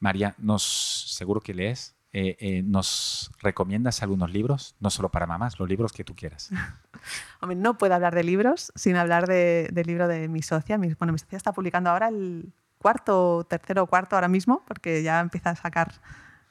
María, 0.00 0.34
nos, 0.38 0.62
seguro 0.62 1.40
que 1.40 1.54
lees. 1.54 1.94
Eh, 2.14 2.36
eh, 2.40 2.62
¿Nos 2.62 3.30
recomiendas 3.40 4.02
algunos 4.02 4.30
libros? 4.30 4.76
No 4.80 4.90
solo 4.90 5.10
para 5.10 5.26
mamás, 5.26 5.58
los 5.58 5.66
libros 5.66 5.92
que 5.92 6.04
tú 6.04 6.14
quieras. 6.14 6.50
Hombre, 7.40 7.56
no 7.56 7.78
puedo 7.78 7.94
hablar 7.94 8.14
de 8.14 8.22
libros 8.22 8.70
sin 8.74 8.96
hablar 8.96 9.26
de, 9.26 9.70
del 9.72 9.86
libro 9.86 10.08
de 10.08 10.28
mi 10.28 10.42
socia. 10.42 10.76
Mi, 10.76 10.92
bueno, 10.94 11.12
mi 11.12 11.18
socia 11.18 11.36
está 11.36 11.52
publicando 11.52 11.88
ahora 11.88 12.08
el 12.08 12.52
cuarto, 12.76 13.46
tercero 13.48 13.84
o 13.84 13.86
cuarto 13.86 14.16
ahora 14.16 14.28
mismo, 14.28 14.62
porque 14.66 15.02
ya 15.02 15.20
empieza 15.20 15.50
a 15.50 15.56
sacar 15.56 15.94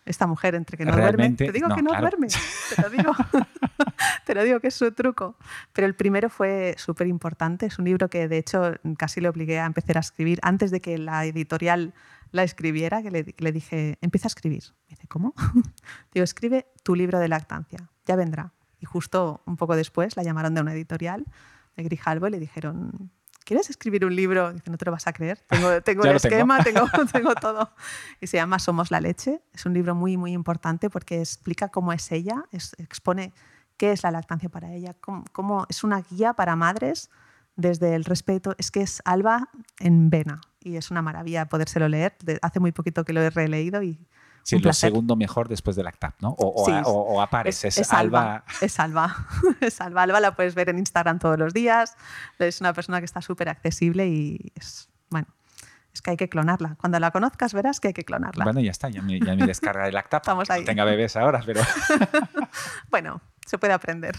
esta 0.06 0.28
mujer 0.28 0.56
entre 0.56 0.78
que 0.78 0.86
no 0.86 0.94
duerme. 0.94 1.32
Te 1.32 1.52
digo 1.52 1.70
que 1.74 1.82
no 1.82 1.94
duerme, 1.94 2.28
te 2.76 2.82
lo 2.82 2.90
digo. 2.90 3.14
te 4.26 4.36
lo 4.36 4.44
digo 4.44 4.60
que 4.60 4.68
es 4.68 4.76
su 4.76 4.92
truco. 4.92 5.36
Pero 5.74 5.88
el 5.88 5.96
primero 5.96 6.30
fue 6.30 6.76
súper 6.78 7.08
importante. 7.08 7.66
Es 7.68 7.80
un 7.80 7.86
libro 7.86 8.10
que 8.10 8.28
de 8.28 8.38
hecho 8.38 8.74
casi 8.98 9.22
le 9.22 9.30
obligué 9.30 9.60
a 9.60 9.66
empezar 9.66 9.98
a 9.98 10.02
escribir 10.02 10.40
antes 10.42 10.72
de 10.72 10.82
que 10.82 10.98
la 10.98 11.26
editorial 11.26 11.94
la 12.32 12.44
escribiera, 12.44 13.04
que 13.04 13.12
le, 13.12 13.52
dije, 13.52 13.98
empieza 14.02 14.28
a 14.28 14.30
escribir. 14.30 14.64
Me 14.88 14.96
dice, 14.96 15.08
¿cómo? 15.08 15.34
digo, 16.14 16.24
escribe 16.24 16.68
tu 16.84 16.96
libro 16.96 17.20
de 17.20 17.28
lactancia, 17.28 17.90
ya 18.06 18.16
vendrá. 18.16 18.54
Y 18.80 18.86
justo 18.86 19.42
un 19.46 19.58
poco 19.58 19.76
después 19.76 20.16
la 20.16 20.24
llamaron 20.24 20.56
de 20.56 20.62
una 20.62 20.74
editorial 20.74 21.26
de 21.76 21.84
Grijalbo 21.84 22.28
y 22.28 22.32
le 22.32 22.40
dijeron, 22.40 23.12
¿quieres 23.52 23.70
escribir 23.70 24.06
un 24.06 24.16
libro? 24.16 24.54
Dice, 24.54 24.72
no 24.72 24.78
te 24.78 24.86
lo 24.86 24.94
vas 24.94 25.08
a 25.08 25.12
creer. 25.12 25.40
Tengo, 25.50 25.82
tengo 25.84 26.06
el 26.06 26.16
esquema, 26.16 26.64
tengo. 26.64 26.88
Tengo, 27.12 27.36
todo. 27.36 27.70
Y 28.22 28.28
se 28.28 28.38
llama 28.38 28.60
Somos 28.60 28.92
la 28.92 29.02
leche. 29.02 29.42
Es 29.54 29.66
un 29.66 29.74
libro 29.74 29.94
muy, 29.94 30.16
muy 30.16 30.32
importante 30.32 30.90
porque 30.90 31.20
explica 31.20 31.68
cómo 31.68 31.92
es 31.92 32.10
ella, 32.14 32.46
expone 32.78 33.34
qué 33.76 33.92
es 33.92 34.04
la 34.04 34.12
lactancia 34.12 34.48
para 34.48 34.72
ella, 34.72 34.96
cómo, 35.02 35.66
es 35.68 35.84
una 35.84 36.02
guía 36.02 36.32
para 36.32 36.56
madres 36.56 37.10
desde 37.58 37.94
el 37.94 38.06
respeto. 38.06 38.56
Es 38.58 38.72
que 38.72 38.84
es 38.84 39.02
Alba 39.04 39.50
en 39.80 40.10
vena 40.10 40.40
y 40.62 40.78
es 40.78 40.90
una 40.90 41.02
maravilla 41.02 41.50
podérselo 41.50 41.90
leer. 41.90 42.16
hace 42.42 42.62
muy 42.62 42.72
poquito 42.72 43.04
que 43.04 43.12
lo 43.12 43.22
he 43.22 43.30
releído 43.30 43.84
y 43.84 44.08
Sí, 44.44 44.60
lo 44.60 44.74
segundo 44.74 45.16
mejor 45.16 45.48
después 45.48 45.76
del 45.76 45.88
ACTAP, 45.88 46.22
¿no? 46.22 46.30
O, 46.38 46.64
o, 46.64 47.22
aparece, 47.22 47.68
es, 47.68 47.94
Alba. 47.94 48.44
Es 48.62 48.80
Alba. 48.80 49.28
es 49.62 49.80
Alba. 49.82 50.04
Alba 50.04 50.20
la 50.20 50.36
puedes 50.36 50.56
ver 50.56 50.70
en 50.70 50.80
Instagram 50.80 51.20
todos 51.20 51.38
los 51.38 51.54
días. 51.54 51.96
Es 52.40 52.60
una 52.62 52.74
persona 52.74 53.00
que 53.00 53.06
está 53.06 53.22
súper 53.22 53.50
accesible 53.50 54.08
y 54.08 54.52
es, 54.56 54.90
bueno, 55.10 55.28
es 55.94 56.02
que 56.02 56.12
hay 56.12 56.18
que 56.18 56.30
clonarla. 56.30 56.76
Cuando 56.80 57.00
la 57.00 57.12
conozcas 57.12 57.54
verás 57.54 57.80
que 57.80 57.90
hay 57.90 57.94
que 57.94 58.04
clonarla. 58.04 58.44
Bueno, 58.44 58.62
ya 58.62 58.72
está, 58.72 58.90
ya 58.90 59.02
me, 59.02 59.20
ya 59.20 59.36
me 59.36 59.46
descarga 59.46 59.88
el 59.88 59.96
ACTAP. 59.96 60.22
Estamos 60.24 60.50
ahí. 60.50 60.62
No 60.62 60.66
tenga 60.66 60.86
bebés 60.86 61.16
ahora, 61.16 61.42
pero... 61.46 61.62
bueno, 62.90 63.22
se 63.46 63.58
puede 63.58 63.74
aprender. 63.74 64.16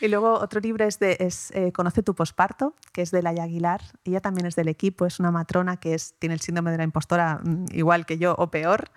Y 0.00 0.08
luego 0.08 0.34
otro 0.34 0.60
libro 0.60 0.84
es, 0.84 0.98
de, 0.98 1.16
es 1.20 1.50
eh, 1.52 1.72
Conoce 1.72 2.02
tu 2.02 2.14
posparto, 2.14 2.74
que 2.92 3.02
es 3.02 3.10
de 3.10 3.22
Laia 3.22 3.44
Aguilar. 3.44 3.80
Ella 4.04 4.20
también 4.20 4.46
es 4.46 4.56
del 4.56 4.68
equipo, 4.68 5.06
es 5.06 5.20
una 5.20 5.30
matrona 5.30 5.76
que 5.76 5.94
es, 5.94 6.14
tiene 6.18 6.34
el 6.34 6.40
síndrome 6.40 6.70
de 6.70 6.78
la 6.78 6.84
impostora 6.84 7.40
mm, 7.42 7.66
igual 7.72 8.06
que 8.06 8.18
yo 8.18 8.34
o 8.36 8.50
peor, 8.50 8.90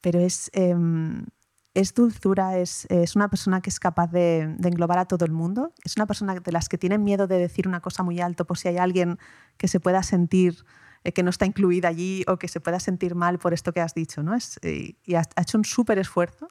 pero 0.00 0.18
es, 0.18 0.50
em, 0.54 1.26
es 1.74 1.94
dulzura, 1.94 2.58
es, 2.58 2.86
es, 2.90 3.16
una 3.16 3.28
persona 3.28 3.60
que 3.60 3.70
es 3.70 3.78
capaz 3.78 4.10
de, 4.10 4.54
de, 4.58 4.68
englobar 4.68 4.98
a 4.98 5.04
todo 5.04 5.24
el 5.24 5.32
mundo. 5.32 5.72
Es 5.84 5.96
una 5.96 6.06
persona 6.06 6.34
de 6.34 6.52
las 6.52 6.68
que 6.68 6.78
tienen 6.78 7.04
miedo 7.04 7.26
de 7.26 7.38
decir 7.38 7.68
una 7.68 7.80
cosa 7.80 8.02
muy 8.02 8.20
alto 8.20 8.44
por 8.46 8.58
si 8.58 8.68
hay 8.68 8.78
alguien 8.78 9.18
que 9.56 9.68
se 9.68 9.78
pueda 9.78 10.02
sentir 10.02 10.64
eh, 11.02 11.12
que 11.12 11.22
no 11.22 11.30
está 11.30 11.46
incluida 11.46 11.88
allí 11.88 12.24
o 12.28 12.36
que 12.36 12.46
se 12.46 12.60
pueda 12.60 12.78
sentir 12.78 13.14
mal 13.14 13.38
por 13.38 13.54
esto 13.54 13.72
que 13.72 13.80
has 13.80 13.94
dicho. 13.94 14.22
¿no? 14.22 14.34
Es, 14.34 14.58
eh, 14.62 14.96
y 15.04 15.14
ha, 15.14 15.22
hecho 15.36 15.56
un 15.56 15.64
súper 15.64 15.98
esfuerzo 15.98 16.50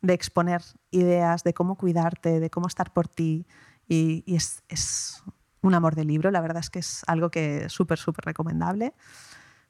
de 0.00 0.14
exponer 0.14 0.62
ideas 0.90 1.44
de 1.44 1.54
cómo 1.54 1.76
cuidarte, 1.76 2.40
de 2.40 2.50
cómo 2.50 2.66
estar 2.66 2.92
por 2.92 3.08
ti. 3.08 3.46
Y, 3.88 4.24
es, 4.26 4.62
es, 4.68 5.22
un 5.60 5.74
amor 5.74 5.96
de 5.96 6.04
libro, 6.04 6.30
la 6.30 6.40
verdad 6.40 6.60
es 6.60 6.70
que 6.70 6.78
es 6.78 7.02
algo 7.08 7.30
que 7.30 7.64
es 7.64 7.72
súper, 7.72 7.98
súper 7.98 8.24
recomendable. 8.24 8.94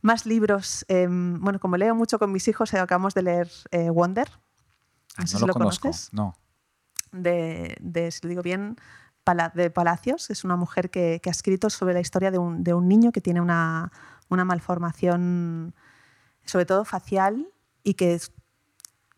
Más 0.03 0.27
libros, 0.27 0.85
em, 0.89 1.41
bueno, 1.41 1.59
como 1.59 1.77
leo 1.77 1.95
mucho 1.95 2.19
con 2.19 2.31
mis 2.31 2.47
hijos, 2.47 2.73
eh, 2.75 2.79
acabamos 2.79 3.15
de 3.15 3.23
leer 3.23 3.51
eh, 3.71 3.89
Wonder. 3.89 4.29
Ah, 5.17 5.25
no, 5.33 5.47
lo, 5.47 5.55
conoces. 5.55 6.11
No. 6.13 6.37
De, 7.11 7.77
de, 7.81 8.11
si 8.11 8.21
lo 8.23 8.29
digo 8.29 8.43
bien, 8.43 8.77
de 9.55 9.71
Palacios. 9.71 10.31
Es 10.31 10.45
una 10.45 10.57
mujer 10.57 10.91
que, 10.91 11.21
que 11.23 11.31
ha 11.31 11.33
escrito 11.33 11.71
sobre 11.71 11.95
la 11.95 12.01
historia 12.01 12.31
de 12.31 12.39
un, 12.39 12.65
de 12.65 12.75
un 12.75 12.89
niño 12.89 13.13
que 13.13 13.21
tiene 13.21 13.41
una, 13.41 13.93
una 14.29 14.45
malformación, 14.45 15.75
sobre 16.45 16.67
todo 16.67 16.85
facial, 16.85 17.49
y 17.83 17.95
que 17.95 18.19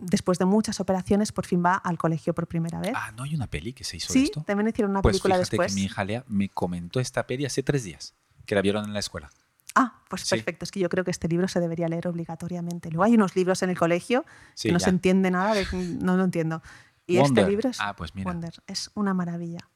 después 0.01 0.39
de 0.39 0.45
muchas 0.45 0.81
operaciones, 0.81 1.33
por 1.33 1.47
fin 1.47 1.63
va 1.65 1.75
al 1.75 1.99
colegio 1.99 2.35
por 2.35 2.47
primera 2.47 2.81
vez. 2.81 2.93
Ah, 2.95 3.13
¿no 3.17 3.23
hay 3.23 3.35
una 3.35 3.47
peli 3.47 3.73
que 3.73 3.85
se 3.85 3.97
hizo 3.97 4.13
sí, 4.13 4.25
esto? 4.25 4.41
Sí, 4.41 4.47
también 4.47 4.69
hicieron 4.69 4.91
una 4.91 5.03
pues 5.03 5.15
película 5.15 5.37
fíjate 5.37 5.51
después. 5.51 5.73
que 5.73 5.81
mi 5.81 5.85
hija 5.85 6.05
Lea 6.05 6.25
me 6.29 6.49
comentó 6.49 7.01
esta 7.01 7.27
peli 7.27 7.45
hace 7.45 7.63
tres 7.63 7.85
días, 7.85 8.15
que 8.47 8.55
la 8.55 8.63
vieron 8.63 8.85
en 8.85 8.93
la 8.93 9.01
escuela. 9.01 9.31
Ah, 9.75 10.03
pues 10.09 10.29
perfecto. 10.29 10.65
Es 10.65 10.71
que 10.71 10.81
yo 10.81 10.89
creo 10.89 11.05
que 11.05 11.11
este 11.11 11.29
libro 11.29 11.47
se 11.47 11.61
debería 11.61 11.89
leer 11.89 12.09
obligatoriamente. 12.09 12.91
Luego 12.91 13.05
hay 13.05 13.15
unos 13.15 13.37
libros 13.37 13.63
en 13.63 13.71
el 13.71 13.79
colegio 13.79 14.25
que 14.61 14.73
no 14.73 14.81
se 14.81 14.91
entiende 14.91 15.31
nada, 15.31 15.55
no 15.73 16.17
lo 16.17 16.25
entiendo. 16.25 16.63
Y 17.07 17.19
este 17.19 17.47
libro 17.47 17.69
es 17.69 17.79
ah, 17.81 17.95
pues 17.97 18.13
Wonder. 18.13 18.55
Es 18.67 18.91
una 18.95 19.15
maravilla. 19.15 19.69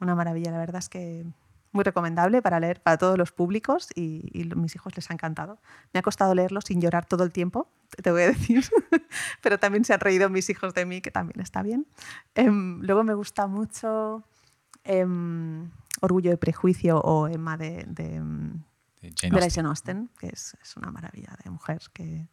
Una 0.00 0.14
maravilla. 0.14 0.50
La 0.50 0.58
verdad 0.58 0.78
es 0.78 0.88
que 0.88 1.26
muy 1.72 1.84
recomendable 1.84 2.42
para 2.42 2.60
leer 2.60 2.80
para 2.80 2.98
todos 2.98 3.18
los 3.18 3.32
públicos 3.32 3.88
y, 3.94 4.50
mis 4.54 4.74
hijos 4.76 4.94
les 4.94 5.10
ha 5.10 5.14
encantado. 5.14 5.58
Me 5.92 6.00
ha 6.00 6.02
costado 6.02 6.34
leerlo 6.34 6.60
sin 6.60 6.80
llorar 6.80 7.06
todo 7.06 7.24
el 7.24 7.32
tiempo, 7.32 7.68
te 8.02 8.10
voy 8.10 8.22
a 8.22 8.26
decir, 8.28 8.64
pero 9.42 9.58
también 9.58 9.84
se 9.84 9.94
han 9.94 10.00
reído 10.00 10.30
mis 10.30 10.48
hijos 10.50 10.74
de 10.74 10.86
mí, 10.86 11.00
que 11.00 11.10
también 11.10 11.40
está 11.40 11.62
bien. 11.62 11.86
Em, 12.34 12.80
luego 12.82 13.04
me 13.04 13.14
gusta 13.14 13.46
mucho 13.46 14.22
em, 14.84 15.70
Orgullo 16.00 16.30
de 16.30 16.36
Prejuicio 16.36 17.00
o 17.00 17.26
Emma 17.28 17.56
de, 17.56 17.84
de, 17.88 18.16
em, 18.16 18.62
Jane, 19.16 19.68
Austen. 19.68 20.10
que 20.18 20.28
es, 20.28 20.56
es, 20.62 20.76
una 20.76 20.90
maravilla 20.90 21.36
de 21.42 21.50
mujer 21.50 21.80
que, 21.92 22.28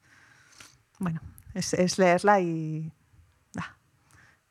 bueno, 0.99 1.21
es, 1.53 1.73
es 1.73 1.97
leerla 1.97 2.41
y... 2.41 2.91
Ah, 3.57 3.75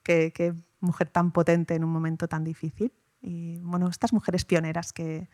qué, 0.02 0.32
qué 0.32 0.55
mujer 0.81 1.09
tan 1.10 1.31
potente 1.31 1.74
en 1.74 1.85
un 1.85 1.90
momento 1.90 2.27
tan 2.27 2.43
difícil. 2.43 2.93
Y 3.20 3.59
bueno, 3.61 3.89
estas 3.89 4.12
mujeres 4.12 4.45
pioneras 4.45 4.93
que, 4.93 5.28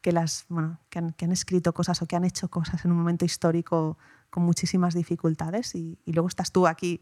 que, 0.00 0.12
las, 0.12 0.46
bueno, 0.48 0.78
que, 0.88 0.98
han, 0.98 1.12
que, 1.12 1.24
han, 1.24 1.32
escrito 1.32 1.72
cosas 1.72 2.02
o 2.02 2.06
que 2.06 2.16
han 2.16 2.24
hecho 2.24 2.48
cosas 2.48 2.84
en 2.84 2.90
un 2.90 2.98
momento 2.98 3.24
histórico 3.24 3.98
con 4.30 4.44
muchísimas 4.44 4.94
dificultades 4.94 5.74
y, 5.74 5.98
y 6.04 6.12
luego 6.12 6.28
estás 6.28 6.52
tú 6.52 6.66
aquí 6.66 7.00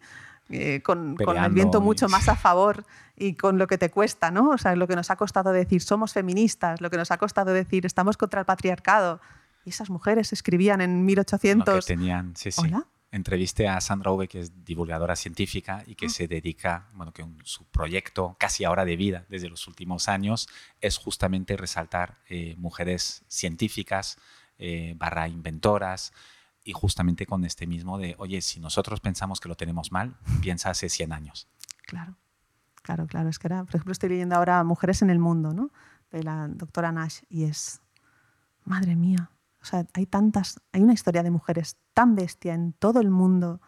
eh, 0.51 0.81
con, 0.83 1.15
con, 1.17 1.37
el 1.37 1.53
viento 1.53 1.83
mucho 1.83 2.09
más 2.09 2.29
a 2.29 2.35
favor 2.35 2.87
y 3.17 3.35
con 3.35 3.59
lo 3.59 3.67
que 3.67 3.77
te 3.77 3.91
cuesta, 3.91 4.31
¿no? 4.31 4.51
O 4.51 4.59
sea, 4.59 4.75
lo 4.77 4.89
que 4.89 4.97
nos 4.97 5.11
ha 5.11 5.17
costado 5.17 5.53
decir 5.53 5.83
somos 5.83 6.15
feministas, 6.15 6.81
lo 6.81 6.89
que 6.89 6.97
nos 6.97 7.11
ha 7.11 7.19
costado 7.19 7.53
decir 7.53 7.85
estamos 7.85 8.17
contra 8.17 8.41
el 8.41 8.47
patriarcado. 8.47 9.21
Y 9.67 9.71
esas 9.71 9.91
mujeres 9.91 10.33
escribían 10.33 10.81
en 10.81 11.05
1800... 11.05 11.85
que 11.85 11.95
tenían, 11.95 12.35
sí, 12.35 12.51
sí. 12.51 12.63
¿Hola? 12.63 12.87
Entrevisté 13.11 13.69
a 13.69 13.81
Sandra 13.81 14.11
Ove, 14.11 14.29
que 14.29 14.41
es 14.41 14.65
divulgadora 14.65 15.17
científica 15.17 15.83
y 15.87 15.95
que 15.95 16.07
ah. 16.07 16.11
se 16.11 16.29
dedica, 16.29 16.89
bueno, 16.93 17.13
que 17.13 17.27
su 17.45 17.65
proyecto 17.67 18.37
casi 18.39 18.65
ahora 18.65 18.85
de 18.85 18.97
vida 18.97 19.25
desde 19.29 19.49
los 19.49 19.67
últimos 19.67 20.09
años 20.09 20.49
es 20.81 20.99
justamente 20.99 21.57
resaltar 21.57 22.19
eh, 22.29 22.55
mujeres 22.59 23.25
científicas, 23.29 24.19
eh, 24.59 24.95
barra 24.97 25.29
inventoras, 25.29 26.13
y 26.65 26.73
justamente 26.73 27.25
con 27.25 27.45
este 27.47 27.67
mismo 27.67 27.97
de, 27.97 28.15
oye, 28.19 28.43
si 28.43 28.61
nosotros 28.61 29.01
pensamos 29.01 29.41
que 29.41 29.49
lo 29.49 29.55
tenemos 29.57 29.91
mal, 29.91 30.17
piensa 30.43 30.71
hace 30.71 30.91
100 30.91 31.13
años. 31.13 31.49
Claro, 31.87 32.17
claro, 32.83 33.07
claro. 33.07 33.31
Es 33.31 33.39
que 33.39 33.47
ahora, 33.47 33.65
por 33.65 33.77
ejemplo, 33.77 33.93
estoy 33.93 34.11
leyendo 34.11 34.37
ahora 34.37 34.63
Mujeres 34.65 35.01
en 35.01 35.09
el 35.09 35.19
Mundo, 35.19 35.55
¿no? 35.55 35.71
De 36.11 36.23
la 36.23 36.47
doctora 36.49 36.93
Nash, 36.93 37.21
y 37.31 37.45
es, 37.45 37.81
madre 38.65 38.97
mía, 38.97 39.31
o 39.61 39.65
sea, 39.65 39.87
hay 39.95 40.07
tantas, 40.07 40.61
hay 40.73 40.83
una 40.83 40.93
historia 40.93 41.23
de 41.23 41.31
mujeres 41.31 41.77
tan 41.95 42.15
bestia 42.15 42.55
en 42.55 42.73
todo 42.73 43.01
el 43.01 43.11
mundo, 43.11 43.61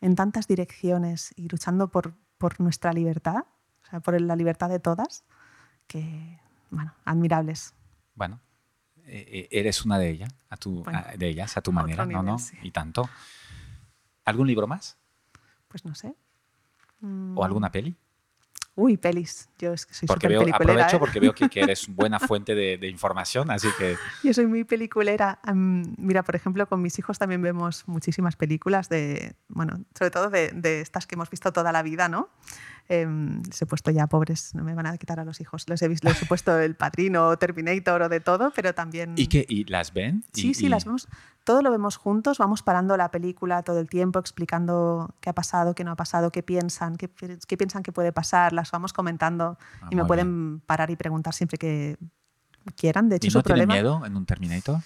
en 0.00 0.14
tantas 0.14 0.46
direcciones 0.46 1.32
y 1.36 1.48
luchando 1.48 1.88
por, 1.88 2.14
por 2.38 2.60
nuestra 2.60 2.92
libertad, 2.92 3.44
o 3.82 3.86
sea, 3.90 4.00
por 4.00 4.20
la 4.20 4.36
libertad 4.36 4.68
de 4.68 4.80
todas, 4.80 5.24
que, 5.86 6.40
bueno, 6.70 6.94
admirables. 7.04 7.74
Bueno, 8.14 8.40
eh, 9.06 9.26
eh, 9.28 9.48
eres 9.50 9.84
una 9.84 9.98
de 9.98 10.10
ellas, 10.10 10.34
a 10.48 10.56
tu, 10.56 10.84
de 11.16 11.28
ellas, 11.28 11.56
a 11.56 11.62
tu 11.62 11.72
manera, 11.72 12.06
¿no? 12.06 12.22
¿no? 12.22 12.36
Y 12.62 12.70
tanto. 12.70 13.08
¿Algún 14.24 14.46
libro 14.46 14.66
más? 14.66 14.96
Pues 15.68 15.84
no 15.84 15.94
sé. 15.94 16.14
¿O 17.34 17.44
alguna 17.44 17.70
peli? 17.70 17.96
Uy, 18.76 18.96
pelis. 18.96 19.48
Yo 19.58 19.72
es 19.72 19.86
que 19.86 19.94
soy 19.94 20.06
porque 20.08 20.26
veo, 20.26 20.42
Aprovecho 20.52 20.96
¿eh? 20.96 20.98
porque 20.98 21.20
veo 21.20 21.32
que, 21.32 21.48
eres 21.60 21.86
buena 21.88 22.18
fuente 22.18 22.54
de, 22.54 22.88
información, 22.88 23.50
así 23.50 23.68
que... 23.78 23.96
Yo 24.22 24.34
soy 24.34 24.46
muy 24.46 24.64
peliculera. 24.64 25.38
mira, 25.54 26.22
por 26.24 26.34
ejemplo, 26.34 26.66
con 26.66 26.82
mis 26.82 26.98
hijos 26.98 27.18
también 27.18 27.40
vemos 27.40 27.84
muchísimas 27.86 28.36
películas 28.36 28.88
de, 28.88 29.36
bueno, 29.48 29.80
sobre 29.96 30.10
todo 30.10 30.28
de, 30.28 30.50
de 30.52 30.80
estas 30.80 31.06
que 31.06 31.14
hemos 31.14 31.30
visto 31.30 31.52
toda 31.52 31.70
la 31.70 31.82
vida, 31.82 32.08
¿no? 32.08 32.30
Eh, 32.88 33.06
les 33.46 33.62
he 33.62 33.66
puesto 33.66 33.90
ya 33.90 34.06
pobres, 34.06 34.54
no 34.54 34.62
me 34.62 34.74
van 34.74 34.86
a 34.86 34.96
quitar 34.98 35.18
a 35.18 35.24
los 35.24 35.40
hijos. 35.40 35.68
Les 35.68 35.80
he, 35.80 35.88
visto, 35.88 36.08
les 36.08 36.22
he 36.22 36.26
puesto 36.26 36.58
el 36.58 36.74
padrino, 36.74 37.36
Terminator 37.38 38.02
o 38.02 38.08
de 38.08 38.20
todo, 38.20 38.52
pero 38.54 38.74
también... 38.74 39.14
¿Y, 39.16 39.28
que, 39.28 39.46
y 39.48 39.64
las 39.64 39.92
ven? 39.92 40.24
Sí, 40.32 40.52
sí, 40.52 40.68
las 40.68 40.84
vemos. 40.84 41.08
Todo 41.44 41.62
lo 41.62 41.70
vemos 41.70 41.96
juntos, 41.96 42.38
vamos 42.38 42.62
parando 42.62 42.96
la 42.96 43.10
película 43.10 43.62
todo 43.62 43.78
el 43.80 43.88
tiempo, 43.88 44.18
explicando 44.18 45.14
qué 45.20 45.30
ha 45.30 45.34
pasado, 45.34 45.74
qué 45.74 45.84
no 45.84 45.92
ha 45.92 45.96
pasado, 45.96 46.30
qué 46.30 46.42
piensan, 46.42 46.96
qué, 46.96 47.08
qué 47.08 47.56
piensan 47.56 47.82
que 47.82 47.92
puede 47.92 48.12
pasar, 48.12 48.52
las 48.52 48.70
vamos 48.70 48.92
comentando 48.92 49.58
ah, 49.82 49.88
y 49.90 49.96
me 49.96 50.04
pueden 50.04 50.60
parar 50.60 50.90
y 50.90 50.96
preguntar 50.96 51.32
siempre 51.34 51.58
que 51.58 51.96
quieran. 52.76 53.08
De 53.08 53.16
hecho, 53.16 53.28
¿Y 53.28 53.32
no 53.32 53.42
tienen 53.42 53.68
miedo 53.68 54.04
en 54.04 54.16
un 54.16 54.26
Terminator? 54.26 54.80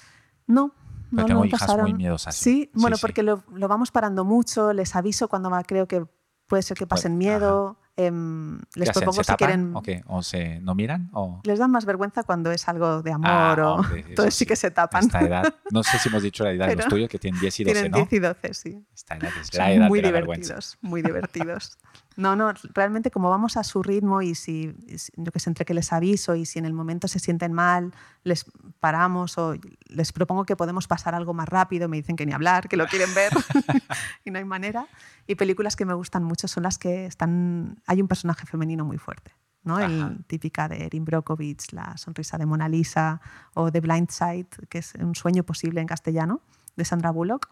No, 0.46 0.72
no, 1.10 1.26
tengo 1.26 1.44
hijas 1.44 1.78
muy 1.78 1.94
miedosas. 1.94 2.36
Sí, 2.36 2.70
bueno, 2.74 2.96
porque 3.00 3.22
Lo, 3.22 3.42
lo, 3.52 3.68
vamos 3.68 3.90
parando 3.90 4.24
mucho, 4.24 4.72
les 4.72 4.94
aviso 4.94 5.28
cuando 5.28 5.50
creo 5.66 5.88
que 5.88 6.06
puede 6.46 6.62
ser 6.62 6.76
que 6.76 6.86
pasen 6.86 7.16
miedo. 7.18 7.76
Em, 8.00 8.60
les 8.76 8.90
propongo 8.90 9.24
si 9.24 9.32
quieren. 9.34 9.74
¿O 10.06 10.22
se 10.22 10.60
no 10.60 10.76
miran? 10.76 11.10
O... 11.12 11.40
Les 11.42 11.58
dan 11.58 11.72
más 11.72 11.84
vergüenza 11.84 12.22
cuando 12.22 12.52
es 12.52 12.68
algo 12.68 13.02
de 13.02 13.10
amor 13.10 13.60
ah, 13.60 13.74
o. 13.74 13.84
entonces 13.96 14.34
sí 14.34 14.46
que 14.46 14.54
se 14.54 14.70
tapan. 14.70 15.04
Esta 15.04 15.20
edad, 15.20 15.54
no 15.72 15.82
sé 15.82 15.98
si 15.98 16.08
hemos 16.08 16.22
dicho 16.22 16.44
la 16.44 16.52
edad 16.52 16.68
de 16.68 16.76
los 16.76 16.86
tuyos, 16.86 17.08
que 17.08 17.18
tienen 17.18 17.40
10 17.40 17.58
y 17.58 17.64
12. 17.64 17.74
Tienen 17.74 17.92
10 17.92 18.12
y 18.12 18.18
12, 18.20 18.54
sí. 18.54 18.86
Esta 18.94 19.16
edad 19.16 19.32
es 19.40 19.52
la 19.52 19.72
edad 19.72 19.88
muy 19.88 20.00
de 20.00 20.12
la 20.12 20.20
divertidos, 20.20 20.78
Muy 20.80 21.02
divertidos. 21.02 21.76
No, 22.18 22.34
no, 22.34 22.52
realmente 22.74 23.12
como 23.12 23.30
vamos 23.30 23.56
a 23.56 23.62
su 23.62 23.80
ritmo 23.80 24.22
y 24.22 24.34
si, 24.34 24.74
yo 25.16 25.30
que 25.30 25.38
sé, 25.38 25.50
entre 25.50 25.64
que 25.64 25.72
les 25.72 25.92
aviso 25.92 26.34
y 26.34 26.46
si 26.46 26.58
en 26.58 26.64
el 26.64 26.72
momento 26.72 27.06
se 27.06 27.20
sienten 27.20 27.52
mal, 27.52 27.94
les 28.24 28.44
paramos 28.80 29.38
o 29.38 29.54
les 29.86 30.10
propongo 30.12 30.44
que 30.44 30.56
podemos 30.56 30.88
pasar 30.88 31.14
algo 31.14 31.32
más 31.32 31.48
rápido, 31.48 31.88
me 31.88 31.96
dicen 31.96 32.16
que 32.16 32.26
ni 32.26 32.32
hablar, 32.32 32.68
que 32.68 32.76
lo 32.76 32.88
quieren 32.88 33.14
ver 33.14 33.32
y 34.24 34.32
no 34.32 34.38
hay 34.38 34.44
manera. 34.44 34.88
Y 35.28 35.36
películas 35.36 35.76
que 35.76 35.84
me 35.84 35.94
gustan 35.94 36.24
mucho 36.24 36.48
son 36.48 36.64
las 36.64 36.76
que 36.76 37.06
están, 37.06 37.80
hay 37.86 38.02
un 38.02 38.08
personaje 38.08 38.46
femenino 38.46 38.84
muy 38.84 38.98
fuerte. 38.98 39.36
¿no? 39.62 39.78
El 39.78 40.24
típica 40.24 40.66
de 40.66 40.86
Erin 40.86 41.04
Brockovich, 41.04 41.72
La 41.72 41.96
sonrisa 41.98 42.36
de 42.36 42.46
Mona 42.46 42.68
Lisa, 42.68 43.20
o 43.54 43.70
The 43.70 43.78
Blind 43.78 44.10
Side, 44.10 44.48
que 44.68 44.78
es 44.78 44.94
Un 44.96 45.14
sueño 45.14 45.44
posible 45.44 45.80
en 45.80 45.86
castellano, 45.86 46.40
de 46.74 46.84
Sandra 46.84 47.12
Bullock. 47.12 47.48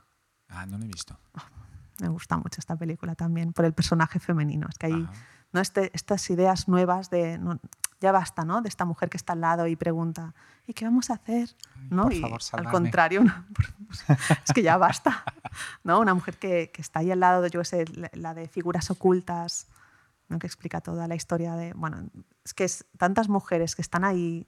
Ah, 0.49 0.67
no 0.67 0.77
lo 0.77 0.85
he 0.87 0.89
visto. 0.89 1.17
Oh, 1.35 1.56
me 2.01 2.09
gusta 2.09 2.37
mucho 2.37 2.61
esta 2.61 2.77
película 2.77 3.15
también 3.15 3.53
por 3.53 3.65
el 3.65 3.73
personaje 3.73 4.19
femenino. 4.19 4.67
Es 4.69 4.79
que 4.79 4.87
hay 4.87 5.09
¿no? 5.53 5.61
Este, 5.61 5.91
estas 5.95 6.29
ideas 6.31 6.69
nuevas 6.69 7.09
de... 7.11 7.39
ya 8.01 8.13
basta, 8.13 8.45
¿no? 8.45 8.61
De 8.63 8.69
esta 8.69 8.85
mujer 8.85 9.09
que 9.09 9.17
está 9.17 9.33
al 9.33 9.41
lado 9.41 9.67
y 9.67 9.77
pregunta, 9.77 10.35
¿y 10.67 10.75
qué 10.75 10.85
vamos 10.85 11.09
a 11.11 11.15
hacer? 11.15 11.55
¿no? 11.89 12.03
por 12.05 12.13
y 12.13 12.21
favor, 12.21 12.41
al 12.53 12.71
contrario, 12.71 13.21
una- 13.23 13.47
es 14.45 14.53
que 14.53 14.63
ya 14.63 14.77
basta, 14.77 15.25
¿no? 15.85 16.01
Una 16.01 16.13
mujer 16.15 16.37
que, 16.39 16.71
que 16.75 16.83
está 16.83 17.01
ahí 17.01 17.11
al 17.11 17.21
lado, 17.21 17.47
yo 17.47 17.61
qué 17.61 17.65
sé, 17.65 17.85
la- 17.95 18.11
la 18.13 18.35
de 18.35 18.49
figuras 18.49 18.91
ocultas, 18.91 19.69
¿no? 20.29 20.39
que 20.39 20.47
explica 20.47 20.81
toda 20.81 21.07
la 21.09 21.15
historia 21.15 21.55
de, 21.55 21.73
bueno, 21.75 22.11
es 22.45 22.53
que 22.53 22.65
es 22.65 22.85
tantas 22.99 23.29
mujeres 23.29 23.77
que 23.77 23.83
están 23.83 24.05
ahí 24.05 24.47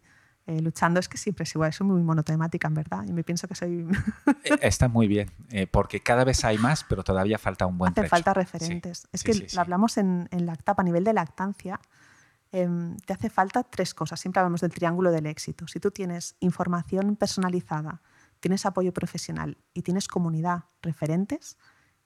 eh, 0.48 0.60
luchando, 0.62 0.98
es 0.98 1.08
que 1.08 1.18
siempre 1.18 1.42
es 1.44 1.54
igual, 1.54 1.72
soy 1.72 1.86
muy 1.86 2.02
monotemática, 2.02 2.66
en 2.68 2.74
verdad, 2.74 3.04
y 3.06 3.12
me 3.12 3.22
pienso 3.22 3.46
que 3.46 3.54
soy... 3.54 3.86
Eh, 4.44 4.58
Está 4.62 4.88
muy 4.88 5.06
bien, 5.06 5.30
eh, 5.50 5.66
porque 5.66 6.00
cada 6.00 6.24
vez 6.24 6.42
hay 6.44 6.56
más, 6.58 6.84
pero 6.88 7.04
todavía 7.04 7.38
falta 7.38 7.66
un 7.66 7.76
buen 7.76 7.92
Hacen 7.92 8.02
trecho. 8.02 8.10
falta 8.10 8.32
Sí, 8.32 8.40
referentes. 8.40 9.08
es 9.12 9.20
sí, 9.20 9.26
que 9.26 9.34
sí, 9.34 9.54
lo 9.56 9.60
hablamos 9.60 9.98
en, 9.98 10.26
en 10.32 10.46
Lactap 10.46 10.80
a 10.80 10.82
nivel 10.82 11.04
de 11.04 11.12
lactancia. 11.12 11.78
em, 12.50 12.96
te 13.04 13.12
hace 13.12 13.28
falta 13.28 13.62
tres 13.62 13.92
cosas. 13.92 14.18
Siempre 14.20 14.40
hablamos 14.40 14.62
del 14.62 14.70
triángulo 14.72 15.10
del 15.12 15.26
éxito. 15.26 15.66
Si 15.68 15.80
tú 15.80 15.90
tienes 15.90 16.34
información 16.40 17.14
personalizada, 17.16 18.00
tienes 18.40 18.64
apoyo 18.64 18.92
profesional 18.94 19.58
y 19.74 19.82
tienes 19.82 20.08
comunidad 20.08 20.64
referentes, 20.80 21.58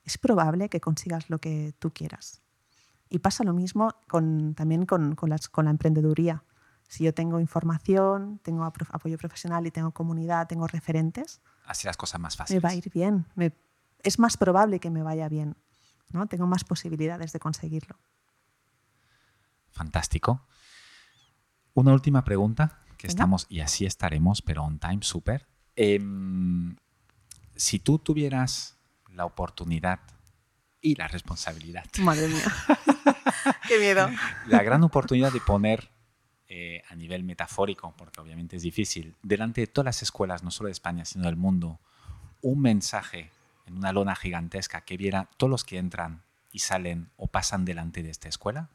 es 0.05 0.19
probable 0.19 0.69
que 0.69 0.81
consigas 0.81 1.31
lo 1.31 1.39
que 1.39 1.74
tú 1.78 1.93
quieras. 1.93 2.43
Y 3.09 3.20
pasa 3.20 3.44
lo 3.44 3.52
mismo 3.52 3.94
con, 4.09 4.55
también 4.56 4.85
con, 4.85 5.14
con 5.14 5.31
las- 5.31 5.48
con 5.48 5.66
la 5.66 5.70
emprendeduría. 5.70 6.43
Si 6.93 7.05
yo 7.05 7.14
tengo 7.14 7.40
información, 7.40 8.39
tengo 8.43 8.64
apoyo 8.64 9.16
profesional 9.16 9.66
y 9.66 9.70
tengo 9.70 9.93
comunidad, 9.93 10.47
tengo 10.47 10.66
referentes, 10.66 11.40
Así 11.64 11.86
las 11.86 11.97
cosas 11.97 12.20
más 12.20 12.35
me 12.35 12.39
fáciles. 12.39 12.62
va 12.62 12.69
a 12.69 12.74
ir 12.74 12.90
bien. 12.93 13.24
Me- 13.35 13.55
es 14.02 14.19
más 14.19 14.36
probable 14.36 14.78
que 14.78 14.90
me 14.90 15.02
vaya 15.02 15.27
bien. 15.31 15.56
¿no? 16.10 16.27
Tengo 16.27 16.47
más 16.47 16.64
posibilidades 16.64 17.32
de 17.32 17.39
conseguirlo. 17.39 17.97
Fantástico. 19.70 20.47
Una 21.73 21.94
última 21.94 22.24
pregunta, 22.24 22.81
que 22.98 23.06
Venga. 23.06 23.12
estamos, 23.12 23.47
y 23.48 23.60
así 23.60 23.86
estaremos, 23.86 24.43
pero 24.43 24.62
on 24.62 24.78
time, 24.78 24.98
súper. 25.01 25.47
Em, 25.77 26.77
si 27.56 27.78
tú 27.78 27.98
tuvieras 28.01 28.77
la 29.09 29.24
oportunidad 29.24 30.01
y 30.82 30.97
la 30.97 31.09
responsabilidad, 31.09 31.86
Madre 32.01 32.28
mía. 32.28 32.44
Qué 33.69 33.78
miedo. 33.78 34.10
la 34.47 34.62
gran 34.62 34.82
oportunidad 34.85 35.32
de 35.32 35.40
poner 35.40 35.89
eh, 36.55 36.83
a 36.91 36.95
nivel 36.97 37.24
metafórico, 37.24 37.95
porque 37.97 38.20
obviamente 38.20 38.57
es 38.57 38.62
difícil, 38.62 39.15
delante 39.23 39.62
de 39.62 39.66
todas 39.69 39.87
las 39.87 40.03
escuelas, 40.03 40.43
no 40.43 40.51
solo 40.51 40.66
de 40.66 40.73
España, 40.73 41.07
sino 41.07 41.24
del 41.24 41.37
mundo, 41.37 41.79
un 42.43 42.61
mensaje 42.61 43.31
en 43.66 43.79
una 43.79 43.91
lona 43.93 44.15
gigantesca 44.15 44.83
que 44.83 44.99
viera 44.99 45.29
todos 45.39 45.51
los 45.51 45.65
que 45.65 45.79
entran 45.79 46.20
y 46.51 46.59
salen 46.59 47.09
o 47.16 47.27
pasan 47.29 47.65
delante 47.65 48.03
de 48.03 48.11
esta 48.11 48.29
escuela, 48.29 48.69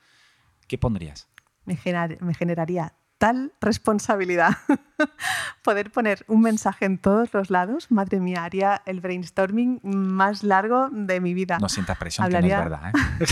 ¿qué 0.67 0.79
pondrías? 0.79 1.27
Me, 1.65 1.77
gener- 1.77 2.19
me 2.21 2.33
generaría 2.33 2.93
tal 3.19 3.51
responsabilidad 3.61 4.57
poder 5.63 5.91
poner 5.91 6.23
un 6.27 6.41
mensaje 6.41 6.85
en 6.85 6.97
todos 6.97 7.31
los 7.33 7.49
lados. 7.51 7.91
Madre 7.91 8.19
mía, 8.19 8.43
haría 8.43 8.81
el 8.85 9.01
brainstorming 9.01 9.81
más 9.83 10.43
largo 10.43 10.89
de 10.91 11.19
mi 11.19 11.33
vida. 11.35 11.57
No 11.59 11.69
sientas 11.69 11.97
presión, 11.97 12.27
que 12.27 12.33
no 12.41 12.47
es 12.47 12.53
Hablaría- 12.53 12.63
verdad. 12.63 12.91
¿eh? 12.93 13.25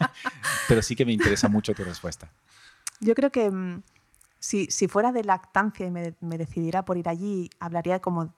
Pero 0.68 0.82
sí 0.82 0.96
que 0.96 1.04
me 1.04 1.12
interesa 1.12 1.48
mucho 1.48 1.74
tu 1.74 1.84
respuesta. 1.84 2.28
Yo 3.00 3.14
creo 3.14 3.30
que 3.30 3.50
mm, 3.50 3.82
si, 4.38 4.66
si 4.66 4.88
fuera 4.88 5.12
de 5.12 5.24
lactancia 5.24 5.86
y 5.86 5.90
me, 5.90 6.14
me 6.20 6.38
decidiera 6.38 6.84
por 6.84 6.96
ir 6.96 7.08
allí, 7.08 7.50
hablaría 7.60 8.00
como 8.00 8.34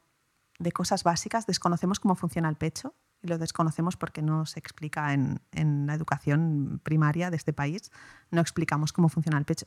de 0.59 0.73
cosas 0.73 1.05
básicas. 1.05 1.47
Desconocemos 1.47 2.01
cómo 2.01 2.15
funciona 2.15 2.49
el 2.49 2.57
pecho 2.57 2.95
y 3.23 3.27
lo 3.29 3.37
desconocemos 3.39 3.97
porque 3.97 4.23
no 4.23 4.47
se 4.47 4.59
explica 4.59 5.13
en, 5.13 5.41
en 5.53 5.87
la 5.87 5.95
educación 5.95 6.81
primaria 6.83 7.31
de 7.31 7.37
este 7.37 7.53
país. 7.53 7.91
No 8.31 8.41
explicamos 8.41 8.93
cómo 8.93 9.09
funciona 9.09 9.39
el 9.39 9.45
pecho. 9.45 9.67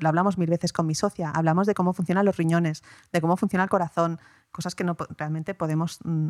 Lo 0.00 0.08
hablamos 0.08 0.38
mil 0.38 0.48
veces 0.48 0.72
con 0.72 0.86
mi 0.86 0.94
socia. 0.94 1.30
Hablamos 1.30 1.66
de 1.66 1.74
cómo 1.74 1.92
funcionan 1.92 2.24
los 2.24 2.36
riñones, 2.36 2.82
de 3.12 3.20
cómo 3.20 3.36
funciona 3.36 3.64
el 3.64 3.70
corazón, 3.70 4.20
cosas 4.52 4.74
que 4.74 4.84
no 4.84 4.96
realmente 5.16 5.54
podemos 5.54 5.98
mm, 6.04 6.28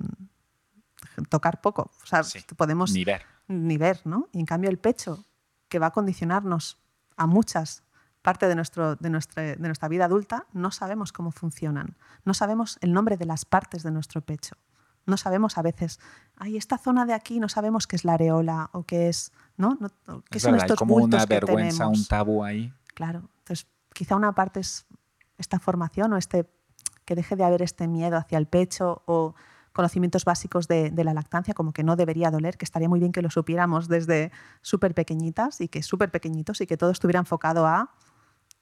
tocar 1.29 1.61
poco. 1.61 1.91
O 2.03 2.07
sea, 2.07 2.23
Sí, 2.25 2.41
podemos 2.57 2.93
Ni 2.93 3.05
ver. 3.05 3.23
ni 3.49 3.77
ver, 3.77 4.01
¿no? 4.05 4.29
Y 4.33 4.41
en 4.41 4.47
cambio 4.47 4.71
el 4.71 4.79
pecho, 4.79 5.25
que 5.69 5.79
va 5.79 5.89
a 5.89 5.91
condicionarnos 5.93 6.79
a 7.17 7.27
muchas 7.27 7.84
partes 8.25 8.49
de, 8.49 8.55
nuestro, 8.55 8.97
de, 8.97 9.11
nuestra, 9.11 9.43
de 9.43 9.57
nuestra 9.69 9.87
vida 9.89 10.07
adulta, 10.07 10.47
no 10.55 10.71
sabemos 10.71 11.13
cómo 11.13 11.31
funcionan. 11.31 11.95
No 12.25 12.33
sabemos 12.33 12.79
el 12.81 12.95
nombre 12.95 13.19
de 13.19 13.27
las 13.27 13.45
partes 13.45 13.83
de 13.83 13.91
nuestro 13.91 14.23
pecho. 14.23 14.57
No 15.05 15.19
sabemos 15.19 15.59
a 15.59 15.63
veces, 15.63 16.01
ay, 16.37 16.57
esta 16.57 16.79
zona 16.79 17.05
de 17.05 17.13
aquí 17.13 17.39
no 17.39 17.51
sabemos 17.51 17.87
qué 17.87 17.97
es 17.97 18.05
la 18.07 18.15
areola 18.15 18.71
o 18.73 18.85
qué 18.85 19.11
es, 19.11 19.31
¿no? 19.59 19.77
No- 19.79 20.23
¿Qué 20.31 20.39
Es 20.39 20.43
son 20.43 20.53
verdad, 20.53 20.65
hay 20.65 20.67
estos 20.69 20.79
como 20.79 20.95
bultos 20.95 21.19
una 21.21 21.27
que 21.27 21.35
vergüenza, 21.35 21.79
tenemos? 21.85 21.99
un 21.99 22.07
tabú 22.07 22.43
ahí. 22.43 22.73
Claro, 22.95 23.29
entonces 23.41 23.67
quizá 23.93 24.17
una 24.17 24.35
parte 24.35 24.61
es 24.61 24.87
esta 25.37 25.59
formación 25.61 26.13
o 26.15 26.17
este 26.17 26.49
que 27.05 27.15
deje 27.15 27.37
de 27.37 27.45
haber 27.45 27.61
este 27.61 27.87
miedo 27.87 28.17
hacia 28.17 28.39
el 28.39 28.47
pecho 28.47 29.03
o 29.05 29.35
conocimientos 29.75 30.25
básicos 30.25 30.67
de, 30.69 30.91
de 30.91 31.05
la 31.05 31.13
lactancia, 31.13 31.53
como 31.53 31.73
que 31.75 31.83
no 31.85 31.97
debería 31.97 32.31
doler, 32.31 32.57
que 32.57 32.65
estaría 32.65 32.89
muy 32.89 33.01
bien 33.01 33.13
que 33.13 33.21
lo 33.21 33.29
supiéramos 33.29 33.89
desde 33.89 34.33
súper 34.63 34.95
pequeñitas 34.95 35.61
y 35.61 35.69
que 35.69 35.83
súper 35.83 36.11
pequeñitos 36.11 36.63
y 36.63 36.67
que 36.67 36.79
todo 36.79 36.91
estuviera 36.91 37.19
enfocado 37.19 37.67
a, 37.67 37.91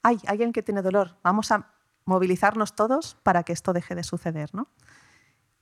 hay 0.03 0.19
alguien 0.27 0.53
que 0.53 0.61
tiene 0.61 0.81
dolor, 0.81 1.17
vamos 1.23 1.51
a 1.51 1.73
movilizarnos 2.05 2.75
todos 2.75 3.15
para 3.23 3.43
que 3.43 3.53
esto 3.53 3.73
deje 3.73 3.95
de 3.95 4.03
suceder, 4.03 4.53
¿no? 4.53 4.69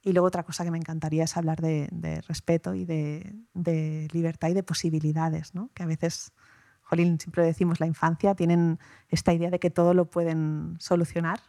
Y 0.03 0.13
luego 0.13 0.27
otra 0.27 0.43
cosa 0.43 0.63
que 0.63 0.71
me 0.71 0.79
encantaría 0.79 1.23
es 1.23 1.37
hablar 1.37 1.61
de, 1.61 2.23
respeto 2.27 2.73
y 2.73 2.85
de, 2.85 3.35
de 3.53 4.07
libertad 4.11 4.49
y 4.49 4.53
de 4.53 4.63
posibilidades, 4.63 5.53
¿no? 5.53 5.69
Que 5.75 5.83
a 5.83 5.85
veces, 5.85 6.33
Jolín, 6.81 7.19
siempre 7.19 7.45
decimos, 7.45 7.79
la 7.79 7.85
infancia 7.85 8.33
tienen 8.33 8.79
esta 9.09 9.31
idea 9.31 9.51
de 9.51 9.59
que 9.59 9.69
todo 9.69 9.93
lo 9.93 10.09
pueden 10.09 10.75
solucionar 10.79 11.39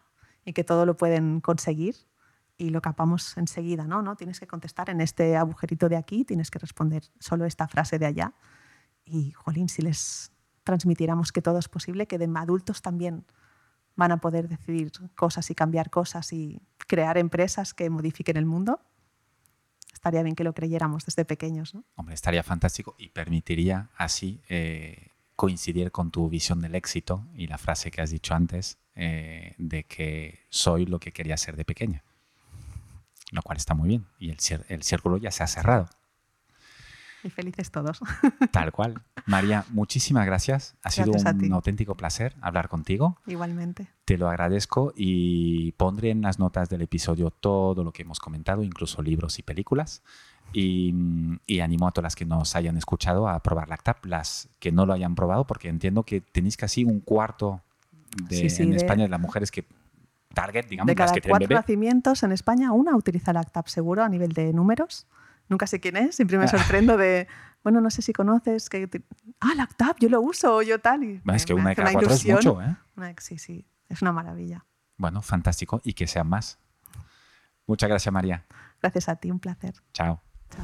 y 0.44 0.52
que 0.52 0.64
todo 0.64 0.84
lo 0.84 0.96
pueden 0.96 1.40
conseguir 1.40 1.96
y 2.58 2.70
lo 2.70 2.82
capamos 2.82 3.36
enseguida, 3.38 3.86
¿no? 3.86 4.02
¿no? 4.02 4.16
Tienes 4.16 4.38
que 4.38 4.46
contestar 4.46 4.90
en 4.90 5.00
este 5.00 5.36
agujerito 5.36 5.88
de 5.88 5.96
aquí, 5.96 6.24
tienes 6.24 6.50
que 6.50 6.58
responder 6.58 7.04
solo 7.18 7.46
esta 7.46 7.66
frase 7.68 7.98
de 7.98 8.06
allá. 8.06 8.34
Y, 9.04 9.32
jolín, 9.32 9.68
si 9.68 9.82
les 9.82 10.31
transmitiéramos 10.64 11.32
que 11.32 11.42
todo 11.42 11.58
es 11.58 11.68
posible, 11.68 12.06
que 12.06 12.18
de 12.18 12.30
adultos 12.36 12.82
también 12.82 13.24
van 13.96 14.12
a 14.12 14.18
poder 14.18 14.48
decidir 14.48 14.90
cosas 15.14 15.50
y 15.50 15.54
cambiar 15.54 15.90
cosas 15.90 16.32
y 16.32 16.60
crear 16.86 17.18
empresas 17.18 17.74
que 17.74 17.90
modifiquen 17.90 18.36
el 18.36 18.46
mundo, 18.46 18.80
estaría 19.92 20.22
bien 20.22 20.34
que 20.34 20.44
lo 20.44 20.52
creyéramos 20.54 21.04
desde 21.04 21.24
pequeños. 21.24 21.74
¿no? 21.74 21.84
Hombre, 21.94 22.14
estaría 22.14 22.42
fantástico 22.42 22.94
y 22.98 23.10
permitiría 23.10 23.90
así 23.96 24.40
eh, 24.48 25.08
coincidir 25.36 25.92
con 25.92 26.10
tu 26.10 26.28
visión 26.28 26.60
del 26.60 26.74
éxito 26.74 27.26
y 27.34 27.46
la 27.46 27.58
frase 27.58 27.90
que 27.90 28.00
has 28.00 28.10
dicho 28.10 28.34
antes 28.34 28.78
eh, 28.94 29.54
de 29.58 29.84
que 29.84 30.40
soy 30.50 30.86
lo 30.86 30.98
que 30.98 31.12
quería 31.12 31.36
ser 31.36 31.56
de 31.56 31.64
pequeña. 31.64 32.02
Lo 33.30 33.42
cual 33.42 33.58
está 33.58 33.74
muy 33.74 33.88
bien. 33.88 34.06
Y 34.18 34.30
el, 34.30 34.38
el 34.68 34.82
círculo 34.82 35.16
ya 35.16 35.30
se 35.30 35.42
ha 35.42 35.46
cerrado. 35.46 35.88
Y 37.24 37.30
felices 37.30 37.70
todos. 37.70 38.00
Tal 38.50 38.72
cual. 38.72 39.00
María, 39.26 39.64
muchísimas 39.70 40.26
gracias. 40.26 40.74
Ha 40.82 40.90
sido 40.90 41.12
Gracias 41.12 41.38
ti. 41.38 41.46
un 41.46 41.52
auténtico 41.52 41.94
placer 41.96 42.34
hablar 42.40 42.68
contigo. 42.68 43.18
Igualmente. 43.26 43.86
Te 44.04 44.18
lo 44.18 44.28
agradezco 44.28 44.92
y 44.96 45.72
pondré 45.72 46.10
en 46.10 46.22
las 46.22 46.38
notas 46.40 46.68
del 46.68 46.82
episodio 46.82 47.30
todo 47.30 47.84
lo 47.84 47.92
que 47.92 48.02
hemos 48.02 48.18
comentado, 48.18 48.62
incluso 48.64 49.02
libros 49.02 49.38
y 49.38 49.42
películas. 49.42 50.02
Y, 50.52 50.94
y 51.46 51.60
animo 51.60 51.88
a 51.88 51.92
todas 51.92 52.04
las 52.04 52.16
que 52.16 52.26
nos 52.26 52.56
hayan 52.56 52.76
escuchado 52.76 53.28
a 53.28 53.40
probar 53.40 53.68
Lactap, 53.68 54.04
las 54.04 54.48
que 54.58 54.70
no 54.72 54.84
lo 54.84 54.92
hayan 54.92 55.14
probado, 55.14 55.46
porque 55.46 55.68
entiendo 55.68 56.02
que 56.02 56.20
tenéis 56.20 56.56
casi 56.56 56.84
un 56.84 57.00
cuarto 57.00 57.62
de, 58.28 58.36
Sí, 58.36 58.50
sí, 58.50 58.62
en 58.64 58.70
de- 58.72 58.76
España 58.76 59.04
de 59.04 59.08
las 59.08 59.20
mujeres 59.20 59.50
que 59.50 59.64
target, 60.34 60.66
digamos, 60.68 60.88
de 60.88 60.94
las 60.94 61.06
cada 61.06 61.14
que 61.14 61.20
tienen 61.22 61.30
cuatro 61.32 61.48
bebé. 61.48 61.54
nacimientos 61.60 62.22
en 62.22 62.32
España, 62.32 62.72
una 62.72 62.94
utiliza 62.96 63.32
Lactap 63.32 63.68
seguro 63.68 64.02
a 64.02 64.08
nivel 64.08 64.32
de 64.32 64.52
números. 64.52 65.06
Nunca 65.52 65.66
sé 65.66 65.78
quién 65.80 65.96
es, 65.96 66.16
siempre 66.16 66.38
me 66.38 66.48
sorprendo 66.48 66.96
de, 66.96 67.28
bueno, 67.62 67.80
no 67.80 67.90
sé 67.90 68.00
si 68.02 68.12
conoces, 68.12 68.68
que 68.70 68.86
te- 68.88 69.02
ah, 69.40 69.52
Lactap, 69.54 69.98
yo 70.00 70.08
lo 70.08 70.20
uso, 70.22 70.56
o 70.56 70.62
yo 70.62 70.78
tal. 70.80 71.04
Y 71.04 71.20
es 71.34 71.44
que 71.46 71.54
una 71.54 71.70
de 71.70 71.76
cada 71.76 71.92
cuatro 71.92 72.10
es 72.12 72.26
mucho, 72.26 72.60
¿eh? 72.62 72.74
Una- 72.96 73.14
sí, 73.20 73.38
sí, 73.38 73.66
es 73.88 74.00
una 74.02 74.12
maravilla. 74.12 74.64
Bueno, 74.96 75.20
fantástico 75.22 75.80
y 75.84 75.92
que 75.92 76.06
sean 76.06 76.28
más. 76.28 76.58
Muchas 77.66 77.88
gracias, 77.88 78.12
María. 78.12 78.44
Gracias 78.80 79.08
a 79.08 79.16
ti, 79.16 79.30
un 79.30 79.38
placer. 79.38 79.74
Chao. 79.92 80.20
Chao. 80.50 80.62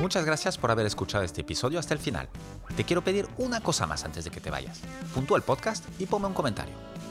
Muchas 0.00 0.24
gracias 0.24 0.58
por 0.58 0.70
haber 0.70 0.86
escuchado 0.86 1.22
este 1.24 1.42
episodio 1.42 1.78
hasta 1.78 1.94
el 1.94 2.00
final. 2.00 2.28
Te 2.76 2.84
quiero 2.84 3.02
pedir 3.04 3.26
una 3.38 3.60
cosa 3.60 3.86
más 3.86 4.04
antes 4.04 4.24
de 4.24 4.30
que 4.30 4.40
te 4.40 4.50
vayas. 4.50 4.80
Puntúa 5.14 5.36
el 5.38 5.42
podcast 5.44 5.84
y 6.00 6.06
ponme 6.06 6.26
un 6.26 6.34
comentario. 6.34 6.74